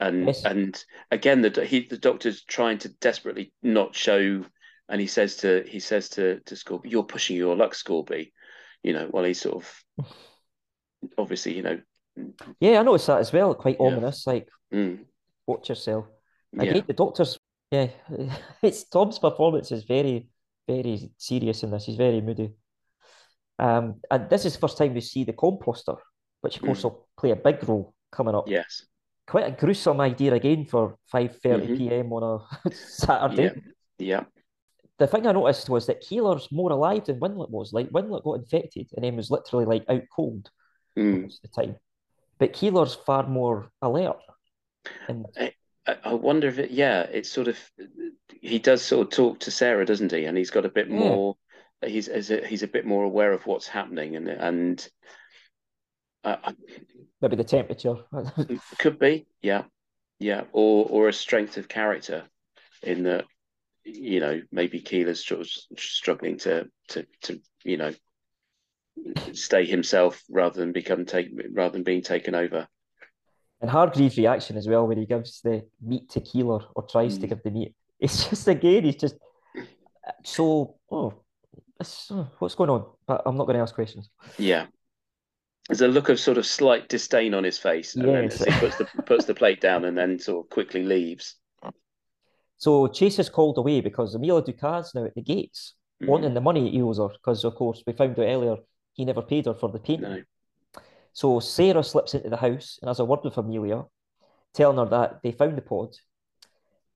and 0.00 0.26
Yes. 0.26 0.44
and 0.44 0.84
again 1.10 1.42
the 1.42 1.64
he 1.64 1.86
the 1.86 1.98
doctor's 1.98 2.44
trying 2.44 2.78
to 2.78 2.88
desperately 3.00 3.52
not 3.62 3.94
show, 3.94 4.44
and 4.88 5.00
he 5.00 5.06
says 5.06 5.36
to 5.38 5.64
he 5.68 5.80
says 5.80 6.08
to 6.10 6.40
to 6.40 6.54
Scorby, 6.54 6.90
"You're 6.90 7.04
pushing 7.04 7.36
your 7.36 7.56
luck, 7.56 7.72
Scorby," 7.74 8.32
you 8.82 8.92
know, 8.92 9.06
while 9.10 9.24
he's 9.24 9.40
sort 9.40 9.56
of 9.64 9.84
obviously 11.18 11.56
you 11.56 11.62
know, 11.62 11.80
Yeah, 12.60 12.80
I 12.80 12.82
noticed 12.82 13.06
that 13.08 13.20
as 13.20 13.32
well. 13.32 13.54
Quite 13.54 13.76
Yeah. 13.78 13.86
ominous. 13.86 14.26
Like, 14.26 14.48
mm, 14.72 15.04
watch 15.46 15.68
yourself. 15.68 16.06
yeah. 16.52 16.62
Again, 16.62 16.84
the 16.86 16.94
doctor's, 16.94 17.38
yeah, 17.70 17.88
it's 18.62 18.84
Tom's 18.84 19.18
performance 19.18 19.70
is 19.72 19.84
very, 19.84 20.28
very 20.66 21.10
serious 21.18 21.62
in 21.62 21.70
this. 21.70 21.84
He's 21.86 21.96
very 21.96 22.20
moody. 22.20 22.52
Um, 23.58 24.00
and 24.10 24.28
this 24.28 24.44
is 24.44 24.54
the 24.54 24.58
first 24.60 24.78
time 24.78 24.94
we 24.94 25.00
see 25.00 25.24
the 25.24 25.32
composter, 25.32 25.96
which 26.46 26.56
of 26.56 26.62
course 26.62 26.80
Mm. 26.80 26.84
will 26.84 27.08
play 27.18 27.30
a 27.32 27.36
big 27.36 27.66
role 27.68 27.94
coming 28.12 28.34
up. 28.34 28.48
Yes. 28.48 28.86
Quite 29.26 29.46
a 29.48 29.50
gruesome 29.50 30.00
idea 30.00 30.32
again 30.34 30.64
for 30.64 30.96
5.30 31.12 31.66
Mhm. 31.68 31.78
p.m. 31.78 32.12
on 32.12 32.22
a 32.64 32.70
Saturday. 32.74 33.62
Yeah. 33.98 34.24
The 34.98 35.06
thing 35.06 35.26
I 35.26 35.32
noticed 35.32 35.68
was 35.68 35.86
that 35.86 36.00
Keeler's 36.00 36.50
more 36.50 36.70
alive 36.72 37.04
than 37.06 37.20
Winlet 37.20 37.50
was. 37.50 37.72
Like, 37.72 37.90
Winlet 37.90 38.22
got 38.24 38.38
infected 38.38 38.88
and 38.94 39.04
then 39.04 39.16
was 39.16 39.30
literally 39.30 39.66
like 39.66 39.84
out 39.88 40.04
cold 40.14 40.48
Mm. 40.96 41.22
most 41.24 41.44
of 41.44 41.50
the 41.50 41.62
time. 41.62 41.76
But 42.38 42.52
Keeler's 42.54 42.94
far 42.94 43.26
more 43.26 43.70
alert. 43.82 44.16
And 45.08 45.26
I, 45.36 45.52
I 46.04 46.14
wonder 46.14 46.48
if 46.48 46.58
it, 46.58 46.70
yeah, 46.70 47.02
it's 47.02 47.30
sort 47.30 47.48
of 47.48 47.58
he 48.40 48.58
does 48.58 48.82
sort 48.82 49.06
of 49.08 49.12
talk 49.12 49.40
to 49.40 49.50
Sarah, 49.50 49.84
doesn't 49.84 50.12
he? 50.12 50.24
And 50.26 50.38
he's 50.38 50.50
got 50.50 50.64
a 50.64 50.70
bit 50.70 50.88
Yeah. 50.88 50.98
more. 50.98 51.36
He's 51.84 52.08
is 52.08 52.30
a, 52.30 52.46
he's 52.46 52.62
a 52.62 52.68
bit 52.68 52.86
more 52.86 53.04
aware 53.04 53.32
of 53.32 53.46
what's 53.46 53.68
happening, 53.68 54.16
and 54.16 54.28
and 54.28 54.88
uh, 56.26 56.52
maybe 57.20 57.36
the 57.36 57.44
temperature. 57.44 57.96
could 58.78 58.98
be, 58.98 59.26
yeah, 59.42 59.62
yeah, 60.18 60.42
or 60.52 60.86
or 60.88 61.08
a 61.08 61.12
strength 61.12 61.56
of 61.56 61.68
character 61.68 62.24
in 62.82 63.04
that 63.04 63.24
you 63.84 64.20
know 64.20 64.40
maybe 64.50 64.80
Keeler's 64.80 65.24
sort 65.24 65.40
of 65.40 65.48
struggling 65.78 66.38
to 66.38 66.68
to 66.88 67.06
to 67.22 67.40
you 67.64 67.76
know 67.76 67.92
stay 69.32 69.64
himself 69.64 70.22
rather 70.30 70.58
than 70.58 70.72
become 70.72 71.04
take 71.04 71.28
rather 71.52 71.72
than 71.72 71.84
being 71.84 72.02
taken 72.02 72.34
over. 72.34 72.66
And 73.60 73.70
Hargreaves' 73.70 74.18
reaction 74.18 74.56
as 74.56 74.68
well 74.68 74.86
when 74.86 74.98
he 74.98 75.06
gives 75.06 75.40
the 75.40 75.62
meat 75.80 76.10
to 76.10 76.20
Keeler 76.20 76.60
or 76.74 76.82
tries 76.86 77.16
to 77.18 77.26
Mm. 77.26 77.30
give 77.30 77.42
the 77.42 77.50
meat. 77.50 77.74
It's 77.98 78.28
just 78.28 78.48
again, 78.48 78.84
he's 78.84 78.96
just 78.96 79.16
So, 80.24 80.76
oh, 80.90 81.14
oh, 82.10 82.30
what's 82.38 82.54
going 82.54 82.70
on? 82.70 82.84
But 83.06 83.22
I'm 83.26 83.36
not 83.36 83.46
going 83.46 83.56
to 83.56 83.62
ask 83.62 83.74
questions. 83.74 84.10
Yeah. 84.38 84.66
There's 85.68 85.80
a 85.80 85.88
look 85.88 86.08
of 86.08 86.20
sort 86.20 86.38
of 86.38 86.46
slight 86.46 86.88
disdain 86.88 87.34
on 87.34 87.42
his 87.44 87.58
face, 87.58 87.96
and 87.96 88.06
then 88.06 88.24
Yes. 88.24 88.40
as 88.40 88.54
he 88.54 88.60
puts 88.60 88.78
the 88.78 89.02
puts 89.02 89.24
the 89.24 89.34
plate 89.34 89.60
down 89.60 89.84
and 89.84 89.98
then 89.98 90.18
sort 90.18 90.44
of 90.46 90.50
quickly 90.50 90.84
leaves. 90.84 91.36
So 92.56 92.86
Chase 92.88 93.18
is 93.18 93.28
called 93.28 93.58
away 93.58 93.80
because 93.80 94.14
Amelia 94.14 94.42
Ducat's 94.42 94.94
now 94.94 95.04
at 95.04 95.14
the 95.14 95.22
gates, 95.22 95.74
Mhm. 96.00 96.08
wanting 96.08 96.34
the 96.34 96.40
money 96.40 96.70
he 96.70 96.80
owes 96.82 96.98
her, 96.98 97.08
because 97.08 97.44
of 97.44 97.54
course 97.54 97.82
we 97.86 97.92
found 97.92 98.18
out 98.18 98.22
earlier 98.22 98.56
he 98.94 99.04
never 99.04 99.22
paid 99.22 99.46
her 99.46 99.54
for 99.54 99.68
the 99.68 99.78
painting. 99.78 100.24
No. 100.74 100.80
So 101.12 101.40
Sarah 101.40 101.82
slips 101.82 102.14
into 102.14 102.30
the 102.30 102.36
house 102.36 102.78
and 102.80 102.88
has 102.88 103.00
a 103.00 103.04
word 103.04 103.24
with 103.24 103.36
Amelia, 103.36 103.84
telling 104.52 104.78
her 104.78 104.86
that 104.86 105.22
they 105.22 105.32
found 105.32 105.56
the 105.58 105.62
pod. 105.62 105.96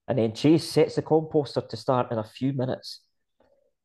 And 0.07 0.17
then 0.17 0.33
Chase 0.33 0.69
sets 0.69 0.95
the 0.95 1.01
composter 1.01 1.67
to 1.67 1.77
start 1.77 2.11
in 2.11 2.17
a 2.17 2.23
few 2.23 2.53
minutes. 2.53 3.01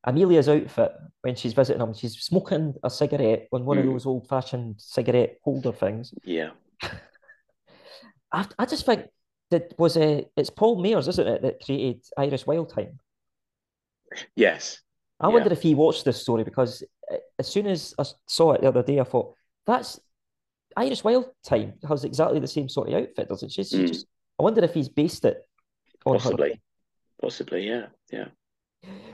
Amelia's 0.07 0.49
outfit 0.49 0.93
when 1.23 1.35
she's 1.35 1.53
visiting 1.53 1.83
him, 1.83 1.93
she's 1.95 2.17
smoking 2.19 2.75
a 2.85 2.91
cigarette 2.91 3.49
on 3.53 3.65
one 3.65 3.77
Mm. 3.79 3.81
of 3.81 3.87
those 3.87 4.07
old-fashioned 4.07 4.77
cigarette 4.81 5.39
holder 5.43 5.73
things. 5.73 6.15
Yeah. 6.25 6.51
I, 8.33 8.47
I 8.59 8.67
just 8.67 8.87
think 8.87 9.07
that 9.51 9.75
was 9.79 9.97
a 9.97 10.27
it's 10.37 10.51
Paul 10.51 10.83
Magrs, 10.83 11.09
isn't 11.09 11.27
it, 11.27 11.43
that 11.43 11.65
created 11.65 12.05
Iris 12.17 12.45
Wildthyme. 12.45 12.99
Yes. 14.35 14.81
I 15.21 15.29
Yeah. 15.29 15.35
wonder 15.35 15.53
if 15.53 15.63
he 15.63 15.75
watched 15.75 16.05
this 16.05 16.21
story 16.21 16.45
because 16.45 16.83
uh, 17.11 17.17
as 17.39 17.47
soon 17.49 17.67
as 17.67 17.95
I 17.99 18.05
saw 18.27 18.53
it 18.53 18.61
the 18.61 18.69
other 18.69 18.83
day, 18.83 19.01
I 19.01 19.05
thought 19.05 19.35
that's 19.67 20.01
Irish 20.77 21.03
Wild 21.05 21.31
Time 21.45 21.75
has 21.89 22.05
exactly 22.05 22.39
the 22.41 22.47
same 22.47 22.69
sort 22.69 22.89
of 22.89 22.95
outfit, 22.95 23.29
doesn't 23.29 23.51
she? 23.51 23.65
She 23.65 23.77
Mm. 23.85 23.89
just, 23.89 24.07
I 24.39 24.43
wonder 24.43 24.63
if 24.65 24.75
he's 24.75 24.89
based 24.89 25.25
it 25.25 25.39
on 26.05 26.15
her. 26.15 26.21
Possibly. 26.21 26.61
Possibly. 27.21 27.67
Yeah. 27.67 27.87
Yeah. 28.13 28.29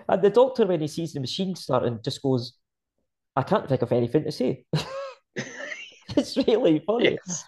And 0.08 0.22
the 0.22 0.30
doctor, 0.30 0.66
when 0.66 0.80
he 0.80 0.88
sees 0.88 1.12
the 1.12 1.20
machine 1.20 1.54
starting, 1.54 2.00
just 2.04 2.22
goes, 2.22 2.54
"I 3.36 3.42
can't 3.42 3.68
think 3.68 3.82
of 3.82 3.92
anything 3.92 4.24
to 4.24 4.32
say." 4.32 4.64
it's 6.16 6.36
really 6.36 6.80
funny. 6.86 7.18
Yes. 7.26 7.44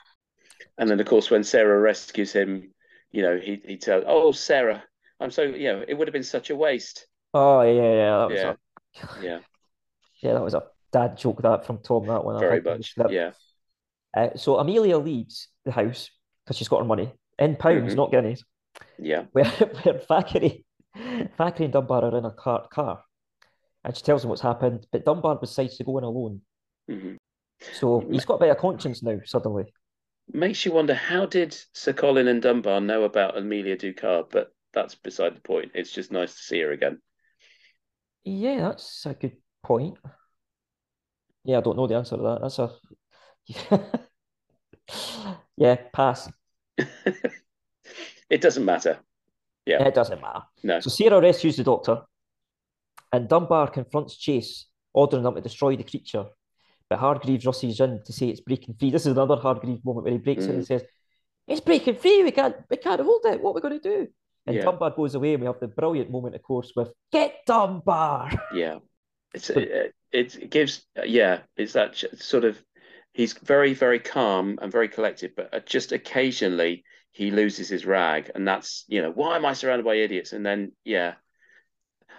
And 0.79 0.89
then, 0.91 0.99
of 1.01 1.07
course, 1.07 1.31
when 1.31 1.45
Sarah 1.45 1.79
rescues 1.81 2.33
him, 2.33 2.73
you 3.13 3.23
know, 3.23 3.39
he 3.39 3.61
he 3.67 3.77
tells, 3.77 4.05
"Oh, 4.07 4.33
Sarah, 4.33 4.83
I'm 5.21 5.31
so 5.31 5.43
you 5.43 5.73
know, 5.73 5.85
it 5.87 5.95
would 5.95 6.09
have 6.09 6.13
been 6.13 6.23
such 6.23 6.51
a 6.51 6.57
waste." 6.57 7.07
Oh 7.33 7.61
yeah, 7.63 7.73
yeah, 7.73 8.19
that 8.19 8.29
was 8.31 8.41
Yeah. 8.41 8.53
a 8.53 9.23
Yeah. 9.25 9.39
yeah, 10.23 10.33
that 10.35 10.43
was 10.45 10.55
a 10.55 10.63
dad 10.93 11.17
joke 11.17 11.43
that 11.43 11.67
from 11.67 11.79
Tom. 11.79 12.07
That 12.07 12.25
one, 12.25 12.39
Very 12.41 12.61
much. 12.61 12.91
script. 12.91 13.13
Yeah. 13.13 13.33
Uh, 14.17 14.29
so 14.37 14.59
Amelia 14.59 14.99
leaves 14.99 15.49
the 15.65 15.73
house 15.73 16.09
because 16.45 16.57
she's 16.57 16.69
got 16.69 16.79
her 16.79 16.85
money 16.87 17.13
in 17.39 17.57
pounds, 17.57 17.93
Mhm. 17.95 17.97
not 17.97 18.11
guineas. 18.13 18.45
Yeah. 18.99 19.25
Where 19.33 19.45
where 19.47 19.99
Thackeray, 19.99 20.65
Thackeray 21.37 21.67
and 21.67 21.73
Dunbar 21.73 22.05
are 22.05 22.19
in 22.19 22.25
a 22.25 22.31
car, 22.33 22.67
car, 22.69 23.05
and 23.85 23.97
she 23.97 24.03
tells 24.03 24.25
him 24.25 24.31
what's 24.31 24.43
happened. 24.43 24.87
But 24.93 25.05
Dunbar 25.05 25.39
decides 25.41 25.77
to 25.79 25.85
go 25.85 25.99
in 25.99 26.05
alone, 26.05 26.43
hmm 26.89 27.15
so 27.71 28.07
he's 28.11 28.25
got 28.25 28.37
a 28.37 28.39
bit 28.39 28.51
of 28.51 28.59
conscience 28.59 29.03
now. 29.03 29.19
Suddenly, 29.25 29.73
Makes 30.35 30.67
you 30.67 30.73
wonder 30.73 30.93
how 30.95 31.25
did 31.25 31.57
Sir 31.73 31.95
Colin 31.95 32.29
and 32.29 32.43
Dunbar 32.43 32.83
know 32.83 33.05
about 33.05 33.39
Amelia 33.39 33.79
Ducat? 33.79 34.29
But 34.29 34.55
that's 34.75 34.95
beside 34.95 35.35
the 35.35 35.41
point. 35.41 35.73
It's 35.75 35.93
just 35.93 36.13
nice 36.13 36.35
to 36.35 36.43
see 36.43 36.61
her 36.61 36.73
again. 36.73 37.01
yeah, 38.25 38.61
that's 38.69 39.07
a 39.07 39.15
good 39.15 39.37
point. 39.63 39.97
Yeah, 41.45 41.59
I 41.59 41.61
don't 41.61 41.77
know 41.77 41.87
the 41.87 41.97
answer 41.97 42.17
to 42.17 42.23
that. 42.23 42.41
That's 42.43 42.59
a 42.59 42.73
yeah, 45.57 45.77
pass. 45.93 46.31
it 48.31 48.41
doesn't 48.41 48.65
matter. 48.65 48.99
Yeah. 49.67 49.83
It 49.85 49.95
doesn't 49.95 50.21
matter. 50.21 50.43
No. 50.63 50.81
So 50.81 50.91
Sarah 50.91 51.21
rescues 51.21 51.57
the 51.57 51.65
doctor, 51.65 52.03
and 53.13 53.29
Dunbar 53.29 53.71
confronts 53.71 54.17
Chase, 54.17 54.67
ordering 54.93 55.23
them 55.23 55.35
to 55.35 55.41
destroy 55.41 55.77
the 55.77 55.85
creature. 55.85 56.27
But 56.91 56.99
Hargreaves 56.99 57.47
rushes 57.47 57.81
in 57.81 58.03
to 58.05 58.13
say 58.13 58.29
it's 58.29 58.41
breaking 58.41 58.75
free. 58.79 58.91
This 58.91 59.07
is 59.07 59.13
another 59.13 59.37
Hargreaves 59.37 59.85
moment 59.85 60.05
where 60.05 60.13
he 60.13 60.19
breaks 60.19 60.45
in 60.45 60.51
and 60.51 60.63
Mm. 60.63 60.67
says, 60.67 60.85
"It's 61.47 61.61
breaking 61.63 61.97
free. 61.97 62.23
We 62.23 62.31
can't, 62.31 62.57
we 62.69 62.77
can't 62.77 63.01
hold 63.01 63.25
it. 63.25 63.41
What 63.41 63.51
are 63.51 63.55
we 63.55 63.61
going 63.63 63.81
to 63.81 63.89
do?" 63.89 64.09
And 64.47 64.57
Yeah. 64.57 64.65
Dunbar 64.65 64.91
goes 64.91 65.15
away, 65.15 65.33
and 65.33 65.41
we 65.41 65.47
have 65.47 65.61
the 65.61 65.69
brilliant 65.69 66.11
moment, 66.11 66.35
of 66.35 66.43
course, 66.43 66.73
with 66.77 66.93
"Get 67.11 67.47
Dunbar." 67.47 68.31
Yeah, 68.55 68.81
it's 69.33 69.49
it, 69.49 69.95
it 70.13 70.51
gives 70.51 70.85
yeah, 71.07 71.41
it's 71.57 71.73
that 71.73 71.97
sort 72.17 72.45
of 72.45 72.63
he's 73.15 73.33
very 73.33 73.73
very 73.73 73.99
calm 73.99 74.59
and 74.61 74.71
very 74.71 74.89
collected, 74.89 75.33
but 75.35 75.55
uh, 75.55 75.61
just 75.61 75.93
occasionally 75.93 76.85
he 77.15 77.31
loses 77.31 77.69
his 77.69 77.87
rag, 77.87 78.33
and 78.35 78.47
that's 78.47 78.85
you 78.89 79.01
know 79.01 79.13
why 79.13 79.37
am 79.37 79.47
I 79.47 79.53
surrounded 79.53 79.85
by 79.85 79.95
idiots? 79.95 80.33
And 80.33 80.45
then 80.45 80.73
yeah, 80.85 81.15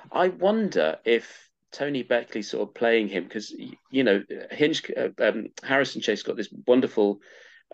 I 0.10 0.30
wonder 0.30 0.98
if 1.04 1.50
Tony 1.74 2.02
Beckley 2.02 2.42
sort 2.42 2.70
of 2.70 2.74
playing 2.74 3.10
him 3.10 3.26
because 3.26 3.54
you 3.92 4.04
know 4.06 4.24
Hinge 4.52 4.90
uh, 4.96 5.10
um, 5.22 5.48
Harrison 5.62 6.02
Chase 6.02 6.24
got 6.24 6.38
this 6.38 6.54
wonderful 6.66 7.20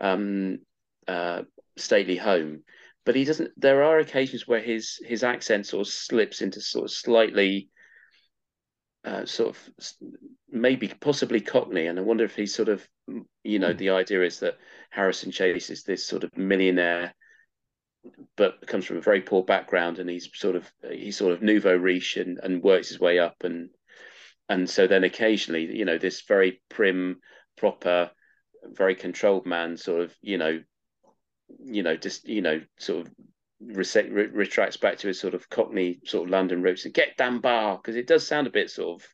um, 0.01 0.59
uh, 1.07 1.43
stately 1.77 2.17
home. 2.17 2.63
But 3.05 3.15
he 3.15 3.23
doesn't. 3.23 3.51
There 3.55 3.83
are 3.83 3.99
occasions 3.99 4.47
where 4.47 4.59
his 4.59 4.99
his 5.05 5.23
accent 5.23 5.67
sort 5.67 5.87
of 5.87 5.93
slips 5.93 6.41
into 6.41 6.59
sort 6.59 6.85
of 6.85 6.91
slightly 6.91 7.69
uh, 9.05 9.25
sort 9.25 9.49
of 9.49 9.93
maybe 10.49 10.87
possibly 10.87 11.39
Cockney, 11.39 11.85
and 11.85 11.99
I 11.99 12.01
wonder 12.01 12.23
if 12.23 12.35
he's 12.35 12.55
sort 12.55 12.69
of, 12.69 12.87
you 13.43 13.59
know, 13.59 13.73
Hmm. 13.73 13.77
the 13.77 13.91
idea 13.91 14.23
is 14.23 14.39
that 14.39 14.57
Harrison 14.89 15.31
Chase 15.31 15.69
is 15.69 15.83
this 15.83 16.05
sort 16.05 16.23
of 16.23 16.35
millionaire, 16.37 17.13
but 18.35 18.65
comes 18.67 18.85
from 18.85 18.97
a 18.97 19.01
very 19.01 19.21
poor 19.21 19.43
background, 19.43 19.99
and 19.99 20.09
he's 20.09 20.29
sort 20.33 20.55
of 20.55 20.71
he's 20.89 21.17
sort 21.17 21.33
of 21.33 21.41
nouveau 21.41 21.75
riche 21.75 22.17
and 22.17 22.39
and 22.43 22.63
works 22.63 22.89
his 22.89 22.99
way 22.99 23.19
up, 23.19 23.43
and 23.43 23.69
and 24.49 24.69
so 24.69 24.87
then 24.87 25.03
occasionally, 25.03 25.77
you 25.77 25.85
know, 25.85 25.97
this 25.97 26.21
very 26.21 26.61
prim, 26.69 27.19
proper, 27.57 28.11
very 28.65 28.95
controlled 28.95 29.45
man, 29.45 29.77
sort 29.77 30.01
of, 30.01 30.15
you 30.21 30.37
know, 30.37 30.61
you 31.63 31.83
know, 31.83 31.95
just 31.95 32.27
you 32.27 32.41
know, 32.41 32.61
sort 32.77 33.07
of 33.07 33.13
retracts 33.59 34.77
back 34.77 34.97
to 34.97 35.07
his 35.07 35.19
sort 35.19 35.35
of 35.35 35.49
Cockney 35.49 35.99
sort 36.05 36.25
of 36.25 36.31
London 36.31 36.63
roots 36.63 36.85
and 36.85 36.93
get 36.93 37.15
damn 37.17 37.41
bar 37.41 37.77
because 37.77 37.95
it 37.95 38.07
does 38.07 38.25
sound 38.25 38.47
a 38.47 38.51
bit 38.51 38.71
sort 38.71 39.01
of 39.01 39.07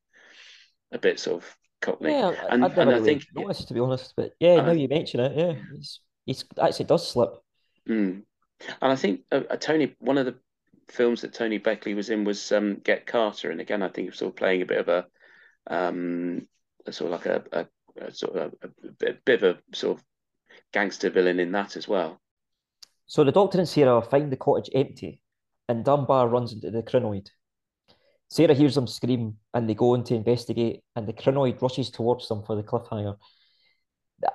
a 0.92 0.98
bit 0.98 1.20
sort 1.20 1.44
of 1.44 1.58
Cockney. 1.82 2.12
Yeah, 2.12 2.30
And- 2.50 2.64
I'd 2.66 2.76
never 2.76 2.82
and 2.82 2.96
I 2.96 3.02
think- 3.02 3.24
noticed 3.34 3.68
to 3.68 3.74
be 3.74 3.80
honest, 3.80 4.14
but 4.16 4.34
yeah, 4.40 4.56
now 4.58 4.70
I- 4.70 4.74
you 4.74 4.88
mention 4.88 5.20
it, 5.20 5.38
yeah, 5.38 5.54
he's 5.76 6.00
he's 6.26 6.46
actually 6.62 6.86
does 6.86 7.08
slip. 7.08 7.32
Mm. 7.88 8.24
And 8.82 8.92
I 8.92 8.96
think 8.96 9.22
uh, 9.32 9.42
uh, 9.50 9.56
Tony, 9.58 9.96
one 10.00 10.18
of 10.18 10.26
the 10.26 10.36
films 10.90 11.22
that 11.22 11.34
Tony 11.34 11.58
Beckley 11.60 11.94
was 11.94 12.10
in 12.10 12.24
was 12.24 12.52
um, 12.52 12.76
Get 12.84 13.06
Carter, 13.06 13.52
and 13.52 13.62
again, 13.62 13.84
I 13.84 13.88
think 13.88 14.06
he 14.06 14.10
was 14.10 14.18
sort 14.20 14.32
of 14.34 14.36
playing 14.38 14.62
a 14.62 14.66
bit 14.66 14.80
of 14.80 14.88
a, 14.88 15.06
um, 15.68 16.48
a 16.86 16.92
sort 16.92 17.14
of 17.14 17.20
like 17.20 17.26
a, 17.28 17.44
a, 17.52 18.06
a 18.08 18.12
sort 18.12 18.36
of 18.36 18.54
a, 18.64 19.14
bit 19.26 19.44
of 19.44 19.56
a 19.56 19.76
sort 19.76 19.98
of 19.98 20.04
gangster 20.74 21.10
villain 21.10 21.40
in 21.40 21.52
that 21.52 21.78
as 21.78 21.88
well. 21.88 22.20
So 23.06 23.24
the 23.24 23.32
doctor 23.32 23.60
and 23.60 23.70
Sarah 23.70 24.02
find 24.02 24.32
the 24.32 24.38
cottage 24.38 24.70
empty, 24.74 25.22
and 25.70 25.86
Dunbar 25.86 26.28
runs 26.28 26.52
into 26.54 26.72
the 26.72 26.82
Krynoid. 26.84 27.28
Sarah 28.30 28.54
hears 28.54 28.76
them 28.76 28.88
scream, 28.88 29.38
and 29.54 29.70
they 29.70 29.74
go 29.74 29.94
in 29.94 30.04
to 30.06 30.16
investigate, 30.16 30.84
and 30.96 31.08
the 31.08 31.14
Krynoid 31.14 31.62
rushes 31.62 31.90
towards 31.90 32.28
them 32.28 32.44
for 32.44 32.56
the 32.56 32.64
cliffhanger. 32.64 33.16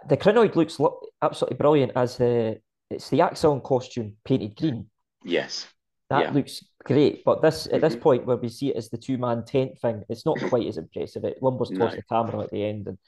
The, 0.08 0.16
Krynoid 0.16 0.54
looks 0.54 0.78
lo- 0.78 1.00
absolutely 1.20 1.56
brilliant 1.56 1.92
as 1.96 2.16
the 2.16 2.60
it's 2.88 3.08
the 3.08 3.20
Axon 3.22 3.60
costume 3.60 4.16
painted 4.24 4.56
green. 4.56 4.86
Yes, 5.24 5.66
That 6.12 6.20
Yeah. 6.22 6.34
looks 6.34 6.64
great, 6.84 7.24
but 7.24 7.42
this 7.42 7.66
at 7.72 7.80
this 7.80 7.94
Mhm. 7.94 8.00
point 8.02 8.26
where 8.26 8.36
we 8.36 8.48
see 8.48 8.68
it 8.70 8.76
as 8.76 8.88
the 8.90 8.98
two 8.98 9.18
man 9.18 9.44
tent 9.44 9.78
thing, 9.80 10.04
it's 10.08 10.26
not 10.26 10.38
quite 10.38 10.66
as 10.66 10.76
impressive. 10.76 11.24
It 11.24 11.42
lumbers 11.42 11.70
towards 11.70 11.94
No. 11.94 11.96
the 11.96 12.02
camera 12.02 12.40
at 12.40 12.50
the 12.50 12.64
end, 12.64 12.86
and 12.86 12.98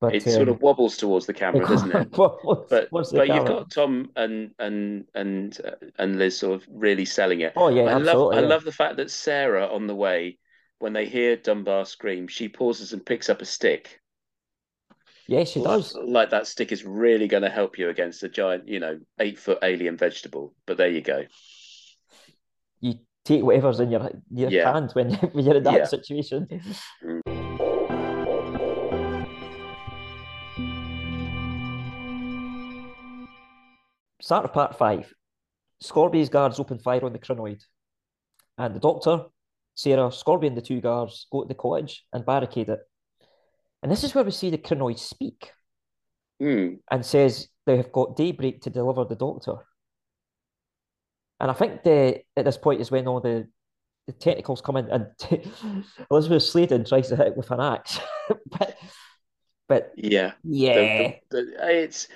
but 0.00 0.14
it 0.14 0.22
sort 0.22 0.48
um, 0.48 0.54
of 0.54 0.62
wobbles 0.62 0.96
towards 0.96 1.26
the 1.26 1.34
camera, 1.34 1.66
doesn't 1.66 1.92
it? 1.92 2.10
But 2.68 2.90
but 3.14 3.28
you've 3.28 3.44
got 3.44 3.70
Tom 3.70 4.10
and 4.16 4.54
and 4.58 5.06
and 5.14 5.60
uh, 5.64 5.72
and 5.98 6.18
Liz 6.18 6.38
sort 6.38 6.54
of 6.62 6.66
really 6.70 7.04
selling 7.04 7.40
it. 7.40 7.52
Oh 7.56 7.68
yeah, 7.68 7.82
I 7.82 7.92
love 7.92 8.18
absolutely. 8.18 8.36
I 8.38 8.40
love 8.40 8.64
the 8.64 8.72
fact 8.72 8.96
that 8.96 9.10
Sarah 9.10 9.66
on 9.66 9.86
the 9.86 9.94
way, 9.94 10.38
when 10.78 10.92
they 10.92 11.06
hear 11.06 11.36
Dunbar 11.36 11.84
scream, 11.84 12.28
she 12.28 12.48
pauses 12.48 12.92
and 12.92 13.04
picks 13.04 13.28
up 13.28 13.42
a 13.42 13.44
stick. 13.44 14.00
Yeah, 15.28 15.44
she 15.44 15.60
does. 15.60 15.94
Like 15.94 16.30
that 16.30 16.46
stick 16.46 16.70
is 16.72 16.84
really 16.84 17.26
going 17.26 17.42
to 17.42 17.50
help 17.50 17.78
you 17.78 17.88
against 17.88 18.22
a 18.22 18.28
giant, 18.28 18.68
you 18.68 18.78
know, 18.80 19.00
eight 19.18 19.38
foot 19.38 19.58
alien 19.62 19.96
vegetable. 19.96 20.54
But 20.66 20.76
there 20.76 20.88
you 20.88 21.00
go. 21.00 21.24
Take 23.26 23.42
whatever's 23.42 23.80
in 23.80 23.90
your 23.90 24.08
your 24.30 24.50
Yeah. 24.50 24.72
hand 24.72 24.92
when 24.92 25.10
when 25.34 25.44
you're 25.44 25.56
in 25.56 25.64
that 25.64 25.74
Yeah. 25.74 25.84
situation. 25.84 26.46
Start 34.20 34.44
of 34.44 34.52
part 34.52 34.76
five. 34.76 35.12
Scorby's 35.82 36.28
guards 36.28 36.58
open 36.58 36.78
fire 36.78 37.04
on 37.04 37.12
the 37.12 37.18
Krynoid, 37.18 37.62
and 38.58 38.74
the 38.74 38.80
doctor, 38.80 39.26
Sarah, 39.74 40.08
Scorby, 40.08 40.46
and 40.46 40.56
the 40.56 40.62
two 40.62 40.80
guards 40.80 41.26
go 41.30 41.42
to 41.42 41.48
the 41.48 41.54
cottage 41.54 42.04
and 42.12 42.24
barricade 42.24 42.70
it. 42.70 42.80
And 43.82 43.92
this 43.92 44.02
is 44.04 44.14
where 44.14 44.24
we 44.24 44.30
see 44.30 44.50
the 44.50 44.58
Krynoid 44.58 44.98
speak 44.98 45.52
Hmm. 46.40 46.74
and 46.90 47.04
says 47.04 47.48
they 47.66 47.76
have 47.76 47.92
got 47.92 48.16
daybreak 48.16 48.62
to 48.62 48.70
deliver 48.70 49.04
the 49.04 49.16
doctor. 49.16 49.56
And 51.40 51.50
I 51.50 51.54
think 51.54 51.82
the 51.82 52.22
at 52.36 52.44
this 52.44 52.56
point 52.56 52.80
is 52.80 52.90
when 52.90 53.06
all 53.06 53.20
the 53.20 53.46
the 54.06 54.12
tentacles 54.12 54.60
come 54.60 54.76
in 54.76 54.88
and 54.90 55.06
Elizabeth 56.10 56.44
Sladen 56.44 56.84
tries 56.84 57.08
to 57.08 57.16
hit 57.16 57.28
it 57.28 57.36
with 57.36 57.50
an 57.50 57.60
axe. 57.60 57.98
but 58.50 58.76
but 59.68 59.92
Yeah. 59.96 60.32
Yeah. 60.44 61.14
the- 61.30 61.42
the- 61.42 61.82
it's 61.82 62.08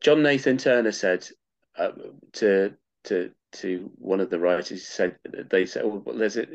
John 0.00 0.22
Nathan 0.22 0.58
Turner 0.58 0.92
said 0.92 1.26
uh, 1.76 1.90
to 2.34 2.74
to 3.04 3.30
to 3.50 3.90
one 3.96 4.20
of 4.20 4.28
the 4.28 4.38
writers 4.38 4.68
he 4.68 4.76
said 4.76 5.16
they 5.50 5.64
said 5.64 5.82
oh, 5.84 6.02
well, 6.04 6.16
there's 6.16 6.36
a 6.36 6.46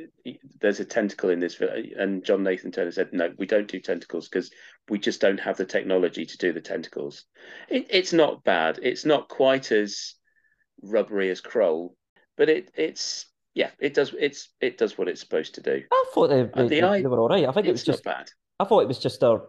there's 0.61 0.79
a 0.79 0.85
tentacle 0.85 1.29
in 1.31 1.39
this 1.39 1.59
and 1.97 2.23
John 2.23 2.43
Nathan 2.43 2.71
Turner 2.71 2.91
said 2.91 3.09
no 3.13 3.31
we 3.37 3.47
don't 3.47 3.67
do 3.67 3.79
tentacles 3.79 4.29
because 4.29 4.51
we 4.89 4.99
just 4.99 5.19
don't 5.19 5.39
have 5.39 5.57
the 5.57 5.65
technology 5.65 6.25
to 6.25 6.37
do 6.37 6.53
the 6.53 6.61
tentacles 6.61 7.25
it, 7.67 7.87
it's 7.89 8.13
not 8.13 8.43
bad 8.43 8.79
it's 8.83 9.05
not 9.05 9.27
quite 9.27 9.71
as 9.71 10.13
rubbery 10.81 11.29
as 11.29 11.41
Kroll 11.41 11.95
but 12.37 12.49
it 12.49 12.71
it's 12.75 13.25
yeah 13.53 13.69
it 13.79 13.93
does 13.93 14.13
it's 14.19 14.49
it 14.61 14.77
does 14.77 14.97
what 14.97 15.07
it's 15.07 15.21
supposed 15.21 15.55
to 15.55 15.61
do 15.61 15.81
I 15.91 16.03
thought 16.13 16.27
they, 16.29 16.43
they, 16.43 16.67
the 16.67 16.83
eye- 16.83 17.01
they 17.01 17.07
were 17.07 17.19
all 17.19 17.29
right. 17.29 17.47
I 17.47 17.51
think 17.51 17.67
it 17.67 17.71
was 17.71 17.83
just 17.83 18.03
bad 18.03 18.29
I 18.59 18.65
thought 18.65 18.81
it 18.81 18.87
was 18.87 18.99
just 18.99 19.21
a 19.23 19.41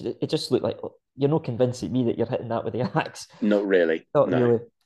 it 0.00 0.30
just 0.30 0.52
looked 0.52 0.64
like 0.64 0.78
you're 1.16 1.28
not 1.30 1.44
convincing 1.44 1.92
me 1.92 2.04
that 2.04 2.16
you're 2.16 2.26
hitting 2.28 2.48
that 2.48 2.64
with 2.64 2.72
the 2.72 2.82
axe. 2.96 3.26
not 3.40 3.66
really 3.66 4.06
Not 4.14 4.28
no 4.30 4.40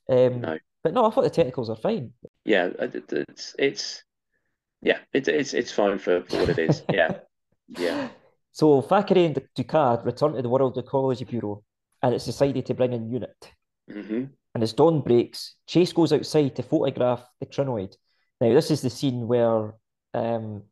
really. 0.09 0.25
Um, 0.25 0.41
No. 0.41 0.57
But 0.83 0.93
no, 0.93 1.05
I 1.05 1.09
thought 1.09 1.23
the 1.23 1.29
tentacles 1.29 1.69
are 1.69 1.75
fine. 1.75 2.13
yeah 2.45 2.65
it- 2.79 2.95
it- 2.95 3.13
it's 3.29 3.55
it's 3.59 4.03
yeah 4.81 4.99
it, 5.13 5.27
it's 5.27 5.53
it's 5.53 5.71
fine 5.71 5.97
for, 5.99 6.21
for 6.23 6.37
what 6.39 6.49
it 6.49 6.59
is 6.59 6.83
yeah 6.93 7.19
yeah 7.67 8.09
So 8.51 8.81
Thackeray 8.81 9.25
and 9.25 9.39
Ducat 9.55 10.03
return 10.05 10.33
to 10.33 10.41
the 10.41 10.49
World 10.49 10.77
Ecology 10.77 11.25
Bureau 11.25 11.63
and 12.01 12.13
it's 12.15 12.25
decided 12.25 12.65
to 12.67 12.73
bring 12.73 12.93
in 12.93 13.09
UNIT. 13.11 13.51
Hmm 13.91 14.25
And 14.53 14.63
as 14.63 14.73
dawn 14.73 15.01
breaks, 15.01 15.55
Chase 15.67 15.93
goes 15.93 16.11
outside 16.13 16.55
to 16.55 16.63
photograph 16.63 17.23
the 17.39 17.45
Krynoid. 17.45 17.95
Now, 18.41 18.53
this 18.53 18.71
is 18.71 18.81
the 18.81 18.89
scene 18.89 19.27
where 19.27 19.75
um, 20.13 20.63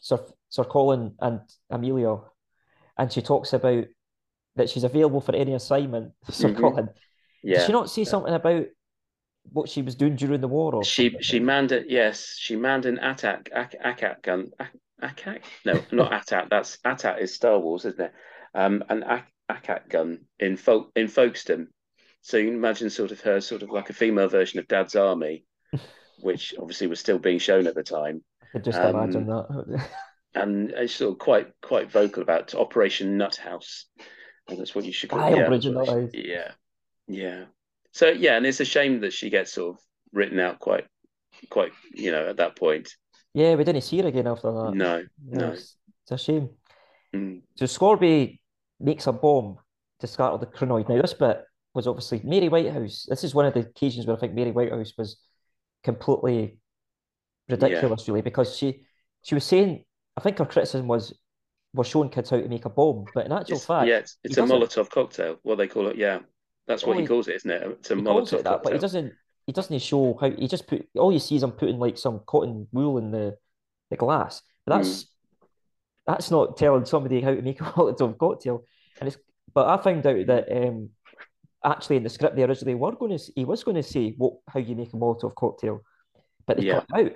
Sir, 0.00 0.18
Sir 0.48 0.64
Colin 0.64 1.14
and 1.20 1.40
Amelia, 1.70 2.18
and 2.98 3.12
she 3.12 3.22
talks 3.22 3.52
about 3.52 3.84
that 4.56 4.68
she's 4.70 4.84
available 4.84 5.20
for 5.20 5.34
any 5.34 5.54
assignment. 5.54 6.12
Sir 6.30 6.48
Mhm. 6.48 6.56
Colin, 6.60 6.88
did 7.44 7.62
she 7.62 7.72
not 7.72 7.90
say 7.90 8.04
something 8.04 8.34
about 8.34 8.66
what 9.52 9.68
she 9.68 9.82
was 9.82 9.94
doing 9.94 10.16
during 10.16 10.40
the 10.40 10.48
war? 10.48 10.74
Or 10.74 10.84
She 10.84 11.10
something? 11.10 11.22
she 11.22 11.40
manned 11.40 11.72
it. 11.72 11.90
Yes, 11.90 12.36
she 12.38 12.56
manned 12.56 12.86
an 12.86 12.98
attack 12.98 13.48
ac- 13.54 13.78
ACAT 13.78 14.22
gun. 14.22 14.50
ACAT? 15.02 15.42
No, 15.64 15.74
not 15.92 16.12
ATAT. 16.26 16.48
That's 16.50 16.78
ATAT 16.84 17.20
is 17.20 17.34
Star 17.34 17.58
Wars, 17.58 17.84
isn't 17.84 18.00
it? 18.00 18.12
Um, 18.54 18.82
an 18.88 19.02
ac- 19.02 19.24
ACAT 19.50 19.88
gun 19.88 20.26
in 20.38 20.56
folk 20.56 20.90
in 20.96 21.08
Folkestone. 21.08 21.68
So 22.24 22.38
you 22.38 22.46
can 22.46 22.54
imagine 22.54 22.88
sort 22.88 23.10
of 23.10 23.20
her 23.20 23.38
sort 23.42 23.62
of 23.62 23.68
like 23.68 23.90
a 23.90 23.92
female 23.92 24.28
version 24.30 24.58
of 24.58 24.66
Dad's 24.66 24.96
Army, 24.96 25.44
which 26.20 26.54
obviously 26.58 26.86
was 26.86 26.98
still 26.98 27.18
being 27.18 27.38
shown 27.38 27.66
at 27.66 27.74
the 27.74 27.82
time, 27.82 28.24
I 28.42 28.46
could 28.52 28.64
just 28.64 28.78
um, 28.78 28.96
imagine 28.96 29.26
that. 29.26 29.88
and 30.34 30.70
it's 30.70 30.94
sort 30.94 31.12
of 31.12 31.18
quite 31.18 31.48
quite 31.60 31.92
vocal 31.92 32.22
about 32.22 32.54
Operation 32.54 33.18
Nut 33.18 33.36
House, 33.36 33.84
and 34.48 34.58
that's 34.58 34.74
what 34.74 34.86
you 34.86 34.92
should 34.92 35.10
call 35.10 35.22
it. 35.22 35.36
Yeah, 35.36 35.44
Operation 35.44 35.74
that's 35.74 35.86
what 35.86 35.98
Nut 36.00 36.10
she- 36.14 36.30
yeah, 36.30 36.52
yeah. 37.08 37.44
So 37.92 38.08
yeah, 38.08 38.38
and 38.38 38.46
it's 38.46 38.60
a 38.60 38.64
shame 38.64 39.00
that 39.00 39.12
she 39.12 39.28
gets 39.28 39.52
sort 39.52 39.76
of 39.76 39.82
written 40.14 40.40
out 40.40 40.60
quite 40.60 40.86
quite 41.50 41.72
you 41.92 42.10
know 42.10 42.26
at 42.26 42.38
that 42.38 42.56
point. 42.56 42.88
yeah, 43.34 43.54
we 43.54 43.64
didn't 43.64 43.82
see 43.82 44.00
her 44.00 44.08
again 44.08 44.26
after 44.26 44.50
that. 44.50 44.72
No, 44.74 44.96
Yeah, 45.28 45.38
no. 45.38 45.48
It's, 45.52 45.76
it's 46.04 46.12
a 46.12 46.16
shame. 46.16 46.48
Mm. 47.14 47.42
So 47.56 47.66
Scorby 47.66 48.40
makes 48.80 49.06
a 49.08 49.12
bomb 49.12 49.58
to 50.00 50.06
scatter 50.06 50.38
the 50.38 50.46
Krynoid. 50.46 50.88
Now, 50.88 51.02
this 51.02 51.12
bit 51.12 51.44
was 51.74 51.86
obviously 51.86 52.20
Mary 52.24 52.48
Whitehouse. 52.48 53.06
This 53.08 53.24
is 53.24 53.34
one 53.34 53.46
of 53.46 53.54
the 53.54 53.60
occasions 53.60 54.06
where 54.06 54.16
I 54.16 54.20
think 54.20 54.34
Mary 54.34 54.52
Whitehouse 54.52 54.94
was 54.98 55.18
completely 55.84 56.58
ridiculous, 57.48 58.08
really, 58.08 58.22
because 58.22 58.56
she 58.56 58.86
she 59.22 59.34
was 59.34 59.44
saying, 59.44 59.84
I 60.16 60.20
think 60.20 60.38
her 60.38 60.46
criticism 60.46 60.88
was 60.88 61.14
we're 61.74 61.84
showing 61.84 62.10
kids 62.10 62.30
how 62.30 62.38
to 62.40 62.48
make 62.48 62.64
a 62.66 62.70
bomb, 62.70 63.10
but 63.14 63.26
in 63.26 63.32
actual 63.32 63.58
It's, 63.58 63.60
fact, 63.60 63.88
yeah, 63.88 63.98
it's, 63.98 64.18
it's 64.22 64.36
a 64.38 64.42
Molotov 64.42 64.90
cocktail. 64.90 65.38
What 65.42 65.56
they 65.56 65.68
call 65.68 65.88
it, 65.88 65.96
yeah, 65.96 66.20
that's 66.66 66.86
what 66.86 66.96
he 66.96 67.02
he- 67.02 67.04
calls 67.04 67.28
it, 67.28 67.36
isn't 67.36 67.50
it? 67.50 67.62
It's 67.62 67.90
a 67.90 67.94
Molotov 67.94 68.40
it 68.40 68.44
that, 68.44 68.62
but 68.62 68.72
he 68.72 68.78
doesn't 68.78 69.14
he 69.46 69.52
doesn't 69.52 69.78
show 69.80 70.16
how 70.20 70.30
he 70.30 70.48
just 70.48 70.66
put 70.66 70.88
all 70.96 71.12
you 71.12 71.18
see 71.18 71.36
is 71.36 71.42
him 71.42 71.52
putting 71.52 71.78
like 71.78 71.98
some 71.98 72.20
cotton 72.26 72.66
wool 72.72 72.98
in 72.98 73.10
the 73.10 73.36
the 73.90 73.96
glass. 73.96 74.42
But 74.66 74.76
that's 74.76 75.06
Hmm. 75.06 75.14
that's 76.06 76.30
not 76.30 76.56
telling 76.56 76.84
somebody 76.84 77.20
how 77.20 77.34
to 77.34 77.42
make 77.42 77.60
a 77.60 77.64
Molotov 77.72 78.18
cocktail. 78.18 78.64
And 79.00 79.08
it's 79.08 79.18
but 79.54 79.68
I 79.68 79.82
found 79.82 80.06
out 80.06 80.26
that 80.26 80.50
um 80.50 80.90
actually 81.64 81.96
in 81.96 82.02
the 82.02 82.10
script 82.10 82.36
they 82.36 82.42
originally 82.44 82.74
were 82.74 82.92
going 82.92 83.16
to 83.16 83.32
he 83.34 83.44
was 83.44 83.64
going 83.64 83.76
to 83.76 83.82
say 83.82 84.14
what 84.18 84.34
how 84.48 84.60
you 84.60 84.74
make 84.76 84.92
a 84.92 84.96
Molotov 84.96 85.34
cocktail, 85.34 85.80
but 86.46 86.56
they 86.58 86.64
Yeah. 86.64 86.82
cut 86.90 87.00
out. 87.00 87.12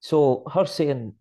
So 0.00 0.44
her 0.52 0.66
saying, 0.66 1.14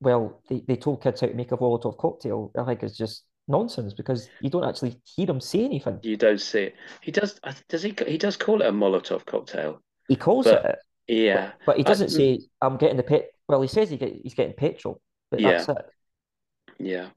well, 0.00 0.42
they, 0.48 0.62
they 0.66 0.76
told 0.76 1.02
kids 1.02 1.20
how 1.20 1.26
to 1.26 1.34
make 1.34 1.52
a 1.52 1.56
Molotov 1.56 1.96
cocktail, 1.96 2.52
I 2.56 2.64
think 2.64 2.82
is 2.82 2.96
just 2.96 3.24
nonsense 3.48 3.94
because 3.94 4.28
you 4.40 4.50
don't 4.50 4.64
actually 4.64 5.00
hear 5.04 5.26
him 5.30 5.40
say 5.40 5.64
anything. 5.64 5.98
You 6.02 6.16
don't 6.16 6.40
see 6.40 6.64
it. 6.64 6.74
He 7.00 7.10
does. 7.10 7.40
Does 7.68 7.82
he? 7.82 7.94
He 8.06 8.18
does 8.18 8.36
call 8.36 8.60
it 8.62 8.66
a 8.68 8.72
Molotov 8.72 9.24
cocktail. 9.24 9.82
He 10.08 10.16
calls 10.16 10.44
But- 10.46 10.64
it 10.64 10.78
Yeah, 11.08 11.52
But 11.66 11.78
he 11.78 11.82
doesn't 11.82 12.10
say, 12.10 12.40
I'm 12.60 12.76
getting 12.76 12.96
the 12.98 13.02
pet. 13.02 13.30
Well, 13.48 13.62
he 13.62 13.68
says 13.68 13.88
he 13.90 13.96
get, 13.96 14.12
he's 14.22 14.34
getting 14.34 14.54
petrol, 14.54 15.00
but 15.30 15.40
Yeah. 15.40 15.52
that's 15.52 15.68
it. 15.70 15.86
yeah. 16.78 17.08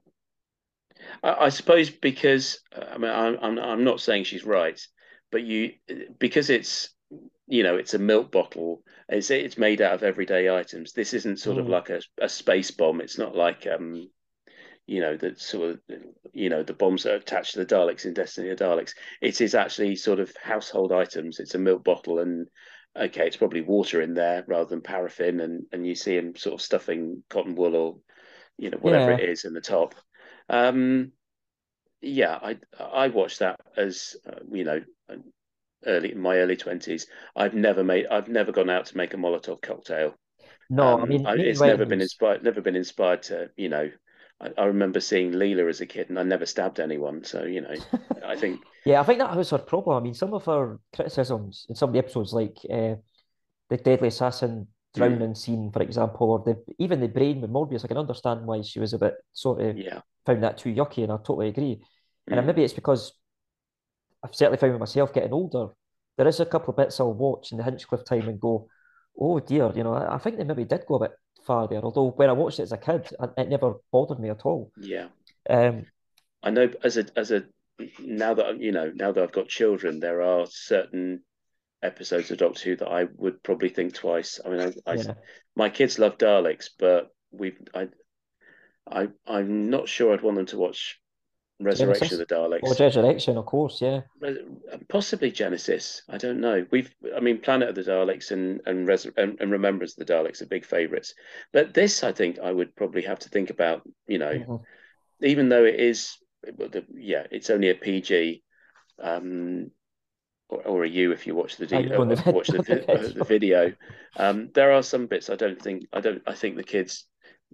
I, 1.22 1.46
I 1.46 1.48
suppose 1.48 1.90
because 1.90 2.60
I 2.74 2.98
mean 2.98 3.10
I'm, 3.10 3.38
I'm 3.42 3.58
I'm 3.58 3.84
not 3.84 4.00
saying 4.00 4.24
she's 4.24 4.44
right, 4.44 4.80
but 5.30 5.42
you 5.42 5.72
because 6.18 6.50
it's 6.50 6.90
you 7.46 7.62
know 7.62 7.76
it's 7.76 7.94
a 7.94 7.98
milk 7.98 8.30
bottle. 8.32 8.82
It's 9.08 9.30
it's 9.30 9.58
made 9.58 9.80
out 9.82 9.94
of 9.94 10.02
everyday 10.02 10.50
items. 10.54 10.92
This 10.92 11.14
isn't 11.14 11.38
sort 11.38 11.58
of 11.58 11.66
Mm. 11.66 11.70
like 11.70 11.90
a, 11.90 12.00
a 12.20 12.28
space 12.28 12.70
bomb. 12.70 13.00
It's 13.00 13.18
not 13.18 13.34
like 13.36 13.66
um 13.66 14.08
you 14.86 15.00
know 15.00 15.16
the 15.16 15.34
sort 15.36 15.70
of 15.70 15.80
you 16.32 16.48
know 16.48 16.62
the 16.62 16.72
bombs 16.74 17.04
that 17.04 17.12
are 17.12 17.16
attached 17.16 17.54
to 17.54 17.60
the 17.64 17.66
Daleks 17.74 18.04
in 18.04 18.14
Destiny 18.14 18.50
of 18.50 18.58
Daleks. 18.58 18.94
It 19.20 19.40
is 19.40 19.54
actually 19.54 19.96
sort 19.96 20.20
of 20.20 20.32
household 20.42 20.92
items. 20.92 21.38
It's 21.40 21.54
a 21.54 21.58
milk 21.58 21.84
bottle 21.84 22.18
and 22.18 22.48
okay, 22.96 23.26
it's 23.26 23.36
probably 23.36 23.62
water 23.62 24.02
in 24.02 24.14
there 24.14 24.44
rather 24.46 24.68
than 24.68 24.82
paraffin, 24.82 25.40
and 25.40 25.64
and 25.72 25.86
you 25.86 25.94
see 25.94 26.16
him 26.16 26.36
sort 26.36 26.54
of 26.54 26.62
stuffing 26.62 27.22
cotton 27.30 27.54
wool 27.54 27.76
or 27.76 27.96
you 28.58 28.70
know 28.70 28.78
whatever 28.78 29.10
Yeah. 29.10 29.16
it 29.18 29.20
is 29.30 29.44
in 29.44 29.52
the 29.54 29.60
top. 29.60 29.94
Um, 30.48 31.12
yeah, 32.02 32.38
I 32.42 32.58
I 32.80 33.08
watched 33.08 33.40
that 33.40 33.60
as 33.76 34.16
uh, 34.26 34.40
you 34.52 34.64
know 34.64 34.82
early 35.86 36.12
in 36.12 36.20
my 36.20 36.38
early 36.38 36.56
twenties. 36.56 37.06
I've 37.36 37.54
never 37.54 37.82
made 37.84 38.06
I've 38.06 38.28
never 38.28 38.52
gone 38.52 38.70
out 38.70 38.86
to 38.86 38.96
make 38.96 39.14
a 39.14 39.16
Molotov 39.16 39.62
cocktail. 39.62 40.14
No, 40.68 40.98
I 41.00 41.06
Um, 41.06 41.06
mean, 41.06 41.26
I, 41.26 41.34
it's 41.34 41.64
never 41.64 41.86
been 41.86 42.02
inspired. 42.02 42.44
Never 42.44 42.60
been 42.62 42.76
inspired 42.76 43.24
to 43.24 43.50
you 43.56 43.68
know. 43.70 43.90
I, 44.40 44.50
I 44.58 44.64
remember 44.66 45.00
seeing 45.00 45.32
Leela 45.32 45.68
as 45.68 45.80
a 45.82 45.86
kid, 45.86 46.10
and 46.10 46.18
I 46.18 46.24
never 46.24 46.46
stabbed 46.46 46.80
anyone. 46.80 47.24
So 47.24 47.44
you 47.44 47.62
know, 47.62 47.76
I 48.24 48.36
think 48.36 48.64
Yeah, 48.84 49.00
I 49.00 49.04
think 49.04 49.18
that 49.20 49.36
was 49.36 49.50
her 49.50 49.58
problem. 49.58 49.96
I 49.96 50.00
mean, 50.00 50.14
some 50.14 50.34
of 50.34 50.44
her 50.46 50.78
criticisms 50.94 51.66
in 51.68 51.74
some 51.76 51.90
of 51.90 51.92
the 51.92 51.98
episodes, 52.00 52.32
like 52.32 52.56
uh, 52.70 52.96
the 53.70 53.78
Deadly 53.78 54.08
Assassin 54.08 54.68
drowning 54.94 55.34
scene, 55.34 55.70
for 55.72 55.82
example, 55.82 56.30
or 56.32 56.40
the 56.40 56.62
even 56.78 57.00
the 57.00 57.08
brain 57.08 57.40
with 57.40 57.50
Morbius, 57.50 57.84
I 57.84 57.88
can 57.88 57.98
understand 57.98 58.46
why 58.46 58.62
she 58.62 58.80
was 58.80 58.94
a 58.94 58.98
bit 58.98 59.14
sort 59.32 59.60
of 59.62 59.76
yeah, 59.76 60.02
found 60.26 60.42
that 60.42 60.58
too 60.58 60.70
yucky, 60.74 61.02
and 61.02 61.12
I 61.12 61.16
totally 61.18 61.48
agree. 61.48 61.82
And 62.30 62.40
Mm. 62.40 62.46
maybe 62.46 62.64
it's 62.64 62.72
because 62.74 63.12
I've 64.22 64.34
certainly 64.34 64.58
found 64.58 64.78
myself 64.78 65.12
getting 65.12 65.32
older, 65.32 65.68
there 66.16 66.28
is 66.28 66.40
a 66.40 66.46
couple 66.46 66.70
of 66.70 66.76
bits 66.76 67.00
I'll 67.00 67.12
watch 67.12 67.52
in 67.52 67.58
the 67.58 67.64
Hinchcliffe 67.64 68.04
time 68.04 68.28
and 68.28 68.40
go, 68.40 68.68
oh 69.18 69.40
dear, 69.40 69.72
you 69.74 69.82
know, 69.82 69.94
I, 69.94 70.14
I 70.14 70.18
think 70.18 70.36
they 70.36 70.44
maybe 70.44 70.64
did 70.64 70.84
go 70.86 70.96
a 70.96 71.00
bit 71.08 71.12
far 71.44 71.66
there. 71.68 71.82
Although 71.82 72.10
when 72.10 72.28
I 72.28 72.32
watched 72.32 72.60
it 72.60 72.64
as 72.64 72.72
a 72.72 72.78
kid, 72.78 73.08
it 73.36 73.48
never 73.48 73.74
bothered 73.90 74.20
me 74.20 74.30
at 74.30 74.44
all. 74.44 74.70
yeah. 74.76 75.08
Um, 75.50 75.86
I 76.42 76.50
know 76.50 76.70
as 76.82 76.96
a 76.96 77.06
as 77.16 77.30
a 77.30 77.44
now 78.00 78.34
that 78.34 78.60
you 78.60 78.72
know 78.72 78.92
now 78.94 79.12
that 79.12 79.22
I've 79.22 79.32
got 79.32 79.48
children, 79.48 80.00
there 80.00 80.22
are 80.22 80.46
certain 80.48 81.22
episodes 81.82 82.30
of 82.30 82.38
Doctor 82.38 82.70
Who 82.70 82.76
that 82.76 82.88
I 82.88 83.04
would 83.16 83.42
probably 83.42 83.68
think 83.68 83.94
twice. 83.94 84.40
I 84.44 84.48
mean, 84.48 84.60
I, 84.60 84.90
I 84.90 84.94
yeah. 84.94 85.14
my 85.56 85.68
kids 85.68 85.98
love 85.98 86.18
Daleks, 86.18 86.70
but 86.78 87.10
we've 87.32 87.58
I 87.74 87.88
I 88.90 89.08
I'm 89.26 89.70
not 89.70 89.88
sure 89.88 90.12
I'd 90.12 90.22
want 90.22 90.36
them 90.36 90.46
to 90.46 90.58
watch 90.58 90.98
Resurrection 91.60 92.20
of 92.20 92.26
the 92.26 92.36
Or 92.36 92.48
Daleks. 92.48 92.80
Resurrection, 92.80 93.36
of 93.36 93.46
course, 93.46 93.80
yeah. 93.80 94.00
Possibly 94.88 95.30
Genesis. 95.30 96.02
I 96.08 96.18
don't 96.18 96.40
know. 96.40 96.66
We've, 96.70 96.92
I 97.16 97.20
mean, 97.20 97.38
Planet 97.40 97.68
of 97.68 97.74
the 97.74 97.82
Daleks 97.82 98.30
and 98.32 98.60
and, 98.66 98.86
Res- 98.86 99.06
and, 99.16 99.40
and 99.40 99.52
Remembrance 99.52 99.96
of 99.96 100.04
the 100.06 100.12
Daleks 100.12 100.42
are 100.42 100.46
big 100.46 100.64
favourites. 100.64 101.14
But 101.52 101.72
this, 101.74 102.02
I 102.02 102.12
think, 102.12 102.38
I 102.40 102.50
would 102.52 102.74
probably 102.74 103.02
have 103.02 103.20
to 103.20 103.28
think 103.28 103.50
about. 103.50 103.82
You 104.06 104.18
know, 104.18 104.32
Mhm. 104.32 104.62
even 105.20 105.48
though 105.48 105.64
it 105.64 105.78
is, 105.78 106.16
yeah, 106.94 107.26
it's 107.30 107.50
only 107.50 107.70
a 107.70 107.74
PG, 107.74 108.42
um, 109.00 109.70
or, 110.48 110.66
or 110.66 110.84
a 110.84 110.88
U 110.88 111.12
if 111.12 111.26
you 111.26 111.34
watch 111.34 111.56
the, 111.56 111.66
D, 111.66 111.78
you 111.78 111.88
go 111.88 112.00
on 112.00 112.08
the 112.08 112.28
uh, 112.28 112.32
watch 112.32 112.48
the, 112.48 112.62
vi- 112.62 112.84
uh, 112.92 113.08
the 113.14 113.24
video. 113.24 113.72
Um, 114.16 114.50
there 114.52 114.72
are 114.72 114.82
some 114.82 115.06
bits 115.06 115.30
I 115.30 115.36
don't 115.36 115.60
think 115.60 115.86
I 115.92 116.00
don't 116.00 116.22
I 116.26 116.34
think 116.34 116.56
the 116.56 116.64
kids 116.64 117.06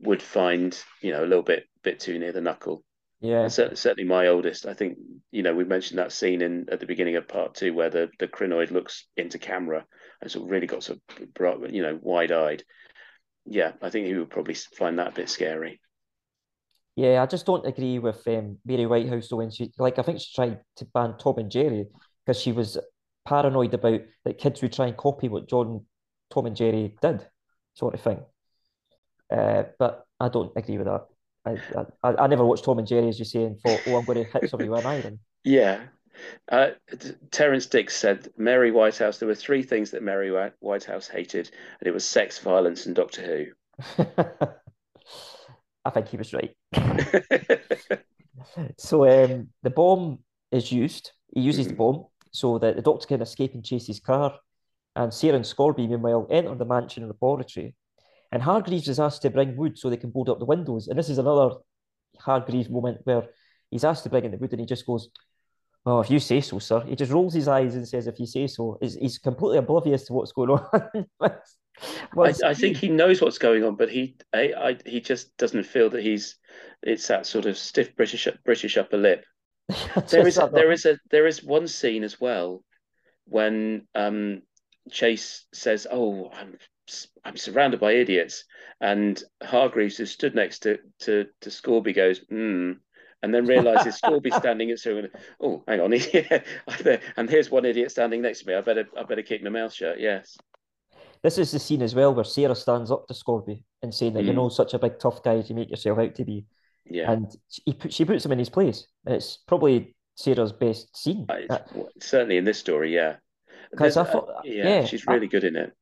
would 0.02 0.22
find 0.22 0.78
you 1.02 1.12
know 1.12 1.22
a 1.22 1.26
little 1.26 1.42
bit 1.42 1.64
bit 1.82 2.00
too 2.00 2.18
near 2.18 2.32
the 2.32 2.40
knuckle. 2.40 2.84
Yeah. 3.20 3.42
And 3.42 3.52
certainly 3.52 4.04
my 4.04 4.28
oldest, 4.28 4.64
I 4.64 4.74
think, 4.74 4.96
you 5.32 5.42
know, 5.42 5.52
we 5.52 5.64
mentioned 5.64 5.98
that 5.98 6.12
scene 6.12 6.40
in 6.40 6.66
at 6.70 6.78
the 6.78 6.86
beginning 6.86 7.16
of 7.16 7.26
part 7.26 7.56
two 7.56 7.74
where 7.74 7.90
the, 7.90 8.08
the 8.20 8.28
Krynoid 8.28 8.70
looks 8.70 9.06
into 9.16 9.40
camera. 9.40 9.84
and 10.20 10.30
sort 10.30 10.44
of 10.44 10.50
really 10.50 10.66
got 10.66 10.82
sort 10.82 11.00
of 11.20 11.34
bright, 11.34 11.72
you 11.72 11.82
know 11.82 11.98
wide 12.00 12.32
eyed. 12.32 12.62
Yeah, 13.44 13.72
I 13.82 13.90
think 13.90 14.06
he 14.06 14.14
would 14.14 14.30
probably 14.30 14.54
find 14.54 14.98
that 14.98 15.08
a 15.08 15.14
bit 15.14 15.30
scary. 15.30 15.80
Yeah, 16.96 17.22
I 17.22 17.26
just 17.26 17.46
don't 17.46 17.66
agree 17.66 17.98
with 17.98 18.26
um, 18.26 18.58
Mary 18.64 18.86
Whitehouse 18.86 19.28
though 19.28 19.36
when 19.36 19.50
she 19.50 19.72
like 19.78 19.98
I 19.98 20.02
think 20.02 20.20
she 20.20 20.34
tried 20.34 20.60
to 20.76 20.84
ban 20.86 21.14
Tom 21.18 21.38
and 21.38 21.50
Jerry 21.50 21.86
because 22.24 22.40
she 22.40 22.52
was 22.52 22.78
paranoid 23.26 23.74
about 23.74 24.00
that 24.24 24.38
kids 24.38 24.62
would 24.62 24.72
try 24.72 24.86
and 24.86 24.96
copy 24.96 25.28
what 25.28 25.48
John 25.48 25.84
Tom 26.30 26.46
and 26.46 26.56
Jerry 26.56 26.96
did, 27.00 27.26
sort 27.74 27.94
of 27.94 28.00
thing. 28.00 28.20
Uh, 29.30 29.64
but 29.78 30.04
I 30.20 30.28
don't 30.28 30.52
agree 30.56 30.78
with 30.78 30.86
that. 30.86 31.06
I, 31.46 31.56
I 32.02 32.24
I 32.24 32.26
never 32.26 32.44
watched 32.44 32.64
Tom 32.64 32.78
and 32.78 32.86
Jerry 32.88 33.08
as 33.08 33.18
you 33.18 33.24
say 33.24 33.44
and 33.44 33.58
thought, 33.60 33.80
oh, 33.86 33.96
I'm 33.96 34.04
going 34.04 34.24
to 34.24 34.30
hit 34.40 34.50
somebody 34.50 34.68
with 34.68 34.80
an 34.80 34.86
iron. 34.86 35.18
Yeah. 35.44 35.84
Uh, 36.50 36.70
Terrance 37.30 37.66
Dicks 37.66 37.94
said 37.96 38.28
Mary 38.36 38.70
Whitehouse. 38.72 39.18
There 39.18 39.28
were 39.28 39.36
three 39.36 39.62
things 39.62 39.92
that 39.92 40.02
Mary 40.02 40.30
Whitehouse 40.58 41.06
hated, 41.08 41.50
and 41.80 41.86
it 41.86 41.92
was 41.92 42.04
sex, 42.04 42.38
violence, 42.40 42.86
and 42.86 42.94
Doctor 42.96 43.22
Who. 43.22 44.04
I 45.84 45.90
think 45.90 46.08
he 46.08 46.16
was 46.16 46.34
right. 46.34 46.54
So 48.78 49.04
um, 49.08 49.48
the 49.62 49.70
bomb 49.70 50.20
is 50.52 50.70
used. 50.72 51.12
He 51.34 51.40
uses 51.40 51.66
the 51.68 51.74
Mhm. 51.74 51.78
bomb 51.78 52.06
so 52.32 52.58
that 52.58 52.76
the 52.76 52.82
doctor 52.82 53.06
can 53.06 53.20
escape 53.22 53.54
and 53.54 53.64
chase 53.64 53.86
his 53.86 54.00
car. 54.00 54.38
And 54.96 55.12
Sarah 55.12 55.36
and 55.36 55.44
Scorby, 55.44 55.88
meanwhile, 55.88 56.26
enter 56.30 56.54
the 56.54 56.64
mansion 56.64 57.02
and 57.02 57.12
laboratory. 57.12 57.74
And 58.30 58.42
Hargreaves 58.42 58.88
is 58.88 59.00
asked 59.00 59.22
to 59.22 59.30
bring 59.30 59.56
wood 59.56 59.78
so 59.78 59.88
they 59.88 59.96
can 59.96 60.10
board 60.10 60.28
up 60.28 60.38
the 60.38 60.44
windows. 60.44 60.88
And 60.88 60.98
this 60.98 61.08
is 61.08 61.18
another 61.18 61.56
Hargreaves 62.18 62.68
moment 62.68 62.98
where 63.04 63.24
he's 63.70 63.84
asked 63.84 64.02
to 64.04 64.10
bring 64.10 64.24
in 64.24 64.30
the 64.30 64.36
wood 64.36 64.52
and 64.52 64.60
he 64.60 64.66
just 64.66 64.86
goes, 64.86 65.08
Oh, 65.86 66.00
if 66.00 66.10
you 66.10 66.18
say 66.18 66.40
so, 66.42 66.58
sir. 66.58 66.80
He 66.80 66.96
just 66.96 67.12
rolls 67.12 67.32
his 67.32 67.48
eyes 67.48 67.74
and 67.74 67.88
says, 67.88 68.06
If 68.06 68.20
you 68.20 68.26
say 68.26 68.46
so. 68.46 68.76
He's, 68.80 68.94
he's 68.94 69.18
completely 69.18 69.58
oblivious 69.58 70.04
to 70.06 70.12
what's 70.12 70.32
going 70.32 70.50
on. 71.20 71.36
I, 72.18 72.34
I 72.44 72.54
think 72.54 72.76
he 72.76 72.88
knows 72.88 73.20
what's 73.20 73.38
going 73.38 73.64
on, 73.64 73.76
but 73.76 73.90
he 73.90 74.16
I, 74.34 74.52
I, 74.56 74.76
he 74.84 75.00
just 75.00 75.36
doesn't 75.36 75.64
feel 75.64 75.90
that 75.90 76.02
he's 76.02 76.36
it's 76.82 77.06
that 77.08 77.26
sort 77.26 77.46
of 77.46 77.56
stiff 77.56 77.94
British 77.96 78.28
British 78.44 78.76
upper 78.76 78.96
lip. 78.96 79.24
There 80.10 80.26
is 80.26 80.38
a, 80.38 80.48
there 80.52 80.72
is 80.72 80.86
a 80.86 80.98
there 81.10 81.26
is 81.26 81.44
one 81.44 81.68
scene 81.68 82.02
as 82.02 82.20
well 82.20 82.64
when 83.26 83.86
um 83.94 84.42
Chase 84.90 85.46
says, 85.52 85.86
"Oh, 85.90 86.30
I'm 86.32 86.56
I'm 87.24 87.36
surrounded 87.36 87.80
by 87.80 87.92
idiots," 87.92 88.44
and 88.80 89.22
Hargreaves, 89.42 89.96
who 89.96 90.06
stood 90.06 90.34
next 90.34 90.60
to 90.60 90.78
to 91.00 91.26
to 91.40 91.50
Scorby, 91.50 91.94
goes, 91.94 92.18
"Hmm." 92.28 92.72
And 93.22 93.34
then 93.34 93.46
realizes 93.46 94.00
Scorby's 94.00 94.36
standing 94.44 94.70
at 94.70 94.78
so 94.78 95.02
oh 95.40 95.64
hang 95.66 95.80
on 95.80 95.92
I 95.94 97.00
and 97.16 97.28
here's 97.28 97.50
one 97.50 97.64
idiot 97.64 97.90
standing 97.90 98.22
next 98.22 98.40
to 98.42 98.46
me 98.46 98.54
I 98.54 98.60
better 98.60 98.86
I 98.96 99.02
better 99.02 99.22
keep 99.22 99.42
my 99.42 99.50
mouth 99.50 99.72
shut 99.72 99.98
yes 99.98 100.36
This 101.24 101.36
is 101.36 101.50
the 101.50 101.58
scene 101.58 101.82
as 101.82 101.96
well 101.96 102.14
where 102.14 102.24
Sarah 102.24 102.54
stands 102.54 102.92
up 102.92 103.08
to 103.08 103.14
Scorby 103.14 103.64
and 103.82 103.92
saying 103.92 104.12
that 104.14 104.22
you're 104.24 104.34
Mm. 104.34 104.52
such 104.52 104.72
a 104.74 104.78
big 104.78 105.00
tough 105.00 105.20
guy 105.24 105.34
as 105.34 105.50
you 105.50 105.56
make 105.56 105.68
yourself 105.68 105.98
out 105.98 106.14
to 106.14 106.24
be. 106.24 106.44
yeah 106.88 107.10
And 107.10 107.26
he 107.64 107.72
put, 107.72 107.92
she 107.92 108.04
puts 108.04 108.24
him 108.24 108.30
in 108.30 108.38
his 108.38 108.50
place. 108.50 108.86
And 109.04 109.16
it's 109.16 109.38
probably 109.48 109.96
Sarah's 110.14 110.52
best 110.52 110.96
scene. 110.96 111.26
I- 111.28 111.46
Uh, 111.50 111.58
certainly 112.00 112.36
in 112.36 112.44
this 112.44 112.58
story 112.60 112.94
yeah 112.94 113.16
'Cause 113.76 113.96
I 113.96 114.04
thought- 114.04 114.28
uh, 114.30 114.40
yeah, 114.44 114.68
yeah, 114.68 114.84
she's 114.84 115.04
I- 115.08 115.14
really 115.14 115.26
good 115.26 115.42
in 115.42 115.56
it 115.56 115.72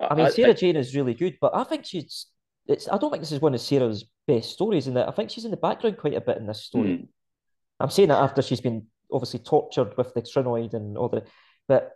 I 0.00 0.14
mean, 0.14 0.30
Sarah 0.30 0.54
Jane 0.54 0.76
is 0.76 0.94
really 0.94 1.14
good, 1.14 1.38
but 1.40 1.54
I 1.54 1.64
think 1.64 1.84
she's. 1.84 2.26
It's. 2.66 2.88
I 2.88 2.98
don't 2.98 3.10
think 3.10 3.22
this 3.22 3.32
is 3.32 3.40
one 3.40 3.54
of 3.54 3.60
Sarah's 3.60 4.04
best 4.26 4.50
stories. 4.50 4.86
In 4.86 4.94
that, 4.94 5.08
I 5.08 5.12
think 5.12 5.30
she's 5.30 5.44
in 5.44 5.50
the 5.50 5.56
background 5.56 5.98
quite 5.98 6.14
a 6.14 6.20
bit 6.20 6.38
in 6.38 6.46
this 6.46 6.62
story. 6.62 6.96
Hmm. 6.96 7.04
I'm 7.78 7.90
saying 7.90 8.08
that 8.08 8.22
after 8.22 8.42
she's 8.42 8.60
been 8.60 8.86
obviously 9.12 9.40
tortured 9.40 9.96
with 9.96 10.14
the 10.14 10.22
Krynoid 10.22 10.74
and 10.74 10.96
all 10.96 11.08
the, 11.08 11.24
but 11.68 11.92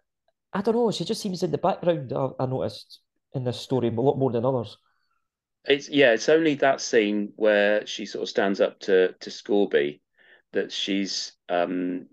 I 0.52 0.62
don't 0.62 0.74
know. 0.74 0.90
She 0.90 1.04
just 1.04 1.20
seems 1.20 1.42
in 1.42 1.50
the 1.50 1.58
background. 1.58 2.12
I, 2.12 2.28
I 2.38 2.46
noticed 2.46 3.00
in 3.34 3.44
this 3.44 3.60
story 3.60 3.88
a 3.88 3.92
lot 3.92 4.18
more 4.18 4.30
than 4.30 4.44
others. 4.44 4.76
It's 5.64 5.88
yeah, 5.88 6.12
it's 6.12 6.28
only 6.28 6.54
that 6.56 6.80
scene 6.80 7.32
where 7.36 7.86
she 7.86 8.06
sort 8.06 8.22
of 8.22 8.28
stands 8.28 8.60
up 8.60 8.80
to 8.80 9.14
to 9.20 9.30
Scorby 9.30 10.00
that 10.52 10.72
she's 10.72 11.32
um 11.48 12.06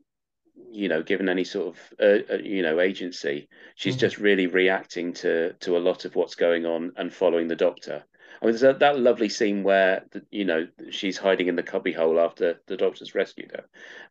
you 0.72 0.89
know 0.89 1.03
given 1.03 1.30
any 1.30 1.44
sort 1.44 1.76
of 1.76 1.94
uh, 1.99 2.34
uh, 2.34 2.38
you 2.38 2.61
know 2.61 2.80
agency. 2.80 3.48
She's 3.76 3.95
Mhm. 3.95 3.99
just 3.99 4.18
really 4.18 4.48
reacting 4.48 5.14
to 5.14 5.53
to 5.53 5.77
a 5.77 5.80
lot 5.80 6.06
of 6.06 6.15
what's 6.15 6.35
going 6.35 6.65
on 6.65 6.94
and 6.98 7.14
following 7.14 7.48
the 7.48 7.56
doctor. 7.56 8.03
I 8.41 8.45
mean, 8.45 8.52
there's 8.52 8.61
that, 8.61 8.80
that 8.80 8.99
lovely 8.99 9.30
scene 9.30 9.64
where 9.64 10.06
the, 10.11 10.26
you 10.31 10.45
know 10.45 10.68
she's 10.91 11.18
hiding 11.18 11.48
in 11.48 11.56
the 11.56 11.64
cubbyhole 11.64 12.19
after 12.19 12.61
the 12.68 12.77
doctor's 12.77 13.15
rescued 13.15 13.52
her, 13.52 13.65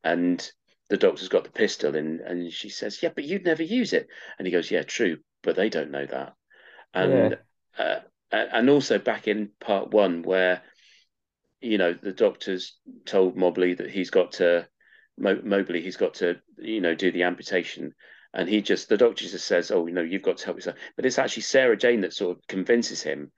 and 0.05 0.51
the 0.89 0.97
doctor's 0.97 1.29
got 1.29 1.45
the 1.45 1.51
pistol 1.51 1.97
and 1.97 2.21
and 2.21 2.53
she 2.53 2.69
says, 2.69 3.03
"Yeah, 3.03 3.11
but 3.15 3.25
you'd 3.25 3.45
never 3.45 3.63
use 3.63 3.93
it," 3.93 4.09
and 4.39 4.47
he 4.47 4.53
goes, 4.53 4.71
"Yeah, 4.71 4.83
true, 4.83 5.19
but 5.43 5.57
they 5.57 5.69
don't 5.69 5.91
know 5.91 6.07
that." 6.07 6.35
And 6.95 7.37
uh, 7.79 8.01
and 8.31 8.71
also 8.71 8.99
back 8.99 9.29
in 9.29 9.51
part 9.61 9.91
one 9.91 10.23
where 10.23 10.63
you 11.61 11.79
know 11.79 11.93
the 11.95 12.13
doctor's 12.13 12.79
told 13.05 13.37
Moberly 13.37 13.75
that 13.75 13.91
he's 13.91 14.11
got 14.11 14.33
to 14.33 14.67
Mo- 15.19 15.43
Moberly 15.43 15.83
he's 15.83 15.97
got 15.97 16.15
to 16.15 16.37
you 16.59 16.81
know 16.81 16.95
do 16.95 17.11
the 17.11 17.25
amputation. 17.25 17.95
And 18.35 18.49
he 18.49 18.61
just 18.61 18.89
the 18.89 18.99
doctor 18.99 19.25
just 19.25 19.47
says 19.47 19.71
oh 19.71 19.87
you 19.87 19.95
know 19.95 20.03
you've 20.03 20.23
got 20.23 20.39
to 20.39 20.45
help 20.45 20.57
yourself. 20.59 20.77
But 20.97 21.07
it's 21.07 21.19
actually 21.19 21.43
Sarah 21.43 21.77
Jane 21.77 22.03
that 22.03 22.13
sort 22.13 22.37
of 22.37 22.47
convinces 22.47 23.03
him 23.03 23.33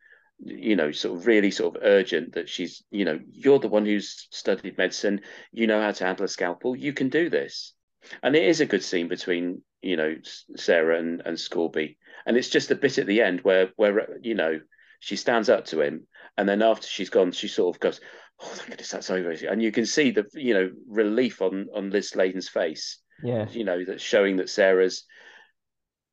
you 0.44 0.76
know 0.76 0.92
sort 0.92 1.18
of 1.18 1.26
really 1.26 1.50
sort 1.50 1.76
of 1.76 1.82
urgent 1.84 2.34
that 2.34 2.48
she's 2.48 2.84
you 2.90 3.04
know 3.04 3.18
you're 3.32 3.58
the 3.58 3.68
one 3.68 3.84
who's 3.84 4.28
studied 4.30 4.78
medicine. 4.78 5.20
You 5.52 5.66
know 5.66 5.80
how 5.80 5.92
to 5.92 6.04
handle 6.04 6.24
a 6.24 6.28
scalpel. 6.28 6.76
You 6.76 6.92
can 6.92 7.08
do 7.08 7.28
this. 7.28 7.74
And 8.22 8.36
it 8.36 8.44
is 8.44 8.60
a 8.60 8.66
good 8.66 8.84
scene 8.84 9.08
between 9.08 9.62
you 9.82 9.96
know 9.96 10.16
Sarah 10.56 10.98
and 10.98 11.22
and 11.24 11.36
Scorby. 11.36 11.96
And 12.26 12.36
it's 12.36 12.50
just 12.50 12.70
a 12.70 12.76
bit 12.76 12.98
at 12.98 13.06
the 13.06 13.22
end 13.22 13.40
where 13.40 13.70
where 13.76 14.18
you 14.22 14.34
know 14.34 14.60
she 15.00 15.16
stands 15.16 15.48
up 15.48 15.66
to 15.66 15.80
him. 15.80 16.06
And 16.36 16.48
then 16.48 16.62
after 16.62 16.86
she's 16.86 17.10
gone 17.10 17.32
she 17.32 17.48
sort 17.48 17.74
of 17.74 17.80
goes 17.80 18.00
oh 18.40 18.46
thank 18.46 18.70
goodness 18.70 18.90
that's 18.90 19.10
over 19.10 19.30
and 19.30 19.62
you 19.62 19.72
can 19.72 19.86
see 19.86 20.10
the 20.10 20.24
you 20.34 20.54
know 20.54 20.70
relief 20.88 21.42
on 21.42 21.66
on 21.74 21.90
Liz 21.90 22.10
Sladen's 22.10 22.48
face 22.48 22.98
Yeah. 23.22 23.46
you 23.50 23.64
know 23.64 23.84
that's 23.84 24.02
showing 24.02 24.36
that 24.36 24.50
Sarah's 24.50 25.04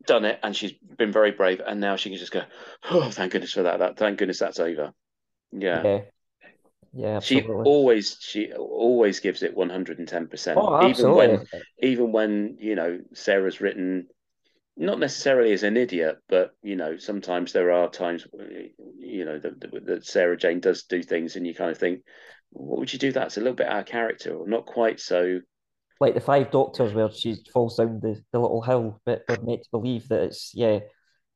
done 0.05 0.25
it 0.25 0.39
and 0.43 0.55
she's 0.55 0.73
been 0.97 1.11
very 1.11 1.31
brave. 1.31 1.61
And 1.65 1.79
now 1.79 1.95
she 1.95 2.09
can 2.09 2.19
just 2.19 2.31
go 2.31 2.43
oh 2.91 3.09
thank 3.09 3.31
goodness 3.31 3.53
for 3.53 3.63
that, 3.63 3.79
that 3.79 3.97
thank 3.97 4.19
goodness 4.19 4.39
that's 4.39 4.59
over. 4.59 4.91
Yeah, 5.51 5.83
Yeah. 5.83 6.01
Yeah, 6.97 7.19
she 7.19 7.41
always 7.41 8.17
she 8.21 8.53
always 8.53 9.19
gives 9.19 9.43
it 9.43 9.53
110% 9.53 10.53
Oh, 10.55 10.87
even 10.87 11.13
when 11.13 11.45
even 11.79 12.11
when 12.13 12.57
you 12.59 12.75
know 12.75 12.99
Sarah's 13.13 13.59
written 13.59 14.07
not 14.77 14.99
necessarily 14.99 15.53
as 15.53 15.63
an 15.63 15.77
idiot, 15.77 16.17
but 16.27 16.51
you 16.61 16.75
know 16.75 16.97
sometimes 16.97 17.53
there 17.53 17.71
are 17.71 17.89
times 17.89 18.27
you 18.99 19.25
know 19.25 19.39
that, 19.39 19.85
that, 19.85 20.05
Sarah 20.05 20.37
Jane 20.37 20.59
does 20.59 20.83
do 20.83 21.01
things, 21.01 21.35
and 21.35 21.47
you 21.47 21.53
kind 21.53 21.71
of 21.71 21.77
think, 21.77 22.01
what 22.51 22.79
would 22.79 22.93
you 22.93 22.99
do? 22.99 23.11
That's 23.11 23.37
a 23.37 23.39
little 23.39 23.55
bit 23.55 23.67
out 23.67 23.79
of 23.79 23.85
character, 23.85 24.35
or 24.35 24.47
not 24.47 24.65
quite 24.65 24.99
so. 24.99 25.39
like 25.99 26.13
the 26.13 26.21
Five 26.21 26.51
Doctors 26.51 26.93
where 26.93 27.09
she 27.11 27.37
falls 27.53 27.77
down 27.77 27.99
the, 28.01 28.21
the 28.31 28.39
little 28.39 28.61
hill, 28.61 29.01
but 29.05 29.23
we're 29.27 29.41
meant 29.41 29.63
to 29.63 29.69
believe 29.71 30.07
that 30.09 30.23
it's 30.23 30.51
yeah, 30.53 30.79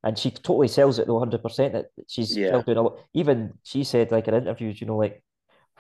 and 0.03 0.18
she 0.18 0.32
totally 0.32 0.68
sells 0.68 0.99
it 0.99 1.07
though, 1.07 1.20
hundred 1.20 1.41
percent 1.41 1.74
that 1.74 1.88
she's 2.07 2.36
Yeah. 2.36 2.48
still 2.48 2.61
doing 2.64 2.78
a 2.78 2.82
lot. 2.82 2.99
Even 3.14 3.53
she 3.64 3.84
said 3.84 4.11
like 4.11 4.28
in 4.28 4.34
interviews, 4.34 4.82
you 4.82 4.88
know, 4.88 4.98
like 4.98 5.24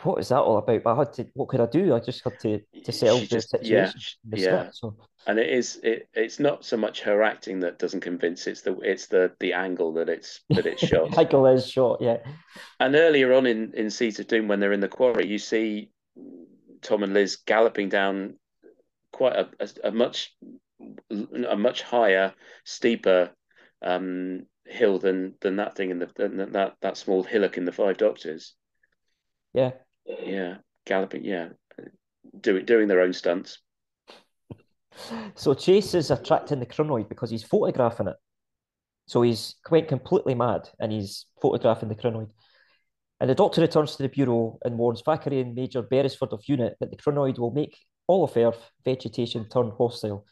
what 0.03 0.19
is 0.19 0.29
that 0.29 0.39
all 0.39 0.57
about? 0.57 0.83
But 0.83 0.95
I 0.95 0.97
had 0.99 1.13
to, 1.13 1.27
what 1.33 1.49
could 1.49 1.59
I 1.59 1.65
do? 1.65 1.93
I 1.93 1.99
just 1.99 2.23
had 2.23 2.39
to 2.41 2.59
to 2.83 2.91
sell 2.91 3.19
She 3.19 3.27
the 3.27 3.41
situation, 3.41 3.71
yeah, 3.71 3.91
the 4.23 4.39
yeah. 4.39 4.43
script. 4.43 4.75
So 4.75 4.95
And 5.27 5.39
it 5.39 5.49
is 5.49 5.79
it. 5.83 6.07
It's 6.13 6.39
not 6.39 6.63
so 6.63 6.77
much 6.77 7.01
her 7.01 7.21
acting 7.21 7.59
that 7.61 7.79
doesn't 7.79 8.01
convince. 8.01 8.47
It's 8.47 8.61
the 8.61 8.77
it's 8.79 9.07
the 9.07 9.33
the 9.39 9.53
angle 9.53 9.93
that 9.93 10.07
it's 10.07 10.41
that 10.49 10.65
it's 10.65 10.81
shot. 10.87 11.15
Michael 11.15 11.45
is 11.47 11.69
shot, 11.69 12.01
yeah, 12.01 12.17
And 12.79 12.95
earlier 12.95 13.33
on 13.33 13.45
in 13.45 13.73
in 13.73 13.89
Seeds 13.89 14.19
of 14.19 14.27
Doom, 14.27 14.47
when 14.47 14.59
they're 14.59 14.73
in 14.73 14.79
the 14.79 14.87
quarry, 14.87 15.27
you 15.27 15.37
see 15.37 15.91
Tom 16.81 17.03
and 17.03 17.13
Liz 17.13 17.37
galloping 17.45 17.89
down 17.89 18.35
quite 19.11 19.35
a, 19.35 19.49
a, 19.59 19.89
a 19.89 19.91
much 19.91 20.33
a 21.11 21.57
much 21.57 21.81
higher, 21.81 22.33
steeper 22.63 23.31
um, 23.81 24.45
hill 24.65 24.97
than 24.97 25.35
than 25.41 25.57
that 25.57 25.75
thing 25.75 25.89
in 25.89 25.99
the 25.99 26.09
than 26.15 26.53
that 26.53 26.75
that 26.81 26.97
small 26.97 27.23
hillock 27.23 27.57
in 27.57 27.65
the 27.65 27.73
Five 27.73 27.97
Doctors. 27.97 28.53
yeah. 29.53 29.71
Yeah, 30.23 30.57
galloping. 30.85 31.23
Yeah, 31.23 31.49
doing 32.41 32.65
doing 32.65 32.87
their 32.87 33.01
own 33.01 33.13
stunts. 33.13 33.59
So 35.35 35.53
Chase 35.53 35.93
is 35.93 36.11
attracting 36.11 36.59
the 36.59 36.65
Krynoid 36.65 37.07
because 37.07 37.29
he's 37.29 37.43
photographing 37.43 38.07
it. 38.07 38.17
So 39.07 39.21
he's 39.21 39.55
went 39.71 39.87
completely 39.87 40.35
mad 40.35 40.67
and 40.77 40.91
he's 40.91 41.25
photographing 41.41 41.87
the 41.87 41.95
Krynoid. 41.95 42.31
And 43.21 43.29
the 43.29 43.35
doctor 43.35 43.61
returns 43.61 43.95
to 43.95 44.03
the 44.03 44.09
bureau 44.09 44.57
and 44.65 44.77
warns 44.77 45.01
Thackeray 45.01 45.39
and 45.39 45.55
Major 45.55 45.81
Beresford 45.83 46.33
of 46.33 46.43
unit 46.47 46.75
that 46.81 46.89
the 46.91 46.97
Krynoid 46.97 47.37
will 47.39 47.51
make 47.51 47.77
all 48.07 48.25
of 48.25 48.35
Earth 48.35 48.71
vegetation 48.83 49.47
turn 49.47 49.71
hostile. 49.77 50.25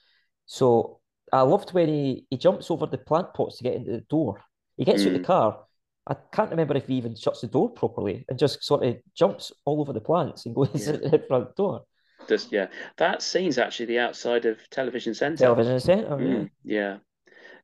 So 0.47 0.99
I 1.31 1.41
loved 1.41 1.71
when 1.73 1.87
he, 1.87 2.25
he 2.29 2.37
jumps 2.37 2.69
over 2.69 2.87
the 2.87 2.97
plant 2.97 3.33
pots 3.33 3.57
to 3.57 3.63
get 3.63 3.75
into 3.75 3.91
the 3.91 4.01
door. 4.09 4.41
He 4.75 4.83
gets 4.83 5.05
out 5.05 5.13
the 5.13 5.19
Mm. 5.19 5.25
car. 5.25 5.63
I 6.07 6.15
can't 6.31 6.49
remember 6.51 6.75
if 6.77 6.87
he 6.87 6.95
even 6.95 7.15
shuts 7.15 7.41
the 7.41 7.47
door 7.47 7.69
properly 7.69 8.25
and 8.29 8.39
just 8.39 8.63
sort 8.63 8.83
of 8.85 8.97
jumps 9.15 9.51
all 9.65 9.81
over 9.81 9.93
the 9.93 10.01
plants 10.01 10.45
and 10.45 10.55
goes 10.55 10.87
Yeah. 10.87 10.93
out 10.93 11.01
the 11.11 11.19
front 11.27 11.55
door. 11.55 11.85
Just 12.27 12.51
yeah, 12.51 12.67
that 12.97 13.21
scene's 13.21 13.57
actually 13.57 13.87
the 13.87 13.99
outside 13.99 14.45
of 14.45 14.57
Television 14.69 15.13
Centre. 15.13 15.43
Television 15.45 15.79
centre, 15.79 16.19
yeah. 16.21 16.43
Mm, 16.43 16.49
yeah, 16.63 16.97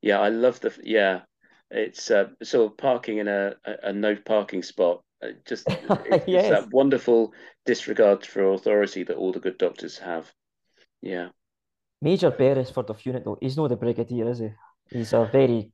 Yeah, 0.02 0.20
I 0.22 0.30
love 0.30 0.60
the 0.61 0.78
yeah. 0.84 1.22
It's 1.72 2.11
uh, 2.11 2.30
sort 2.44 2.72
of 2.72 2.78
parking 2.78 3.18
in 3.20 3.28
a, 3.28 3.56
a, 3.65 3.90
a 3.90 3.94
no 3.94 4.15
parking 4.15 4.64
spot. 4.64 5.03
Uh, 5.24 5.30
Just 5.45 5.68
it's, 6.06 6.26
it's 6.34 6.49
Yes. 6.49 6.49
that 6.49 6.70
wonderful 6.72 7.34
disregard 7.65 8.26
for 8.26 8.53
authority 8.53 9.03
that 9.03 9.18
all 9.18 9.32
the 9.34 9.40
good 9.41 9.57
doctors 9.57 9.98
have. 9.99 10.32
Yeah, 11.02 11.30
Major 12.02 12.30
Beresford 12.30 12.90
of 12.91 13.03
unit 13.06 13.26
though, 13.26 13.38
he's 13.41 13.57
not 13.57 13.70
the 13.70 13.76
brigadier, 13.76 14.30
is 14.30 14.40
he? 14.40 14.49
He's 14.91 15.14
a 15.14 15.26
very 15.26 15.73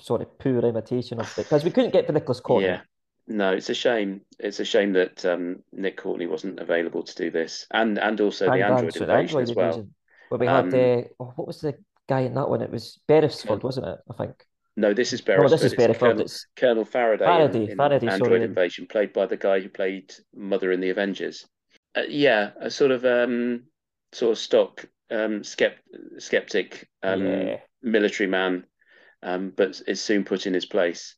sort 0.00 0.22
of 0.22 0.38
poor 0.38 0.58
imitation 0.60 1.20
of 1.20 1.26
it 1.38 1.44
because 1.44 1.64
we 1.64 1.70
couldn't 1.70 1.92
get 1.92 2.06
for 2.06 2.12
Nicholas 2.12 2.40
Courtney. 2.40 2.68
yeah. 2.68 2.80
No, 3.30 3.52
it's 3.52 3.68
a 3.68 3.74
shame. 3.74 4.22
It's 4.38 4.58
a 4.58 4.64
shame 4.64 4.94
that 4.94 5.22
um, 5.26 5.62
Nick 5.72 5.98
Courtney 5.98 6.26
wasn't 6.26 6.60
available 6.60 7.02
to 7.02 7.14
do 7.14 7.30
this, 7.30 7.66
and 7.72 7.98
and 7.98 8.18
also 8.22 8.46
the 8.46 8.62
Android 8.64 8.96
invasion 8.96 9.10
Android 9.10 9.42
as 9.42 9.54
well. 9.54 9.66
invasion, 9.66 9.94
Where 10.30 10.38
we 10.38 10.46
had 10.46 10.72
Um, 10.72 10.74
uh, 10.74 11.02
oh, 11.20 11.32
what 11.36 11.46
was 11.46 11.60
the 11.60 11.74
guy 12.08 12.20
in 12.20 12.34
that 12.34 12.48
one? 12.48 12.62
It 12.62 12.70
was 12.70 12.98
Beresford, 13.06 13.62
wasn't 13.62 13.86
it? 13.88 13.98
I 14.10 14.14
think. 14.14 14.44
No, 14.78 14.94
this 14.94 15.12
is 15.12 15.20
No, 15.20 15.26
Beresford. 15.26 15.50
this 15.58 15.64
is 15.64 15.72
It's 15.72 15.82
Beresford. 15.82 16.00
Colonel, 16.00 16.20
It's 16.22 16.46
Colonel 16.56 16.84
Faraday, 16.86 17.24
in- 17.24 17.30
Faraday, 17.30 17.70
in, 17.72 17.76
Faraday, 17.76 18.06
Android 18.08 18.28
sorry. 18.30 18.44
Invasion, 18.44 18.86
played 18.86 19.12
by 19.12 19.26
the 19.26 19.36
guy 19.36 19.60
who 19.60 19.68
played 19.68 20.14
Mother 20.34 20.72
in 20.72 20.80
the 20.80 20.88
Avengers. 20.90 21.46
Uh, 21.94 22.02
yeah, 22.08 22.52
a 22.60 22.70
sort 22.70 22.92
of 22.92 23.04
um, 23.04 23.64
sort 24.12 24.32
of 24.32 24.38
stock 24.38 24.86
um, 25.10 25.40
skept 25.42 25.80
skeptic 26.18 26.88
um, 27.02 27.26
yeah. 27.26 27.56
military 27.82 28.28
man, 28.28 28.64
um, 29.22 29.52
but 29.56 29.80
is 29.86 30.00
soon 30.00 30.24
put 30.24 30.46
in 30.46 30.54
his 30.54 30.66
place. 30.66 31.16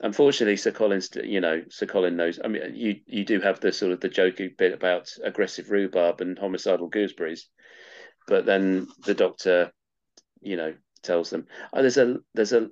Unfortunately, 0.00 0.56
Sir 0.56 0.72
Colin's, 0.72 1.10
you 1.22 1.40
know, 1.40 1.62
Sir 1.70 1.86
Colin 1.86 2.16
knows. 2.16 2.40
I 2.44 2.48
mean, 2.48 2.74
you 2.74 2.96
you 3.06 3.24
do 3.24 3.40
have 3.40 3.60
the 3.60 3.72
sort 3.72 3.92
of 3.92 4.00
the 4.00 4.08
jokey 4.08 4.56
bit 4.56 4.72
about 4.72 5.08
aggressive 5.22 5.70
rhubarb 5.70 6.20
and 6.20 6.38
homicidal 6.38 6.88
gooseberries, 6.88 7.48
but 8.26 8.44
then 8.44 8.88
the 9.04 9.14
doctor, 9.14 9.70
you 10.40 10.56
know, 10.56 10.74
tells 11.02 11.30
them, 11.30 11.46
oh, 11.72 11.82
there's 11.82 11.98
a 11.98 12.16
there's 12.34 12.52
a 12.52 12.68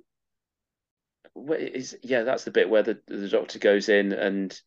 what 1.33 1.61
is 1.61 1.97
yeah, 2.03 2.23
that's 2.23 2.43
the 2.43 2.51
bit 2.51 2.69
where 2.69 2.83
the 2.83 2.99
the 3.07 3.29
doctor 3.29 3.59
goes 3.59 3.87
in 3.87 4.11
and 4.11 4.59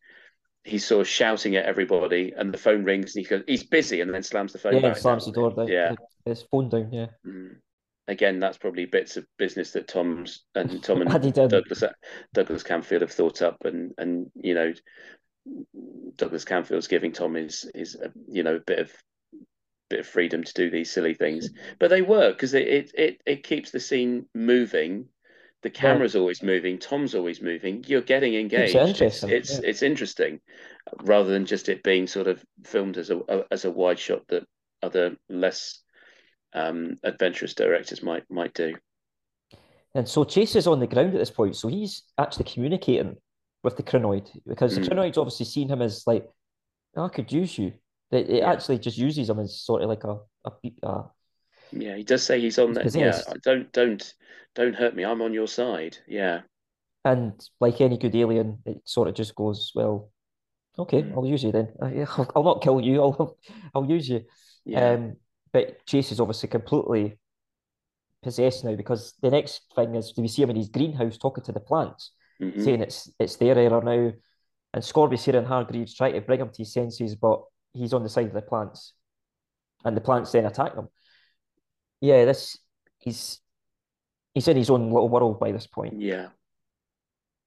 he's 0.65 0.83
sort 0.83 1.01
of 1.01 1.07
shouting 1.07 1.55
at 1.55 1.65
everybody, 1.65 2.33
and 2.35 2.51
the 2.51 2.57
phone 2.57 2.83
rings, 2.83 3.15
and 3.15 3.23
he 3.23 3.29
goes, 3.29 3.43
he's 3.47 3.63
busy, 3.63 4.01
and 4.01 4.13
then 4.13 4.23
slams 4.23 4.51
the 4.51 4.59
phone 4.59 4.81
Yeah, 4.81 4.93
slams 4.93 5.25
the 5.25 5.31
door. 5.31 5.51
The, 5.51 5.71
Yeah. 5.71 5.93
his 6.25 6.41
phone 6.41 6.69
down. 6.69 6.91
Yeah. 6.91 7.07
Mm. 7.25 7.57
Again, 8.07 8.39
that's 8.39 8.57
probably 8.57 8.85
bits 8.85 9.17
of 9.17 9.25
business 9.37 9.71
that 9.71 9.87
Tom's 9.87 10.43
and 10.53 10.83
Tom 10.83 11.01
and 11.01 11.23
he 11.23 11.31
done. 11.31 11.49
Douglas 11.49 11.83
Douglas 12.33 12.63
Camfield 12.63 13.01
have 13.01 13.11
thought 13.11 13.41
up, 13.41 13.57
and 13.65 13.93
and 13.97 14.31
you 14.35 14.53
know, 14.53 14.73
Douglas 16.15 16.45
Camfield's 16.45 16.87
giving 16.87 17.11
Tom 17.11 17.33
his 17.33 17.69
his 17.73 17.95
uh, 17.95 18.09
you 18.27 18.43
know 18.43 18.57
a 18.57 18.59
bit 18.59 18.79
of 18.79 18.91
bit 19.89 20.01
of 20.01 20.07
freedom 20.07 20.43
to 20.43 20.53
do 20.53 20.69
these 20.69 20.91
silly 20.91 21.15
things, 21.15 21.49
but 21.79 21.89
they 21.89 22.01
work 22.01 22.35
because 22.35 22.53
it, 22.53 22.67
it 22.67 22.91
it 22.93 23.21
it 23.25 23.43
keeps 23.43 23.71
the 23.71 23.79
scene 23.79 24.27
moving. 24.35 25.07
The 25.63 25.69
camera's 25.71 26.15
always 26.15 26.43
moving. 26.43 26.77
Tom's 26.77 27.15
always 27.15 27.41
moving. 27.41 27.83
You're 27.87 28.01
getting 28.01 28.35
engaged. 28.35 28.75
It's 28.75 28.87
interesting, 29.01 29.29
it's, 29.31 29.53
yeah. 29.53 29.59
it's 29.63 29.81
interesting, 29.81 30.39
rather 31.01 31.31
than 31.31 31.47
just 31.47 31.69
it 31.69 31.81
being 31.81 32.05
sort 32.05 32.27
of 32.27 32.43
filmed 32.63 32.97
as 32.97 33.09
a 33.09 33.45
as 33.49 33.65
a 33.65 33.71
wide 33.71 33.97
shot 33.97 34.27
that 34.27 34.45
other 34.83 35.17
less 35.27 35.81
um, 36.55 36.99
adventurous 37.03 37.55
directors 37.55 38.03
might 38.03 38.29
might 38.31 38.55
do. 38.55 38.75
And 39.93 40.07
so 40.07 40.23
Chase 40.25 40.55
is 40.55 40.67
on 40.67 40.79
the 40.79 40.87
ground 40.87 41.13
at 41.13 41.19
this 41.19 41.31
point, 41.31 41.55
so 41.55 41.67
he's 41.67 42.03
actually 42.17 42.45
communicating 42.45 43.15
with 43.63 43.77
the 43.77 43.83
Krynoid 43.83 44.29
because 44.45 44.75
the 44.75 44.81
Mm. 44.81 44.81
Krynoid's 44.81 45.17
obviously 45.17 45.45
seen 45.45 45.69
him 45.69 45.81
as 45.81 46.05
like, 46.05 46.29
"Oh, 46.97 47.05
I 47.05 47.09
could 47.09 47.31
use 47.31 47.57
you. 47.59 47.73
It, 48.11 48.29
it 48.29 48.43
Yeah. 48.43 48.43
actually 48.43 48.79
just 48.79 48.97
uses 48.97 49.29
him 49.29 49.39
as 49.39 49.61
sort 49.61 49.83
of 49.83 49.89
like 49.89 50.03
a 50.05 50.19
a, 50.45 50.51
a 50.83 51.11
Yeah, 51.71 51.95
he 51.95 52.03
does 52.03 52.23
say 52.23 52.41
he's 52.41 52.57
on 52.57 52.73
there. 52.73 52.89
Yeah, 52.91 53.21
don't 53.43 53.71
don't 53.71 54.15
don't 54.55 54.73
hurt 54.75 54.95
me. 54.95 55.05
I'm 55.05 55.21
on 55.21 55.33
your 55.33 55.47
side. 55.47 55.97
Yeah, 56.07 56.41
and 57.03 57.33
like 57.59 57.81
any 57.81 57.97
good 57.97 58.15
alien, 58.15 58.59
it 58.65 58.81
sort 58.85 59.07
of 59.07 59.15
just 59.15 59.35
goes, 59.35 59.71
well, 59.75 60.09
okay, 60.79 61.07
Mm. 61.07 61.15
I'll 61.15 61.25
use 61.27 61.43
you 61.43 61.51
then. 61.53 61.69
I'll, 61.81 62.31
I'll 62.35 62.43
not 62.43 62.63
kill 62.63 62.81
you. 62.81 63.01
I'll 63.03 63.37
I'll 63.75 63.85
use 63.85 64.09
you. 64.09 64.23
yeah, 64.65 64.97
Um, 64.97 65.17
but 65.55 65.85
Chase 65.85 66.11
is 66.11 66.19
obviously 66.19 66.49
completely 66.49 67.17
possessed 68.21 68.65
now 68.65 68.75
because 68.75 69.13
the 69.21 69.31
next 69.31 69.61
thing 69.75 69.95
is 69.95 70.13
we 70.17 70.27
see 70.27 70.41
him 70.41 70.49
in 70.49 70.57
his 70.57 70.67
greenhouse 70.69 71.17
talking 71.17 71.43
to 71.45 71.53
the 71.53 71.59
plants, 71.61 72.11
Mhm. 72.41 72.61
saying 72.63 72.81
it's 72.81 73.09
it's 73.19 73.37
their 73.37 73.57
error 73.57 73.81
now. 73.81 74.11
And 74.73 74.83
Scorby's 74.83 75.23
here 75.23 75.37
and 75.37 75.47
Hargreaves 75.47 75.95
try 75.95 76.11
to 76.11 76.19
bring 76.19 76.41
him 76.41 76.49
to 76.49 76.57
his 76.57 76.73
senses, 76.73 77.15
but 77.15 77.41
he's 77.73 77.93
on 77.93 78.03
the 78.03 78.09
side 78.09 78.27
of 78.27 78.33
the 78.33 78.41
plants. 78.41 78.93
And 79.85 79.95
the 79.95 80.01
plants 80.01 80.31
then 80.33 80.45
attack 80.45 80.75
him. 80.75 80.89
Yeah, 82.01 82.25
this 82.25 82.57
he's 82.97 83.39
he's 84.33 84.47
in 84.49 84.57
his 84.57 84.69
own 84.69 84.91
little 84.91 85.07
world 85.07 85.39
by 85.39 85.53
this 85.53 85.67
point. 85.67 86.01
yeah, 86.01 86.29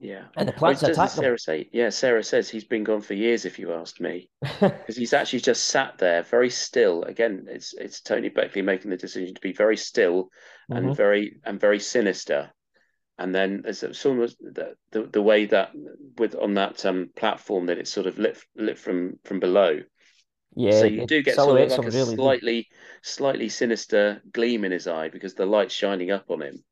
yeah. 0.01 0.27
And 0.37 0.49
the 0.49 0.53
Well, 0.65 0.79
plants 0.79 0.83
as 0.83 0.99
attack. 0.99 1.13
Sarah 1.13 1.39
say? 1.39 1.69
Yeah, 1.73 1.91
Sarah 1.91 2.23
says 2.23 2.49
he's 2.49 2.65
been 2.65 2.85
gone 2.85 3.01
for 3.01 3.15
years. 3.15 3.45
If 3.45 3.59
you 3.59 3.73
asked 3.73 4.01
me, 4.01 4.31
because 4.87 4.97
he's 4.99 5.13
actually 5.13 5.41
just 5.41 5.67
sat 5.67 5.99
there, 5.99 6.23
very 6.23 6.51
still. 6.51 7.03
Again, 7.05 7.47
it's 7.49 7.75
it's 7.75 8.01
Tony 8.01 8.29
Beckley 8.29 8.63
making 8.63 8.91
the 8.91 8.97
decision 8.97 9.35
to 9.35 9.41
be 9.41 9.53
very 9.53 9.77
still 9.77 10.31
and 10.71 10.93
Mhm. 10.93 10.95
very 10.95 11.41
and 11.45 11.61
very 11.61 11.81
sinister. 11.81 12.53
And 13.19 13.35
then 13.35 13.63
there's 13.63 13.85
some 13.99 14.21
of 14.21 14.37
the, 14.41 14.75
the 14.93 15.05
the 15.05 15.23
way 15.23 15.47
that 15.47 15.73
with 16.19 16.35
on 16.37 16.55
that 16.55 16.85
um 16.87 17.11
platform 17.17 17.67
that 17.67 17.79
it's 17.79 17.91
sort 17.93 18.07
of 18.09 18.19
lit 18.19 18.39
lit 18.57 18.79
from 18.79 19.19
from 19.25 19.41
below. 19.41 19.81
Yeah, 20.55 20.85
so 20.85 20.87
you 20.87 21.03
do 21.03 21.23
get 21.23 21.41
sort 21.41 21.61
of 21.61 21.69
like 21.69 21.87
a 21.87 21.91
really 21.91 22.19
slightly 22.19 22.69
slightly 23.03 23.49
sinister 23.49 24.23
gleam 24.33 24.65
in 24.65 24.73
his 24.73 24.87
eye 24.87 25.09
because 25.09 25.35
the 25.35 25.47
light's 25.47 25.75
shining 25.75 26.11
up 26.11 26.31
on 26.31 26.43
him. 26.43 26.65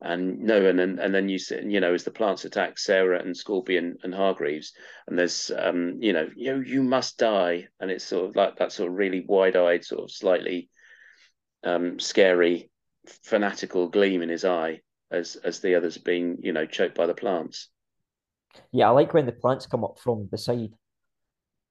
And 0.00 0.40
no, 0.40 0.64
and 0.64 0.78
then 0.78 0.98
and 1.00 1.12
then 1.12 1.28
you 1.28 1.38
you 1.64 1.80
know, 1.80 1.92
as 1.92 2.04
the 2.04 2.12
plants 2.12 2.44
attack 2.44 2.78
Sarah 2.78 3.20
and 3.20 3.36
Scorpion 3.36 3.98
and, 4.04 4.14
Hargreaves, 4.14 4.72
and 5.08 5.18
there's 5.18 5.50
um, 5.50 5.96
you 6.00 6.12
know, 6.12 6.28
you 6.36 6.60
you 6.60 6.84
must 6.84 7.18
die, 7.18 7.66
and 7.80 7.90
it's 7.90 8.04
sort 8.04 8.28
of 8.28 8.36
like 8.36 8.58
that 8.58 8.70
sort 8.70 8.90
of 8.90 8.96
really 8.96 9.24
wide-eyed, 9.26 9.84
sort 9.84 10.04
of 10.04 10.12
slightly 10.12 10.70
um 11.64 11.98
scary, 11.98 12.70
fanatical 13.24 13.88
gleam 13.88 14.22
in 14.22 14.28
his 14.28 14.44
eye 14.44 14.80
as 15.10 15.34
as 15.34 15.58
the 15.58 15.74
others 15.74 15.96
are 15.96 16.02
being, 16.04 16.38
you 16.42 16.52
know, 16.52 16.64
choked 16.64 16.94
by 16.94 17.06
the 17.06 17.14
plants. 17.14 17.68
Yeah, 18.70 18.88
I 18.88 18.90
like 18.90 19.12
when 19.14 19.26
the 19.26 19.32
plants 19.32 19.66
come 19.66 19.82
up 19.82 19.98
from 19.98 20.28
the 20.30 20.38
side, 20.38 20.74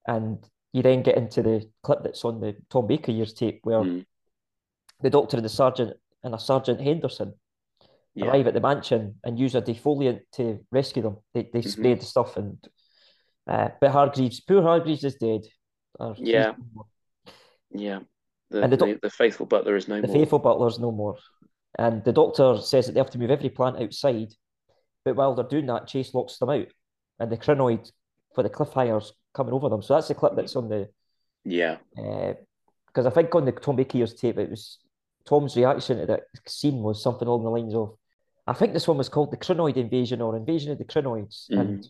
and 0.06 0.45
you 0.74 0.84
then 0.84 1.02
get 1.02 1.16
into 1.16 1.41
the 1.41 1.64
clip 1.82 1.99
that's 2.04 2.26
on 2.26 2.41
the 2.41 2.58
Tom 2.70 2.88
Baker 2.88 3.14
years 3.14 3.34
tape 3.34 3.62
where 3.64 3.84
Mm. 3.84 4.06
the 5.02 5.10
doctor 5.10 5.38
and 5.38 5.45
the 5.45 5.49
sergeant 5.49 5.94
and 6.24 6.36
a 6.36 6.40
Sergeant 6.40 6.82
Henderson 6.82 7.34
Yeah. 8.18 8.27
arrive 8.31 8.48
at 8.48 8.53
the 8.53 8.60
mansion 8.61 9.15
and 9.23 9.38
use 9.39 9.53
a 9.56 9.61
defoliant 9.61 10.22
to 10.34 10.65
rescue 10.72 11.03
them. 11.03 11.18
They 11.34 11.49
they 11.53 11.61
Mhm. 11.61 11.69
spray 11.69 11.94
the 11.95 12.06
stuff 12.06 12.35
and 12.38 12.57
uh, 13.48 13.69
but 13.80 13.91
Hargreaves, 13.91 14.39
poor 14.41 14.61
Hargreaves 14.61 15.03
is 15.03 15.15
dead. 15.15 15.41
Or 15.99 16.15
Yeah. 16.18 16.56
Yeah. 17.72 17.99
The, 18.49 18.64
And 18.64 18.72
the 18.73 18.77
the, 18.77 18.85
doc- 18.94 19.02
the 19.02 19.10
faithful 19.10 19.45
butler 19.45 19.76
is 19.76 19.88
no 19.88 20.02
The 20.02 20.07
more. 20.07 20.15
faithful 20.15 20.39
butler's 20.39 20.80
no 20.80 20.91
more. 20.91 21.18
And 21.77 22.03
the 22.03 22.11
doctor 22.14 22.57
says 22.57 22.85
that 22.88 22.94
they 22.94 22.99
have 22.99 23.11
to 23.11 23.19
move 23.19 23.30
every 23.31 23.49
plant 23.49 23.77
outside. 23.81 24.34
But 25.06 25.15
while 25.15 25.35
they're 25.35 25.48
doing 25.48 25.65
that, 25.68 25.88
Chase 25.88 26.14
locks 26.14 26.38
them 26.38 26.49
out. 26.49 26.68
And 27.19 27.31
the 27.31 27.38
Krynoid 27.38 27.91
for 28.35 28.44
the 28.44 28.49
cliffhangers 28.49 29.11
coming 29.34 29.53
over 29.53 29.69
them. 29.69 29.81
So 29.81 29.94
that's 29.95 30.07
the 30.07 30.15
clip 30.15 30.35
that's 30.35 30.56
on 30.56 30.69
the 30.69 30.89
Yeah. 31.44 31.77
because 32.88 33.06
I 33.06 33.10
think 33.11 33.34
on 33.35 33.45
the 33.45 33.52
Tom 33.52 33.76
Baker's 33.76 34.14
tape 34.15 34.38
it 34.38 34.49
was 34.49 34.80
Tom's 35.26 35.56
reaction 35.57 35.98
to 35.99 36.06
that 36.06 36.23
scene 36.45 36.81
was 36.81 37.02
something 37.03 37.27
along 37.27 37.44
the 37.44 37.49
lines 37.52 37.73
of 37.76 37.97
I 38.48 38.53
think 38.53 38.74
this 38.74 38.88
one 38.88 38.98
was 38.98 39.10
called 39.10 39.32
the 39.32 39.38
Krynoid 39.38 39.78
Invasion 39.78 40.22
or 40.22 40.36
Invasion 40.36 40.72
of 40.72 40.78
the 40.78 40.86
Krynoids. 40.86 41.49
Mhm. 41.52 41.60
And 41.60 41.88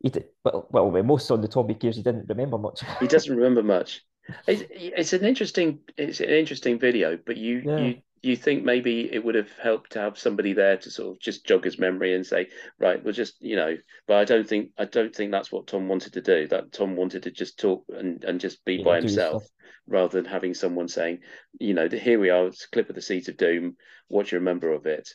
he 0.00 0.10
did, 0.10 0.26
well, 0.44 0.66
well, 0.70 0.90
most 1.02 1.30
on 1.30 1.40
the 1.40 1.48
Tom 1.48 1.66
Baker's 1.66 1.96
he 1.96 2.02
didn't 2.02 2.28
remember 2.28 2.58
much. 2.58 2.80
He 3.00 3.06
doesn't 3.06 3.34
remember 3.34 3.62
much. 3.62 4.04
It's, 4.46 4.62
it's 4.70 5.12
an 5.12 5.24
interesting 5.24 5.80
it's 5.96 6.20
an 6.20 6.30
interesting 6.30 6.78
video, 6.78 7.18
but 7.24 7.36
you 7.36 7.62
Yeah. 7.64 7.78
you 7.78 7.94
you 8.22 8.36
think 8.36 8.64
maybe 8.64 9.12
it 9.12 9.22
would 9.22 9.34
have 9.34 9.52
helped 9.62 9.92
to 9.92 10.00
have 10.00 10.18
somebody 10.18 10.54
there 10.54 10.78
to 10.78 10.90
sort 10.90 11.14
of 11.14 11.20
just 11.20 11.44
jog 11.44 11.62
his 11.62 11.78
memory 11.78 12.14
and 12.14 12.24
say, 12.26 12.48
right, 12.78 13.04
we'll 13.04 13.12
just 13.12 13.34
you 13.40 13.54
know. 13.54 13.76
But 14.08 14.16
I 14.16 14.24
don't 14.24 14.48
think 14.48 14.70
I 14.78 14.86
don't 14.86 15.14
think 15.14 15.30
that's 15.30 15.52
what 15.52 15.66
Tom 15.66 15.88
wanted 15.88 16.14
to 16.14 16.22
do. 16.22 16.48
That 16.48 16.72
Tom 16.72 16.96
wanted 16.96 17.24
to 17.24 17.30
just 17.30 17.58
talk 17.58 17.84
and 17.90 18.24
and 18.24 18.40
just 18.40 18.64
be 18.64 18.76
Yeah, 18.76 18.84
by 18.84 18.98
himself 18.98 19.44
rather 19.86 20.20
than 20.22 20.30
having 20.30 20.54
someone 20.54 20.88
saying, 20.88 21.20
you 21.60 21.74
know, 21.74 21.86
here 21.88 22.18
we 22.18 22.30
are, 22.30 22.46
it's 22.46 22.64
a 22.64 22.70
clip 22.70 22.88
of 22.88 22.94
the 22.94 23.02
Seeds 23.02 23.28
of 23.28 23.36
Doom. 23.36 23.76
What 24.08 24.26
do 24.26 24.36
you 24.36 24.40
remember 24.40 24.72
of 24.72 24.86
it? 24.86 25.10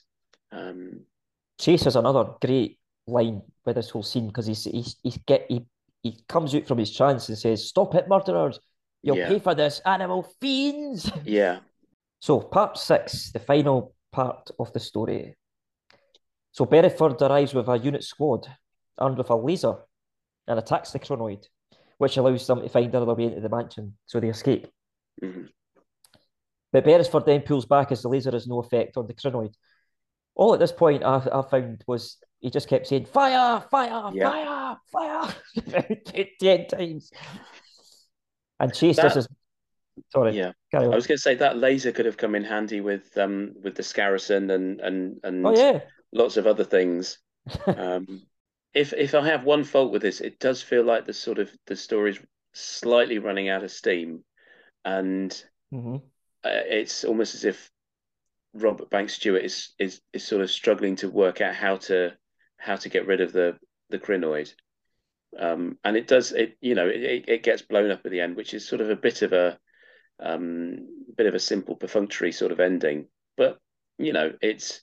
Um, 0.51 1.01
Chase 1.59 1.83
has 1.83 1.95
another 1.95 2.33
great 2.41 2.79
line 3.07 3.41
with 3.65 3.75
this 3.75 3.89
whole 3.89 4.03
scene 4.03 4.27
because 4.27 4.47
he's 4.47 4.63
he's 4.63 4.95
he's 5.03 5.17
get 5.25 5.45
he 5.49 5.65
he 6.01 6.17
comes 6.27 6.55
out 6.55 6.65
from 6.67 6.77
his 6.77 6.95
trance 6.95 7.27
and 7.29 7.37
says, 7.37 7.67
"Stop 7.67 7.95
it, 7.95 8.07
murderers! 8.07 8.59
You'll 9.03 9.17
Yeah. 9.17 9.27
pay 9.27 9.39
for 9.39 9.55
this, 9.55 9.81
animal 9.85 10.23
fiends." 10.41 11.09
yeah, 11.25 11.59
So 12.19 12.39
part 12.41 12.77
six, 12.77 13.31
the 13.31 13.39
final 13.39 13.93
part 14.11 14.49
of 14.59 14.71
the 14.73 14.79
story. 14.79 15.35
So 16.51 16.65
Beresford 16.65 17.21
arrives 17.21 17.53
with 17.53 17.67
a 17.67 17.77
unit 17.77 18.03
squad 18.03 18.47
armed 18.97 19.17
with 19.17 19.29
a 19.29 19.35
laser 19.35 19.75
and 20.47 20.57
attacks 20.59 20.91
the 20.91 20.99
Krynoid, 20.99 21.45
which 21.99 22.17
allows 22.17 22.45
them 22.47 22.61
to 22.61 22.69
find 22.69 22.93
another 22.93 23.13
way 23.13 23.25
into 23.25 23.39
the 23.39 23.49
mansion, 23.49 23.97
so 24.05 24.19
they 24.19 24.29
escape. 24.29 24.67
mhm, 25.21 25.49
But 26.71 26.83
Beresford 26.85 27.25
then 27.25 27.41
pulls 27.41 27.65
back 27.65 27.91
as 27.91 28.01
the 28.01 28.09
laser 28.09 28.31
has 28.31 28.47
no 28.47 28.59
effect 28.59 28.97
on 28.97 29.07
the 29.07 29.13
Krynoid. 29.13 29.53
All 30.39 30.53
at 30.53 30.59
this 30.61 30.71
point 30.71 31.03
I, 31.03 31.17
I 31.33 31.41
found 31.49 31.83
was 31.85 32.17
he 32.39 32.49
just 32.49 32.69
kept 32.69 32.87
saying 32.87 33.05
fire, 33.07 33.59
fire, 33.69 34.09
Yeah. 34.13 34.29
fire, 34.29 34.77
fire, 34.89 35.35
ten 36.39 36.67
times. 36.67 37.11
And 38.61 38.73
Chase 38.73 38.95
That- 38.95 39.03
does 39.03 39.15
his. 39.15 39.27
Sorry, 40.13 40.37
Yeah. 40.37 40.53
I 40.73 40.87
was 40.87 41.07
going 41.07 41.17
to 41.17 41.21
say 41.21 41.35
that 41.35 41.57
laser 41.57 41.91
could 41.91 42.05
have 42.05 42.15
come 42.15 42.33
in 42.35 42.45
handy 42.45 42.79
with 42.79 43.17
um 43.17 43.51
with 43.61 43.75
the 43.75 43.83
Skarasen 43.83 44.49
and 44.49 44.79
and 44.79 45.19
and 45.25 45.45
Oh 45.45 45.53
yeah, 45.53 45.81
lots 46.13 46.37
of 46.37 46.47
other 46.47 46.63
things. 46.63 47.19
Um, 47.67 48.21
if 48.73 48.93
if 48.93 49.13
I 49.13 49.25
have 49.27 49.43
one 49.43 49.65
fault 49.65 49.91
with 49.91 50.01
this, 50.01 50.21
it 50.21 50.39
does 50.39 50.61
feel 50.61 50.83
like 50.83 51.03
the 51.05 51.13
sort 51.13 51.37
of 51.39 51.51
the 51.67 51.75
story's 51.75 52.19
slightly 52.53 53.17
running 53.19 53.49
out 53.49 53.63
of 53.63 53.71
steam, 53.71 54.23
and 54.85 55.43
hmm 55.69 55.95
uh, 56.45 56.63
it's 56.79 57.03
almost 57.03 57.35
as 57.35 57.43
if 57.43 57.69
Robert 58.53 58.89
Banks 58.89 59.13
Stewart 59.13 59.43
is 59.43 59.73
is 59.79 60.01
is 60.13 60.25
sort 60.25 60.41
of 60.41 60.49
struggling 60.49 60.95
to 60.97 61.09
work 61.09 61.41
out 61.41 61.55
how 61.55 61.77
to 61.77 62.11
how 62.57 62.75
to 62.75 62.89
get 62.89 63.07
rid 63.07 63.21
of 63.21 63.31
the 63.31 63.57
the 63.89 63.99
Krynoid. 63.99 64.53
Um, 65.37 65.77
and 65.83 65.95
it 65.95 66.07
does 66.07 66.31
it 66.31 66.57
you 66.59 66.75
know 66.75 66.87
it, 66.87 67.25
it 67.27 67.43
gets 67.43 67.61
blown 67.61 67.91
up 67.91 68.01
at 68.05 68.11
the 68.11 68.21
end, 68.21 68.35
which 68.35 68.53
is 68.53 68.67
sort 68.67 68.81
of 68.81 68.89
a 68.89 68.95
bit 68.95 69.21
of 69.21 69.33
a 69.33 69.57
um, 70.19 70.87
bit 71.15 71.27
of 71.27 71.35
a 71.35 71.39
simple 71.39 71.75
perfunctory 71.75 72.31
sort 72.31 72.51
of 72.51 72.59
ending. 72.59 73.07
But 73.37 73.59
you 73.97 74.13
know 74.13 74.33
it's 74.41 74.81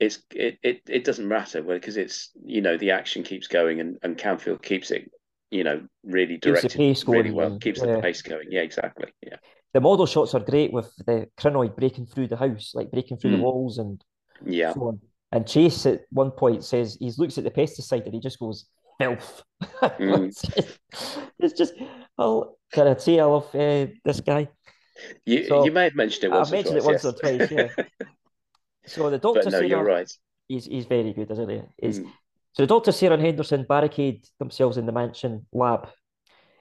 it's 0.00 0.22
it 0.34 0.58
it, 0.62 0.80
it 0.88 1.04
doesn't 1.04 1.28
matter 1.28 1.62
because 1.62 1.96
it's 1.96 2.30
you 2.44 2.62
know 2.62 2.76
the 2.76 2.92
action 2.92 3.22
keeps 3.22 3.46
going 3.46 3.80
and 3.80 3.98
and 4.02 4.16
Camfield 4.16 4.62
keeps 4.62 4.90
it 4.90 5.10
you 5.50 5.64
know 5.64 5.82
really 6.02 6.36
directed 6.36 7.06
really 7.06 7.30
well 7.30 7.58
keeps 7.58 7.80
yeah. 7.80 7.96
the 7.96 8.00
pace 8.00 8.22
going. 8.22 8.46
Yeah, 8.50 8.62
exactly. 8.62 9.12
Yeah. 9.22 9.36
The 9.74 9.80
model 9.80 10.06
shots 10.06 10.34
are 10.34 10.40
great 10.40 10.72
with 10.72 10.94
the 11.04 11.28
Krynoid 11.36 11.76
breaking 11.76 12.06
through 12.06 12.28
the 12.28 12.36
house, 12.36 12.72
like 12.74 12.90
breaking 12.90 13.18
through 13.18 13.32
the 13.32 13.36
Mm. 13.38 13.42
walls 13.42 13.78
and 13.78 14.02
Yeah. 14.46 14.72
so 14.72 14.88
on. 14.88 15.00
And 15.32 15.46
Chase 15.46 15.84
at 15.86 16.02
one 16.10 16.30
point 16.30 16.64
says 16.64 16.96
he 17.00 17.10
looks 17.18 17.36
at 17.38 17.44
the 17.44 17.50
pesticide 17.50 18.04
and 18.04 18.14
he 18.14 18.20
just 18.20 18.38
goes 18.38 18.66
filth. 18.98 19.42
Mm. 19.82 20.78
it's, 21.40 21.52
just, 21.54 21.74
oh, 22.18 22.56
can 22.72 22.86
I 22.88 22.96
say 22.96 23.18
I 23.18 23.24
love 23.24 23.52
uh, 23.54 23.86
this 24.04 24.20
guy? 24.20 24.48
You 25.26 25.44
So, 25.44 25.64
you 25.64 25.72
may 25.72 25.84
have 25.84 25.96
mentioned 25.96 26.24
it 26.24 26.30
I've 26.32 26.38
once 26.38 26.52
or 26.52 26.54
mentioned 26.54 26.76
it 26.78 26.82
twice, 26.82 27.04
once 27.04 27.04
yes. 27.04 27.14
or 27.14 27.18
twice, 27.38 27.50
yeah. 27.50 27.84
So 28.86 29.10
the 29.10 29.18
doctor 29.18 29.40
But 29.42 29.44
no, 29.52 29.58
Sarah, 29.58 29.66
you're 29.68 29.84
right. 29.84 30.10
he's 30.46 30.66
he's 30.66 30.84
very 30.86 31.12
good, 31.12 31.30
isn't 31.30 31.48
he? 31.50 31.62
He's, 31.82 31.98
Mm. 32.00 32.10
So 32.52 32.62
the 32.62 32.68
doctor 32.68 32.92
Sarah 32.92 33.14
and 33.14 33.22
Henderson 33.22 33.64
barricade 33.68 34.24
themselves 34.38 34.76
in 34.76 34.86
the 34.86 34.92
mansion 34.92 35.46
lab, 35.52 35.88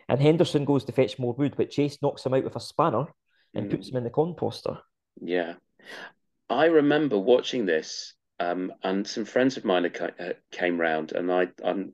and 0.10 0.22
Henderson 0.22 0.66
goes 0.66 0.86
to 0.86 0.92
fetch 0.92 1.20
more 1.20 1.34
wood, 1.34 1.56
but 1.58 1.70
Chase 1.70 1.98
knocks 2.02 2.26
him 2.26 2.34
out 2.34 2.44
with 2.44 2.56
a 2.56 2.60
spanner 2.60 3.06
and 3.54 3.68
Mm. 3.68 3.72
puts 3.72 3.90
him 3.90 3.98
in 3.98 4.04
the 4.04 4.10
composter. 4.10 4.80
Yeah. 5.22 5.56
I 6.50 6.66
remember 6.66 7.18
watching 7.18 7.66
this, 7.66 8.14
um, 8.40 8.74
and 8.84 9.08
some 9.08 9.26
friends 9.26 9.58
of 9.58 9.66
mine 9.66 9.86
uh, 9.86 10.34
came 10.52 10.80
round, 10.80 11.14
and 11.14 11.32
I, 11.32 11.48
um, 11.64 11.94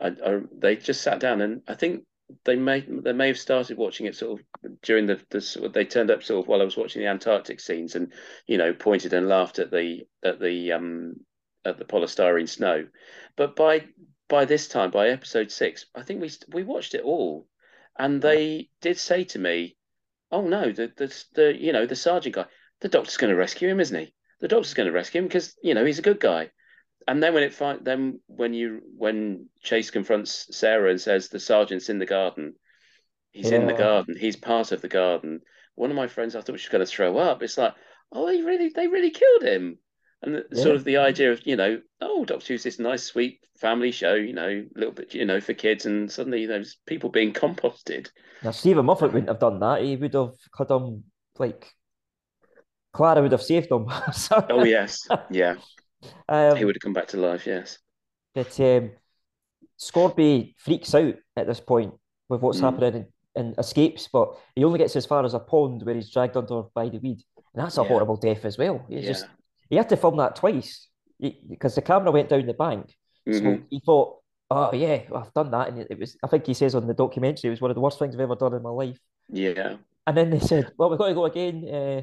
I, 0.00 0.08
I, 0.08 0.40
they 0.56 0.76
just 0.76 1.02
sat 1.02 1.20
down, 1.20 1.40
and 1.40 1.62
I 1.66 1.74
think 1.74 2.04
they 2.44 2.56
may 2.56 2.80
they 2.80 3.12
may 3.12 3.28
have 3.28 3.38
started 3.38 3.76
watching 3.76 4.06
it 4.06 4.16
sort 4.16 4.40
of 4.40 4.80
during 4.82 5.06
the, 5.06 5.20
the 5.30 5.70
they 5.72 5.84
turned 5.84 6.10
up 6.10 6.22
sort 6.22 6.44
of 6.44 6.48
while 6.48 6.62
I 6.62 6.64
was 6.64 6.76
watching 6.76 7.02
the 7.02 7.08
Antarctic 7.08 7.60
scenes, 7.60 7.94
and 7.94 8.12
you 8.46 8.56
know 8.56 8.72
pointed 8.72 9.12
and 9.12 9.28
laughed 9.28 9.58
at 9.58 9.70
the 9.70 10.02
at 10.22 10.40
the 10.40 10.72
um 10.72 11.16
at 11.64 11.78
the 11.78 11.84
polystyrene 11.84 12.48
snow, 12.48 12.86
but 13.36 13.54
by 13.56 13.84
by 14.32 14.46
this 14.46 14.66
time 14.66 14.90
by 14.90 15.10
episode 15.10 15.50
six, 15.52 15.84
I 15.94 16.00
think 16.00 16.22
we 16.22 16.30
we 16.48 16.62
watched 16.62 16.94
it 16.94 17.04
all, 17.04 17.46
and 17.98 18.22
they 18.22 18.70
did 18.80 18.98
say 18.98 19.24
to 19.24 19.38
me, 19.38 19.76
"Oh 20.30 20.48
no, 20.48 20.72
the 20.72 20.90
the 20.96 21.24
the 21.34 21.54
you 21.54 21.72
know 21.72 21.84
the 21.84 21.94
sergeant 21.94 22.36
guy." 22.36 22.46
the 22.80 22.88
doctor's 22.88 23.18
going 23.18 23.30
to 23.30 23.36
rescue 23.36 23.68
him, 23.68 23.78
isn't 23.78 23.98
he? 23.98 24.12
The 24.40 24.48
doctor's 24.48 24.74
going 24.74 24.88
to 24.88 24.92
rescue 24.92 25.20
him 25.20 25.28
because 25.28 25.54
you 25.62 25.74
know 25.74 25.84
he's 25.84 25.98
a 25.98 26.08
good 26.10 26.18
guy. 26.18 26.50
And 27.06 27.22
then 27.22 27.34
when 27.34 27.42
it 27.42 27.52
fi- 27.52 27.78
then 27.82 28.20
when 28.26 28.54
you 28.54 28.80
when 28.96 29.50
Chase 29.62 29.90
confronts 29.90 30.48
Sarah 30.50 30.90
and 30.90 31.00
says 31.00 31.28
the 31.28 31.38
sergeant's 31.38 31.90
in 31.90 31.98
the 31.98 32.06
garden, 32.06 32.54
he's 33.32 33.50
in 33.50 33.66
the 33.66 33.74
oh. 33.74 33.78
garden, 33.78 34.16
he's 34.18 34.36
part 34.36 34.72
of 34.72 34.80
the 34.80 34.88
garden. 34.88 35.42
One 35.74 35.90
of 35.90 35.96
my 35.96 36.06
friends, 36.06 36.34
I 36.34 36.40
thought 36.40 36.58
she 36.58 36.66
was 36.66 36.72
going 36.72 36.86
to 36.86 36.90
throw 36.90 37.18
up. 37.18 37.42
It's 37.42 37.58
like, 37.58 37.74
oh, 38.10 38.26
they 38.26 38.40
really 38.40 38.70
they 38.70 38.88
really 38.88 39.10
killed 39.10 39.42
him. 39.42 39.78
And 40.22 40.36
the, 40.36 40.46
Yeah. 40.52 40.62
sort 40.62 40.76
of 40.76 40.84
the 40.84 40.98
idea 40.98 41.32
of 41.32 41.44
you 41.46 41.56
know, 41.56 41.80
oh, 42.00 42.24
Doctor 42.24 42.52
Who's 42.52 42.62
this 42.62 42.78
nice, 42.78 43.02
sweet 43.04 43.40
family 43.56 43.90
show, 43.90 44.14
you 44.14 44.32
know, 44.32 44.48
a 44.48 44.78
little 44.78 44.94
bit, 44.94 45.14
you 45.14 45.24
know, 45.24 45.40
for 45.40 45.54
kids, 45.54 45.86
and 45.86 46.10
suddenly 46.10 46.46
there's 46.46 46.76
people 46.86 47.10
being 47.10 47.32
composted. 47.32 48.10
Now 48.42 48.50
Steven 48.52 48.84
Moffat 48.86 49.12
wouldn't 49.12 49.28
have 49.28 49.40
done 49.40 49.60
that. 49.60 49.82
He 49.82 49.96
would 49.96 50.14
have 50.14 50.34
had 50.56 50.70
him 50.70 51.04
like 51.38 51.72
Clara 52.92 53.22
would 53.22 53.32
have 53.32 53.42
saved 53.42 53.70
them 53.70 53.86
Oh 54.50 54.64
yes, 54.64 55.08
yeah, 55.30 55.56
um, 56.28 56.56
he 56.56 56.64
would 56.64 56.76
have 56.76 56.82
come 56.82 56.92
back 56.92 57.08
to 57.08 57.16
life. 57.16 57.46
Yes. 57.46 57.78
But 58.34 58.58
um, 58.60 58.90
Scorby 59.78 60.54
freaks 60.58 60.94
out 60.94 61.14
at 61.36 61.46
this 61.46 61.60
point 61.60 61.94
with 62.28 62.40
what's 62.40 62.58
Mm. 62.58 62.62
happening 62.62 62.94
and, 62.94 63.46
and 63.46 63.58
escapes, 63.58 64.08
but 64.12 64.36
he 64.54 64.64
only 64.64 64.78
gets 64.78 64.96
as 64.96 65.06
far 65.06 65.24
as 65.24 65.34
a 65.34 65.38
pond 65.40 65.82
where 65.82 65.94
he's 65.94 66.10
dragged 66.10 66.36
under 66.36 66.62
by 66.74 66.88
the 66.88 66.98
weed. 66.98 67.22
And 67.54 67.64
that's 67.64 67.78
a 67.78 67.82
Yeah. 67.82 67.88
horrible 67.88 68.16
death 68.16 68.44
as 68.44 68.56
well. 68.58 68.84
He's 68.88 69.02
Yeah. 69.04 69.08
just 69.12 69.26
he 69.72 69.76
had 69.78 69.88
to 69.88 69.96
film 69.96 70.18
that 70.18 70.36
twice 70.36 70.86
because 71.48 71.74
the 71.74 71.80
camera 71.80 72.10
went 72.12 72.28
down 72.28 72.44
the 72.44 72.52
bank. 72.52 72.94
So 73.26 73.40
Mhm. 73.40 73.64
he 73.70 73.80
thought, 73.80 74.18
oh 74.50 74.74
yeah, 74.74 75.04
well, 75.08 75.22
I've 75.24 75.32
done 75.32 75.50
that. 75.52 75.68
And 75.68 75.78
it, 75.78 75.86
it 75.90 75.98
was 75.98 76.16
I 76.22 76.26
think 76.26 76.46
he 76.46 76.52
says 76.52 76.74
on 76.74 76.86
the 76.86 76.92
documentary 76.94 77.48
it 77.48 77.56
was 77.56 77.62
one 77.62 77.70
of 77.70 77.74
the 77.74 77.80
worst 77.80 77.98
things 77.98 78.14
I've 78.14 78.20
ever 78.20 78.34
done 78.36 78.52
in 78.54 78.62
my 78.62 78.68
life. 78.70 78.98
Yeah. 79.30 79.76
And 80.06 80.14
then 80.16 80.28
they 80.28 80.40
said, 80.40 80.72
well, 80.76 80.90
we've 80.90 80.98
got 80.98 81.08
to 81.08 81.14
go 81.14 81.24
again. 81.24 81.56
Uh, 81.78 82.02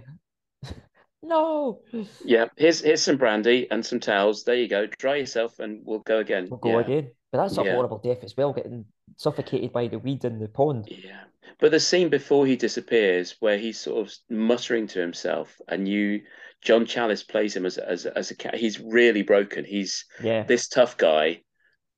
no, 1.21 1.81
Yeah. 2.23 2.45
Here's 2.57 2.79
here's 2.81 3.01
some 3.03 3.17
brandy 3.17 3.67
and 3.69 3.85
some 3.85 3.99
towels. 3.99 4.43
There 4.45 4.55
you 4.55 4.67
go. 4.67 4.87
Dry 4.87 5.17
yourself 5.17 5.59
and 5.59 5.81
we'll 5.85 5.99
go 5.99 6.17
again. 6.17 6.47
we'll 6.49 6.59
go 6.59 6.79
yeah. 6.79 6.85
again. 6.85 7.11
But 7.31 7.37
that's 7.43 7.57
a 7.57 7.63
Yeah. 7.63 7.75
horrible 7.75 7.99
death 7.99 8.23
as 8.23 8.35
well, 8.35 8.53
getting 8.53 8.85
suffocated 9.17 9.71
by 9.71 9.87
the 9.87 9.99
weed 9.99 10.23
in 10.25 10.39
the 10.39 10.47
pond. 10.47 10.87
Yeah. 10.89 11.25
But 11.59 11.71
the 11.71 11.79
scene 11.79 12.09
before 12.09 12.45
he 12.47 12.55
disappears, 12.55 13.35
where 13.41 13.57
he's 13.57 13.79
sort 13.79 14.07
of 14.07 14.13
muttering 14.29 14.87
to 14.87 14.99
himself, 14.99 15.59
and 15.67 15.87
you, 15.87 16.21
John 16.61 16.85
Challis 16.85 17.27
plays 17.27 17.55
him 17.55 17.65
as 17.65 17.77
as 17.77 18.05
as 18.05 18.31
a 18.31 18.35
cat. 18.35 18.55
He's 18.55 18.79
really 18.79 19.21
broken. 19.21 19.63
He's 19.65 20.05
Yeah. 20.23 20.43
this 20.43 20.67
tough 20.67 20.97
guy. 20.97 21.41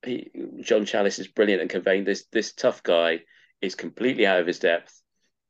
He, 0.06 0.32
John 0.62 0.86
Challis 0.86 1.20
is 1.20 1.28
brilliant 1.28 1.62
at 1.64 1.70
conveying 1.70 2.04
this. 2.06 2.26
This 2.32 2.54
tough 2.54 2.82
guy 2.84 3.22
is 3.62 3.76
completely 3.76 4.26
out 4.26 4.40
of 4.40 4.48
his 4.48 4.60
depth, 4.60 5.02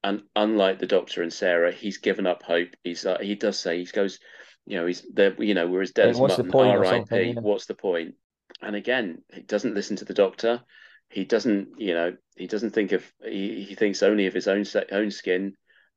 and 0.03 0.23
unlike 0.35 0.79
the 0.79 0.87
Doctor 0.87 1.21
and 1.23 1.31
Sarah, 1.31 1.71
he's 1.71 1.97
given 1.99 2.27
up 2.27 2.43
hope. 2.43 2.69
He's 2.83 3.05
like 3.05 3.21
he 3.21 3.35
does 3.35 3.59
say 3.59 3.79
he 3.79 3.85
goes, 3.85 4.19
you 4.65 4.77
know, 4.77 4.85
he's 4.85 5.05
there. 5.13 5.35
You 5.41 5.53
know, 5.53 5.67
we're 5.67 5.81
as 5.81 5.91
dead 5.91 6.07
Like, 6.07 6.11
as 6.15 6.19
what's 6.19 6.35
the 6.37 6.43
mutton. 6.43 6.51
point 6.51 6.77
R.I.P. 6.77 7.21
yeah. 7.33 7.39
What's 7.39 7.65
the 7.65 7.75
point? 7.75 8.15
And 8.61 8.75
again, 8.75 9.23
he 9.33 9.41
doesn't 9.41 9.73
listen 9.75 9.95
to 9.97 10.05
the 10.05 10.13
Doctor. 10.13 10.61
He 11.09 11.25
doesn't, 11.25 11.69
you 11.79 11.93
know, 11.93 12.15
he 12.35 12.47
doesn't 12.47 12.71
think 12.71 12.91
of. 12.91 13.03
He, 13.23 13.63
he 13.67 13.75
thinks 13.75 14.03
only 14.03 14.27
of 14.27 14.33
his 14.33 14.47
own 14.47 14.65
own 14.91 15.11
skin, 15.11 15.53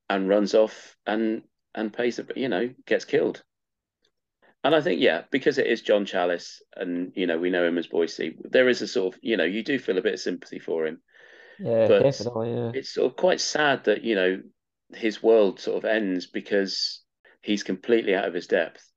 and 0.08 0.28
runs 0.28 0.54
off 0.54 0.96
and 1.06 1.42
and 1.74 1.92
pays 1.92 2.16
the, 2.16 2.26
you 2.36 2.48
know, 2.48 2.70
gets 2.86 3.04
killed. 3.04 3.42
And 4.62 4.74
I 4.74 4.80
think, 4.80 5.00
yeah, 5.00 5.22
because 5.30 5.58
it 5.58 5.66
is 5.66 5.82
John 5.82 6.06
Challis, 6.06 6.62
and 6.74 7.12
you 7.14 7.26
know 7.26 7.38
we 7.38 7.50
know 7.50 7.66
him 7.66 7.76
as 7.76 7.86
Boycie. 7.88 8.36
There 8.50 8.68
is 8.68 8.80
a 8.80 8.88
sort 8.88 9.14
of, 9.14 9.20
you 9.22 9.36
know, 9.36 9.44
you 9.44 9.62
do 9.62 9.78
feel 9.78 9.98
a 9.98 10.02
bit 10.02 10.14
of 10.14 10.20
sympathy 10.20 10.58
for 10.58 10.86
him. 10.86 11.02
Yeah, 11.58 11.86
But- 11.86 12.02
definitely. 12.02 12.52
Yeah. 12.54 12.70
It's 12.74 12.94
sort 12.94 13.10
of 13.10 13.16
quite 13.16 13.40
sad 13.40 13.84
that 13.84 14.02
you 14.04 14.14
know 14.14 14.40
his 14.94 15.22
world 15.22 15.60
sort 15.60 15.76
of 15.78 15.84
ends 15.84 16.26
because 16.26 17.02
he's 17.42 17.62
completely 17.62 18.14
out 18.14 18.26
of 18.26 18.34
his 18.34 18.46
depth 18.46 18.88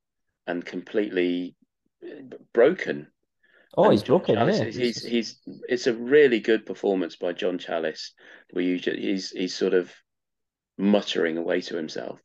and 0.46 0.66
completely 0.66 1.56
broken. 2.54 3.08
Oh, 3.76 3.84
And 3.84 3.92
he's 3.92 4.04
John 4.04 4.20
broken. 4.20 4.36
Challis 4.36 4.58
Yeah, 4.60 4.66
is- 4.66 4.76
he's 4.76 5.04
he's 5.04 5.40
it's 5.68 5.88
a 5.88 5.94
really 5.94 6.40
good 6.40 6.66
performance 6.66 7.16
by 7.18 7.34
John 7.34 7.58
Challis, 7.60 8.12
where 8.52 8.64
you 8.64 8.80
ju- 8.80 8.96
he's 8.98 9.32
he's 9.32 9.54
sort 9.54 9.74
of 9.74 9.94
muttering 10.78 11.38
away 11.38 11.60
to 11.62 11.76
himself. 11.76 12.20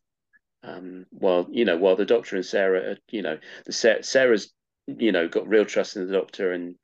Um, 0.65 1.07
while 1.11 1.49
you 1.51 1.65
know, 1.65 1.77
while 1.77 1.97
the 1.97 2.05
Doctor 2.05 2.37
and 2.37 2.47
Sarah, 2.47 2.93
are, 2.93 2.97
you 3.11 3.23
know, 3.23 3.39
the 3.67 3.73
Sarah's, 3.73 4.53
you 4.87 5.11
know, 5.13 5.29
got 5.29 5.49
real 5.49 5.65
trust 5.65 5.97
in 5.97 6.07
the 6.07 6.13
Doctor, 6.13 6.53
and 6.53 6.77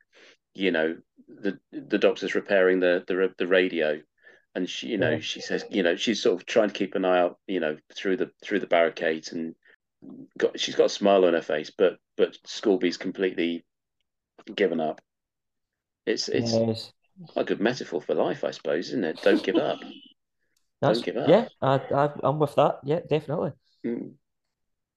you 0.53 0.71
know, 0.71 0.97
the 1.27 1.59
the 1.71 1.97
Doctor's 1.97 2.35
repairing 2.35 2.79
the 2.79 3.03
the 3.07 3.33
the 3.37 3.47
radio, 3.47 4.01
and 4.55 4.69
she, 4.69 4.87
you 4.87 4.97
know, 4.97 5.11
Yeah. 5.11 5.19
she 5.19 5.41
says, 5.41 5.63
you 5.69 5.83
know, 5.83 5.95
she's 5.95 6.21
sort 6.21 6.39
of 6.39 6.45
trying 6.45 6.69
to 6.69 6.73
keep 6.73 6.95
an 6.95 7.05
eye 7.05 7.19
out, 7.19 7.39
you 7.47 7.59
know, 7.59 7.77
through 7.95 8.17
the 8.17 8.31
through 8.43 8.59
the 8.59 8.67
barricades, 8.67 9.31
and 9.31 9.55
got 10.37 10.59
she's 10.59 10.75
got 10.75 10.85
a 10.85 10.89
smile 10.89 11.25
on 11.25 11.33
her 11.33 11.41
face, 11.41 11.71
but 11.75 11.99
but 12.17 12.37
Scorby's 12.45 12.97
completely 12.97 13.65
given 14.55 14.79
up. 14.79 15.01
It's 16.05 16.27
it's 16.27 16.51
yes. 16.53 16.91
a 17.35 17.43
good 17.43 17.61
metaphor 17.61 18.01
for 18.01 18.15
life, 18.15 18.43
I 18.43 18.51
suppose, 18.51 18.87
isn't 18.89 19.03
it? 19.03 19.21
Don't 19.21 19.43
give 19.43 19.57
up. 19.57 19.79
That's, 20.81 21.01
Don't 21.01 21.05
give 21.05 21.17
up. 21.17 21.29
Yeah, 21.29 21.47
I, 21.61 21.81
I, 21.93 22.09
I'm 22.23 22.39
with 22.39 22.55
that. 22.55 22.79
Yeah, 22.85 23.01
definitely. 23.09 23.51
Mm. 23.85 24.13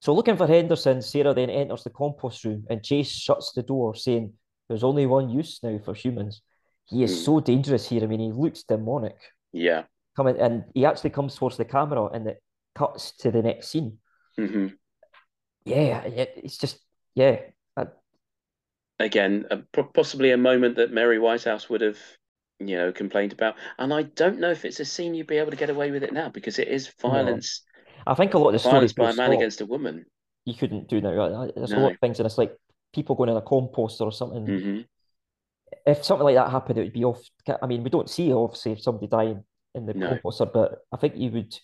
So 0.00 0.14
looking 0.14 0.36
for 0.36 0.46
Henderson, 0.46 1.00
Sarah 1.00 1.34
then 1.34 1.50
enters 1.50 1.84
the 1.84 1.90
compost 1.90 2.44
room 2.44 2.64
and 2.68 2.82
Chase 2.82 3.10
shuts 3.10 3.52
the 3.52 3.62
door, 3.62 3.94
saying, 3.94 4.32
There's 4.68 4.84
only 4.84 5.06
one 5.06 5.30
use 5.30 5.60
now 5.62 5.78
for 5.84 5.94
humans. 5.94 6.42
He 6.86 7.02
is 7.04 7.12
Hmm. 7.12 7.24
so 7.24 7.40
dangerous 7.40 7.88
here. 7.88 8.02
I 8.02 8.06
mean, 8.06 8.20
he 8.20 8.32
looks 8.32 8.64
demonic. 8.64 9.16
Yeah. 9.52 9.84
Coming 10.16 10.38
and 10.38 10.64
he 10.74 10.84
actually 10.84 11.10
comes 11.10 11.34
towards 11.36 11.56
the 11.56 11.64
camera 11.64 12.06
and 12.06 12.26
it 12.26 12.42
cuts 12.74 13.12
to 13.18 13.30
the 13.30 13.42
next 13.42 13.68
scene. 13.68 13.98
hmm 14.36 14.68
Yeah, 15.64 16.02
it, 16.02 16.32
it's 16.36 16.58
just 16.58 16.78
yeah, 17.14 17.40
I, 17.76 17.86
Again, 18.98 19.46
a, 19.50 19.58
possibly 19.82 20.30
a 20.30 20.36
moment 20.36 20.76
that 20.76 20.92
Mary 20.92 21.18
Whitehouse 21.18 21.68
would 21.68 21.80
have, 21.80 21.98
you 22.58 22.76
know, 22.76 22.92
complained 22.92 23.32
about. 23.32 23.56
And 23.78 23.92
I 23.92 24.02
don't 24.04 24.38
know 24.38 24.50
if 24.50 24.64
it's 24.64 24.80
a 24.80 24.84
scene 24.84 25.14
you'd 25.14 25.26
be 25.26 25.38
able 25.38 25.50
to 25.50 25.56
get 25.56 25.70
away 25.70 25.90
with 25.90 26.02
it 26.04 26.12
now 26.12 26.28
because 26.28 26.58
it 26.58 26.68
is 26.68 26.88
violence, 27.00 27.62
I 28.06 28.14
think 28.14 28.34
a 28.34 28.38
lot 28.38 28.48
of 28.48 28.52
the 28.54 28.58
stories 28.58 28.92
by 28.92 29.10
a 29.10 29.14
man 29.14 29.32
against 29.32 29.60
a 29.60 29.66
woman. 29.66 30.06
you 30.44 30.54
couldn't 30.54 30.88
do 30.88 31.00
that. 31.00 31.52
There's 31.56 31.74
a 31.74 31.80
lot 31.80 31.94
of 31.94 32.00
things, 32.00 32.18
and 32.18 32.26
it's 32.26 32.38
like 32.38 32.56
people 32.94 33.14
going 33.14 33.30
in 33.30 33.36
a 33.36 33.42
composter 33.42 34.02
or 34.02 34.12
something. 34.12 34.54
hmm 34.58 34.82
If 35.86 36.04
something 36.04 36.24
like 36.24 36.36
that 36.36 36.50
happened, 36.50 36.78
it 36.78 36.82
would 36.82 36.92
be 36.92 37.04
off. 37.04 37.20
I 37.60 37.66
mean, 37.66 37.82
we 37.82 37.90
don't 37.90 38.08
see 38.10 38.32
obviously 38.32 38.72
if 38.72 38.82
somebody 38.82 39.06
dying 39.08 39.44
in 39.74 39.86
the 39.86 39.94
No. 39.94 40.20
composter, 40.20 40.50
but 40.52 40.80
I 40.92 40.96
think 40.96 41.16
you 41.16 41.30
would 41.32 41.54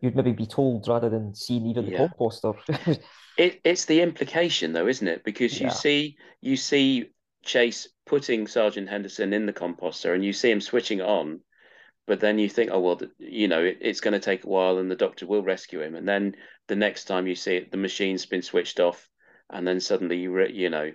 you'd 0.00 0.16
maybe 0.16 0.32
be 0.32 0.46
told 0.46 0.88
rather 0.88 1.08
than 1.08 1.34
seeing 1.34 1.66
even 1.66 1.86
the 1.86 1.92
composter. 1.92 2.56
It 3.36 3.60
it's 3.64 3.84
the 3.84 4.00
implication 4.00 4.72
though, 4.72 4.88
isn't 4.88 5.06
it? 5.06 5.22
Because 5.22 5.60
you 5.60 5.68
Yeah. 5.68 5.70
see 5.70 6.16
you 6.40 6.56
see 6.56 7.10
Chase 7.44 7.88
putting 8.06 8.48
Sergeant 8.48 8.88
Henderson 8.88 9.32
in 9.32 9.46
the 9.46 9.52
composter, 9.52 10.14
and 10.14 10.24
you 10.24 10.32
see 10.32 10.50
him 10.50 10.60
switching 10.60 11.00
on, 11.00 11.40
but 12.06 12.20
then 12.20 12.38
you 12.38 12.48
think, 12.48 12.70
oh 12.72 12.80
well, 12.80 13.00
you 13.18 13.48
know, 13.48 13.62
it, 13.62 13.78
it's 13.80 14.00
going 14.00 14.12
to 14.12 14.20
take 14.20 14.44
a 14.44 14.48
while, 14.48 14.78
and 14.78 14.90
the 14.90 14.96
doctor 14.96 15.26
will 15.26 15.42
rescue 15.42 15.80
him, 15.80 15.94
and 15.94 16.06
then 16.08 16.34
the 16.68 16.76
next 16.76 17.04
time 17.04 17.26
you 17.26 17.34
see 17.34 17.56
it, 17.56 17.70
the 17.70 17.76
machine's 17.76 18.26
been 18.26 18.42
switched 18.42 18.80
off, 18.80 19.08
and 19.50 19.66
then 19.66 19.80
suddenly 19.80 20.18
you 20.18 20.32
re- 20.32 20.52
you 20.52 20.70
know, 20.70 20.92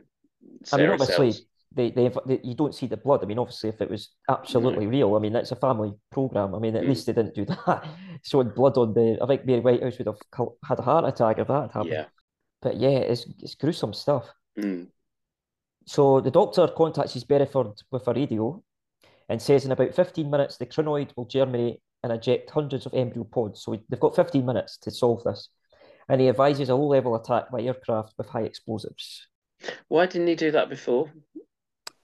I 0.72 0.77
mean, 0.77 0.90
obviously, 0.90 1.31
Sells. 1.31 1.45
they, 1.76 1.91
they 1.91 2.10
they 2.26 2.40
you 2.44 2.56
don't 2.56 2.73
see 2.76 2.88
the 2.88 2.98
blood. 2.98 3.22
I 3.23 3.26
mean, 3.27 3.40
obviously, 3.40 3.69
if 3.69 3.81
it 3.81 3.90
was 3.90 4.10
absolutely 4.30 4.88
real, 4.88 5.15
I 5.15 5.19
mean, 5.19 5.36
it's 5.36 5.52
a 5.52 5.56
family 5.56 5.94
program. 6.11 6.56
I 6.56 6.60
mean, 6.60 6.76
at 6.76 6.84
Mm. 6.84 6.90
least 6.90 7.06
they 7.07 7.14
didn't 7.14 7.36
do 7.36 7.45
that. 7.65 7.88
Showing 8.23 8.49
blood 8.49 8.77
on 8.77 8.94
the, 8.94 9.18
I 9.22 9.27
think 9.27 9.45
Mary 9.45 9.61
Whitehouse 9.61 9.98
would 9.98 10.07
have 10.07 10.48
had 10.68 10.80
a 10.80 10.81
heart 10.81 11.06
attack 11.06 11.40
if 11.40 11.48
that 11.48 11.61
had 11.61 11.72
happened. 11.72 11.91
Yeah. 11.94 12.06
But 12.61 12.77
yeah, 12.77 12.90
it's 12.99 13.26
it's 13.40 13.56
gruesome 13.56 13.94
stuff. 13.94 14.30
Mm. 14.57 14.88
So 15.86 16.19
the 16.22 16.31
doctor 16.31 16.68
contacts 16.68 17.14
his 17.14 17.23
Beresford 17.23 17.81
with 17.91 18.07
a 18.07 18.14
radio 18.14 18.61
and 19.30 19.41
says 19.41 19.64
in 19.65 19.72
about 19.72 19.93
15 19.95 20.30
minutes 20.30 20.57
the 20.57 20.65
Krynoid 20.65 21.11
will 21.15 21.26
germinate 21.26 21.81
and 22.03 22.11
eject 22.11 22.49
hundreds 22.49 22.85
of 22.85 22.93
embryo 22.93 23.23
pods. 23.23 23.64
So 23.64 23.77
they've 23.89 23.99
got 23.99 24.15
15 24.15 24.45
minutes 24.45 24.77
to 24.80 24.91
solve 24.91 25.23
this. 25.23 25.49
And 26.07 26.19
he 26.19 26.27
advises 26.30 26.69
a 26.69 26.76
low 26.76 26.88
level 26.88 27.15
attack 27.15 27.51
by 27.51 27.61
aircraft 27.61 28.14
with 28.18 28.27
high 28.27 28.41
explosives. 28.43 29.27
Why 29.88 30.07
didn't 30.07 30.27
he 30.27 30.35
do 30.35 30.51
that 30.51 30.69
before? 30.69 31.11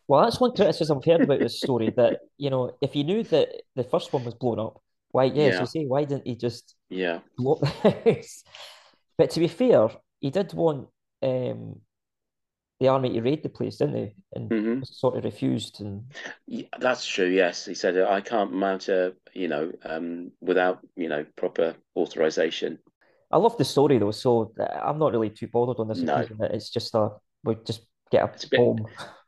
Well, 0.07 0.23
that's 0.23 0.39
one 0.39 0.51
criticism 0.53 0.99
I've 0.99 1.05
heard 1.05 1.21
about 1.21 1.39
this 1.39 1.59
story 1.59 1.89
that, 1.97 2.19
you 2.37 2.51
know, 2.51 2.71
if 2.81 2.93
he 2.93 3.01
knew 3.03 3.23
that 3.23 3.49
the 3.75 3.83
first 3.83 4.13
one 4.13 4.23
was 4.23 4.35
blown 4.35 4.59
up, 4.59 4.79
why, 5.09 5.23
yes, 5.23 5.55
Yeah. 5.55 5.61
you 5.61 5.65
say, 5.65 5.85
why 5.85 6.03
didn't 6.03 6.27
he 6.27 6.35
just 6.35 6.75
Yeah. 6.89 7.21
blow 7.37 7.53
up 7.53 7.61
the 7.61 7.89
house? 8.15 8.43
But 9.17 9.31
to 9.31 9.39
be 9.39 9.47
fair, 9.47 9.89
he 10.19 10.29
did 10.29 10.53
want 10.53 10.89
um, 11.23 11.81
the 12.85 12.91
army 12.91 13.09
to 13.13 13.21
raid 13.21 13.43
the 13.43 13.49
place, 13.49 13.77
didn't 13.77 13.93
they? 13.93 14.15
And 14.33 14.51
hmm 14.51 14.81
sort 14.83 15.17
of 15.17 15.23
refused. 15.23 15.81
And 15.81 16.03
Yeah, 16.47 16.67
that's 16.79 17.05
true. 17.05 17.27
Yes, 17.27 17.65
he 17.65 17.73
said 17.73 17.97
I 17.97 18.21
can't 18.21 18.53
mount 18.53 18.87
a, 18.89 19.15
you 19.33 19.47
know, 19.47 19.71
um, 19.83 20.31
without 20.41 20.79
you 20.95 21.09
know 21.09 21.25
proper 21.35 21.75
authorization. 21.95 22.79
I 23.31 23.37
love 23.37 23.57
the 23.57 23.65
story 23.65 23.97
though, 23.97 24.11
so 24.11 24.53
uh, 24.59 24.63
I'm 24.63 24.99
not 24.99 25.11
really 25.11 25.29
too 25.29 25.47
bothered 25.47 25.79
on 25.79 25.87
this 25.87 26.03
No. 26.03 26.13
occasion. 26.13 26.37
It's 26.41 26.69
just 26.69 26.93
a 26.95 27.09
we 27.43 27.55
just 27.65 27.81
get 28.11 28.23
It's 28.33 28.43
a 28.45 28.47
a 28.47 28.49
bit-. 28.49 28.75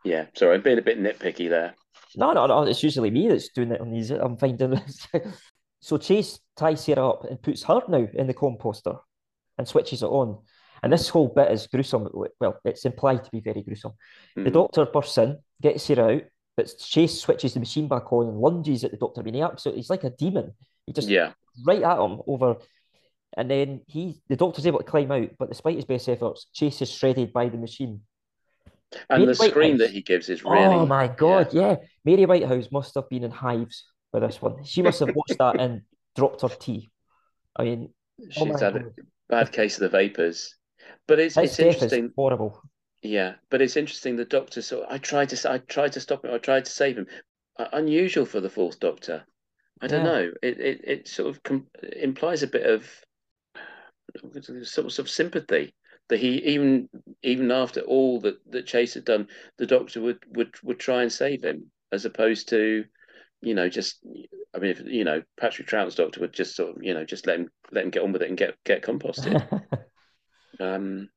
Yeah, 0.03 0.25
sorry, 0.35 0.55
I'm 0.55 0.61
being 0.61 0.77
a 0.77 0.81
bit 0.83 0.99
nitpicky 0.99 1.49
there. 1.49 1.75
No, 2.15 2.33
no, 2.33 2.47
no. 2.47 2.63
It's 2.63 2.83
usually 2.83 3.11
me 3.11 3.27
that's 3.27 3.49
doing 3.49 3.71
it 3.71 3.81
on 3.81 3.91
these. 3.91 4.11
I'm 4.11 4.37
finding 4.37 4.71
this. 4.71 5.07
so 5.81 5.97
Chase 5.97 6.39
ties 6.55 6.83
Sarah 6.83 7.09
up 7.09 7.25
and 7.25 7.41
puts 7.41 7.63
her 7.63 7.81
now 7.87 8.07
in 8.13 8.27
the 8.27 8.33
composter 8.33 8.99
and 9.57 9.67
switches 9.67 10.03
it 10.03 10.07
on. 10.07 10.39
And 10.83 10.91
this 10.93 11.09
whole 11.09 11.27
bit 11.29 11.51
is 11.51 11.67
gruesome. 11.67 12.07
Well, 12.39 12.59
it's 12.65 12.85
implied 12.85 13.23
to 13.23 13.31
be 13.31 13.39
very 13.39 13.63
gruesome. 13.63 13.93
The 14.35 14.43
Mm. 14.49 14.53
doctor 14.53 14.85
bursts 14.85 15.17
in, 15.17 15.37
gets 15.61 15.83
Sarah 15.83 16.15
out, 16.15 16.23
but 16.55 16.71
Chase 16.79 17.19
switches 17.21 17.53
the 17.53 17.59
machine 17.59 17.87
back 17.87 18.11
on 18.13 18.27
and 18.27 18.39
lunges 18.39 18.83
at 18.83 18.91
the 18.91 18.97
doctor. 18.97 19.21
I 19.21 19.23
mean, 19.23 19.35
he 19.35 19.41
absolutely, 19.41 19.81
he's 19.81 19.89
like 19.89 20.03
a 20.03 20.09
demon. 20.11 20.53
He 20.85 20.93
just 20.93 21.09
Yeah, 21.09 21.33
right 21.65 21.81
at 21.83 21.99
him 21.99 22.21
over, 22.27 22.57
and 23.35 23.49
then 23.51 23.81
he, 23.87 24.21
the 24.29 24.35
doctor's 24.35 24.65
able 24.67 24.79
to 24.79 24.85
climb 24.85 25.11
out, 25.11 25.29
but 25.37 25.49
despite 25.49 25.75
his 25.75 25.85
best 25.85 26.09
efforts, 26.09 26.45
Chase 26.53 26.81
is 26.81 26.91
shredded 26.91 27.33
by 27.33 27.49
the 27.49 27.57
machine. 27.57 28.01
and 29.09 29.19
Mary 29.19 29.25
the 29.25 29.35
scream 29.35 29.77
that 29.77 29.91
he 29.91 30.01
gives 30.01 30.29
is 30.29 30.43
really. 30.43 30.63
Oh 30.63 30.85
my 30.85 31.07
God, 31.07 31.53
yeah. 31.53 31.75
Mary 32.05 32.25
Whitehouse 32.25 32.71
must 32.71 32.95
have 32.95 33.09
been 33.09 33.23
in 33.25 33.31
hives 33.31 33.83
with 34.13 34.23
this 34.23 34.41
one. 34.41 34.63
She 34.63 34.81
must 34.81 34.99
have 35.01 35.13
watched 35.13 35.37
that 35.39 35.55
and 35.59 35.81
dropped 36.15 36.41
her 36.41 36.49
tea. 36.49 36.89
I 37.55 37.63
mean, 37.63 37.93
She's 38.31 38.43
oh 38.43 38.57
had 38.57 38.75
a 38.77 38.91
bad 39.29 39.51
case 39.51 39.75
of 39.75 39.81
the 39.81 39.89
vapors, 39.89 40.55
but 41.07 41.19
it's 41.19 41.37
it's 41.37 41.59
interesting. 41.59 42.11
horrible. 42.15 42.61
Yeah, 43.01 43.35
but 43.49 43.61
it's 43.61 43.77
interesting. 43.77 44.15
The 44.15 44.25
doctor. 44.25 44.61
So 44.61 44.85
I 44.89 44.97
tried 44.97 45.29
to. 45.29 45.51
I 45.51 45.59
tried 45.59 45.93
to 45.93 45.99
stop 46.01 46.25
him. 46.25 46.33
I 46.33 46.37
tried 46.37 46.65
to 46.65 46.71
save 46.71 46.97
him. 46.97 47.07
Uh, 47.57 47.67
unusual 47.73 48.25
for 48.25 48.39
the 48.39 48.49
fourth 48.49 48.79
Doctor. 48.79 49.25
I 49.81 49.87
don't 49.87 50.03
Yeah. 50.03 50.11
know. 50.11 50.31
It 50.43 50.59
it 50.59 50.81
it 50.83 51.07
sort 51.07 51.29
of 51.29 51.41
com 51.43 51.67
implies 51.81 52.43
a 52.43 52.47
bit 52.47 52.65
of 52.65 52.87
sort 54.63 54.99
of, 54.99 55.09
sympathy 55.09 55.73
that 56.09 56.19
he 56.19 56.37
even 56.43 56.89
even 57.23 57.51
after 57.51 57.81
all 57.81 58.19
that 58.21 58.37
that 58.51 58.65
Chase 58.67 58.93
had 58.93 59.05
done, 59.05 59.27
the 59.57 59.65
Doctor 59.65 60.01
would 60.01 60.19
would 60.35 60.55
would 60.63 60.79
try 60.79 61.01
and 61.01 61.11
save 61.11 61.43
him 61.43 61.71
as 61.91 62.05
opposed 62.05 62.49
to, 62.49 62.85
you 63.41 63.53
know, 63.53 63.69
just. 63.69 63.99
I 64.55 64.59
mean, 64.59 64.71
if 64.71 64.81
you 64.85 65.03
know, 65.03 65.21
Patrick 65.39 65.67
Troughton's 65.67 65.95
Doctor 65.95 66.21
would 66.21 66.33
just 66.33 66.55
sort 66.55 66.75
of, 66.77 66.83
you 66.83 66.93
know, 66.93 67.05
just 67.05 67.27
let 67.27 67.39
him 67.39 67.49
let 67.71 67.83
him 67.83 67.91
get 67.91 68.03
on 68.03 68.11
with 68.11 68.21
it 68.23 68.29
and 68.29 68.37
get 68.37 68.55
get 68.63 68.81
composted. 68.81 69.37
Um, 70.59 71.09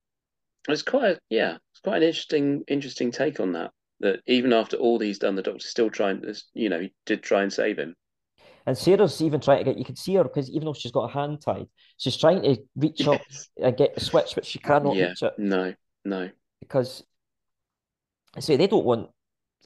it's 0.68 0.82
quite 0.82 1.12
a, 1.16 1.20
yeah, 1.30 1.58
it's 1.72 1.80
quite 1.80 1.98
an 1.98 2.04
interesting 2.04 2.64
interesting 2.68 3.10
take 3.12 3.40
on 3.40 3.52
that. 3.52 3.72
That 4.00 4.20
even 4.26 4.52
after 4.52 4.76
all 4.76 4.98
he's 4.98 5.18
done, 5.20 5.36
the 5.36 5.42
doctor's 5.42 5.70
still 5.70 5.90
trying. 5.90 6.22
To 6.22 6.34
you 6.54 6.68
know, 6.70 6.80
he 6.80 6.94
did 7.06 7.22
try 7.22 7.42
and 7.42 7.52
save 7.52 7.78
him. 7.78 7.96
And 8.66 8.76
Sarah's 8.76 9.20
even 9.22 9.40
trying 9.40 9.58
to 9.58 9.64
get, 9.64 9.78
you 9.78 9.84
can 9.84 9.96
see 9.96 10.14
her 10.14 10.24
because 10.24 10.50
even 10.50 10.66
though 10.66 10.74
she's 10.74 10.92
got 10.92 11.10
a 11.10 11.12
hand 11.12 11.40
tied, 11.40 11.66
she's 11.96 12.16
trying 12.16 12.42
to 12.42 12.56
reach 12.76 13.06
up 13.06 13.26
and 13.62 13.76
get 13.76 13.94
the 13.94 14.00
switch, 14.00 14.34
but 14.34 14.44
she 14.46 14.58
cannot 14.58 14.98
yeah, 14.98 15.00
reach 15.00 15.22
it 15.22 15.34
no, 15.36 15.74
no, 16.04 16.30
because 16.60 17.04
I 18.36 18.40
say 18.40 18.56
they 18.56 18.66
don't 18.66 18.84
want 18.84 19.10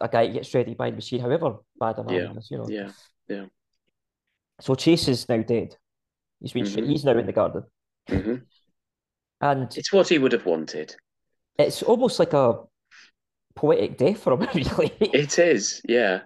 a 0.01 0.09
guy 0.09 0.27
to 0.27 0.33
get 0.33 0.47
shredded 0.47 0.77
by 0.77 0.91
the 0.91 0.97
machine, 0.97 1.21
however 1.21 1.59
bad 1.81 1.99
a 1.99 2.05
man 2.05 2.25
Yeah, 2.25 2.33
is, 2.37 2.51
you 2.51 2.59
know. 2.59 2.69
yeah, 2.69 2.93
yeah. 3.29 3.47
So 4.61 4.75
Chase 4.75 5.07
is 5.09 5.29
now 5.29 5.43
dead. 5.43 5.77
He's 6.41 6.53
been 6.53 6.65
Mhm. 6.65 6.87
he's 6.87 7.05
now 7.05 7.19
in 7.19 7.27
the 7.27 7.33
garden. 7.33 7.65
hmm 8.09 8.37
And 9.45 9.77
It's 9.77 9.93
what 9.93 10.09
he 10.09 10.19
would 10.19 10.33
have 10.33 10.47
wanted. 10.47 10.97
it's 11.59 11.83
almost 11.83 12.19
like 12.19 12.33
a 12.33 12.61
poetic 13.55 13.99
death 13.99 14.19
for 14.21 14.33
him, 14.33 14.49
really. 14.55 14.93
It 15.01 15.39
is, 15.39 15.81
yeah, 15.85 16.23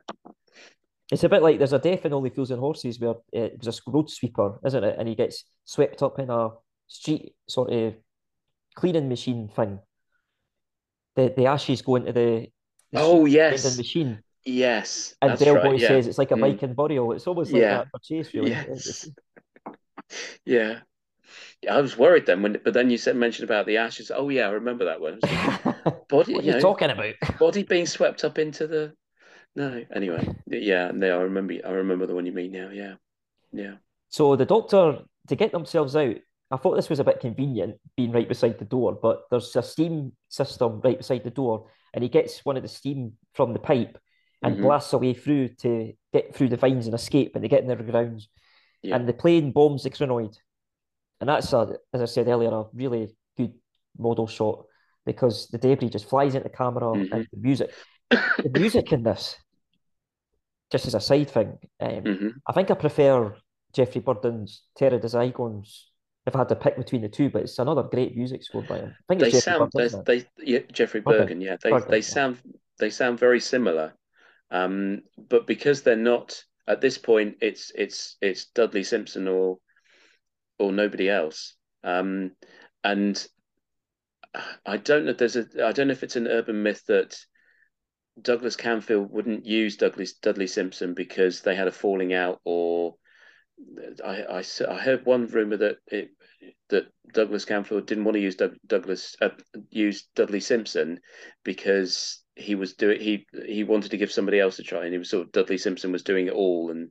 It's 1.11 1.25
a 1.25 1.29
bit 1.29 1.43
like 1.43 1.59
there's 1.59 1.73
a 1.73 1.79
death 1.79 2.07
in 2.07 2.13
Only 2.13 2.31
Fools 2.31 2.51
and 2.53 2.61
Horses 2.61 3.01
where 3.01 3.11
uh, 3.11 3.15
it 3.33 3.59
was 3.65 3.79
a 3.79 3.91
road 3.91 4.09
sweeper, 4.09 4.59
isn't 4.65 4.85
it? 4.85 4.97
And 4.99 5.09
he 5.09 5.15
gets 5.15 5.45
swept 5.65 6.03
up 6.03 6.19
in 6.21 6.31
a 6.31 6.51
street 6.87 7.35
sort 7.49 7.73
of 7.73 7.95
cleaning 8.77 9.09
machine 9.09 9.49
thing. 9.49 9.81
The 11.17 11.35
the 11.37 11.47
ashes 11.47 11.83
go 11.83 11.97
into 11.97 12.13
the, 12.13 12.47
the 12.93 13.01
Oh, 13.01 13.25
yes. 13.27 13.63
cleaning 13.63 13.77
machine. 13.79 14.23
yes. 14.45 15.15
And 15.21 15.37
Del 15.39 15.55
right, 15.57 15.65
Boy 15.65 15.77
yeah. 15.77 15.89
says 15.89 16.07
it's 16.07 16.19
like 16.19 16.31
a 16.31 16.35
Mm. 16.37 16.41
Viking 16.53 16.75
burial. 16.75 17.13
It's 17.13 17.27
almost 17.27 17.51
like 17.53 17.63
Yeah. 17.63 17.79
that 17.79 17.89
for 17.91 17.99
Chase, 18.01 18.33
really. 18.35 18.51
Yes. 18.53 19.11
Yeah. 20.47 20.81
Yeah, 21.63 21.77
I 21.77 21.81
was 21.81 21.97
worried 21.97 22.27
then 22.27 22.43
when, 22.43 22.59
but 22.65 22.75
then 22.75 22.91
you 22.91 22.99
said 22.99 23.17
mentioned 23.17 23.49
about 23.49 23.67
the 23.67 23.79
ashes. 23.79 24.11
Oh 24.15 24.29
yeah, 24.29 24.49
I 24.49 24.53
remember 24.53 24.87
that 24.87 25.01
one. 25.01 25.13
I 25.13 25.17
was 25.17 25.25
thinking, 25.25 25.53
what 25.85 26.09
Body, 26.09 26.35
are 26.41 26.43
you 26.43 26.53
you 26.53 26.53
know, 26.53 26.61
talking 26.61 26.91
about? 26.91 27.15
body 27.39 27.63
being 27.63 27.87
swept 27.87 28.25
up 28.25 28.39
into 28.39 28.67
the. 28.67 28.95
No, 29.57 29.85
anyway, 29.95 30.29
yeah, 30.47 30.91
no, 30.95 31.19
I 31.19 31.23
remember. 31.23 31.55
I 31.65 31.71
remember 31.71 32.07
the 32.07 32.15
one 32.15 32.27
you 32.27 32.33
mean 32.33 32.53
now. 32.53 32.71
Yeah, 32.71 32.95
yeah, 33.53 33.77
So 34.11 34.37
the 34.37 34.47
doctor, 34.47 35.01
to 35.29 35.37
get 35.37 35.53
themselves 35.53 35.97
out, 35.97 36.17
I 36.51 36.57
thought 36.57 36.77
this 36.77 36.89
was 36.89 36.99
a 37.01 37.05
bit 37.05 37.21
convenient 37.21 37.77
being 37.97 38.13
right 38.13 38.29
beside 38.29 38.59
the 38.59 38.65
door, 38.65 38.99
but 39.01 39.23
there's 39.31 39.55
a 39.57 39.63
steam 39.63 40.13
system 40.29 40.81
right 40.83 40.97
beside 40.97 41.25
the 41.25 41.31
door, 41.31 41.67
and 41.93 42.03
he 42.03 42.09
gets 42.09 42.45
one 42.45 42.57
of 42.57 42.63
the 42.63 42.69
steam 42.69 43.15
from 43.35 43.53
the 43.53 43.59
pipe 43.59 43.99
and 44.43 44.57
Mhm. 44.57 44.63
blasts 44.63 44.93
away 44.93 45.15
through 45.15 45.49
to 45.49 45.93
get 46.13 46.35
through 46.35 46.49
the 46.49 46.57
vines 46.57 46.87
and 46.87 46.95
escape, 46.95 47.35
and 47.35 47.45
they 47.45 47.49
get 47.49 47.61
in 47.63 47.67
their 47.69 47.77
grounds. 47.77 48.29
Yeah. 48.83 48.97
And 48.97 49.09
the 49.09 49.13
plane 49.13 49.53
bombs 49.53 49.83
the 49.83 49.91
Krynoid. 49.91 50.39
And 51.21 51.29
that's, 51.29 51.53
a, 51.53 51.77
as 51.93 52.01
I 52.01 52.05
said 52.05 52.29
earlier, 52.29 52.51
a 52.51 52.65
really 52.73 53.15
good 53.37 53.53
model 53.99 54.27
shot 54.27 54.65
because 55.05 55.49
the 55.49 55.59
debris 55.59 55.89
just 55.91 56.09
flies 56.09 56.35
into 56.35 56.49
the 56.49 56.57
camera 56.57 56.93
Mhm. 56.93 57.13
and 57.13 57.27
the 57.33 57.39
music. 57.39 57.71
The 58.11 58.51
music 58.51 58.93
in 58.93 59.03
this, 59.03 59.37
just 60.71 60.87
as 60.87 60.95
a 60.95 61.01
side 61.01 61.31
thing, 61.31 61.59
um, 61.81 62.03
hmm 62.05 62.29
I 62.47 62.53
think 62.53 62.71
I 62.71 62.75
prefer 62.75 63.35
Geoffrey 63.73 64.01
Burden's 64.01 64.63
Terror 64.77 64.97
of 64.97 65.03
the 65.03 65.09
Zygons 65.09 65.85
if 66.27 66.35
I 66.35 66.39
had 66.41 66.49
to 66.51 66.57
pick 66.57 66.77
between 66.77 67.03
the 67.03 67.09
two, 67.09 67.31
but 67.31 67.43
it's 67.43 67.59
another 67.59 67.83
great 67.83 68.17
music 68.17 68.43
score 68.43 68.63
by 68.63 68.79
him. 68.79 68.95
I 68.95 69.05
think 69.09 69.21
They 69.21 69.31
sound. 69.31 69.73
They, 69.75 69.89
they, 69.89 70.27
yeah, 70.39 70.59
Geoffrey 70.73 71.01
Burden. 71.01 71.39
Burgon. 71.39 71.43
Yeah, 71.43 71.57
they 71.63 71.71
Burden, 71.71 71.91
they 71.91 71.97
yeah. 71.99 72.03
sound 72.03 72.39
they 72.79 72.91
sound 72.91 73.19
very 73.19 73.41
similar. 73.41 73.95
Um, 74.51 75.03
but 75.29 75.47
because 75.47 75.83
they're 75.83 75.97
not 75.97 76.43
at 76.67 76.81
this 76.81 76.99
point, 76.99 77.37
it's 77.41 77.73
it's 77.75 78.17
it's 78.21 78.47
Dudley 78.55 78.85
Simpson 78.85 79.27
or 79.29 79.59
or 80.59 80.73
nobody 80.73 81.09
else. 81.09 81.55
Um, 81.85 82.33
and 82.85 83.27
I 84.67 84.77
don't 84.77 85.07
know. 85.07 85.13
There's 85.13 85.37
a. 85.37 85.47
I 85.65 85.73
don't 85.73 85.89
know 85.89 85.93
if 85.93 86.03
it's 86.03 86.17
an 86.17 86.29
urban 86.29 86.63
myth 86.63 86.85
that 86.87 87.17
Douglas 88.21 88.57
Camfield 88.57 89.11
wouldn't 89.11 89.47
use 89.47 89.77
Douglas 89.77 90.15
Dudley 90.15 90.47
Simpson 90.47 90.95
because 90.95 91.41
they 91.41 91.55
had 91.55 91.69
a 91.69 91.73
falling 91.73 92.13
out, 92.13 92.41
or 92.45 92.97
I 94.05 94.23
I, 94.23 94.45
I 94.69 94.79
heard 94.79 95.07
one 95.07 95.27
rumor 95.27 95.57
that 95.59 95.77
it 95.87 96.11
that 96.69 96.87
Douglas 97.13 97.45
Camfield 97.45 97.87
didn't 97.87 98.05
want 98.05 98.15
to 98.15 98.21
use 98.21 98.37
Doug, 98.37 98.55
Douglas 98.67 99.17
uh, 99.21 99.31
use 99.71 100.09
Dudley 100.15 100.41
Simpson 100.41 101.01
because 101.45 102.23
he 102.37 102.55
was 102.55 102.75
doing 102.75 103.01
he 103.01 103.27
he 103.47 103.65
wanted 103.65 103.91
to 103.93 103.97
give 103.97 104.13
somebody 104.13 104.39
else 104.39 104.59
a 104.59 104.63
try, 104.63 104.85
and 104.85 104.93
he 104.93 104.99
was 104.99 105.11
sort 105.11 105.27
of 105.27 105.33
Dudley 105.33 105.59
Simpson 105.59 105.93
was 105.93 106.03
doing 106.03 106.27
it 106.27 106.35
all 106.35 106.71
and 106.71 106.91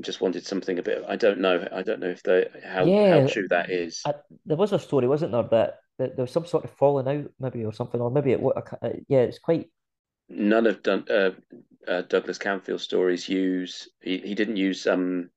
just 0.00 0.20
wanted 0.20 0.46
something 0.46 0.78
a 0.78 0.82
bit. 0.82 1.04
I 1.08 1.16
don't 1.16 1.40
know. 1.40 1.66
I 1.72 1.82
don't 1.82 2.00
know 2.00 2.10
if 2.10 2.22
the 2.22 2.50
how 2.64 2.92
Yeah, 2.92 3.00
how 3.02 3.22
true 3.22 3.48
that 3.48 3.70
is. 3.70 4.06
I, 4.06 4.14
there 4.46 4.56
was 4.56 4.72
a 4.72 4.78
story, 4.78 5.08
wasn't 5.08 5.32
there, 5.32 5.44
that, 5.44 5.80
that 5.98 6.16
there 6.16 6.24
was 6.24 6.32
some 6.32 6.46
sort 6.46 6.64
of 6.64 6.70
falling 6.72 7.08
out, 7.08 7.30
maybe 7.40 7.64
or 7.64 7.72
something, 7.72 8.00
or 8.00 8.10
maybe 8.10 8.32
it. 8.32 8.40
wa- 8.40 8.54
I 8.56 8.60
ca- 8.62 8.78
uh, 8.82 8.90
Yeah, 9.08 9.20
it's 9.20 9.38
quite. 9.40 9.70
None 10.28 10.66
of 10.68 10.82
Dun, 10.84 11.04
uh, 11.10 11.32
uh, 11.88 12.02
Douglas 12.02 12.38
Camfield's 12.38 12.84
stories 12.84 13.28
use. 13.28 13.88
He, 14.00 14.18
he 14.18 14.34
didn't 14.36 14.56
use 14.56 14.86
um 14.86 15.30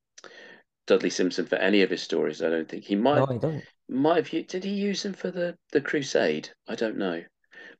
Dudley 0.88 1.10
Simpson 1.11 1.45
for 1.48 1.57
any 1.57 1.81
of 1.84 1.90
his 1.91 2.03
stories. 2.03 2.41
I 2.44 2.49
don't 2.49 2.69
think 2.69 2.86
he 2.86 2.95
might 2.95 3.19
No, 3.19 3.27
I 3.30 3.38
don't. 3.38 3.68
might 3.90 4.27
have. 4.27 4.48
Did 4.48 4.64
he 4.65 4.72
use 4.72 5.06
him 5.06 5.14
for 5.14 5.31
the 5.31 5.57
the 5.72 5.81
Crusade? 5.81 6.52
I 6.68 6.76
don't 6.76 6.98
know. 6.98 7.23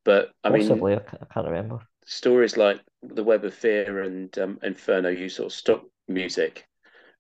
But 0.06 0.32
I 0.44 0.50
mean, 0.50 0.72
Possibly, 0.72 0.96
I, 0.96 0.98
I 1.22 1.26
can't 1.34 1.48
remember. 1.48 1.88
stories 2.06 2.58
like 2.58 2.82
The 3.04 3.24
Web 3.24 3.46
of 3.46 3.54
Fear 3.54 4.02
and 4.04 4.38
um, 4.38 4.60
Inferno 4.64 5.10
use 5.10 5.36
sort 5.36 5.46
of 5.48 5.54
stock 5.58 5.86
music. 6.10 6.68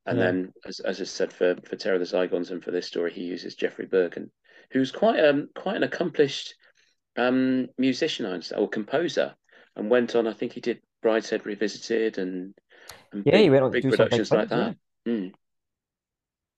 And 0.09 0.17
Yeah. 0.17 0.25
then, 0.25 0.53
as, 0.65 0.79
as 0.79 0.99
I 0.99 1.03
said, 1.03 1.31
for, 1.31 1.55
for 1.63 1.75
Terror 1.75 1.95
of 1.95 2.01
the 2.01 2.17
Zygons 2.17 2.49
and 2.49 2.63
for 2.63 2.71
this 2.71 2.87
story, 2.87 3.13
he 3.13 3.21
uses 3.21 3.55
Geoffrey 3.55 3.85
Burgon, 3.85 4.31
who's 4.71 4.91
quite 4.91 5.23
um 5.23 5.49
quite 5.55 5.75
an 5.77 5.83
accomplished 5.83 6.55
um 7.15 7.67
musician 7.77 8.41
or 8.57 8.67
composer, 8.67 9.35
and 9.75 9.89
went 9.89 10.15
on. 10.15 10.27
I 10.27 10.33
think 10.33 10.53
he 10.53 10.61
did 10.61 10.81
Brideshead 11.03 11.45
Revisited 11.45 12.17
and, 12.17 12.55
and 13.13 13.23
Yeah, 13.23 13.33
big, 13.33 13.43
he 13.43 13.49
went 13.49 13.63
on 13.63 13.71
to 13.71 13.75
big 13.75 13.83
do 13.83 13.91
some 13.91 14.07
big 14.07 14.09
productions 14.09 14.31
like 14.31 14.49
things, 14.49 14.49
that. 14.49 14.75
Mm. 15.07 15.33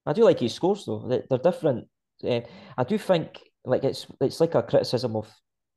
I 0.06 0.14
do 0.14 0.24
like 0.24 0.40
his 0.40 0.54
scores 0.54 0.86
though. 0.86 1.08
They, 1.08 1.22
they're 1.30 1.52
different. 1.52 1.88
Uh, 2.24 2.42
I 2.78 2.84
do 2.84 2.98
think 2.98 3.40
like 3.66 3.84
it's 3.84 4.08
it's 4.20 4.40
like 4.40 4.56
a 4.56 4.64
criticism 4.64 5.16
of 5.16 5.30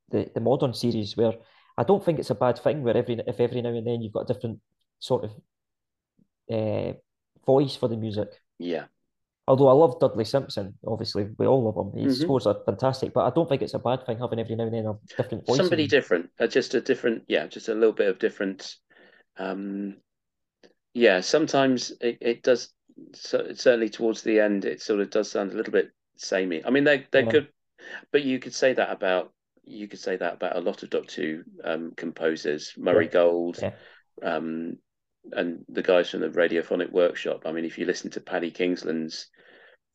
the, 0.09 0.29
the 0.33 0.41
modern 0.41 0.73
series 0.73 1.17
where 1.17 1.33
I 1.77 1.83
don't 1.83 2.03
think 2.03 2.19
it's 2.19 2.29
a 2.29 2.35
bad 2.35 2.57
thing 2.59 2.83
where 2.83 2.95
every 2.97 3.19
if 3.27 3.39
every 3.39 3.61
now 3.61 3.69
and 3.69 3.85
then 3.85 4.01
you've 4.01 4.13
got 4.13 4.29
a 4.29 4.33
different 4.33 4.59
sort 4.99 5.25
of 5.25 5.31
uh, 6.51 6.93
voice 7.45 7.75
for 7.75 7.87
the 7.89 7.97
music. 7.97 8.29
Yeah, 8.59 8.85
Although 9.47 9.67
I 9.67 9.73
love 9.73 9.99
Dudley 9.99 10.25
Simpson, 10.25 10.73
obviously 10.87 11.27
we 11.37 11.45
all 11.45 11.63
love 11.63 11.77
him. 11.77 12.01
His 12.01 12.17
Mhm. 12.17 12.21
scores 12.21 12.47
are 12.47 12.63
fantastic, 12.65 13.13
but 13.13 13.25
I 13.25 13.29
don't 13.29 13.47
think 13.47 13.61
it's 13.61 13.75
a 13.75 13.79
bad 13.79 14.05
thing 14.05 14.17
having 14.17 14.39
every 14.39 14.55
now 14.55 14.63
and 14.65 14.73
then 14.73 14.85
a 14.87 14.97
different 15.17 15.45
voice. 15.45 15.57
somebody 15.57 15.87
different, 15.87 16.31
uh, 16.39 16.47
just 16.47 16.73
a 16.73 16.81
different, 16.81 17.23
yeah, 17.27 17.45
just 17.45 17.69
a 17.69 17.73
little 17.75 17.93
bit 17.93 18.09
of 18.09 18.17
different. 18.17 18.75
Um, 19.37 19.97
yeah, 20.93 21.19
sometimes 21.21 21.91
it, 22.01 22.17
it 22.21 22.43
does. 22.43 22.73
So 23.13 23.53
certainly 23.53 23.89
towards 23.89 24.21
the 24.23 24.39
end, 24.39 24.65
it 24.65 24.81
sort 24.81 24.99
of 25.01 25.09
does 25.09 25.29
sound 25.29 25.51
a 25.51 25.55
little 25.55 25.73
bit 25.73 25.91
samey. 26.17 26.63
I 26.65 26.69
mean, 26.71 26.83
they 26.85 27.05
they 27.11 27.23
Yeah. 27.23 27.31
could, 27.31 27.49
but 28.11 28.23
you 28.23 28.39
could 28.39 28.53
say 28.53 28.73
that 28.73 28.89
about 28.91 29.33
you 29.63 29.87
could 29.87 29.99
say 29.99 30.15
that 30.15 30.35
about 30.35 30.55
a 30.55 30.61
lot 30.61 30.83
of 30.83 30.89
Doctor 30.89 31.21
Who 31.21 31.43
um, 31.63 31.93
composers, 31.95 32.73
Murray 32.77 33.05
Yeah. 33.05 33.11
Gold, 33.11 33.59
Yeah. 33.61 33.73
um, 34.23 34.77
and 35.31 35.65
the 35.69 35.81
guys 35.81 36.09
from 36.09 36.21
the 36.21 36.29
Radiophonic 36.29 36.91
Workshop. 36.91 37.43
I 37.45 37.51
mean, 37.51 37.65
if 37.65 37.77
you 37.77 37.85
listen 37.85 38.11
to 38.11 38.21
Paddy 38.21 38.51
Kingsland's 38.51 39.27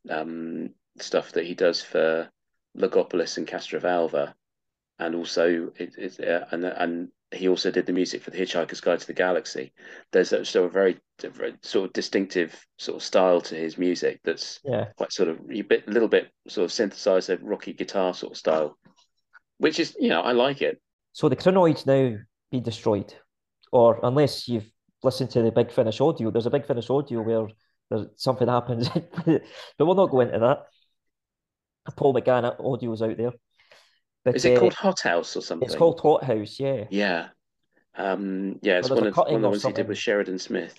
um, 0.09 0.71
stuff 0.99 1.33
that 1.33 1.47
he 1.47 1.55
does 1.55 1.83
for 1.83 2.31
Logopolis 2.77 3.37
and 3.37 3.47
Castrovalva, 3.47 4.35
and 4.99 5.15
also 5.15 5.73
it, 5.77 5.95
it's 5.97 6.21
uh, 6.21 6.47
and 6.51 6.65
and 6.65 7.09
he 7.33 7.49
also 7.49 7.71
did 7.71 7.87
the 7.87 7.93
music 7.93 8.23
for 8.23 8.31
the 8.31 8.39
Hitchhiker's 8.39 8.81
Guide 8.81 9.01
to 9.01 9.07
the 9.07 9.13
Galaxy. 9.13 9.73
There's 10.11 10.33
a, 10.33 10.45
sort 10.45 10.67
of 10.67 10.73
very, 10.73 10.99
very 11.21 11.55
sort 11.63 11.87
of 11.87 11.93
distinctive 11.93 12.59
sort 12.77 12.97
of 12.97 13.03
style 13.05 13.41
to 13.43 13.55
his 13.55 13.79
music 13.79 14.21
that's 14.25 14.59
Yeah, 14.65 14.87
quite 14.97 15.13
sort 15.13 15.29
of 15.29 15.39
a 15.49 15.63
bit, 15.63 15.87
little 15.89 16.09
bit 16.09 16.31
sort 16.49 16.65
of 16.65 16.71
synthesizer, 16.71 17.39
rocky 17.41 17.73
guitar 17.73 18.15
sort 18.15 18.33
of 18.33 18.39
style, 18.39 18.77
which 19.59 19.79
is 19.79 19.97
you 19.99 20.09
know 20.09 20.21
I 20.21 20.33
like 20.33 20.61
it. 20.61 20.81
So 21.13 21.29
the 21.29 21.37
Krynoid's 21.37 21.87
now 21.87 22.17
been 22.51 22.63
destroyed, 22.63 23.15
or 23.71 24.01
unless 24.03 24.49
you've 24.49 24.71
listened 25.03 25.31
to 25.31 25.43
the 25.43 25.53
Big 25.53 25.71
Finish 25.73 26.01
audio, 26.01 26.31
there's 26.31 26.47
a 26.47 26.51
Big 26.51 26.67
Finish 26.67 26.91
audio 26.91 27.23
where 27.23 27.49
there's 27.91 28.07
something 28.17 28.49
happens, 28.57 28.89
but 28.89 29.43
we'll 29.79 29.95
not 29.95 30.11
go 30.11 30.21
into 30.21 30.39
that. 30.39 30.65
Paul 31.97 32.15
McGann 32.15 32.59
audio's 32.61 33.03
out 33.03 33.17
there, 33.17 33.33
but 34.25 34.37
Is 34.37 34.45
it 34.45 34.57
uh, 34.57 34.61
called 34.61 34.75
Hot 34.75 35.01
House 35.01 35.37
or 35.37 35.41
something? 35.43 35.67
It's 35.67 35.75
called 35.77 36.01
Hot 36.01 36.23
House, 36.25 36.61
yeah. 36.61 36.85
Yeah. 36.91 37.29
Um, 37.97 38.59
yeah, 38.63 38.79
it's 38.79 38.89
one 38.91 39.07
of 39.07 39.17
one 39.17 39.35
of 39.35 39.43
the 39.43 39.49
ones 39.49 39.65
he 39.65 39.73
did 39.73 39.89
with 39.89 39.99
Sheridan 39.99 40.39
Smith. 40.39 40.79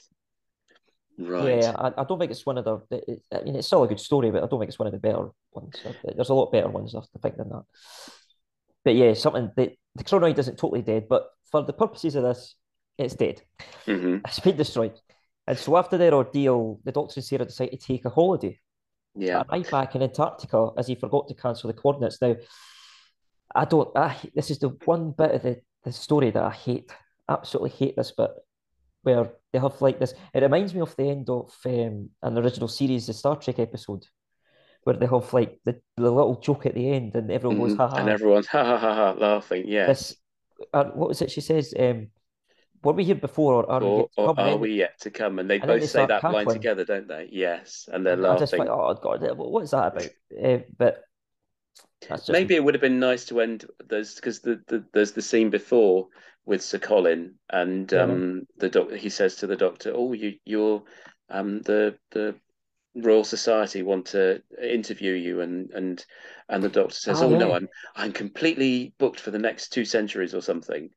Right. 1.20 1.58
Yeah, 1.62 1.74
I, 1.78 1.92
I 2.02 2.04
don't 2.06 2.18
think 2.20 2.32
it's 2.32 2.46
one 2.46 2.58
of 2.58 2.66
the. 2.66 2.80
it- 2.96 3.04
it- 3.08 3.22
I 3.32 3.44
mean, 3.44 3.56
it's 3.56 3.68
still 3.68 3.84
a 3.84 3.88
good 3.88 4.00
story, 4.00 4.32
but 4.32 4.44
I 4.44 4.48
don't 4.48 4.60
think 4.60 4.70
it's 4.70 4.80
one 4.80 4.88
of 4.88 4.94
the 4.94 5.00
better 5.00 5.30
ones. 5.52 5.76
There's 6.04 6.30
a 6.30 6.34
lot 6.34 6.52
better 6.52 6.70
ones, 6.70 6.96
I 6.96 7.02
think, 7.22 7.36
than 7.38 7.50
that. 7.50 7.64
But 8.86 8.96
yeah, 8.96 9.14
something 9.14 9.52
that 9.56 9.74
the 9.96 10.04
Krynoid 10.04 10.38
isn't 10.38 10.58
totally 10.58 10.82
dead, 10.82 11.08
but 11.10 11.28
for 11.52 11.64
the 11.64 11.74
purposes 11.74 12.16
of 12.16 12.24
this, 12.24 12.56
it's 13.02 13.16
dead. 13.16 13.42
hmm 13.86 14.18
It's 14.26 14.40
been 14.40 14.58
destroyed. 14.58 15.00
And 15.48 15.58
so 15.58 15.76
after 15.78 15.98
their 15.98 16.14
ordeal, 16.14 16.80
the 16.84 16.92
Doctor 16.92 17.16
and 17.18 17.26
Sarah 17.26 17.46
decide 17.46 17.72
to 17.72 17.78
take 17.78 18.06
a 18.06 18.10
holiday. 18.10 18.60
Yeah. 19.16 19.44
Arrive 19.50 19.70
back 19.72 19.96
in 19.96 20.04
Antarctica 20.04 20.70
as 20.78 20.88
he 20.88 20.96
forgot 20.96 21.28
to 21.28 21.34
cancel 21.34 21.68
the 21.68 21.74
coordinates. 21.74 22.22
Now, 22.22 22.36
I 23.54 23.66
don't. 23.66 23.90
I, 23.98 24.16
this 24.34 24.50
is 24.52 24.60
the 24.60 24.70
one 24.86 25.12
bit 25.12 25.32
of 25.32 25.42
the, 25.42 25.62
the 25.84 25.92
story 25.92 26.32
that 26.32 26.44
I 26.44 26.52
hate. 26.52 26.92
Absolutely 27.28 27.72
hate 27.72 27.96
this 27.96 28.12
bit 28.12 28.32
where 29.04 29.32
they 29.52 29.60
have 29.60 29.82
like 29.82 30.00
this. 30.00 30.14
It 30.34 30.44
reminds 30.44 30.74
me 30.74 30.82
of 30.82 30.96
the 30.96 31.10
end 31.10 31.30
of 31.30 31.52
um, 31.66 32.10
an 32.22 32.38
original 32.38 32.68
series, 32.68 33.08
the 33.08 33.14
Star 33.14 33.36
Trek 33.36 33.60
episode, 33.60 34.06
where 34.84 34.96
they 34.96 35.08
have 35.08 35.34
like 35.34 35.60
the, 35.66 35.82
the 35.98 36.04
little 36.12 36.40
joke 36.40 36.66
at 36.68 36.76
the 36.76 36.88
end, 36.90 37.16
and 37.16 37.32
everyone 37.32 37.58
goes, 37.60 37.74
Mhm. 37.74 37.78
"Ha 37.78 37.88
ha!" 37.90 37.96
And 37.98 38.10
everyone's 38.10 38.48
ha 38.48 38.64
ha 38.64 38.78
ha 38.78 38.96
ha 38.96 39.16
laughing. 39.20 39.64
Yeah. 39.68 39.88
This, 39.88 40.16
uh, 40.74 40.86
what 40.94 41.10
was 41.10 41.22
it? 41.22 41.32
She 41.32 41.42
says, 41.42 41.74
um, 41.78 42.08
"Were 42.84 42.94
we 42.94 43.04
here 43.04 43.16
before, 43.16 43.54
or 43.56 43.70
are 43.70 43.80
we 43.80 43.88
Or, 43.88 43.98
yet 44.00 44.12
to 44.16 44.22
or 44.22 44.28
come?" 44.36 44.46
And 44.46 44.56
are 44.56 44.58
we 44.58 44.74
yet 44.74 45.00
to 45.02 45.12
come? 45.12 45.40
And 45.40 45.50
they 45.50 45.60
and 45.60 45.68
both 45.68 45.82
they 45.82 45.88
say 45.88 46.06
that 46.06 46.24
line 46.24 46.48
together, 46.48 46.86
don't 46.86 47.08
they? 47.08 47.30
Yes. 47.32 47.90
And 47.92 48.06
they're 48.06 48.16
laughing. 48.16 48.38
I 48.38 48.40
just 48.40 48.54
like, 48.58 48.70
oh 48.70 48.94
god, 48.96 49.38
what 49.38 49.64
is 49.64 49.72
that 49.72 49.88
about? 49.94 50.10
Uh, 50.44 50.60
but 50.78 51.04
Maybe 52.30 52.56
it 52.56 52.64
would 52.64 52.74
have 52.74 52.82
been 52.82 53.00
nice 53.00 53.26
to 53.26 53.42
end 53.42 53.66
there's 53.88 54.16
because 54.16 54.40
the, 54.40 54.62
the 54.68 54.84
there's 54.94 55.12
the 55.12 55.22
scene 55.22 55.50
before 55.50 56.08
with 56.46 56.62
Sir 56.62 56.80
Colin 56.80 57.36
and 57.50 57.92
Yeah. 57.92 58.04
um 58.04 58.48
the 58.58 58.70
doc 58.70 58.92
he 58.92 59.10
says 59.10 59.36
to 59.38 59.48
the 59.48 59.56
doctor, 59.56 59.94
Oh, 59.96 60.14
you 60.14 60.38
you're 60.46 60.84
um 61.30 61.62
the 61.62 61.98
the 62.12 62.36
Royal 62.96 63.24
Society 63.24 63.84
want 63.84 64.08
to 64.08 64.42
interview 64.62 65.14
you 65.14 65.42
and 65.42 65.72
and 65.72 66.06
and 66.50 66.64
the 66.64 66.70
doctor 66.70 66.96
says, 66.96 67.22
Oh, 67.22 67.28
Oh, 67.28 67.38
no. 67.38 67.54
I'm 67.54 67.70
I'm 67.96 68.12
completely 68.12 68.94
booked 68.98 69.20
for 69.20 69.32
the 69.32 69.40
next 69.40 69.70
two 69.70 69.86
centuries 69.86 70.34
or 70.34 70.42
something. 70.42 70.90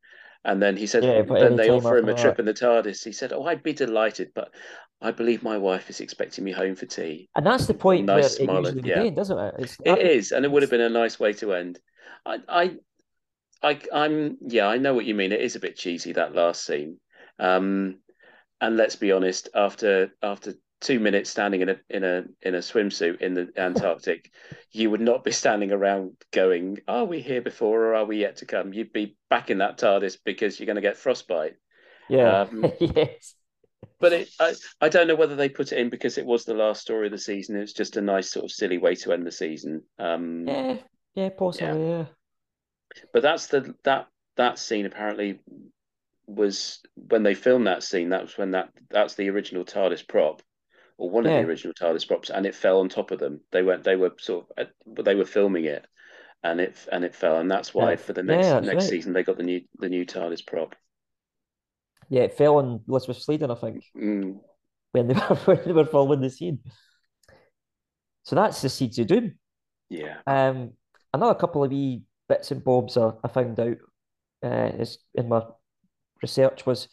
And 0.45 0.62
then 0.62 0.77
he 0.77 0.87
said 0.87 1.05
Yeah, 1.05 1.23
then 1.39 1.57
they 1.57 1.71
offer 1.71 1.97
him 1.97 2.09
a 2.09 2.15
trip 2.15 2.39
in 2.39 2.45
the 2.45 2.55
TARDIS. 2.55 3.05
He 3.05 3.12
said, 3.12 3.33
Oh, 3.33 3.45
I'd 3.45 3.62
be 3.62 3.73
delighted, 3.73 4.33
but 4.35 4.53
I 5.01 5.11
believe 5.11 5.43
my 5.43 5.59
wife 5.59 5.91
is 5.91 6.01
expecting 6.01 6.45
me 6.45 6.53
home 6.53 6.75
for 6.75 6.87
tea. 6.87 7.29
and 7.37 7.47
that's 7.47 7.66
the 7.66 7.75
point 7.75 8.07
Nice 8.07 8.33
where 8.33 8.45
smile, 8.45 8.66
it 8.66 8.85
yeah. 8.85 9.11
doesn't 9.11 9.39
it? 9.39 9.55
It's 9.59 9.77
It 9.85 9.99
is, 9.99 10.33
and 10.33 10.45
it 10.45 10.51
would 10.51 10.62
have 10.62 10.71
been 10.71 10.81
a 10.81 10.89
nice 10.89 11.19
way 11.19 11.33
to 11.35 11.55
end. 11.55 11.81
I, 12.27 12.39
I, 12.49 12.77
I, 13.62 13.81
I'm, 13.93 14.39
yeah, 14.43 14.66
I 14.66 14.79
know 14.79 14.95
what 14.95 15.05
you 15.07 15.15
mean. 15.15 15.33
It 15.33 15.41
is 15.41 15.57
a 15.57 15.61
bit 15.61 15.77
cheesy 15.77 16.12
that 16.12 16.35
last 16.35 16.65
scene. 16.65 16.99
Um, 17.39 17.99
and 18.61 18.77
let's 18.77 18.97
be 18.97 19.12
honest, 19.12 19.49
after 19.55 20.12
after 20.23 20.55
two 20.85 21.01
minutes 21.01 21.31
standing 21.31 21.62
in 21.62 21.70
a 21.70 21.77
in 21.90 22.05
a 22.05 22.24
in 22.43 22.55
a 22.55 22.59
swimsuit 22.59 23.20
in 23.20 23.35
the 23.35 23.52
Antarctic, 23.56 24.31
you 24.73 24.90
would 24.90 25.01
not 25.01 25.24
be 25.24 25.32
standing 25.32 25.73
around 25.73 26.16
going, 26.32 26.78
"Are 26.89 27.05
we 27.06 27.20
here 27.20 27.43
before, 27.43 27.86
or 27.86 27.94
are 27.97 28.05
we 28.05 28.19
yet 28.19 28.36
to 28.36 28.47
come?" 28.47 28.73
You'd 28.74 28.93
be 28.93 29.16
back 29.31 29.51
in 29.51 29.59
that 29.59 29.78
TARDIS 29.78 30.19
because 30.24 30.59
you're 30.61 30.66
going 30.66 30.77
to 30.77 30.82
get 30.82 30.97
frostbite. 30.98 31.56
yeah, 32.09 32.43
um, 32.43 32.73
yes, 32.81 33.35
But 34.01 34.12
it, 34.12 34.31
I, 34.39 34.55
I 34.81 34.89
don't 34.89 35.09
know 35.09 35.16
whether 35.16 35.36
they 35.36 35.48
put 35.48 35.73
it 35.73 35.78
in 35.78 35.90
because 35.90 36.19
it 36.19 36.27
was 36.27 36.44
the 36.44 36.55
last 36.55 36.82
story 36.82 37.06
of 37.06 37.12
the 37.12 37.19
season. 37.19 37.56
It's 37.56 37.73
just 37.73 37.97
a 37.97 38.01
nice 38.02 38.31
sort 38.31 38.44
of 38.44 38.52
silly 38.52 38.78
way 38.78 38.94
to 38.97 39.12
end 39.12 39.27
the 39.27 39.32
season. 39.32 39.82
Um, 39.98 40.47
yeah, 40.47 40.78
yeah, 41.15 41.31
possibly, 41.31 41.89
yeah. 41.89 42.06
but 43.12 43.23
that's 43.23 43.47
the 43.48 43.74
that 43.85 44.09
that 44.36 44.59
scene 44.59 44.86
apparently 44.86 45.40
was 46.27 46.81
when 46.94 47.23
they 47.23 47.35
filmed 47.35 47.66
that 47.66 47.82
scene. 47.82 48.11
That 48.11 48.23
was 48.23 48.36
when 48.39 48.52
that 48.52 48.70
that's 48.90 49.15
the 49.15 49.31
original 49.31 49.65
TARDIS 49.65 50.06
prop, 50.06 50.43
or 50.99 51.11
one 51.11 51.27
of 51.27 51.35
the 51.35 51.43
original 51.45 51.75
TARDIS 51.75 52.07
props, 52.07 52.31
and 52.31 52.47
it 52.47 52.55
fell 52.55 52.81
on 52.81 52.89
top 52.89 53.11
of 53.11 53.19
them. 53.21 53.41
They 53.53 53.62
went 53.62 53.85
they 53.85 53.97
were 53.97 54.15
sort 54.19 54.47
of 54.59 54.69
but 54.87 55.05
they 55.05 55.15
were 55.15 55.25
filming 55.27 55.65
it, 55.66 55.87
and 56.45 56.61
it 56.61 56.89
and 56.93 57.05
it 57.05 57.15
fell, 57.16 57.39
and 57.41 57.51
that's 57.51 57.75
why 57.75 57.97
Yeah, 57.97 57.97
for 57.97 58.12
the 58.15 58.23
next 58.25 58.61
that's 58.61 58.73
next 58.73 58.87
right. 58.87 58.89
season 58.89 59.12
they 59.15 59.25
got 59.25 59.39
the 59.39 59.45
new 59.45 59.62
the 59.81 59.89
new 59.91 60.07
TARDIS 60.07 60.47
prop. 60.47 60.77
Yeah, 62.09 62.23
it 62.23 62.37
fell 62.37 62.57
on 62.59 62.83
Elizabeth 62.89 63.23
Sladen, 63.23 63.51
I 63.51 63.55
think, 63.57 63.85
Mm, 63.97 64.41
when 64.93 65.09
they 65.09 65.15
were 65.31 65.37
when 65.45 65.61
they 65.65 65.73
were 65.73 65.85
filming 65.85 66.21
the 66.21 66.31
scene. 66.31 66.61
So 68.23 68.37
that's 68.37 68.62
the 68.62 68.69
Seeds 68.69 68.99
of 68.99 69.07
Doom. 69.09 69.35
yeah, 69.89 70.23
Um, 70.27 70.73
another 71.12 71.35
couple 71.39 71.65
of 71.65 71.71
wee 71.71 72.03
bits 72.29 72.51
and 72.51 72.65
bobs 72.65 72.97
I, 72.97 73.12
I 73.25 73.29
found 73.29 73.61
out 73.61 73.77
uh, 74.45 74.73
is 74.79 74.99
in 75.15 75.29
my 75.29 75.43
research 76.23 76.66
was 76.66 76.89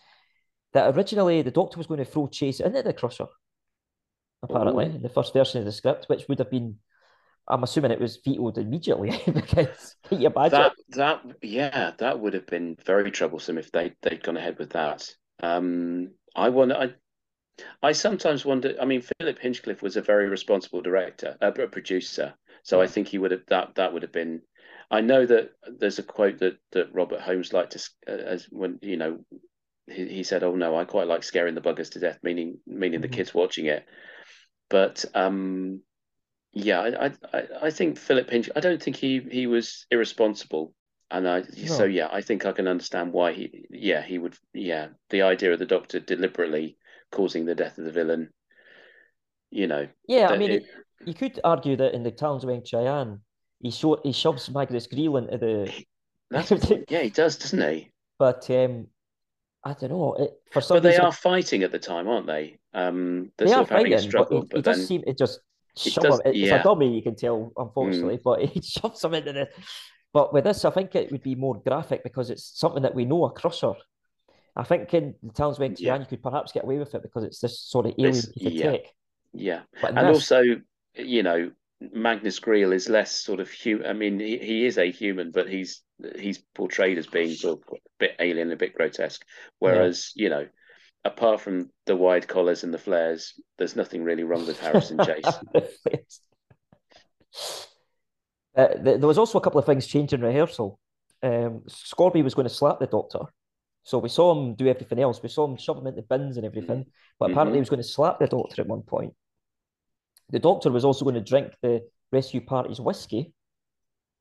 that 0.73 0.95
originally 0.95 1.41
the 1.41 1.51
Doctor 1.51 1.77
was 1.79 1.87
going 1.87 1.99
to 1.99 2.05
throw 2.05 2.27
Chase 2.27 2.59
into 2.61 2.83
the 2.83 2.93
Crusher, 2.93 3.27
apparently, 4.43 4.85
Ooh. 4.85 4.87
in 4.87 5.01
the 5.01 5.09
first 5.09 5.33
version 5.33 5.59
of 5.59 5.65
the 5.65 5.71
script, 5.71 6.05
which 6.09 6.27
would 6.27 6.39
have 6.39 6.51
been, 6.51 6.77
I'm 7.47 7.63
assuming 7.63 7.91
it 7.91 8.01
was 8.01 8.17
vetoed 8.17 8.57
immediately 8.59 9.11
because 9.33 9.95
can 10.09 10.21
you 10.21 10.29
imagine? 10.29 10.51
That 10.51 10.73
that 10.89 11.23
yeah, 11.41 11.91
that 11.97 12.19
would 12.19 12.33
have 12.33 12.45
been 12.45 12.75
very 12.85 13.11
troublesome 13.11 13.57
if 13.57 13.71
they 13.71 13.95
they'd 14.01 14.23
gone 14.23 14.37
ahead 14.37 14.59
with 14.59 14.71
that. 14.71 15.09
Um, 15.41 16.11
I 16.35 16.49
wonder. 16.49 16.75
I 16.75 16.93
I 17.83 17.93
sometimes 17.93 18.45
wonder. 18.45 18.75
I 18.81 18.85
mean, 18.85 19.03
Philip 19.19 19.39
Hinchcliffe 19.39 19.81
was 19.83 19.97
a 19.97 20.01
very 20.01 20.29
responsible 20.29 20.81
director, 20.81 21.37
uh, 21.41 21.51
a 21.53 21.67
producer. 21.67 22.35
So 22.63 22.81
I 22.81 22.87
think 22.87 23.07
he 23.09 23.19
would 23.19 23.31
have 23.31 23.45
that 23.47 23.75
that 23.75 23.93
would 23.93 24.03
have 24.03 24.11
been. 24.13 24.43
I 24.91 25.01
know 25.01 25.25
that 25.25 25.51
there's 25.67 25.99
a 25.99 26.03
quote 26.03 26.39
that 26.39 26.57
that 26.71 26.93
Robert 26.93 27.21
Holmes 27.21 27.53
liked 27.53 27.73
to 27.73 27.91
uh, 28.07 28.11
as 28.11 28.45
when 28.51 28.79
you 28.81 28.97
know 28.97 29.25
he, 29.87 30.07
he 30.07 30.23
said, 30.23 30.43
"Oh 30.43 30.55
no, 30.55 30.75
I 30.75 30.85
quite 30.85 31.07
like 31.07 31.23
scaring 31.23 31.55
the 31.55 31.61
buggers 31.61 31.91
to 31.91 31.99
death," 31.99 32.19
meaning 32.23 32.59
meaning 32.67 33.01
the 33.01 33.07
Mhm. 33.07 33.09
kids 33.09 33.33
watching 33.33 33.67
it. 33.67 33.85
But 34.71 35.05
um, 35.13 35.83
yeah, 36.53 36.81
I, 36.81 37.13
I 37.37 37.47
I 37.63 37.71
think 37.71 37.97
Philip 37.99 38.29
Hinch. 38.29 38.49
I 38.55 38.61
don't 38.61 38.81
think 38.81 38.97
he 38.97 39.19
he 39.19 39.47
was 39.47 39.85
irresponsible, 39.91 40.73
and 41.11 41.27
I 41.27 41.43
so 41.43 41.85
yeah, 41.85 42.09
I 42.11 42.21
think 42.21 42.45
I 42.45 42.53
can 42.53 42.67
understand 42.67 43.13
why 43.13 43.33
he 43.33 43.67
yeah 43.71 44.01
he 44.03 44.17
would 44.19 44.37
yeah 44.53 44.89
the 45.09 45.23
idea 45.23 45.53
of 45.53 45.59
the 45.59 45.67
Doctor 45.67 45.99
deliberately 45.99 46.77
causing 47.11 47.45
the 47.45 47.55
death 47.55 47.77
of 47.79 47.85
the 47.85 47.91
villain. 47.91 48.33
You 49.51 49.67
know, 49.67 49.87
Yeah, 50.07 50.29
I 50.29 50.35
mean, 50.35 50.51
it- 50.51 50.63
it, 50.63 50.63
you 51.05 51.13
could 51.13 51.39
argue 51.43 51.75
that 51.77 51.93
in 51.93 52.03
the 52.03 52.11
Talons 52.11 52.43
of 52.43 52.63
Chian, 52.63 53.21
he 53.59 53.71
show, 53.71 53.99
he 54.03 54.11
shoves 54.11 54.49
Magnus 54.49 54.87
Greel 54.87 55.17
into 55.17 55.37
the, 55.37 55.73
that's 56.29 56.51
yeah 56.89 57.01
he 57.01 57.09
does, 57.09 57.37
doesn't 57.37 57.61
he? 57.61 57.91
but 58.17 58.49
um, 58.49 58.87
I 59.63 59.73
don't 59.73 59.91
know. 59.91 60.15
It, 60.15 60.41
for 60.51 60.61
some 60.61 60.77
But 60.77 60.83
they 60.83 60.97
reason, 60.97 61.05
are 61.05 61.11
fighting 61.11 61.63
at 61.63 61.71
the 61.71 61.79
time, 61.79 62.07
aren't 62.07 62.27
they? 62.27 62.57
Um, 62.73 63.31
they 63.37 63.51
are 63.51 63.61
of 63.61 63.69
having 63.69 63.93
a 63.93 63.97
fighting, 63.97 63.97
but 63.97 64.09
struggle, 64.09 64.41
he 64.41 64.47
but 64.51 64.63
does 64.63 64.77
then 64.77 64.85
seem 64.85 65.01
to 65.03 65.13
just 65.13 65.39
It 65.85 65.91
shove 65.93 66.03
does- 66.03 66.15
him. 66.19 66.21
It's 66.27 66.37
yeah. 66.37 66.57
Mm. 66.57 66.61
a 66.61 66.63
dummy, 66.63 66.95
you 66.95 67.01
can 67.01 67.15
tell, 67.15 67.51
unfortunately, 67.57 68.19
but 68.23 68.41
he 68.45 68.61
shoves 68.61 69.03
him 69.03 69.13
into 69.13 69.33
the. 69.33 69.49
But 70.13 70.33
with 70.33 70.43
this, 70.43 70.65
I 70.65 70.71
think 70.71 70.95
it 70.95 71.11
would 71.11 71.23
be 71.23 71.35
more 71.35 71.61
graphic 71.61 72.03
because 72.03 72.29
it's 72.29 72.43
something 72.59 72.83
that 72.83 72.95
we 72.95 73.05
know 73.05 73.25
a 73.25 73.31
crusher. 73.31 73.73
I 74.55 74.63
think 74.63 74.93
in 74.93 75.15
the 75.23 75.31
Towns 75.31 75.59
Went 75.59 75.79
Yeah. 75.79 75.97
You 75.97 76.05
could 76.05 76.21
perhaps 76.21 76.51
get 76.51 76.63
away 76.63 76.77
with 76.77 76.93
it 76.93 77.01
because 77.01 77.23
it's 77.23 77.39
this 77.39 77.59
sort 77.61 77.85
of 77.85 77.93
alien 77.97 78.13
This- 78.15 78.31
yeah. 78.35 78.71
tech. 78.71 78.81
yeah, 79.33 79.61
But 79.81 79.97
and 79.97 80.09
this, 80.09 80.15
also 80.31 80.43
you 80.95 81.23
know 81.23 81.51
Magnus 81.93 82.39
Greel 82.41 82.73
is 82.73 82.89
less 82.89 83.11
sort 83.11 83.39
of 83.39 83.49
human. 83.49 83.87
I 83.87 83.93
mean, 83.93 84.19
he, 84.19 84.37
he 84.37 84.65
is 84.65 84.77
a 84.77 84.91
human, 84.91 85.31
but 85.31 85.47
he's 85.49 85.81
he's 86.19 86.39
portrayed 86.53 86.97
as 86.97 87.07
being 87.07 87.31
sort 87.33 87.59
of 87.59 87.73
a 87.73 87.77
bit 87.97 88.15
alien, 88.19 88.51
a 88.51 88.55
bit 88.57 88.75
grotesque. 88.75 89.23
Whereas 89.59 90.11
you 90.15 90.29
know, 90.29 90.45
apart 91.03 91.41
from 91.41 91.69
the 91.85 91.95
wide 91.95 92.27
collars 92.27 92.63
and 92.63 92.73
the 92.73 92.77
flares, 92.77 93.33
there's 93.57 93.75
nothing 93.75 94.03
really 94.03 94.23
wrong 94.23 94.45
with 94.45 94.59
Harrison 94.59 94.99
Chase. 95.03 95.25
Uh, 98.53 98.67
th- 98.67 98.99
there 98.99 99.07
was 99.07 99.17
also 99.17 99.37
a 99.37 99.41
couple 99.41 99.59
of 99.59 99.65
things 99.65 99.87
changed 99.87 100.11
in 100.11 100.21
rehearsal. 100.21 100.77
Um, 101.23 101.61
Scorby 101.69 102.21
was 102.21 102.33
going 102.33 102.47
to 102.47 102.53
slap 102.53 102.79
the 102.79 102.85
doctor. 102.87 103.19
So 103.83 103.97
we 103.97 104.09
saw 104.09 104.33
him 104.33 104.55
do 104.55 104.67
everything 104.67 104.99
else. 104.99 105.23
We 105.23 105.29
saw 105.29 105.45
him 105.47 105.55
shove 105.55 105.77
him 105.77 105.87
into 105.87 106.01
bins 106.01 106.35
and 106.35 106.45
everything. 106.45 106.85
But 107.17 107.31
apparently 107.31 107.53
Mhm. 107.53 107.55
he 107.55 107.61
was 107.61 107.69
going 107.69 107.81
to 107.81 107.87
slap 107.87 108.19
the 108.19 108.27
doctor 108.27 108.61
at 108.61 108.67
one 108.67 108.81
point. 108.81 109.15
The 110.31 110.39
doctor 110.39 110.69
was 110.69 110.83
also 110.83 111.05
going 111.05 111.15
to 111.15 111.21
drink 111.21 111.53
the 111.61 111.87
rescue 112.11 112.41
party's 112.41 112.81
whiskey. 112.81 113.33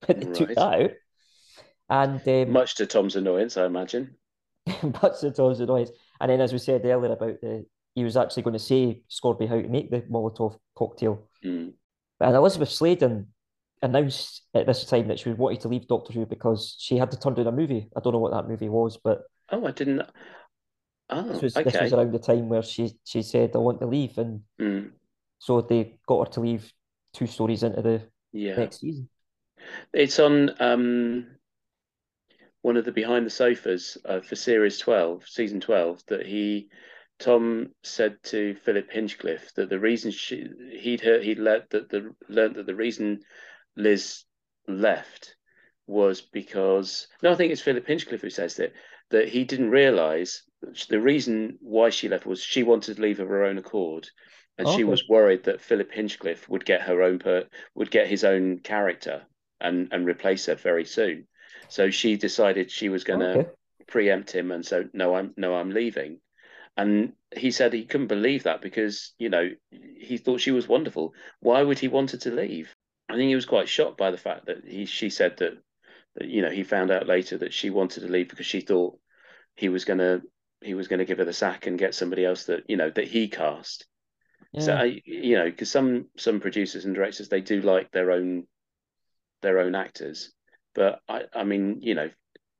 But 0.06 0.20
they 0.20 0.32
took 0.32 0.48
that 0.54 0.58
out. 0.58 0.90
And 1.90 2.28
um, 2.28 2.52
Much 2.52 2.76
to 2.76 2.86
Tom's 2.86 3.16
annoyance, 3.16 3.56
I 3.56 3.66
imagine. 3.66 4.14
much 5.02 5.20
to 5.22 5.32
Tom's 5.32 5.58
annoyance. 5.58 5.90
And 6.20 6.30
then, 6.30 6.40
as 6.40 6.52
we 6.52 6.58
said 6.58 6.84
earlier 6.84 7.12
about 7.12 7.40
the, 7.40 7.64
he 7.94 8.04
was 8.04 8.16
actually 8.16 8.42
going 8.42 8.52
to 8.54 8.58
say 8.58 9.02
Scorby 9.10 9.48
how 9.48 9.60
to 9.60 9.68
make 9.68 9.90
the 9.90 10.02
Molotov 10.02 10.58
cocktail. 10.76 11.26
Mm. 11.44 11.72
And 12.20 12.36
Elizabeth 12.36 12.70
Sladen 12.70 13.28
announced 13.82 14.42
at 14.54 14.66
this 14.66 14.84
time 14.84 15.08
that 15.08 15.18
she 15.18 15.30
was 15.30 15.38
wanted 15.38 15.60
to 15.62 15.68
leave 15.68 15.88
Doctor 15.88 16.12
Who 16.12 16.26
because 16.26 16.76
she 16.78 16.98
had 16.98 17.10
to 17.12 17.18
turn 17.18 17.34
down 17.34 17.46
a 17.46 17.52
movie. 17.52 17.88
I 17.96 18.00
don't 18.00 18.12
know 18.12 18.18
what 18.18 18.32
that 18.32 18.48
movie 18.48 18.68
was, 18.68 18.98
but 19.02 19.22
Oh, 19.50 19.66
I 19.66 19.70
didn't. 19.72 20.02
Oh, 21.08 21.22
this 21.22 21.42
was 21.42 21.56
okay. 21.56 21.70
this 21.70 21.80
was 21.80 21.92
around 21.92 22.12
the 22.12 22.18
time 22.18 22.48
where 22.48 22.62
she 22.62 22.92
she 23.04 23.22
said 23.22 23.50
I 23.54 23.58
want 23.58 23.80
to 23.80 23.86
leave, 23.86 24.16
and 24.18 24.42
Mm. 24.60 24.90
so 25.38 25.60
they 25.62 25.98
got 26.06 26.28
her 26.28 26.32
to 26.34 26.40
leave 26.40 26.72
two 27.14 27.26
stories 27.26 27.62
into 27.62 27.82
the 27.82 28.02
Yeah. 28.32 28.56
next 28.56 28.80
season. 28.80 29.08
It's 29.92 30.18
on 30.20 30.50
um, 30.60 31.26
one 32.62 32.76
of 32.76 32.84
the 32.84 32.92
behind 32.92 33.26
the 33.26 33.30
sofas 33.30 33.96
uh, 34.04 34.20
for 34.20 34.36
series 34.36 34.78
12, 34.78 35.26
season 35.26 35.60
12, 35.60 36.04
that 36.06 36.26
he, 36.26 36.68
Tom 37.18 37.70
said 37.82 38.22
to 38.24 38.54
Philip 38.54 38.90
Hinchcliffe 38.90 39.52
that 39.54 39.68
the 39.68 39.78
reason 39.78 40.10
she, 40.10 40.46
he'd 40.78 41.00
heard, 41.00 41.22
he'd 41.22 41.38
let 41.38 41.70
that 41.70 41.88
the 41.88 42.14
learned 42.28 42.56
that 42.56 42.66
the 42.66 42.74
reason 42.74 43.20
Liz 43.76 44.24
left 44.66 45.36
was 45.86 46.20
because 46.20 47.08
no, 47.22 47.32
I 47.32 47.34
think 47.34 47.52
it's 47.52 47.60
Philip 47.60 47.86
Hinchcliffe 47.86 48.22
who 48.22 48.30
says 48.30 48.56
that 48.56 48.72
that 49.10 49.28
he 49.28 49.44
didn't 49.44 49.70
realize 49.70 50.42
the 50.88 51.00
reason 51.00 51.58
why 51.60 51.90
she 51.90 52.08
left 52.08 52.26
was 52.26 52.42
she 52.42 52.62
wanted 52.62 52.96
to 52.96 53.02
leave 53.02 53.20
of 53.20 53.28
her 53.28 53.44
own 53.44 53.58
accord, 53.58 54.08
and 54.56 54.68
she 54.68 54.84
was 54.84 55.08
worried 55.08 55.44
that 55.44 55.60
Philip 55.60 55.90
Hinchcliffe 55.90 56.48
would 56.48 56.64
get 56.64 56.82
her 56.82 57.02
own 57.02 57.18
per 57.18 57.46
would 57.74 57.90
get 57.90 58.06
his 58.06 58.24
own 58.24 58.58
character 58.60 59.22
and 59.60 59.88
and 59.92 60.06
replace 60.06 60.46
her 60.46 60.54
very 60.54 60.84
soon. 60.84 61.26
So 61.70 61.90
she 61.90 62.16
decided 62.16 62.70
she 62.70 62.88
was 62.90 63.04
going 63.04 63.20
to 63.20 63.36
Okay. 63.36 63.50
preempt 63.86 64.32
him, 64.32 64.50
and 64.50 64.64
so 64.66 64.88
no, 64.92 65.14
I'm 65.14 65.34
no, 65.36 65.54
I'm 65.56 65.70
leaving. 65.70 66.20
And 66.76 67.14
he 67.34 67.50
said 67.50 67.72
he 67.72 67.84
couldn't 67.86 68.08
believe 68.08 68.44
that 68.44 68.62
because 68.62 69.14
you 69.18 69.30
know 69.30 69.50
he 69.70 70.18
thought 70.18 70.40
she 70.40 70.50
was 70.52 70.68
wonderful. 70.68 71.14
Why 71.40 71.62
would 71.62 71.78
he 71.78 71.88
want 71.88 72.12
her 72.12 72.18
to 72.18 72.30
leave? 72.30 72.74
I 73.08 73.14
think 73.16 73.28
he 73.28 73.34
was 73.34 73.46
quite 73.46 73.68
shocked 73.68 73.98
by 73.98 74.10
the 74.10 74.18
fact 74.18 74.46
that 74.46 74.64
he 74.66 74.86
she 74.86 75.10
said 75.10 75.38
that, 75.38 75.54
that 76.16 76.28
you 76.28 76.42
know 76.42 76.50
he 76.50 76.62
found 76.64 76.90
out 76.90 77.06
later 77.06 77.38
that 77.38 77.54
she 77.54 77.70
wanted 77.70 78.00
to 78.00 78.08
leave 78.12 78.28
because 78.28 78.46
she 78.46 78.60
thought 78.60 78.98
he 79.56 79.68
was 79.68 79.84
gonna 79.84 80.22
he 80.60 80.74
was 80.74 80.88
gonna 80.88 81.04
give 81.04 81.18
her 81.18 81.24
the 81.24 81.32
sack 81.32 81.66
and 81.66 81.78
get 81.78 81.94
somebody 81.94 82.24
else 82.24 82.44
that 82.44 82.64
you 82.68 82.76
know 82.76 82.90
that 82.90 83.08
he 83.08 83.28
cast. 83.28 83.86
So 84.58 84.74
I, 84.74 85.00
you 85.04 85.36
know, 85.36 85.46
because 85.50 85.70
some 85.70 86.08
some 86.16 86.40
producers 86.40 86.84
and 86.84 86.94
directors 86.94 87.28
they 87.28 87.40
do 87.40 87.60
like 87.62 87.90
their 87.90 88.10
own 88.10 88.46
their 89.42 89.58
own 89.58 89.74
actors, 89.74 90.32
but 90.74 91.00
I 91.08 91.24
I 91.34 91.44
mean 91.44 91.80
you 91.80 91.94
know 91.94 92.10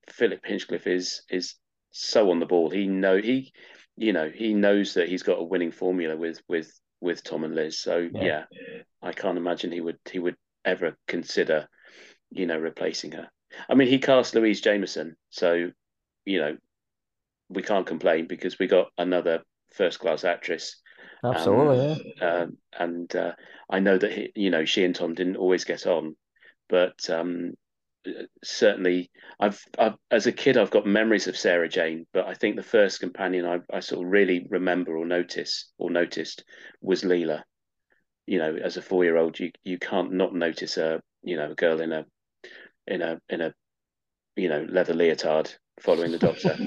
Philip 0.09 0.45
Hinchcliffe 0.45 0.87
is 0.87 1.23
is 1.31 1.55
so 1.91 2.31
on 2.31 2.41
the 2.41 2.47
ball. 2.47 2.71
He 2.71 2.87
know 2.87 3.17
he 3.19 3.53
you 3.97 4.13
know 4.13 4.29
he 4.29 4.55
knows 4.55 4.95
that 4.95 5.09
he's 5.09 5.23
got 5.23 5.39
a 5.41 5.45
winning 5.45 5.73
formula 5.73 6.17
with 6.17 6.41
with 6.49 6.73
with 7.01 7.23
Tom 7.25 7.45
and 7.45 7.55
Liz. 7.55 7.79
So 7.79 8.09
Yeah. 8.13 8.23
yeah, 8.25 8.45
I 9.03 9.13
can't 9.13 9.39
imagine 9.39 9.73
he 9.73 9.81
would 9.81 9.99
he 10.11 10.19
would 10.19 10.37
ever 10.65 10.97
consider 11.07 11.69
you 12.31 12.47
know 12.47 12.59
replacing 12.59 13.13
her. 13.13 13.29
I 13.69 13.75
mean 13.75 13.89
he 13.89 13.99
cast 13.99 14.35
Louise 14.35 14.61
Jameson, 14.61 15.17
so 15.31 15.71
you 16.25 16.39
know 16.41 16.57
we 17.49 17.63
can't 17.63 17.87
complain 17.87 18.27
because 18.27 18.59
we 18.59 18.67
got 18.67 18.93
another 18.97 19.43
first 19.75 19.99
class 19.99 20.25
actress 20.25 20.77
Absolutely. 21.25 22.15
yeah. 22.21 22.43
um, 22.43 22.57
and 22.79 23.15
uh, 23.17 23.33
I 23.69 23.81
know 23.81 23.99
that 23.99 24.13
he, 24.13 24.33
you 24.35 24.51
know 24.51 24.65
she 24.65 24.85
and 24.85 24.95
Tom 24.95 25.15
didn't 25.15 25.37
always 25.37 25.65
get 25.65 25.87
on, 25.87 26.17
but 26.69 27.09
um, 27.11 27.55
certainly 28.43 29.11
I've, 29.39 29.61
I've 29.79 29.95
as 30.11 30.27
a 30.27 30.33
kid 30.33 30.57
I've 30.57 30.71
got 30.71 30.87
memories 30.87 31.27
of 31.27 31.37
Sarah 31.37 31.69
Jane, 31.69 32.07
but 32.13 32.27
I 32.27 32.35
think 32.35 32.57
the 32.57 32.63
first 32.63 33.01
companion 33.01 33.47
I, 33.47 33.59
I 33.75 33.81
sort 33.81 34.05
of 34.05 34.11
really 34.11 34.47
remember 34.49 34.97
or 34.97 35.07
notice 35.07 35.71
or 35.79 35.91
noticed 35.91 36.45
was 36.81 37.03
Leela. 37.03 37.43
You 38.27 38.39
know, 38.39 38.57
as 38.57 38.77
a 38.77 38.83
four 38.83 39.05
year 39.05 39.17
old, 39.17 39.39
you 39.39 39.51
you 39.65 39.79
can't 39.79 40.13
not 40.13 40.35
notice 40.35 40.77
a 40.77 41.01
you 41.23 41.37
know 41.37 41.51
a 41.51 41.55
girl 41.55 41.81
in 41.81 41.93
a 41.93 42.07
in 42.87 43.03
a 43.03 43.21
in 43.29 43.41
a 43.41 43.53
you 44.37 44.49
know 44.49 44.67
leather 44.69 44.95
leotard 44.95 45.53
following 45.81 46.13
the 46.13 46.19
doctor. 46.19 46.57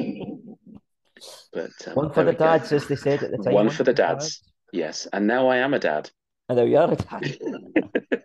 But 1.53 1.71
um, 1.87 1.93
One 1.93 2.11
for 2.11 2.23
the 2.23 2.31
we 2.31 2.37
go. 2.37 2.45
dads, 2.45 2.71
as 2.73 2.87
they 2.87 2.95
said 2.97 3.23
at 3.23 3.31
the 3.31 3.37
time. 3.37 3.53
One 3.53 3.69
for 3.69 3.83
the 3.83 3.93
dads. 3.93 4.41
Yes, 4.73 5.07
and 5.13 5.25
now 5.25 5.47
I 5.47 5.57
am 5.57 5.73
a 5.73 5.79
dad. 5.79 6.09
And 6.49 6.57
now 6.57 6.65
you 6.65 6.77
are 6.77 6.91
a 6.91 6.95
dad. 6.95 7.37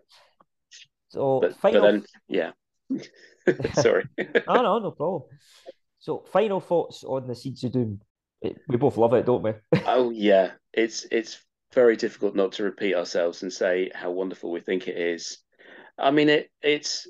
So 1.11 1.41
but, 1.41 1.57
final. 1.57 1.81
but 1.81 1.91
then 1.91 2.05
yeah 2.29 2.51
sorry 3.75 4.05
Oh 4.47 4.63
no, 4.63 4.79
no 4.79 4.91
problem. 4.91 5.23
So 5.99 6.25
final 6.33 6.61
thoughts 6.61 7.05
on 7.05 7.27
the 7.27 7.35
Seeds 7.35 7.65
of 7.65 7.73
Doom. 7.73 8.01
It- 8.41 8.59
we 8.69 8.77
both 8.77 8.97
love 8.97 9.15
it, 9.15 9.27
don't 9.27 9.43
we? 9.43 9.53
oh 9.87 10.11
yeah 10.11 10.53
it's 10.73 11.07
it's 11.11 11.41
very 11.75 11.97
difficult 11.97 12.35
not 12.35 12.53
to 12.53 12.65
repeat 12.65 12.95
ourselves 12.95 13.43
and 13.43 13.53
say 13.53 13.91
how 13.95 14.11
wonderful 14.11 14.51
we 14.51 14.61
think 14.61 14.89
it 14.89 14.97
is 14.97 15.39
i 15.99 16.11
mean 16.11 16.29
it 16.29 16.51
it's 16.63 17.07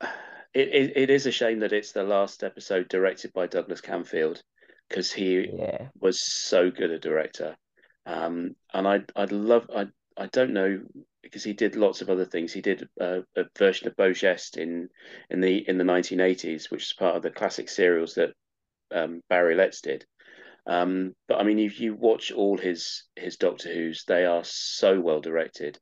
it, 0.00 0.68
it, 0.68 0.96
it 0.96 1.10
is 1.10 1.26
a 1.26 1.30
shame 1.30 1.60
that 1.60 1.72
it's 1.72 1.92
the 1.92 2.02
last 2.02 2.42
episode 2.42 2.88
directed 2.88 3.32
by 3.32 3.46
douglas 3.46 3.80
camfield 3.80 4.40
because 4.88 5.12
he 5.12 5.48
yeah. 5.52 5.88
was 6.00 6.20
so 6.20 6.70
good 6.70 6.90
a 6.90 6.98
director 6.98 7.56
um 8.06 8.54
and 8.72 8.88
i 8.88 9.00
i'd 9.16 9.32
love 9.32 9.68
i 9.74 9.86
i 10.16 10.26
don't 10.26 10.52
know 10.52 10.80
because 11.26 11.42
he 11.42 11.52
did 11.52 11.74
lots 11.74 12.02
of 12.02 12.08
other 12.08 12.24
things. 12.24 12.52
He 12.52 12.60
did 12.60 12.88
a, 13.00 13.22
a 13.36 13.44
version 13.58 13.88
of 13.88 13.96
Beau 13.96 14.12
Geste 14.12 14.58
in 14.58 14.88
in 15.28 15.40
the 15.40 15.68
in 15.68 15.76
the 15.76 15.84
1980s, 15.84 16.70
which 16.70 16.84
is 16.84 16.92
part 16.92 17.16
of 17.16 17.22
the 17.22 17.30
classic 17.30 17.68
serials 17.68 18.14
that 18.14 18.30
um, 18.94 19.22
Barry 19.28 19.56
Letts 19.56 19.80
did. 19.80 20.04
Um, 20.66 21.14
but 21.28 21.40
I 21.40 21.42
mean, 21.42 21.58
if 21.58 21.80
you 21.80 21.94
watch 21.94 22.30
all 22.30 22.56
his 22.56 23.04
his 23.16 23.36
Doctor 23.36 23.72
Who's, 23.72 24.04
they 24.06 24.24
are 24.24 24.44
so 24.44 25.00
well 25.00 25.20
directed. 25.20 25.78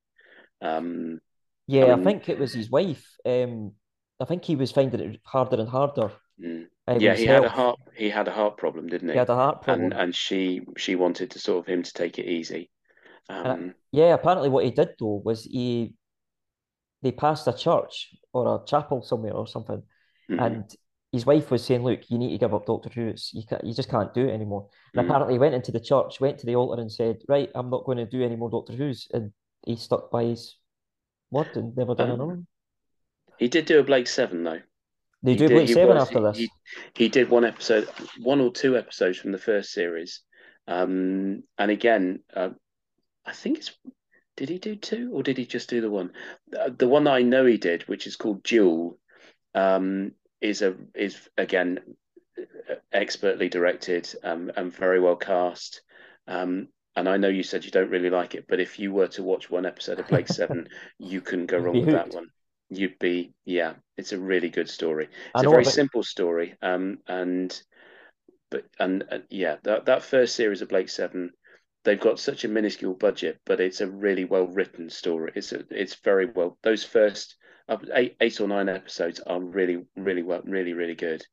Um, 0.62 1.20
Yeah, 1.66 1.86
I, 1.86 1.96
mean- 1.96 2.04
think 2.04 2.28
it 2.28 2.38
was 2.38 2.54
his 2.54 2.70
wife. 2.70 3.06
Um, 3.26 3.72
I 4.20 4.24
think 4.24 4.44
he 4.44 4.56
was 4.56 4.72
finding 4.72 5.00
it 5.00 5.20
harder 5.24 5.60
and 5.60 5.68
harder. 5.68 6.10
mm. 6.42 6.66
uh, 6.88 6.96
yeah, 6.98 7.14
he 7.14 7.26
had 7.26 7.44
a 7.44 7.50
heart 7.50 7.78
he 7.94 8.08
had 8.08 8.28
a 8.28 8.32
heart 8.32 8.56
problem, 8.56 8.86
didn't 8.86 9.08
he? 9.08 9.12
He 9.12 9.18
had 9.18 9.28
a 9.28 9.34
heart 9.34 9.62
problem. 9.62 9.92
and 9.92 9.92
and 9.92 10.16
she 10.16 10.62
she 10.78 10.94
wanted 10.94 11.32
to 11.32 11.38
sort 11.38 11.58
of 11.58 11.66
him 11.66 11.82
to 11.82 11.92
take 11.92 12.18
it 12.18 12.26
easy. 12.26 12.70
Um, 13.28 13.74
Yeah, 13.92 14.14
apparently 14.14 14.48
what 14.48 14.64
he 14.64 14.70
did 14.70 14.90
though 14.98 15.22
was 15.24 15.44
he 15.44 15.94
they 17.02 17.12
passed 17.12 17.46
a 17.46 17.52
church 17.52 18.14
or 18.32 18.56
a 18.62 18.66
chapel 18.66 19.02
somewhere 19.02 19.32
or 19.34 19.46
something, 19.46 19.82
mhm, 20.30 20.40
and 20.44 20.64
his 21.12 21.24
wife 21.26 21.50
was 21.50 21.62
saying, 21.64 21.82
"Look, 21.84 22.10
you 22.10 22.18
need 22.18 22.30
to 22.32 22.38
give 22.38 22.52
up 22.54 22.66
Doctor 22.66 22.88
Who. 22.94 23.08
It's, 23.08 23.32
you 23.34 23.42
can't, 23.48 23.62
you 23.64 23.72
just 23.74 23.88
can't 23.90 24.12
do 24.14 24.26
it 24.26 24.32
anymore." 24.32 24.68
And 24.94 25.02
mm. 25.02 25.08
apparently, 25.08 25.34
he 25.34 25.38
went 25.38 25.54
into 25.54 25.70
the 25.70 25.80
church, 25.80 26.20
went 26.20 26.38
to 26.38 26.46
the 26.46 26.56
altar, 26.56 26.80
and 26.80 26.90
said, 26.90 27.18
"Right, 27.28 27.50
I'm 27.54 27.70
not 27.70 27.84
going 27.84 27.98
to 27.98 28.06
do 28.06 28.22
any 28.24 28.36
more 28.36 28.50
Doctor 28.50 28.72
Who's," 28.72 29.06
and 29.12 29.32
he 29.66 29.76
stuck 29.76 30.10
by 30.10 30.24
his 30.24 30.56
word 31.30 31.56
and 31.56 31.76
never 31.76 31.94
done 31.94 32.08
Um, 32.08 32.14
another 32.14 32.26
one. 32.26 32.46
He 33.38 33.48
did 33.48 33.66
do 33.66 33.78
a 33.80 33.84
Blake 33.84 34.06
Seven 34.08 34.44
though. 34.44 34.60
They 35.22 35.32
He 35.32 35.36
do 35.38 35.48
did- 35.48 35.54
Blake 35.54 35.68
Seven 35.68 35.94
was- 35.96 36.02
after 36.08 36.20
this. 36.20 36.36
He, 36.38 36.50
he 36.94 37.08
did 37.08 37.28
one 37.30 37.44
episode, 37.44 37.88
one 38.20 38.40
or 38.40 38.50
two 38.50 38.76
episodes 38.76 39.18
from 39.18 39.32
the 39.32 39.38
first 39.38 39.72
series. 39.72 40.20
Um, 40.66 41.42
and 41.58 41.70
again, 41.70 42.20
uh, 42.34 42.50
I 43.26 43.32
think 43.32 43.58
it's. 43.58 43.72
Did 44.36 44.48
he 44.48 44.58
do 44.58 44.74
two 44.74 45.12
or 45.14 45.22
did 45.22 45.38
he 45.38 45.46
just 45.46 45.70
do 45.70 45.80
the 45.80 45.90
one? 45.90 46.12
Uh, 46.58 46.70
The 46.76 46.88
one 46.88 47.04
that 47.04 47.12
I 47.12 47.22
know 47.22 47.44
he 47.44 47.56
did, 47.56 47.82
which 47.82 48.06
is 48.06 48.16
called 48.16 48.42
Duel, 48.42 48.98
um, 49.54 50.12
is 50.40 50.60
a 50.62 50.74
is 50.94 51.28
again 51.38 51.78
expertly 52.92 53.48
directed 53.48 54.12
um, 54.22 54.50
and 54.56 54.72
very 54.72 55.00
well 55.00 55.16
cast. 55.16 55.82
Um, 56.26 56.68
and 56.96 57.08
I 57.08 57.16
know 57.16 57.28
you 57.28 57.42
said 57.42 57.64
you 57.64 57.70
don't 57.70 57.90
really 57.90 58.10
like 58.10 58.34
it, 58.34 58.46
but 58.48 58.60
if 58.60 58.78
you 58.78 58.92
were 58.92 59.08
to 59.08 59.22
watch 59.22 59.50
one 59.50 59.66
episode 59.66 59.98
of 59.98 60.08
Blake 60.08 60.28
Seven, 60.28 60.68
you 60.98 61.20
couldn't 61.20 61.46
go 61.46 61.58
wrong 61.58 61.80
with 61.80 61.90
that 61.90 62.10
one. 62.10 62.28
You'd 62.70 62.98
be, 62.98 63.32
yeah, 63.44 63.74
it's 63.96 64.12
a 64.12 64.18
really 64.18 64.48
good 64.48 64.68
story. 64.68 65.08
It's 65.34 65.42
a 65.42 65.46
very 65.46 65.64
simple 65.64 66.02
story, 66.02 66.54
um, 66.62 66.98
and 67.06 67.60
but 68.50 68.64
and 68.78 69.04
uh, 69.10 69.18
yeah, 69.30 69.56
that 69.64 69.86
that 69.86 70.02
first 70.02 70.34
series 70.36 70.62
of 70.62 70.68
Blake 70.68 70.88
Seven, 70.88 71.32
they've 71.84 72.00
got 72.00 72.18
such 72.18 72.44
a 72.44 72.48
minuscule 72.48 72.94
budget, 72.94 73.38
but 73.46 73.60
it's 73.60 73.80
a 73.80 73.86
really 73.90 74.24
well 74.24 74.46
written 74.46 74.90
story. 74.90 75.32
It's 75.34 75.52
a, 75.52 75.64
it's 75.70 75.94
very 75.96 76.26
well. 76.26 76.58
Those 76.62 76.84
first 76.84 77.36
uh, 77.68 77.76
eight 77.94 78.16
eight 78.20 78.40
or 78.40 78.48
nine 78.48 78.68
episodes 78.68 79.20
are 79.20 79.40
really 79.40 79.84
really 79.96 80.22
well 80.22 80.42
really 80.44 80.72
really 80.72 80.94
good. 80.94 81.24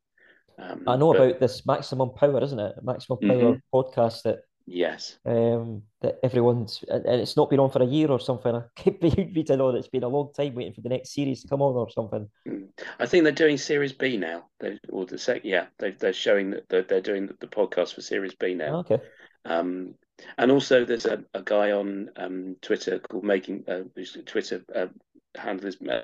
Um, 0.60 0.84
I 0.88 0.96
know 0.96 1.14
but 1.14 1.22
about 1.22 1.40
this 1.40 1.66
Maximum 1.66 2.12
Power, 2.12 2.44
isn't 2.44 2.60
it? 2.60 2.76
Maximum 2.84 3.20
Power 3.20 3.54
Mhm. 3.56 3.62
podcast 3.74 4.24
that 4.24 4.40
yes, 4.68 5.18
um 5.26 5.82
that 6.02 6.20
everyone's 6.24 6.84
and 6.88 7.06
it's 7.06 7.36
not 7.36 7.50
been 7.50 7.60
on 7.60 7.72
for 7.72 7.82
a 7.82 7.86
year 7.86 8.10
or 8.10 8.20
something. 8.20 8.56
I 8.56 8.62
keep 8.76 9.02
reading 9.02 9.60
on 9.60 9.74
that 9.74 9.80
it's 9.80 9.88
been 9.88 10.04
a 10.04 10.08
long 10.08 10.32
time 10.34 10.54
waiting 10.54 10.74
for 10.74 10.82
the 10.82 10.90
next 10.90 11.14
series 11.14 11.42
to 11.42 11.48
come 11.48 11.62
on 11.62 11.76
or 11.76 11.90
something. 11.90 12.30
Mm. 12.48 12.68
I 13.00 13.06
think 13.06 13.24
they're 13.24 13.34
doing 13.34 13.58
Series 13.58 13.94
B 13.94 14.18
now. 14.18 14.46
They 14.60 14.80
or 14.90 15.06
the 15.06 15.18
sec, 15.18 15.42
yeah, 15.44 15.68
they 15.80 15.92
they're 15.92 16.14
showing 16.14 16.52
that 16.52 16.70
they're, 16.70 16.84
they're 16.84 17.02
doing 17.02 17.28
the 17.28 17.48
podcast 17.48 17.96
for 17.96 18.02
Series 18.02 18.36
B 18.36 18.54
now. 18.54 18.78
Okay. 18.80 19.00
Um, 19.46 19.96
and 20.38 20.52
also, 20.52 20.86
there's 20.86 21.06
a, 21.06 21.24
a 21.34 21.42
guy 21.42 21.72
on 21.72 22.10
um, 22.16 22.56
Twitter 22.62 23.00
called 23.00 23.24
Making, 23.24 23.64
uh, 23.68 23.82
whose 23.96 24.18
Twitter 24.26 24.64
uh, 24.76 24.88
handle 25.36 25.68
is, 25.68 25.78
uh, 25.82 26.02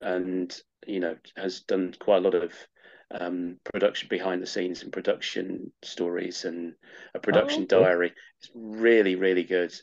and 0.00 0.54
you 0.86 1.00
know, 1.00 1.16
has 1.36 1.60
done 1.60 1.94
quite 2.00 2.18
a 2.18 2.20
lot 2.20 2.34
of 2.34 2.52
um, 3.18 3.56
production 3.64 4.08
behind 4.08 4.42
the 4.42 4.46
scenes 4.46 4.82
and 4.82 4.92
production 4.92 5.72
stories 5.82 6.44
and 6.44 6.74
a 7.14 7.18
production 7.18 7.64
okay. 7.64 7.80
diary. 7.80 8.12
It's 8.40 8.50
really, 8.54 9.16
really 9.16 9.44
good. 9.44 9.74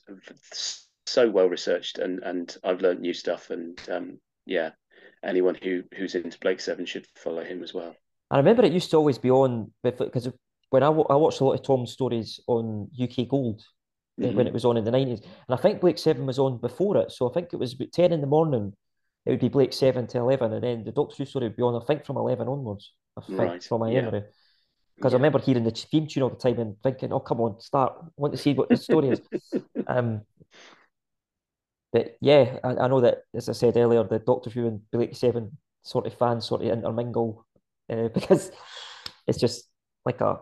So 1.06 1.30
well 1.30 1.50
researched, 1.50 2.00
and 2.00 2.22
and 2.24 2.56
I've 2.64 2.82
learned 2.82 3.02
new 3.02 3.14
stuff. 3.14 3.50
And 3.50 3.80
um, 3.90 4.20
yeah, 4.46 4.72
anyone 5.24 5.58
who 5.62 5.84
who's 5.96 6.16
into 6.16 6.40
Blake 6.40 6.60
Seven 6.60 6.86
should 6.86 7.08
follow 7.16 7.44
him 7.44 7.64
as 7.64 7.74
well. 7.74 7.96
I 8.30 8.38
remember 8.38 8.66
it 8.66 8.74
used 8.74 8.92
to 8.92 8.98
always 8.98 9.18
be 9.18 9.32
on 9.32 9.72
because 9.84 10.30
when 10.70 10.84
I, 10.84 10.88
I 10.88 11.16
watched 11.16 11.40
a 11.40 11.46
lot 11.46 11.54
of 11.54 11.64
Tom's 11.64 11.94
stories 11.94 12.42
on 12.48 12.90
UK 13.02 13.28
Gold 13.30 13.62
Mm-hmm. 14.20 14.36
when 14.36 14.48
it 14.48 14.54
was 14.54 14.66
on 14.66 14.78
in 14.78 14.84
the 14.84 14.92
90s. 14.92 15.22
And 15.22 15.30
I 15.50 15.58
think 15.58 15.80
Blake 15.80 16.00
7 16.00 16.26
was 16.26 16.40
on 16.40 16.58
before 16.58 16.98
it. 16.98 17.12
So 17.12 17.30
I 17.30 17.34
think 17.34 17.50
it 17.54 17.58
was 17.60 17.74
about 17.74 17.92
10 17.92 18.12
in 18.12 18.22
the 18.22 18.26
morning. 18.28 18.74
It 19.26 19.30
would 19.32 19.40
be 19.40 19.50
Blake 19.50 19.74
7 19.74 20.08
to 20.08 20.18
11. 20.18 20.54
And 20.54 20.64
then 20.64 20.84
the 20.84 20.92
Doctor 20.92 21.16
Who 21.18 21.26
story 21.26 21.46
would 21.48 21.56
be 21.56 21.62
on, 21.62 21.80
I 21.80 21.86
think, 21.86 22.04
from 22.04 22.18
11 22.18 22.48
onwards. 22.48 22.94
I 23.16 23.22
think, 23.22 23.40
Right, 23.40 23.64
from 23.64 23.82
my 23.82 23.92
yeah. 23.92 24.02
memory. 24.02 24.24
Because 24.96 25.12
Yeah. 25.14 25.18
I 25.18 25.20
remember 25.20 25.40
hearing 25.40 25.64
the 25.64 25.72
theme 25.72 26.08
tune 26.08 26.24
all 26.24 26.30
the 26.30 26.36
time 26.36 26.58
and 26.60 26.82
thinking, 26.82 27.14
oh, 27.14 27.20
come 27.20 27.42
on, 27.42 27.60
start. 27.60 27.94
I 28.02 28.06
want 28.18 28.34
to 28.34 28.40
see 28.40 28.54
what 28.54 28.70
the 28.70 28.78
story 28.78 29.10
is. 29.10 29.22
Um, 29.88 30.22
but 31.94 32.18
yeah, 32.20 32.60
I, 32.64 32.70
I 32.76 32.88
know 32.88 33.02
that, 33.02 33.20
as 33.36 33.48
I 33.50 33.54
said 33.54 33.78
earlier, 33.78 34.04
the 34.04 34.20
Doctor 34.20 34.50
Who 34.50 34.68
and 34.68 34.82
Blake 34.92 35.16
7 35.16 35.56
sort 35.84 36.06
of 36.08 36.14
fans 36.16 36.46
sort 36.48 36.62
of 36.64 36.68
intermingle 36.70 37.46
uh, 37.90 38.08
because 38.14 38.52
it's 39.28 39.38
just 39.38 39.70
like 40.06 40.22
a 40.22 40.40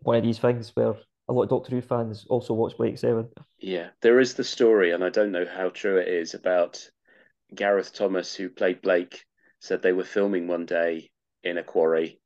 one 0.00 0.16
of 0.16 0.22
these 0.22 0.38
things 0.38 0.70
where 0.74 0.94
a 1.28 1.32
lot 1.32 1.44
of 1.44 1.48
Doctor 1.50 1.70
Who 1.70 1.80
fans 1.80 2.26
also 2.28 2.54
watch 2.54 2.76
Blake 2.76 2.98
7. 2.98 3.28
Yeah, 3.58 3.90
there 4.00 4.20
is 4.20 4.34
the 4.34 4.44
story, 4.44 4.92
and 4.92 5.04
I 5.04 5.10
don't 5.10 5.32
know 5.32 5.46
how 5.46 5.68
true 5.68 5.98
it 5.98 6.08
is 6.08 6.34
about 6.34 6.88
Gareth 7.54 7.92
Thomas, 7.92 8.34
who 8.34 8.48
played 8.48 8.82
Blake, 8.82 9.24
said 9.60 9.82
they 9.82 9.92
were 9.92 10.04
filming 10.04 10.48
one 10.48 10.66
day 10.66 11.10
in 11.44 11.58
a 11.58 11.62
quarry, 11.62 12.18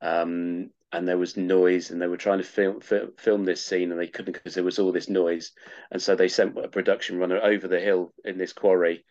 um, 0.00 0.70
and 0.92 1.06
there 1.06 1.18
was 1.18 1.36
noise, 1.36 1.90
and 1.90 2.02
they 2.02 2.08
were 2.08 2.16
trying 2.16 2.38
to 2.38 2.44
film 2.44 2.80
film, 2.80 3.12
film 3.16 3.44
this 3.44 3.64
scene, 3.64 3.92
and 3.92 4.00
they 4.00 4.08
couldn't 4.08 4.32
because 4.32 4.54
there 4.54 4.64
was 4.64 4.78
all 4.78 4.90
this 4.90 5.08
noise, 5.08 5.52
and 5.92 6.02
so 6.02 6.16
they 6.16 6.28
sent 6.28 6.58
a 6.58 6.68
production 6.68 7.18
runner 7.18 7.40
over 7.40 7.68
the 7.68 7.80
hill 7.80 8.12
in 8.24 8.38
this 8.38 8.52
quarry. 8.52 9.04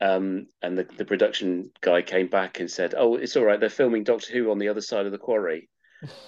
Um, 0.00 0.48
and 0.62 0.76
the, 0.76 0.84
the 0.84 1.06
production 1.06 1.70
guy 1.80 2.02
came 2.02 2.28
back 2.28 2.60
and 2.60 2.70
said, 2.70 2.94
"Oh, 2.96 3.16
it's 3.16 3.36
all 3.36 3.44
right. 3.44 3.58
They're 3.58 3.70
filming 3.70 4.04
Doctor 4.04 4.32
Who 4.32 4.50
on 4.50 4.58
the 4.58 4.68
other 4.68 4.82
side 4.82 5.06
of 5.06 5.12
the 5.12 5.18
quarry." 5.18 5.68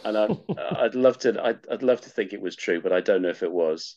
And 0.05 0.17
I, 0.17 0.29
I'd 0.77 0.95
love 0.95 1.19
to, 1.19 1.43
I'd, 1.43 1.59
I'd 1.71 1.83
love 1.83 2.01
to 2.03 2.11
think 2.11 2.33
it 2.33 2.41
was 2.41 2.57
true, 2.57 2.81
but 2.81 2.93
I 2.93 3.01
don't 3.01 3.23
know 3.23 3.29
if 3.31 3.43
it 3.43 3.53
was. 3.53 3.97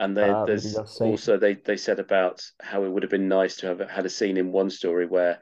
And 0.00 0.16
there, 0.16 0.34
Ah, 0.34 0.44
there's 0.44 0.74
also 0.76 1.36
they 1.36 1.54
they 1.54 1.76
said 1.76 2.00
about 2.00 2.42
how 2.60 2.82
it 2.84 2.88
would 2.88 3.04
have 3.04 3.10
been 3.10 3.28
nice 3.28 3.56
to 3.58 3.68
have 3.68 3.78
had 3.88 4.04
a 4.04 4.10
scene 4.10 4.36
in 4.36 4.50
one 4.50 4.70
story 4.70 5.06
where 5.06 5.38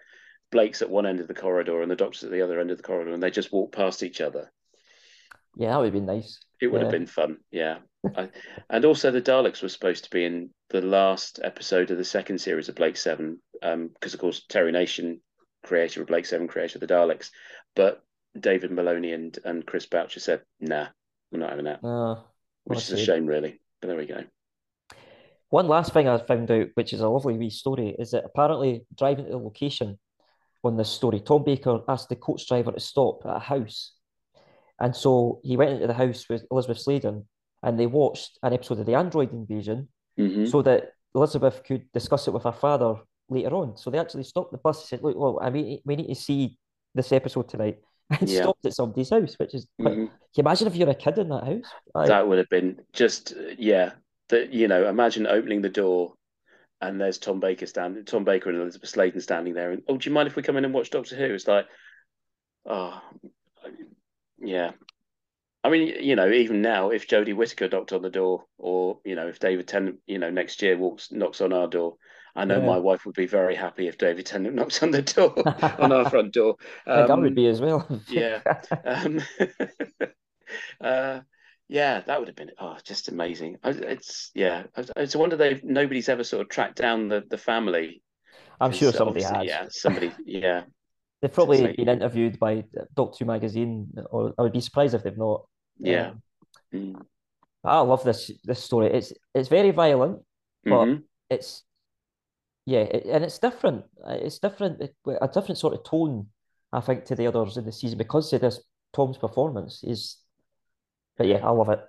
Blake's 0.51 0.82
at 0.82 0.90
one 0.90 1.06
end 1.06 1.20
of 1.20 1.28
the 1.28 1.34
corridor 1.34 1.80
and 1.80 1.90
the 1.90 1.97
Doctor's 1.97 2.24
at 2.24 2.30
the 2.30 2.43
other 2.43 2.60
end 2.60 2.70
of 2.70 2.76
the 2.76 2.82
corridor, 2.82 3.12
and 3.12 3.22
they 3.22 3.30
just 3.30 3.51
walk 3.52 3.72
past 3.72 4.02
each 4.02 4.20
other. 4.20 4.52
Yeah, 5.56 5.70
that 5.70 5.78
would 5.78 5.84
have 5.86 5.93
been 5.94 6.06
nice. 6.06 6.39
It 6.60 6.66
would 6.66 6.82
have 6.82 6.90
been 6.90 7.06
fun, 7.06 7.39
yeah. 7.51 7.78
I, 8.16 8.28
and 8.68 8.84
also, 8.84 9.10
the 9.10 9.22
Daleks 9.22 9.62
were 9.62 9.68
supposed 9.70 10.05
to 10.05 10.10
be 10.10 10.24
in 10.24 10.51
the 10.68 10.82
last 10.82 11.40
episode 11.43 11.90
of 11.90 11.97
the 11.98 12.05
second 12.05 12.39
series 12.39 12.68
of 12.68 12.74
Blake 12.74 12.97
Seven, 12.97 13.40
because 13.60 14.12
of 14.12 14.20
course 14.20 14.44
Terry 14.48 14.72
Nation, 14.72 15.22
creator 15.64 16.02
of 16.02 16.09
Blake 16.09 16.26
Seven, 16.26 16.47
creator 16.47 16.76
of 16.76 16.80
the 16.80 16.93
Daleks, 16.94 17.30
but 17.74 18.02
David 18.38 18.70
Maloney 18.70 19.12
and 19.12 19.38
and 19.44 19.66
Chris 19.66 19.86
Boucher 19.86 20.20
said, 20.20 20.42
"Nah, 20.60 20.88
we're 21.30 21.40
not 21.40 21.50
having 21.50 21.66
that," 21.66 21.80
Ah, 21.82 22.24
which 22.64 22.80
is 22.80 22.92
a 22.92 22.98
shame, 22.98 23.26
really. 23.26 23.60
But 23.80 23.88
there 23.88 23.96
we 23.96 24.06
go. 24.06 24.24
One 25.50 25.68
last 25.68 25.92
thing 25.92 26.09
I 26.09 26.16
found 26.18 26.50
out, 26.50 26.68
which 26.74 26.92
is 26.92 27.00
a 27.00 27.09
lovely 27.09 27.36
wee 27.36 27.50
story, 27.50 27.94
is 27.98 28.12
that 28.12 28.24
apparently 28.24 28.86
driving 28.96 29.26
to 29.26 29.32
the 29.32 29.36
location 29.38 29.98
on 30.64 30.76
this 30.76 30.88
story, 30.88 31.20
Tom 31.20 31.44
Baker 31.44 31.80
asked 31.88 32.09
the 32.09 32.16
coach 32.16 32.46
driver 32.48 32.72
to 32.72 32.80
stop 32.80 33.20
at 33.26 33.36
a 33.36 33.38
house. 33.38 33.92
And 34.80 34.94
so 34.96 35.40
he 35.44 35.56
went 35.56 35.72
into 35.72 35.86
the 35.86 35.94
house 35.94 36.28
with 36.28 36.44
Elizabeth 36.50 36.80
Sladen 36.80 37.28
and 37.62 37.78
they 37.78 37.86
watched 37.86 38.38
an 38.42 38.52
episode 38.52 38.80
of 38.80 38.86
the 38.86 38.94
Android 38.94 39.32
Invasion 39.32 39.88
hmm 40.16 40.44
so 40.46 40.60
that 40.62 40.92
Elizabeth 41.14 41.62
could 41.64 41.90
discuss 41.92 42.26
it 42.26 42.32
with 42.32 42.42
her 42.44 42.52
father 42.52 42.96
later 43.28 43.54
on. 43.54 43.76
So 43.76 43.90
they 43.90 43.98
actually 43.98 44.24
stopped 44.24 44.52
the 44.52 44.59
bus 44.59 44.80
and 44.80 44.88
said, 44.88 45.02
Look, 45.02 45.16
well, 45.16 45.38
I 45.40 45.50
mean, 45.50 45.80
we 45.84 45.96
need 45.96 46.09
to 46.09 46.14
see 46.14 46.59
this 46.94 47.12
episode 47.12 47.48
tonight. 47.48 47.78
And 48.20 48.28
Yeah. 48.28 48.44
stopped 48.44 48.66
at 48.66 48.74
somebody's 48.74 49.10
house, 49.10 49.34
which 49.38 49.54
is 49.54 49.66
quite. 49.80 49.94
hmm 49.94 50.06
Can 50.06 50.10
you 50.36 50.40
imagine 50.42 50.66
if 50.66 50.76
you're 50.76 50.90
a 50.90 50.94
kid 50.94 51.18
in 51.18 51.28
that 51.28 51.44
house? 51.44 51.72
I- 51.94 52.06
That 52.06 52.28
would 52.28 52.38
have 52.38 52.48
been 52.48 52.80
just 52.92 53.34
yeah. 53.58 53.92
That 54.28 54.52
you 54.52 54.68
know, 54.68 54.88
imagine 54.88 55.26
opening 55.26 55.62
the 55.62 55.68
door 55.68 56.14
and 56.80 57.00
there's 57.00 57.18
Tom 57.18 57.40
Baker 57.40 57.66
standing, 57.66 58.04
Tom 58.04 58.24
Baker 58.24 58.50
and 58.50 58.60
Elizabeth 58.60 58.90
Sladen 58.90 59.20
standing 59.20 59.54
there, 59.54 59.70
and 59.72 59.82
oh, 59.88 59.96
do 59.98 60.08
you 60.10 60.14
mind 60.14 60.26
if 60.28 60.36
we 60.36 60.42
come 60.42 60.56
in 60.56 60.64
and 60.64 60.74
watch 60.74 60.90
Doctor 60.90 61.16
Who? 61.16 61.34
It's 61.34 61.46
like, 61.48 61.66
oh, 62.66 63.00
yeah. 64.38 64.72
I 65.64 65.70
mean, 65.70 66.02
you 66.04 66.16
know, 66.16 66.30
even 66.30 66.62
now, 66.62 66.90
if 66.90 67.08
Jodie 67.08 67.36
Whittaker 67.36 67.68
knocked 67.68 67.92
on 67.92 68.02
the 68.02 68.10
door, 68.10 68.46
or 68.58 69.00
you 69.04 69.14
know, 69.14 69.28
if 69.28 69.38
David 69.40 69.68
Tennant, 69.68 69.98
you 70.06 70.18
know, 70.18 70.30
next 70.30 70.62
year 70.62 70.76
walks 70.78 71.12
knocks 71.12 71.40
on 71.40 71.52
our 71.52 71.68
door, 71.68 71.96
I 72.34 72.44
know 72.44 72.60
Yeah. 72.60 72.66
my 72.66 72.78
wife 72.78 73.04
would 73.04 73.14
be 73.14 73.26
very 73.26 73.54
happy 73.54 73.88
if 73.88 73.98
David 73.98 74.26
Tennant 74.26 74.54
knocks 74.54 74.82
on 74.82 74.90
the 74.90 75.02
door 75.02 75.34
on 75.80 75.92
our 75.92 76.09
front 76.09 76.32
door. 76.32 76.56
I 76.86 77.02
would 77.02 77.10
Um, 77.10 77.34
be 77.34 77.46
as 77.46 77.60
well. 77.60 77.86
yeah. 78.09 78.40
Um, 78.84 79.20
uh, 80.80 81.20
Yeah, 81.68 82.00
that 82.00 82.18
would 82.18 82.28
have 82.28 82.36
been 82.36 82.50
oh, 82.59 82.76
just 82.84 83.09
amazing. 83.09 83.56
It's 83.64 84.30
yeah, 84.34 84.64
it's 84.96 85.14
a 85.14 85.18
wonder 85.18 85.36
they 85.36 85.60
nobody's 85.62 86.09
ever 86.09 86.24
sort 86.24 86.42
of 86.42 86.48
tracked 86.48 86.76
down 86.76 87.09
the 87.09 87.22
the 87.28 87.38
family. 87.38 88.02
I'm 88.60 88.72
sure 88.72 88.92
somebody 88.92 89.22
has. 89.22 89.46
Yeah, 89.46 89.66
somebody. 89.70 90.12
Yeah, 90.26 90.64
they've 91.20 91.32
probably 91.32 91.72
been 91.72 91.88
interviewed 91.88 92.38
by 92.38 92.64
Doctor 92.94 93.24
Who 93.24 93.26
magazine, 93.26 93.88
or 94.10 94.34
I 94.38 94.42
would 94.42 94.52
be 94.52 94.60
surprised 94.60 94.94
if 94.94 95.02
they've 95.02 95.16
not. 95.16 95.46
Yeah. 95.78 96.10
Um, 96.10 96.22
mm. 96.74 97.02
I 97.64 97.80
love 97.80 98.04
this 98.04 98.30
this 98.44 98.62
story. 98.62 98.88
It's 98.92 99.12
it's 99.34 99.48
very 99.48 99.70
violent, 99.70 100.20
but 100.64 100.70
mm-hmm. 100.70 101.00
it's 101.30 101.62
yeah, 102.64 102.80
it, 102.80 103.06
and 103.06 103.24
it's 103.24 103.39
different. 103.39 103.84
It's 104.06 104.39
different, 104.39 104.82
a 105.06 105.28
different 105.28 105.59
sort 105.59 105.74
of 105.74 105.84
tone, 105.84 106.28
I 106.72 106.80
think, 106.80 107.05
to 107.06 107.14
the 107.14 107.26
others 107.26 107.56
in 107.56 107.64
the 107.64 107.72
season 107.72 107.98
because 107.98 108.32
of 108.32 108.40
this 108.40 108.60
Tom's 108.93 109.18
performance 109.18 109.82
is. 109.82 110.18
But 111.16 111.26
yeah, 111.26 111.44
I 111.44 111.51
love 111.51 111.68
it. 111.68 111.80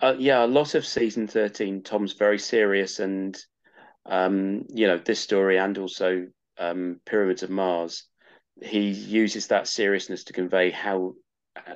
Uh, 0.00 0.14
yeah, 0.18 0.44
a 0.44 0.46
lot 0.46 0.74
of 0.74 0.86
season 0.86 1.26
thirteen, 1.26 1.82
Tom's 1.82 2.12
very 2.12 2.38
serious, 2.38 2.98
and 2.98 3.36
um, 4.06 4.64
you 4.68 4.86
know 4.86 4.98
this 4.98 5.20
story, 5.20 5.58
and 5.58 5.76
also 5.78 6.26
um, 6.58 7.00
Pyramids 7.04 7.42
of 7.42 7.50
Mars. 7.50 8.04
He 8.60 8.90
uses 8.90 9.48
that 9.48 9.66
seriousness 9.66 10.24
to 10.24 10.32
convey 10.32 10.70
how 10.70 11.14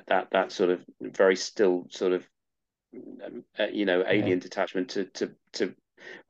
that 0.07 0.29
that 0.31 0.51
sort 0.51 0.69
of 0.69 0.81
very 1.01 1.35
still 1.35 1.85
sort 1.89 2.13
of 2.13 2.23
uh, 3.59 3.67
you 3.71 3.85
know 3.85 4.03
alien 4.07 4.37
yeah. 4.37 4.43
detachment 4.43 4.89
to 4.89 5.05
to 5.05 5.31
to 5.53 5.75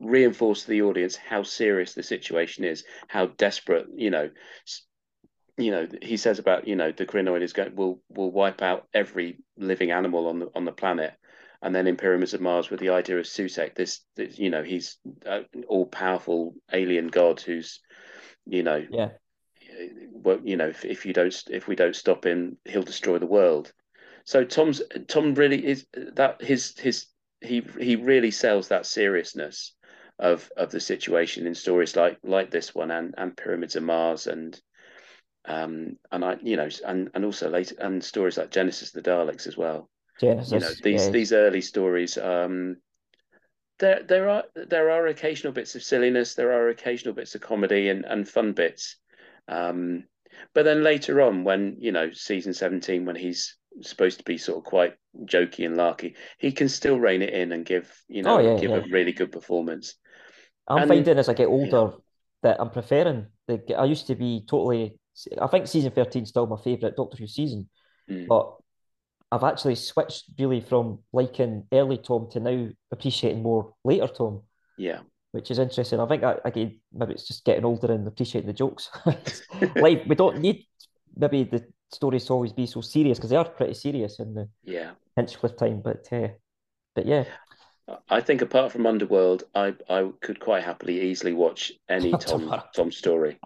reinforce 0.00 0.62
to 0.62 0.70
the 0.70 0.82
audience 0.82 1.16
how 1.16 1.42
serious 1.42 1.94
the 1.94 2.02
situation 2.02 2.64
is, 2.64 2.84
how 3.08 3.26
desperate 3.26 3.86
you 3.94 4.10
know. 4.10 4.30
You 5.56 5.72
know, 5.72 5.88
he 6.02 6.16
says 6.16 6.38
about 6.38 6.68
you 6.68 6.76
know 6.76 6.92
the 6.92 7.06
Krynoid 7.06 7.42
is 7.42 7.52
going 7.52 7.74
will 7.74 8.00
will 8.10 8.30
wipe 8.30 8.62
out 8.62 8.86
every 8.94 9.38
living 9.56 9.90
animal 9.90 10.28
on 10.28 10.38
the 10.38 10.50
on 10.54 10.64
the 10.64 10.72
planet, 10.72 11.14
and 11.62 11.74
then 11.74 11.86
in 11.88 11.96
Pyramids 11.96 12.34
of 12.34 12.40
Mars 12.40 12.70
with 12.70 12.78
the 12.78 12.90
idea 12.90 13.18
of 13.18 13.26
Sutekh, 13.26 13.74
this, 13.74 14.00
this 14.14 14.38
you 14.38 14.50
know 14.50 14.62
he's 14.62 14.98
uh, 15.26 15.40
an 15.52 15.64
all 15.66 15.86
powerful 15.86 16.54
alien 16.72 17.08
god 17.08 17.40
who's 17.40 17.80
you 18.46 18.62
know 18.62 18.86
yeah 18.88 19.08
well 20.12 20.38
you 20.42 20.56
know 20.56 20.68
if, 20.68 20.84
if 20.84 21.06
you 21.06 21.12
don't 21.12 21.44
if 21.50 21.66
we 21.66 21.74
don't 21.74 21.96
stop 21.96 22.24
him 22.24 22.56
he'll 22.64 22.82
destroy 22.82 23.18
the 23.18 23.26
world 23.26 23.72
so 24.24 24.44
Tom's 24.44 24.82
Tom 25.06 25.34
really 25.34 25.64
is 25.64 25.86
that 25.92 26.42
his 26.42 26.76
his 26.78 27.06
he 27.40 27.62
he 27.78 27.96
really 27.96 28.30
sells 28.30 28.68
that 28.68 28.86
seriousness 28.86 29.74
of 30.18 30.50
of 30.56 30.70
the 30.70 30.80
situation 30.80 31.46
in 31.46 31.54
stories 31.54 31.94
like 31.94 32.18
like 32.22 32.50
this 32.50 32.74
one 32.74 32.90
and 32.90 33.14
and 33.16 33.36
Pyramids 33.36 33.76
of 33.76 33.84
Mars 33.84 34.26
and 34.26 34.60
um 35.44 35.96
and 36.10 36.24
I 36.24 36.36
you 36.42 36.56
know 36.56 36.68
and 36.86 37.10
and 37.14 37.24
also 37.24 37.48
later 37.48 37.76
and 37.78 38.02
stories 38.02 38.36
like 38.36 38.50
Genesis 38.50 38.90
the 38.90 39.02
Daleks 39.02 39.46
as 39.46 39.56
well. 39.56 39.88
Genesis, 40.20 40.52
you 40.52 40.58
know 40.58 40.72
these 40.82 41.06
yeah. 41.06 41.12
these 41.12 41.32
early 41.32 41.60
stories. 41.60 42.18
Um, 42.18 42.78
there 43.78 44.02
there 44.02 44.28
are 44.28 44.44
there 44.54 44.90
are 44.90 45.06
occasional 45.06 45.52
bits 45.52 45.76
of 45.76 45.82
silliness, 45.84 46.34
there 46.34 46.52
are 46.52 46.68
occasional 46.68 47.14
bits 47.14 47.34
of 47.36 47.40
comedy 47.40 47.88
and 47.88 48.04
and 48.04 48.28
fun 48.28 48.52
bits. 48.52 48.96
Um, 49.46 50.04
but 50.54 50.64
then 50.64 50.82
later 50.82 51.22
on, 51.22 51.44
when 51.44 51.76
you 51.78 51.92
know 51.92 52.10
season 52.12 52.52
seventeen, 52.52 53.06
when 53.06 53.16
he's 53.16 53.56
supposed 53.82 54.18
to 54.18 54.24
be 54.24 54.38
sort 54.38 54.58
of 54.58 54.64
quite 54.64 54.94
jokey 55.24 55.66
and 55.66 55.76
larky, 55.76 56.16
he 56.38 56.52
can 56.52 56.68
still 56.68 56.98
rein 56.98 57.22
it 57.22 57.32
in 57.32 57.52
and 57.52 57.64
give 57.64 57.90
you 58.08 58.22
know 58.22 58.36
oh, 58.36 58.38
yeah, 58.40 58.60
give 58.60 58.70
yeah. 58.70 58.78
a 58.78 58.88
really 58.90 59.12
good 59.12 59.32
performance. 59.32 59.94
I'm 60.66 60.82
and, 60.82 60.88
finding 60.88 61.18
as 61.18 61.28
I 61.28 61.34
get 61.34 61.48
older 61.48 61.92
that 62.42 62.60
I'm 62.60 62.70
preferring 62.70 63.26
the. 63.46 63.62
I 63.76 63.84
used 63.84 64.06
to 64.08 64.14
be 64.14 64.44
totally. 64.48 64.98
I 65.40 65.46
think 65.48 65.66
season 65.66 65.90
thirteen 65.92 66.24
is 66.24 66.28
still 66.28 66.46
my 66.46 66.60
favourite 66.62 66.96
Doctor 66.96 67.16
Who 67.16 67.26
season, 67.26 67.68
mm. 68.08 68.26
but 68.26 68.54
I've 69.30 69.44
actually 69.44 69.74
switched 69.74 70.24
really 70.38 70.60
from 70.60 71.00
liking 71.12 71.64
early 71.72 71.98
Tom 71.98 72.28
to 72.32 72.40
now 72.40 72.68
appreciating 72.90 73.42
more 73.42 73.74
later 73.84 74.08
Tom. 74.08 74.42
Yeah. 74.76 75.00
Which 75.32 75.50
is 75.50 75.58
interesting. 75.58 76.00
I 76.00 76.06
think 76.06 76.22
I, 76.22 76.36
again 76.44 76.80
maybe 76.92 77.12
it's 77.12 77.26
just 77.26 77.44
getting 77.44 77.64
older 77.64 77.92
and 77.92 78.06
appreciating 78.06 78.46
the 78.46 78.54
jokes. 78.54 78.90
like 79.76 80.06
we 80.06 80.14
don't 80.14 80.38
need 80.38 80.66
maybe 81.14 81.44
the 81.44 81.66
stories 81.90 82.26
to 82.26 82.32
always 82.32 82.52
be 82.52 82.66
so 82.66 82.80
serious 82.80 83.18
because 83.18 83.30
they 83.30 83.36
are 83.36 83.48
pretty 83.48 83.74
serious 83.74 84.18
in 84.18 84.34
the 84.34 84.48
yeah 84.64 84.90
Hinchcliffe 85.16 85.56
time. 85.56 85.80
But 85.82 86.08
uh, 86.12 86.28
but 86.94 87.06
yeah, 87.06 87.24
I 88.08 88.20
think 88.20 88.42
apart 88.42 88.72
from 88.72 88.86
Underworld, 88.86 89.44
I 89.54 89.74
I 89.88 90.10
could 90.20 90.40
quite 90.40 90.64
happily 90.64 91.00
easily 91.00 91.32
watch 91.32 91.72
any 91.88 92.12
Tom 92.20 92.62
Tom 92.74 92.92
story, 92.92 93.38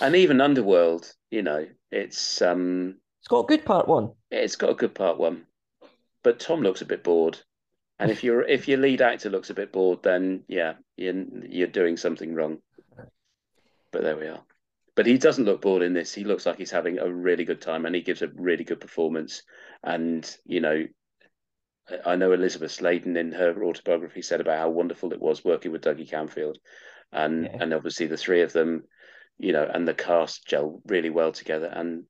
and 0.00 0.16
even 0.16 0.40
Underworld. 0.40 1.12
You 1.30 1.42
know, 1.42 1.66
it's 1.90 2.40
um, 2.42 2.96
it's 3.20 3.28
got 3.28 3.40
a 3.40 3.46
good 3.46 3.64
part 3.64 3.88
one. 3.88 4.12
It's 4.30 4.56
got 4.56 4.70
a 4.70 4.74
good 4.74 4.94
part 4.94 5.18
one, 5.18 5.46
but 6.22 6.40
Tom 6.40 6.60
looks 6.60 6.82
a 6.82 6.86
bit 6.86 7.02
bored. 7.02 7.38
And 7.98 8.10
if 8.10 8.24
your 8.24 8.42
if 8.42 8.66
your 8.66 8.78
lead 8.78 9.00
actor 9.00 9.30
looks 9.30 9.50
a 9.50 9.54
bit 9.54 9.72
bored, 9.72 10.02
then 10.02 10.42
yeah, 10.48 10.74
you're 10.96 11.24
you're 11.48 11.68
doing 11.68 11.96
something 11.96 12.34
wrong. 12.34 12.58
But 13.92 14.02
there 14.02 14.16
we 14.16 14.26
are 14.26 14.42
but 14.96 15.06
he 15.06 15.18
doesn't 15.18 15.44
look 15.44 15.62
bored 15.62 15.82
in 15.82 15.92
this. 15.92 16.14
He 16.14 16.24
looks 16.24 16.46
like 16.46 16.56
he's 16.56 16.70
having 16.70 16.98
a 16.98 17.12
really 17.12 17.44
good 17.44 17.60
time, 17.60 17.86
and 17.86 17.94
he 17.94 18.02
gives 18.02 18.22
a 18.22 18.28
really 18.28 18.64
good 18.64 18.80
performance. 18.80 19.42
And 19.82 20.28
you 20.44 20.60
know, 20.60 20.84
I 22.04 22.16
know 22.16 22.32
Elizabeth 22.32 22.70
Sladen 22.70 23.16
in 23.16 23.32
her 23.32 23.64
autobiography 23.64 24.22
said 24.22 24.40
about 24.40 24.58
how 24.58 24.70
wonderful 24.70 25.12
it 25.12 25.20
was 25.20 25.44
working 25.44 25.72
with 25.72 25.82
Dougie 25.82 26.08
Camfield, 26.08 26.56
and 27.12 27.44
yeah. 27.44 27.56
and 27.60 27.74
obviously 27.74 28.06
the 28.06 28.16
three 28.16 28.42
of 28.42 28.52
them, 28.52 28.84
you 29.38 29.52
know, 29.52 29.68
and 29.72 29.86
the 29.86 29.94
cast 29.94 30.46
gel 30.46 30.80
really 30.86 31.10
well 31.10 31.32
together. 31.32 31.66
And 31.66 32.04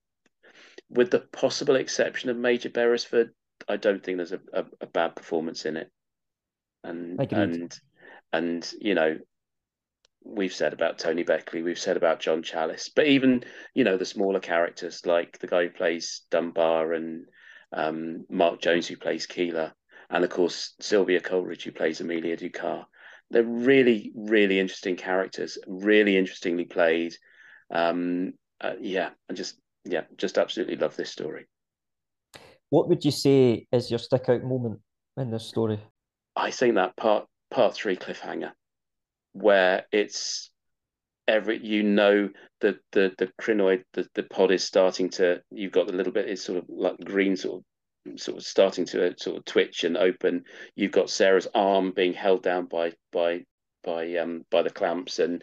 with 0.91 1.11
the 1.11 1.21
possible 1.21 1.77
exception 1.77 2.31
of 2.31 2.37
Major 2.37 2.71
Beresford, 2.71 3.31
I 3.69 3.77
don't 3.77 4.05
think 4.05 4.19
there's 4.19 4.33
a, 4.33 4.41
a, 4.53 4.65
a 4.83 4.87
bad 4.87 5.17
performance 5.17 5.65
in 5.65 5.77
it. 5.77 5.91
And 6.83 7.19
and 7.33 7.81
and 8.33 8.73
you 8.79 8.95
know, 8.95 9.19
we've 10.25 10.55
said 10.55 10.73
about 10.73 10.99
Tony 10.99 11.23
Beckley, 11.23 11.63
we've 11.63 11.79
said 11.79 11.97
about 11.97 12.21
John 12.21 12.43
Challis, 12.43 12.91
but 12.95 13.07
even 13.07 13.45
you 13.75 13.85
know 13.85 13.97
the 13.97 14.05
smaller 14.05 14.41
characters 14.41 15.05
like 15.07 15.39
the 15.39 15.47
guy 15.47 15.65
who 15.65 15.71
plays 15.71 16.23
Dunbar 16.31 16.93
and 16.95 17.27
um, 17.73 18.25
Mark 18.31 18.61
Jones 18.61 18.89
who 18.89 18.97
plays 18.97 19.27
Keeler, 19.27 19.75
and 20.11 20.25
of 20.25 20.31
course 20.31 20.75
Sylvia 20.81 21.21
Coleridge 21.21 21.65
who 21.65 21.73
plays 21.73 22.01
Amelia 22.01 22.37
Ducat. 22.37 22.87
They're 23.31 23.43
really, 23.43 24.13
really 24.15 24.59
interesting 24.59 24.97
characters, 24.97 25.59
really 25.67 26.17
interestingly 26.17 26.65
played. 26.67 27.15
Um, 27.71 28.35
uh, 28.61 28.75
yeah, 28.81 29.11
and 29.29 29.37
just 29.37 29.59
yeah, 29.85 30.03
just 30.17 30.39
absolutely 30.39 30.77
love 30.77 30.97
this 30.97 31.11
story. 31.11 31.47
What 32.71 32.89
would 32.89 33.05
you 33.05 33.11
say 33.11 33.67
is 33.73 33.91
your 33.91 33.99
stick 33.99 34.29
out 34.29 34.43
moment 34.43 34.81
in 35.17 35.31
this 35.31 35.47
story? 35.47 35.81
I 36.37 36.51
think 36.51 36.75
that 36.75 36.97
part 36.97 37.27
part 37.51 37.75
three 37.75 37.97
cliffhanger 37.97 38.53
where 39.35 39.85
it's 39.93 40.51
every 41.29 41.65
you 41.65 41.83
know 41.83 42.31
the 42.61 42.79
the 42.93 43.13
the 43.19 43.31
Krynoid 43.41 43.85
the, 43.93 44.09
the 44.15 44.23
pod 44.23 44.51
is 44.51 44.65
starting 44.65 45.11
to 45.11 45.43
you've 45.51 45.73
got 45.73 45.87
the 45.87 45.93
little 45.93 46.13
bit 46.13 46.29
it's 46.29 46.43
sort 46.43 46.59
of 46.59 46.65
like 46.69 46.97
green 47.05 47.37
sort 47.37 47.59
of 47.59 47.65
sort 48.21 48.37
of 48.37 48.45
starting 48.45 48.85
to 48.85 49.07
uh, 49.09 49.13
sort 49.17 49.39
of 49.39 49.45
twitch 49.45 49.85
and 49.85 49.97
open. 49.97 50.45
You've 50.77 50.93
got 50.93 51.11
Sarah's 51.11 51.49
arm 51.55 51.93
being 51.93 52.13
held 52.13 52.43
down 52.43 52.67
by 52.67 52.93
by 53.13 53.45
by 53.83 54.17
um 54.17 54.45
by 54.51 54.63
the 54.63 54.71
clamps 54.71 55.19
and 55.19 55.43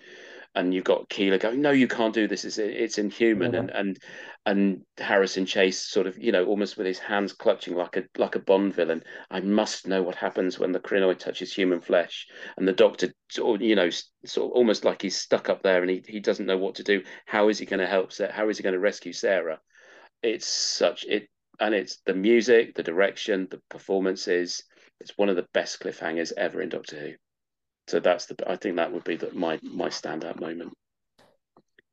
and 0.53 0.73
you've 0.73 0.83
got 0.83 1.09
Keeler 1.09 1.37
going, 1.37 1.61
no, 1.61 1.71
you 1.71 1.87
can't 1.87 2.13
do 2.13 2.27
this. 2.27 2.43
It's 2.43 2.57
it's 2.57 2.97
inhuman. 2.97 3.55
And 3.55 3.69
and 3.69 3.99
and 4.45 4.81
Harrison 4.97 5.45
Chase 5.45 5.79
sort 5.79 6.07
of, 6.07 6.17
you 6.17 6.31
know, 6.31 6.45
almost 6.45 6.77
with 6.77 6.87
his 6.87 6.99
hands 6.99 7.31
clutching 7.31 7.75
like 7.75 7.95
a 7.95 8.03
like 8.17 8.35
a 8.35 8.39
Bond 8.39 8.73
villain. 8.73 9.03
I 9.29 9.39
must 9.39 9.87
know 9.87 10.03
what 10.03 10.15
happens 10.15 10.59
when 10.59 10.73
the 10.73 10.79
Krynoid 10.79 11.19
touches 11.19 11.53
human 11.53 11.79
flesh. 11.79 12.27
And 12.57 12.67
the 12.67 12.73
doctor, 12.73 13.13
you 13.37 13.75
know, 13.75 13.89
sort 14.25 14.51
of 14.51 14.51
almost 14.51 14.83
like 14.83 15.01
he's 15.01 15.17
stuck 15.17 15.47
up 15.47 15.63
there 15.63 15.81
and 15.81 15.89
he 15.89 16.03
he 16.05 16.19
doesn't 16.19 16.45
know 16.45 16.57
what 16.57 16.75
to 16.75 16.83
do. 16.83 17.01
How 17.25 17.47
is 17.47 17.59
he 17.59 17.65
going 17.65 17.79
to 17.79 17.87
help? 17.87 18.11
Sarah? 18.11 18.33
How 18.33 18.49
is 18.49 18.57
he 18.57 18.63
going 18.63 18.73
to 18.73 18.79
rescue 18.79 19.13
Sarah? 19.13 19.59
It's 20.21 20.47
such 20.47 21.05
it, 21.05 21.29
and 21.59 21.73
it's 21.73 22.01
the 22.05 22.13
music, 22.13 22.75
the 22.75 22.83
direction, 22.83 23.47
the 23.49 23.61
performances. 23.69 24.63
It's 24.99 25.17
one 25.17 25.29
of 25.29 25.37
the 25.37 25.47
best 25.53 25.79
cliffhangers 25.79 26.33
ever 26.37 26.61
in 26.61 26.69
Doctor 26.69 26.99
Who 26.99 27.13
so 27.87 27.99
that's 27.99 28.25
the 28.25 28.35
I 28.49 28.55
think 28.55 28.75
that 28.77 28.91
would 28.91 29.03
be 29.03 29.17
the, 29.17 29.31
my 29.33 29.59
my 29.63 29.89
standout 29.89 30.39
moment. 30.39 30.73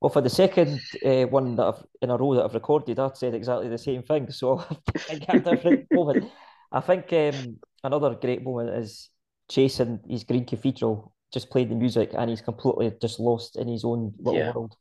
Well, 0.01 0.10
for 0.10 0.20
the 0.20 0.31
second 0.31 0.81
uh, 1.05 1.24
one 1.24 1.56
that 1.56 1.66
I've 1.66 1.85
in 2.02 2.10
a 2.10 2.16
row 2.16 2.35
that 2.35 2.44
I've 2.44 2.55
recorded, 2.55 2.98
I've 2.98 3.16
said 3.16 3.35
exactly 3.35 3.69
the 3.69 3.78
same 3.78 4.02
thing. 4.02 4.31
So 4.31 4.59
I 5.10 5.20
a 5.28 5.40
different 5.40 5.86
moment. 5.93 6.31
I 6.70 6.81
think 6.81 7.12
um, 7.12 7.59
another 7.82 8.15
great 8.15 8.43
moment 8.43 8.70
is 8.70 9.10
chasing 9.51 10.01
his 10.09 10.24
Green 10.24 10.44
Cathedral, 10.44 11.12
just 11.32 11.51
playing 11.51 11.70
the 11.70 11.74
music, 11.74 12.10
and 12.16 12.31
he's 12.31 12.43
completely 12.43 12.93
just 13.01 13.19
lost 13.19 13.56
in 13.56 13.66
his 13.66 13.85
own 13.85 14.12
little 14.19 14.39
yeah. 14.39 14.52
world. 14.52 14.77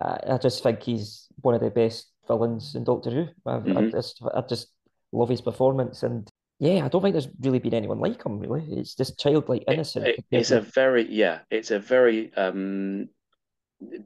Uh, 0.00 0.16
I 0.30 0.38
just 0.38 0.62
think 0.62 0.82
he's 0.82 1.26
one 1.42 1.54
of 1.54 1.60
the 1.60 1.70
best 1.70 2.10
villains 2.26 2.74
in 2.74 2.84
Doctor 2.84 3.10
Who. 3.10 3.26
I, 3.46 3.56
mm-hmm. 3.58 3.76
I, 3.76 3.90
just, 3.90 4.22
I 4.34 4.40
just 4.48 4.68
love 5.12 5.28
his 5.28 5.42
performance, 5.42 6.02
and 6.02 6.28
yeah, 6.58 6.84
I 6.84 6.88
don't 6.88 7.02
think 7.02 7.14
there's 7.14 7.28
really 7.40 7.58
been 7.58 7.74
anyone 7.74 7.98
like 7.98 8.24
him. 8.24 8.38
Really, 8.38 8.66
it's 8.78 8.94
just 8.94 9.18
childlike 9.18 9.64
innocent. 9.68 10.06
It, 10.06 10.18
it, 10.18 10.24
it's 10.30 10.50
a 10.50 10.60
very 10.60 11.10
yeah, 11.12 11.40
it's 11.50 11.70
a 11.70 11.78
very 11.78 12.32
um, 12.34 13.08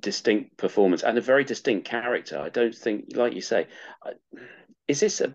distinct 0.01 0.57
performance 0.57 1.03
and 1.03 1.19
a 1.19 1.21
very 1.21 1.45
distinct 1.45 1.87
character. 1.87 2.39
I 2.39 2.49
don't 2.49 2.75
think, 2.75 3.15
like 3.15 3.35
you 3.35 3.41
say, 3.43 3.67
is 4.87 5.01
this 5.01 5.21
a 5.21 5.35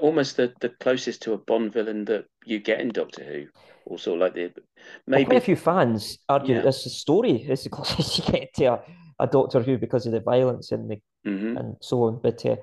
almost 0.00 0.36
the, 0.36 0.52
the 0.60 0.70
closest 0.70 1.22
to 1.22 1.34
a 1.34 1.38
Bond 1.38 1.72
villain 1.72 2.04
that 2.06 2.24
you 2.44 2.58
get 2.58 2.80
in 2.80 2.88
Doctor 2.88 3.22
Who, 3.24 3.46
Also, 3.86 4.14
like 4.14 4.34
the 4.34 4.50
Well, 4.54 4.64
maybe 5.06 5.24
quite 5.26 5.36
a 5.36 5.40
few 5.44 5.56
fans 5.56 6.18
argue 6.28 6.54
Yeah. 6.54 6.62
that 6.62 6.66
this 6.66 6.98
story 6.98 7.32
is 7.42 7.64
the 7.64 7.70
closest 7.76 8.18
you 8.18 8.32
get 8.32 8.54
to 8.54 8.64
a, 8.64 8.80
a 9.20 9.26
Doctor 9.26 9.60
Who 9.62 9.78
because 9.78 10.06
of 10.06 10.12
the 10.12 10.20
violence 10.20 10.72
and 10.72 10.90
the 10.90 10.96
Mhm. 11.26 11.58
and 11.58 11.76
so 11.80 12.04
on. 12.04 12.20
But 12.20 12.44
uh, 12.46 12.56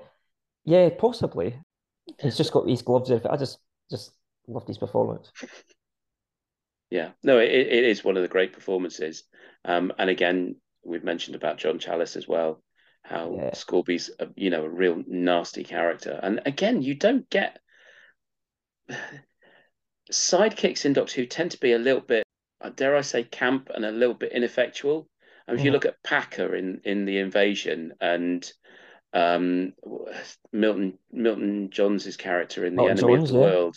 yeah, 0.64 0.90
possibly. 0.90 1.58
He's 2.20 2.36
just 2.36 2.52
got 2.52 2.66
these 2.66 2.82
gloves. 2.82 3.10
I 3.10 3.36
just 3.36 3.58
just 3.90 4.12
loved 4.46 4.68
his 4.68 4.78
performance. 4.78 5.30
Yeah, 6.90 7.10
no, 7.22 7.38
it, 7.38 7.48
it 7.52 7.84
is 7.84 8.02
one 8.02 8.16
of 8.16 8.22
the 8.24 8.28
great 8.28 8.52
performances. 8.52 9.22
Um, 9.64 9.92
and 9.96 10.10
again, 10.10 10.56
we've 10.84 11.04
mentioned 11.04 11.36
about 11.36 11.58
John 11.58 11.78
Challis 11.78 12.16
as 12.16 12.26
well, 12.26 12.64
how 13.04 13.32
Yeah. 13.36 13.50
Scorby's, 13.52 14.10
a, 14.18 14.26
you 14.34 14.50
know, 14.50 14.64
a 14.64 14.68
real 14.68 15.00
nasty 15.06 15.62
character. 15.62 16.18
And 16.20 16.40
again, 16.46 16.82
you 16.82 16.96
don't 16.96 17.30
get 17.30 17.60
sidekicks 20.10 20.84
in 20.84 20.92
Doctor 20.92 21.20
Who 21.20 21.26
tend 21.26 21.52
to 21.52 21.60
be 21.60 21.72
a 21.72 21.78
little 21.78 22.00
bit, 22.00 22.24
uh, 22.60 22.70
dare 22.70 22.96
I 22.96 23.02
say, 23.02 23.22
camp 23.22 23.70
and 23.72 23.84
a 23.84 23.92
little 23.92 24.14
bit 24.16 24.32
ineffectual. 24.32 25.08
And 25.46 25.56
if 25.58 25.64
you 25.64 25.70
Mhm. 25.70 25.74
look 25.74 25.86
at 25.86 26.02
Packer 26.02 26.56
in 26.56 26.80
in 26.84 27.04
the 27.04 27.18
Invasion 27.18 27.92
and 28.00 28.52
um, 29.12 29.72
Milton 30.52 30.98
Milton 31.12 31.70
Johns' 31.70 32.16
character 32.16 32.64
in 32.64 32.76
The 32.76 32.82
Milton 32.82 32.98
Enemy 32.98 33.16
Jones, 33.16 33.30
of 33.30 33.34
the 33.34 33.40
yeah. 33.40 33.44
World, 33.44 33.76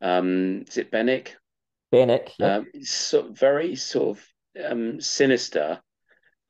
um, 0.00 0.64
is 0.68 0.76
it 0.76 0.90
Benik? 0.90 1.28
Benik, 1.92 2.32
yeah. 2.38 2.56
Um, 2.56 2.66
so 2.82 3.28
very 3.32 3.76
sort 3.76 4.18
of 4.18 4.26
um, 4.70 5.00
sinister, 5.00 5.80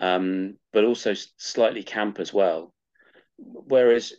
um, 0.00 0.58
but 0.72 0.84
also 0.84 1.14
slightly 1.36 1.82
camp 1.82 2.18
as 2.18 2.32
well. 2.32 2.72
Whereas, 3.36 4.12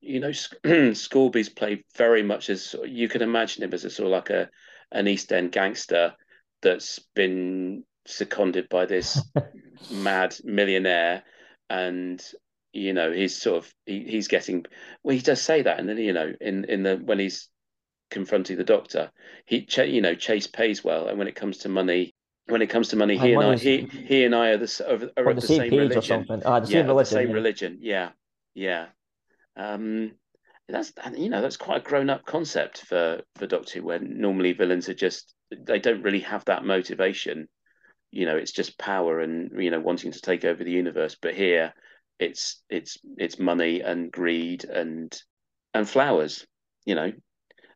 you 0.00 0.20
know, 0.20 0.32
Sc- 0.32 0.56
Scorby's 0.64 1.48
played 1.48 1.84
very 1.96 2.22
much 2.22 2.50
as 2.50 2.74
you 2.84 3.08
can 3.08 3.22
imagine 3.22 3.64
him 3.64 3.72
as 3.72 3.84
a 3.84 3.90
sort 3.90 4.06
of 4.06 4.12
like 4.12 4.30
a 4.30 4.50
an 4.92 5.08
East 5.08 5.32
End 5.32 5.50
gangster 5.50 6.14
that's 6.62 7.00
been 7.14 7.82
seconded 8.06 8.68
by 8.68 8.86
this 8.86 9.20
mad 9.90 10.36
millionaire, 10.44 11.24
and 11.68 12.22
you 12.76 12.92
know 12.92 13.12
he's 13.12 13.36
sort 13.36 13.58
of 13.64 13.74
he, 13.86 14.04
he's 14.04 14.28
getting 14.28 14.64
well 15.02 15.14
he 15.14 15.22
does 15.22 15.40
say 15.40 15.62
that 15.62 15.78
and 15.78 15.88
then 15.88 15.98
you 15.98 16.12
know 16.12 16.32
in 16.40 16.64
in 16.64 16.82
the 16.82 16.96
when 16.96 17.18
he's 17.18 17.48
confronting 18.10 18.56
the 18.56 18.64
doctor 18.64 19.10
he 19.46 19.64
ch- 19.64 19.78
you 19.78 20.00
know 20.00 20.14
chase 20.14 20.46
pays 20.46 20.84
well 20.84 21.08
and 21.08 21.18
when 21.18 21.28
it 21.28 21.34
comes 21.34 21.58
to 21.58 21.68
money 21.68 22.14
when 22.46 22.62
it 22.62 22.68
comes 22.68 22.88
to 22.88 22.96
money 22.96 23.16
he 23.18 23.32
And 23.32 23.42
and 23.42 23.50
I 23.50 23.56
he 23.56 23.78
he 24.06 24.24
and 24.24 24.34
I 24.34 24.48
are 24.50 24.58
the 24.58 25.12
are, 25.16 25.28
are 25.30 25.34
the 25.34 25.40
the 25.40 25.48
same 25.48 25.70
page 25.70 25.96
or 25.96 26.00
religion 26.00 26.02
something. 26.02 26.42
Ah, 26.44 26.60
the 26.60 26.66
yeah 26.66 26.80
same 26.80 26.88
of 26.88 26.98
the 26.98 27.04
religion. 27.04 27.18
same 27.18 27.28
yeah. 27.28 27.34
religion 27.34 27.78
yeah 27.80 28.10
yeah 28.54 28.86
um 29.56 30.12
that's 30.68 30.92
you 31.14 31.28
know 31.28 31.42
that's 31.42 31.56
quite 31.56 31.78
a 31.78 31.88
grown 31.88 32.10
up 32.10 32.24
concept 32.24 32.82
for 32.82 33.20
for 33.36 33.46
Doctor 33.46 33.80
Who 33.80 33.86
when 33.86 34.20
normally 34.20 34.52
villains 34.52 34.88
are 34.88 34.94
just 34.94 35.34
they 35.50 35.78
don't 35.78 36.02
really 36.02 36.20
have 36.20 36.44
that 36.46 36.64
motivation 36.64 37.48
you 38.10 38.26
know 38.26 38.36
it's 38.36 38.52
just 38.52 38.78
power 38.78 39.20
and 39.20 39.50
you 39.62 39.70
know 39.70 39.80
wanting 39.80 40.12
to 40.12 40.20
take 40.20 40.44
over 40.44 40.62
the 40.62 40.70
universe 40.70 41.16
but 41.20 41.34
here 41.34 41.72
it's 42.18 42.62
it's 42.70 42.98
it's 43.18 43.38
money 43.38 43.80
and 43.80 44.10
greed 44.10 44.64
and 44.64 45.20
and 45.74 45.88
flowers 45.88 46.46
you 46.84 46.94
know 46.94 47.12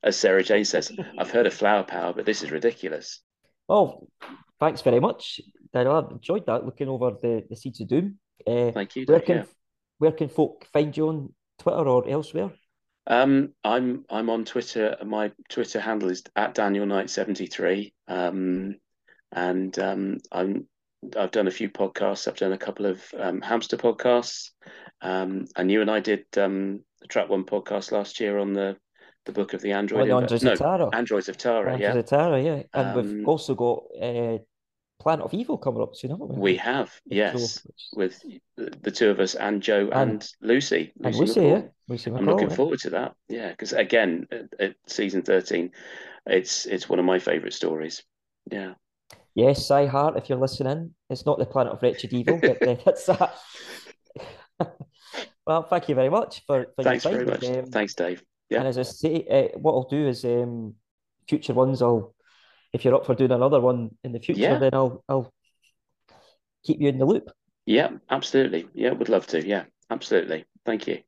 as 0.03 0.17
Sarah 0.17 0.43
Jane 0.43 0.65
says 0.65 0.93
I've 1.19 1.31
heard 1.31 1.47
of 1.47 1.55
flower 1.55 1.85
power 1.85 2.13
but 2.13 2.27
this 2.27 2.43
is 2.43 2.51
ridiculous 2.51 3.21
Well, 3.69 4.09
thanks 4.59 4.83
very 4.83 4.99
much, 4.99 5.41
Daniel. 5.73 5.95
I've 5.95 6.11
enjoyed 6.11 6.45
that 6.47 6.65
looking 6.65 6.89
over 6.89 7.13
the, 7.23 7.45
the 7.49 7.55
Seeds 7.55 7.81
of 7.81 7.89
Doom. 7.89 8.19
Uh, 8.45 8.73
thank 8.73 8.97
you 8.97 9.05
where 9.07 9.21
can 9.21 9.37
yeah. 9.37 9.45
where 9.99 10.13
can 10.13 10.29
folk 10.29 10.67
find 10.73 10.97
you 10.97 11.09
on 11.09 11.35
Twitter 11.59 11.89
or 11.89 12.09
elsewhere? 12.09 12.51
Um, 13.07 13.55
I'm 13.63 14.05
I'm 14.11 14.29
on 14.29 14.45
Twitter. 14.45 14.97
My 15.05 15.33
Twitter 15.49 15.81
handle 15.81 16.11
is 16.11 16.25
at 16.35 16.55
Daniel 16.55 16.87
Knight 16.87 17.11
seventy 17.11 17.47
three. 17.47 17.95
Um, 18.09 18.77
and 19.33 19.79
um, 19.79 20.19
I'm 20.33 20.67
I've 21.17 21.31
done 21.31 21.47
a 21.49 21.51
few 21.51 21.71
podcasts. 21.71 22.29
I've 22.29 22.37
done 22.37 22.53
a 22.53 22.59
couple 22.59 22.87
of 22.87 23.03
um, 23.19 23.41
hamster 23.41 23.77
podcasts. 23.77 24.51
Um, 25.01 25.47
and 25.57 25.71
you 25.71 25.81
and 25.81 25.91
I 25.91 26.01
did 26.01 26.25
um, 26.37 26.85
the 27.01 27.07
Track 27.09 27.29
One 27.29 27.45
podcast 27.45 27.91
last 27.93 28.21
year 28.21 28.39
on 28.39 28.53
the 28.53 28.77
the 29.27 29.33
book 29.33 29.53
of 29.55 29.61
the 29.61 29.73
Android. 29.73 30.09
Inve- 30.09 30.23
Androids 30.23 30.45
no, 30.45 30.53
of 30.53 30.59
Tara. 30.59 30.89
Androids 30.95 31.29
of 31.29 31.37
Tara. 31.37 31.73
Androids 31.73 31.81
Yeah, 31.83 31.99
of 32.01 32.07
Tara, 32.07 32.43
yeah. 32.43 32.63
And 32.73 32.97
we've 32.97 33.21
Um, 33.21 33.29
also 33.29 33.55
got 33.55 33.85
uh, 34.03 34.39
Planet 34.99 35.25
of 35.27 35.35
Evil 35.35 35.59
coming 35.59 35.83
up 35.83 35.95
soon, 35.95 36.11
haven't 36.13 36.29
we? 36.35 36.41
we 36.53 36.57
have. 36.57 36.91
Yes, 37.07 37.63
which- 37.95 38.19
with 38.57 38.83
the, 38.83 38.91
two 38.91 39.11
of 39.11 39.21
us 39.21 39.35
and 39.35 39.63
Joe 39.63 39.89
and, 39.93 40.11
And- 40.13 40.29
Lucy. 40.41 40.93
and 41.05 41.15
Lucy 41.15 41.41
Lucy, 41.41 41.41
yeah. 41.41 41.47
McCall. 41.61 41.71
Lucy 41.89 42.11
I'm 42.11 42.25
looking 42.27 42.51
yeah. 42.51 42.57
forward 42.57 42.79
to 42.81 42.91
that. 42.91 43.15
Yeah, 43.29 43.51
because 43.51 43.73
again, 43.73 44.27
at, 44.31 44.61
at 44.61 44.75
season 44.87 45.23
thirteen, 45.23 45.73
it's 46.27 46.65
it's 46.67 46.89
one 46.89 46.99
of 46.99 47.05
my 47.05 47.19
favourite 47.19 47.53
stories. 47.55 48.03
Yeah. 48.51 48.75
Yes, 49.35 49.67
Si 49.67 49.87
Hart, 49.87 50.17
if 50.17 50.29
you're 50.29 50.39
listening, 50.39 50.95
it's 51.09 51.25
not 51.25 51.39
the 51.39 51.47
Planet 51.47 51.73
of 51.73 51.83
Wretched 51.83 52.13
Evil, 52.13 52.39
but 52.41 52.61
uh, 52.67 52.77
that's 52.85 53.07
that. 53.07 53.35
well, 55.47 55.63
thank 55.65 55.89
you 55.89 55.95
very 55.95 56.11
much 56.11 56.43
for, 56.47 56.67
for 56.75 56.83
Thanks 56.83 57.05
your 57.05 57.15
very 57.15 57.27
time. 57.27 57.35
much. 57.53 57.59
um, 57.65 57.71
Thanks, 57.71 57.95
Dave. 57.95 58.23
Yeah. 58.49 58.59
And 58.59 58.69
as 58.69 58.79
I 58.79 58.83
say, 58.83 59.25
uh, 59.31 59.59
what 59.59 59.73
I'll 59.73 59.89
do 59.89 60.09
is 60.09 60.25
um, 60.25 60.75
future 61.29 61.55
ones, 61.55 61.81
I'll 61.83 62.15
if 62.73 62.85
you're 62.85 62.95
up 62.95 63.07
for 63.07 63.15
doing 63.15 63.33
another 63.33 63.61
one 63.61 63.91
in 64.05 64.13
the 64.13 64.21
future, 64.21 64.41
Yeah. 64.43 64.59
then 64.59 64.71
I'll 64.75 65.05
I'll 65.09 65.33
keep 66.65 66.81
you 66.81 66.89
in 66.89 66.99
the 66.99 67.05
loop. 67.05 67.31
Yeah, 67.67 67.91
absolutely. 68.11 68.69
Yeah, 68.75 68.91
would 68.93 69.09
love 69.09 69.27
to. 69.29 69.47
Yeah, 69.47 69.65
absolutely. 69.91 70.45
Thank 70.67 70.87
you. 70.89 70.99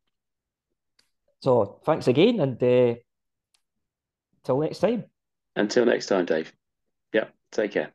So 1.40 1.80
thanks 1.84 2.06
again, 2.06 2.38
and 2.40 2.62
uh, 2.62 2.94
till 4.44 4.60
next 4.60 4.78
time. 4.78 5.04
Until 5.56 5.84
next 5.84 6.06
time, 6.06 6.24
Dave. 6.24 6.52
Yeah, 7.12 7.26
take 7.50 7.72
care. 7.72 7.90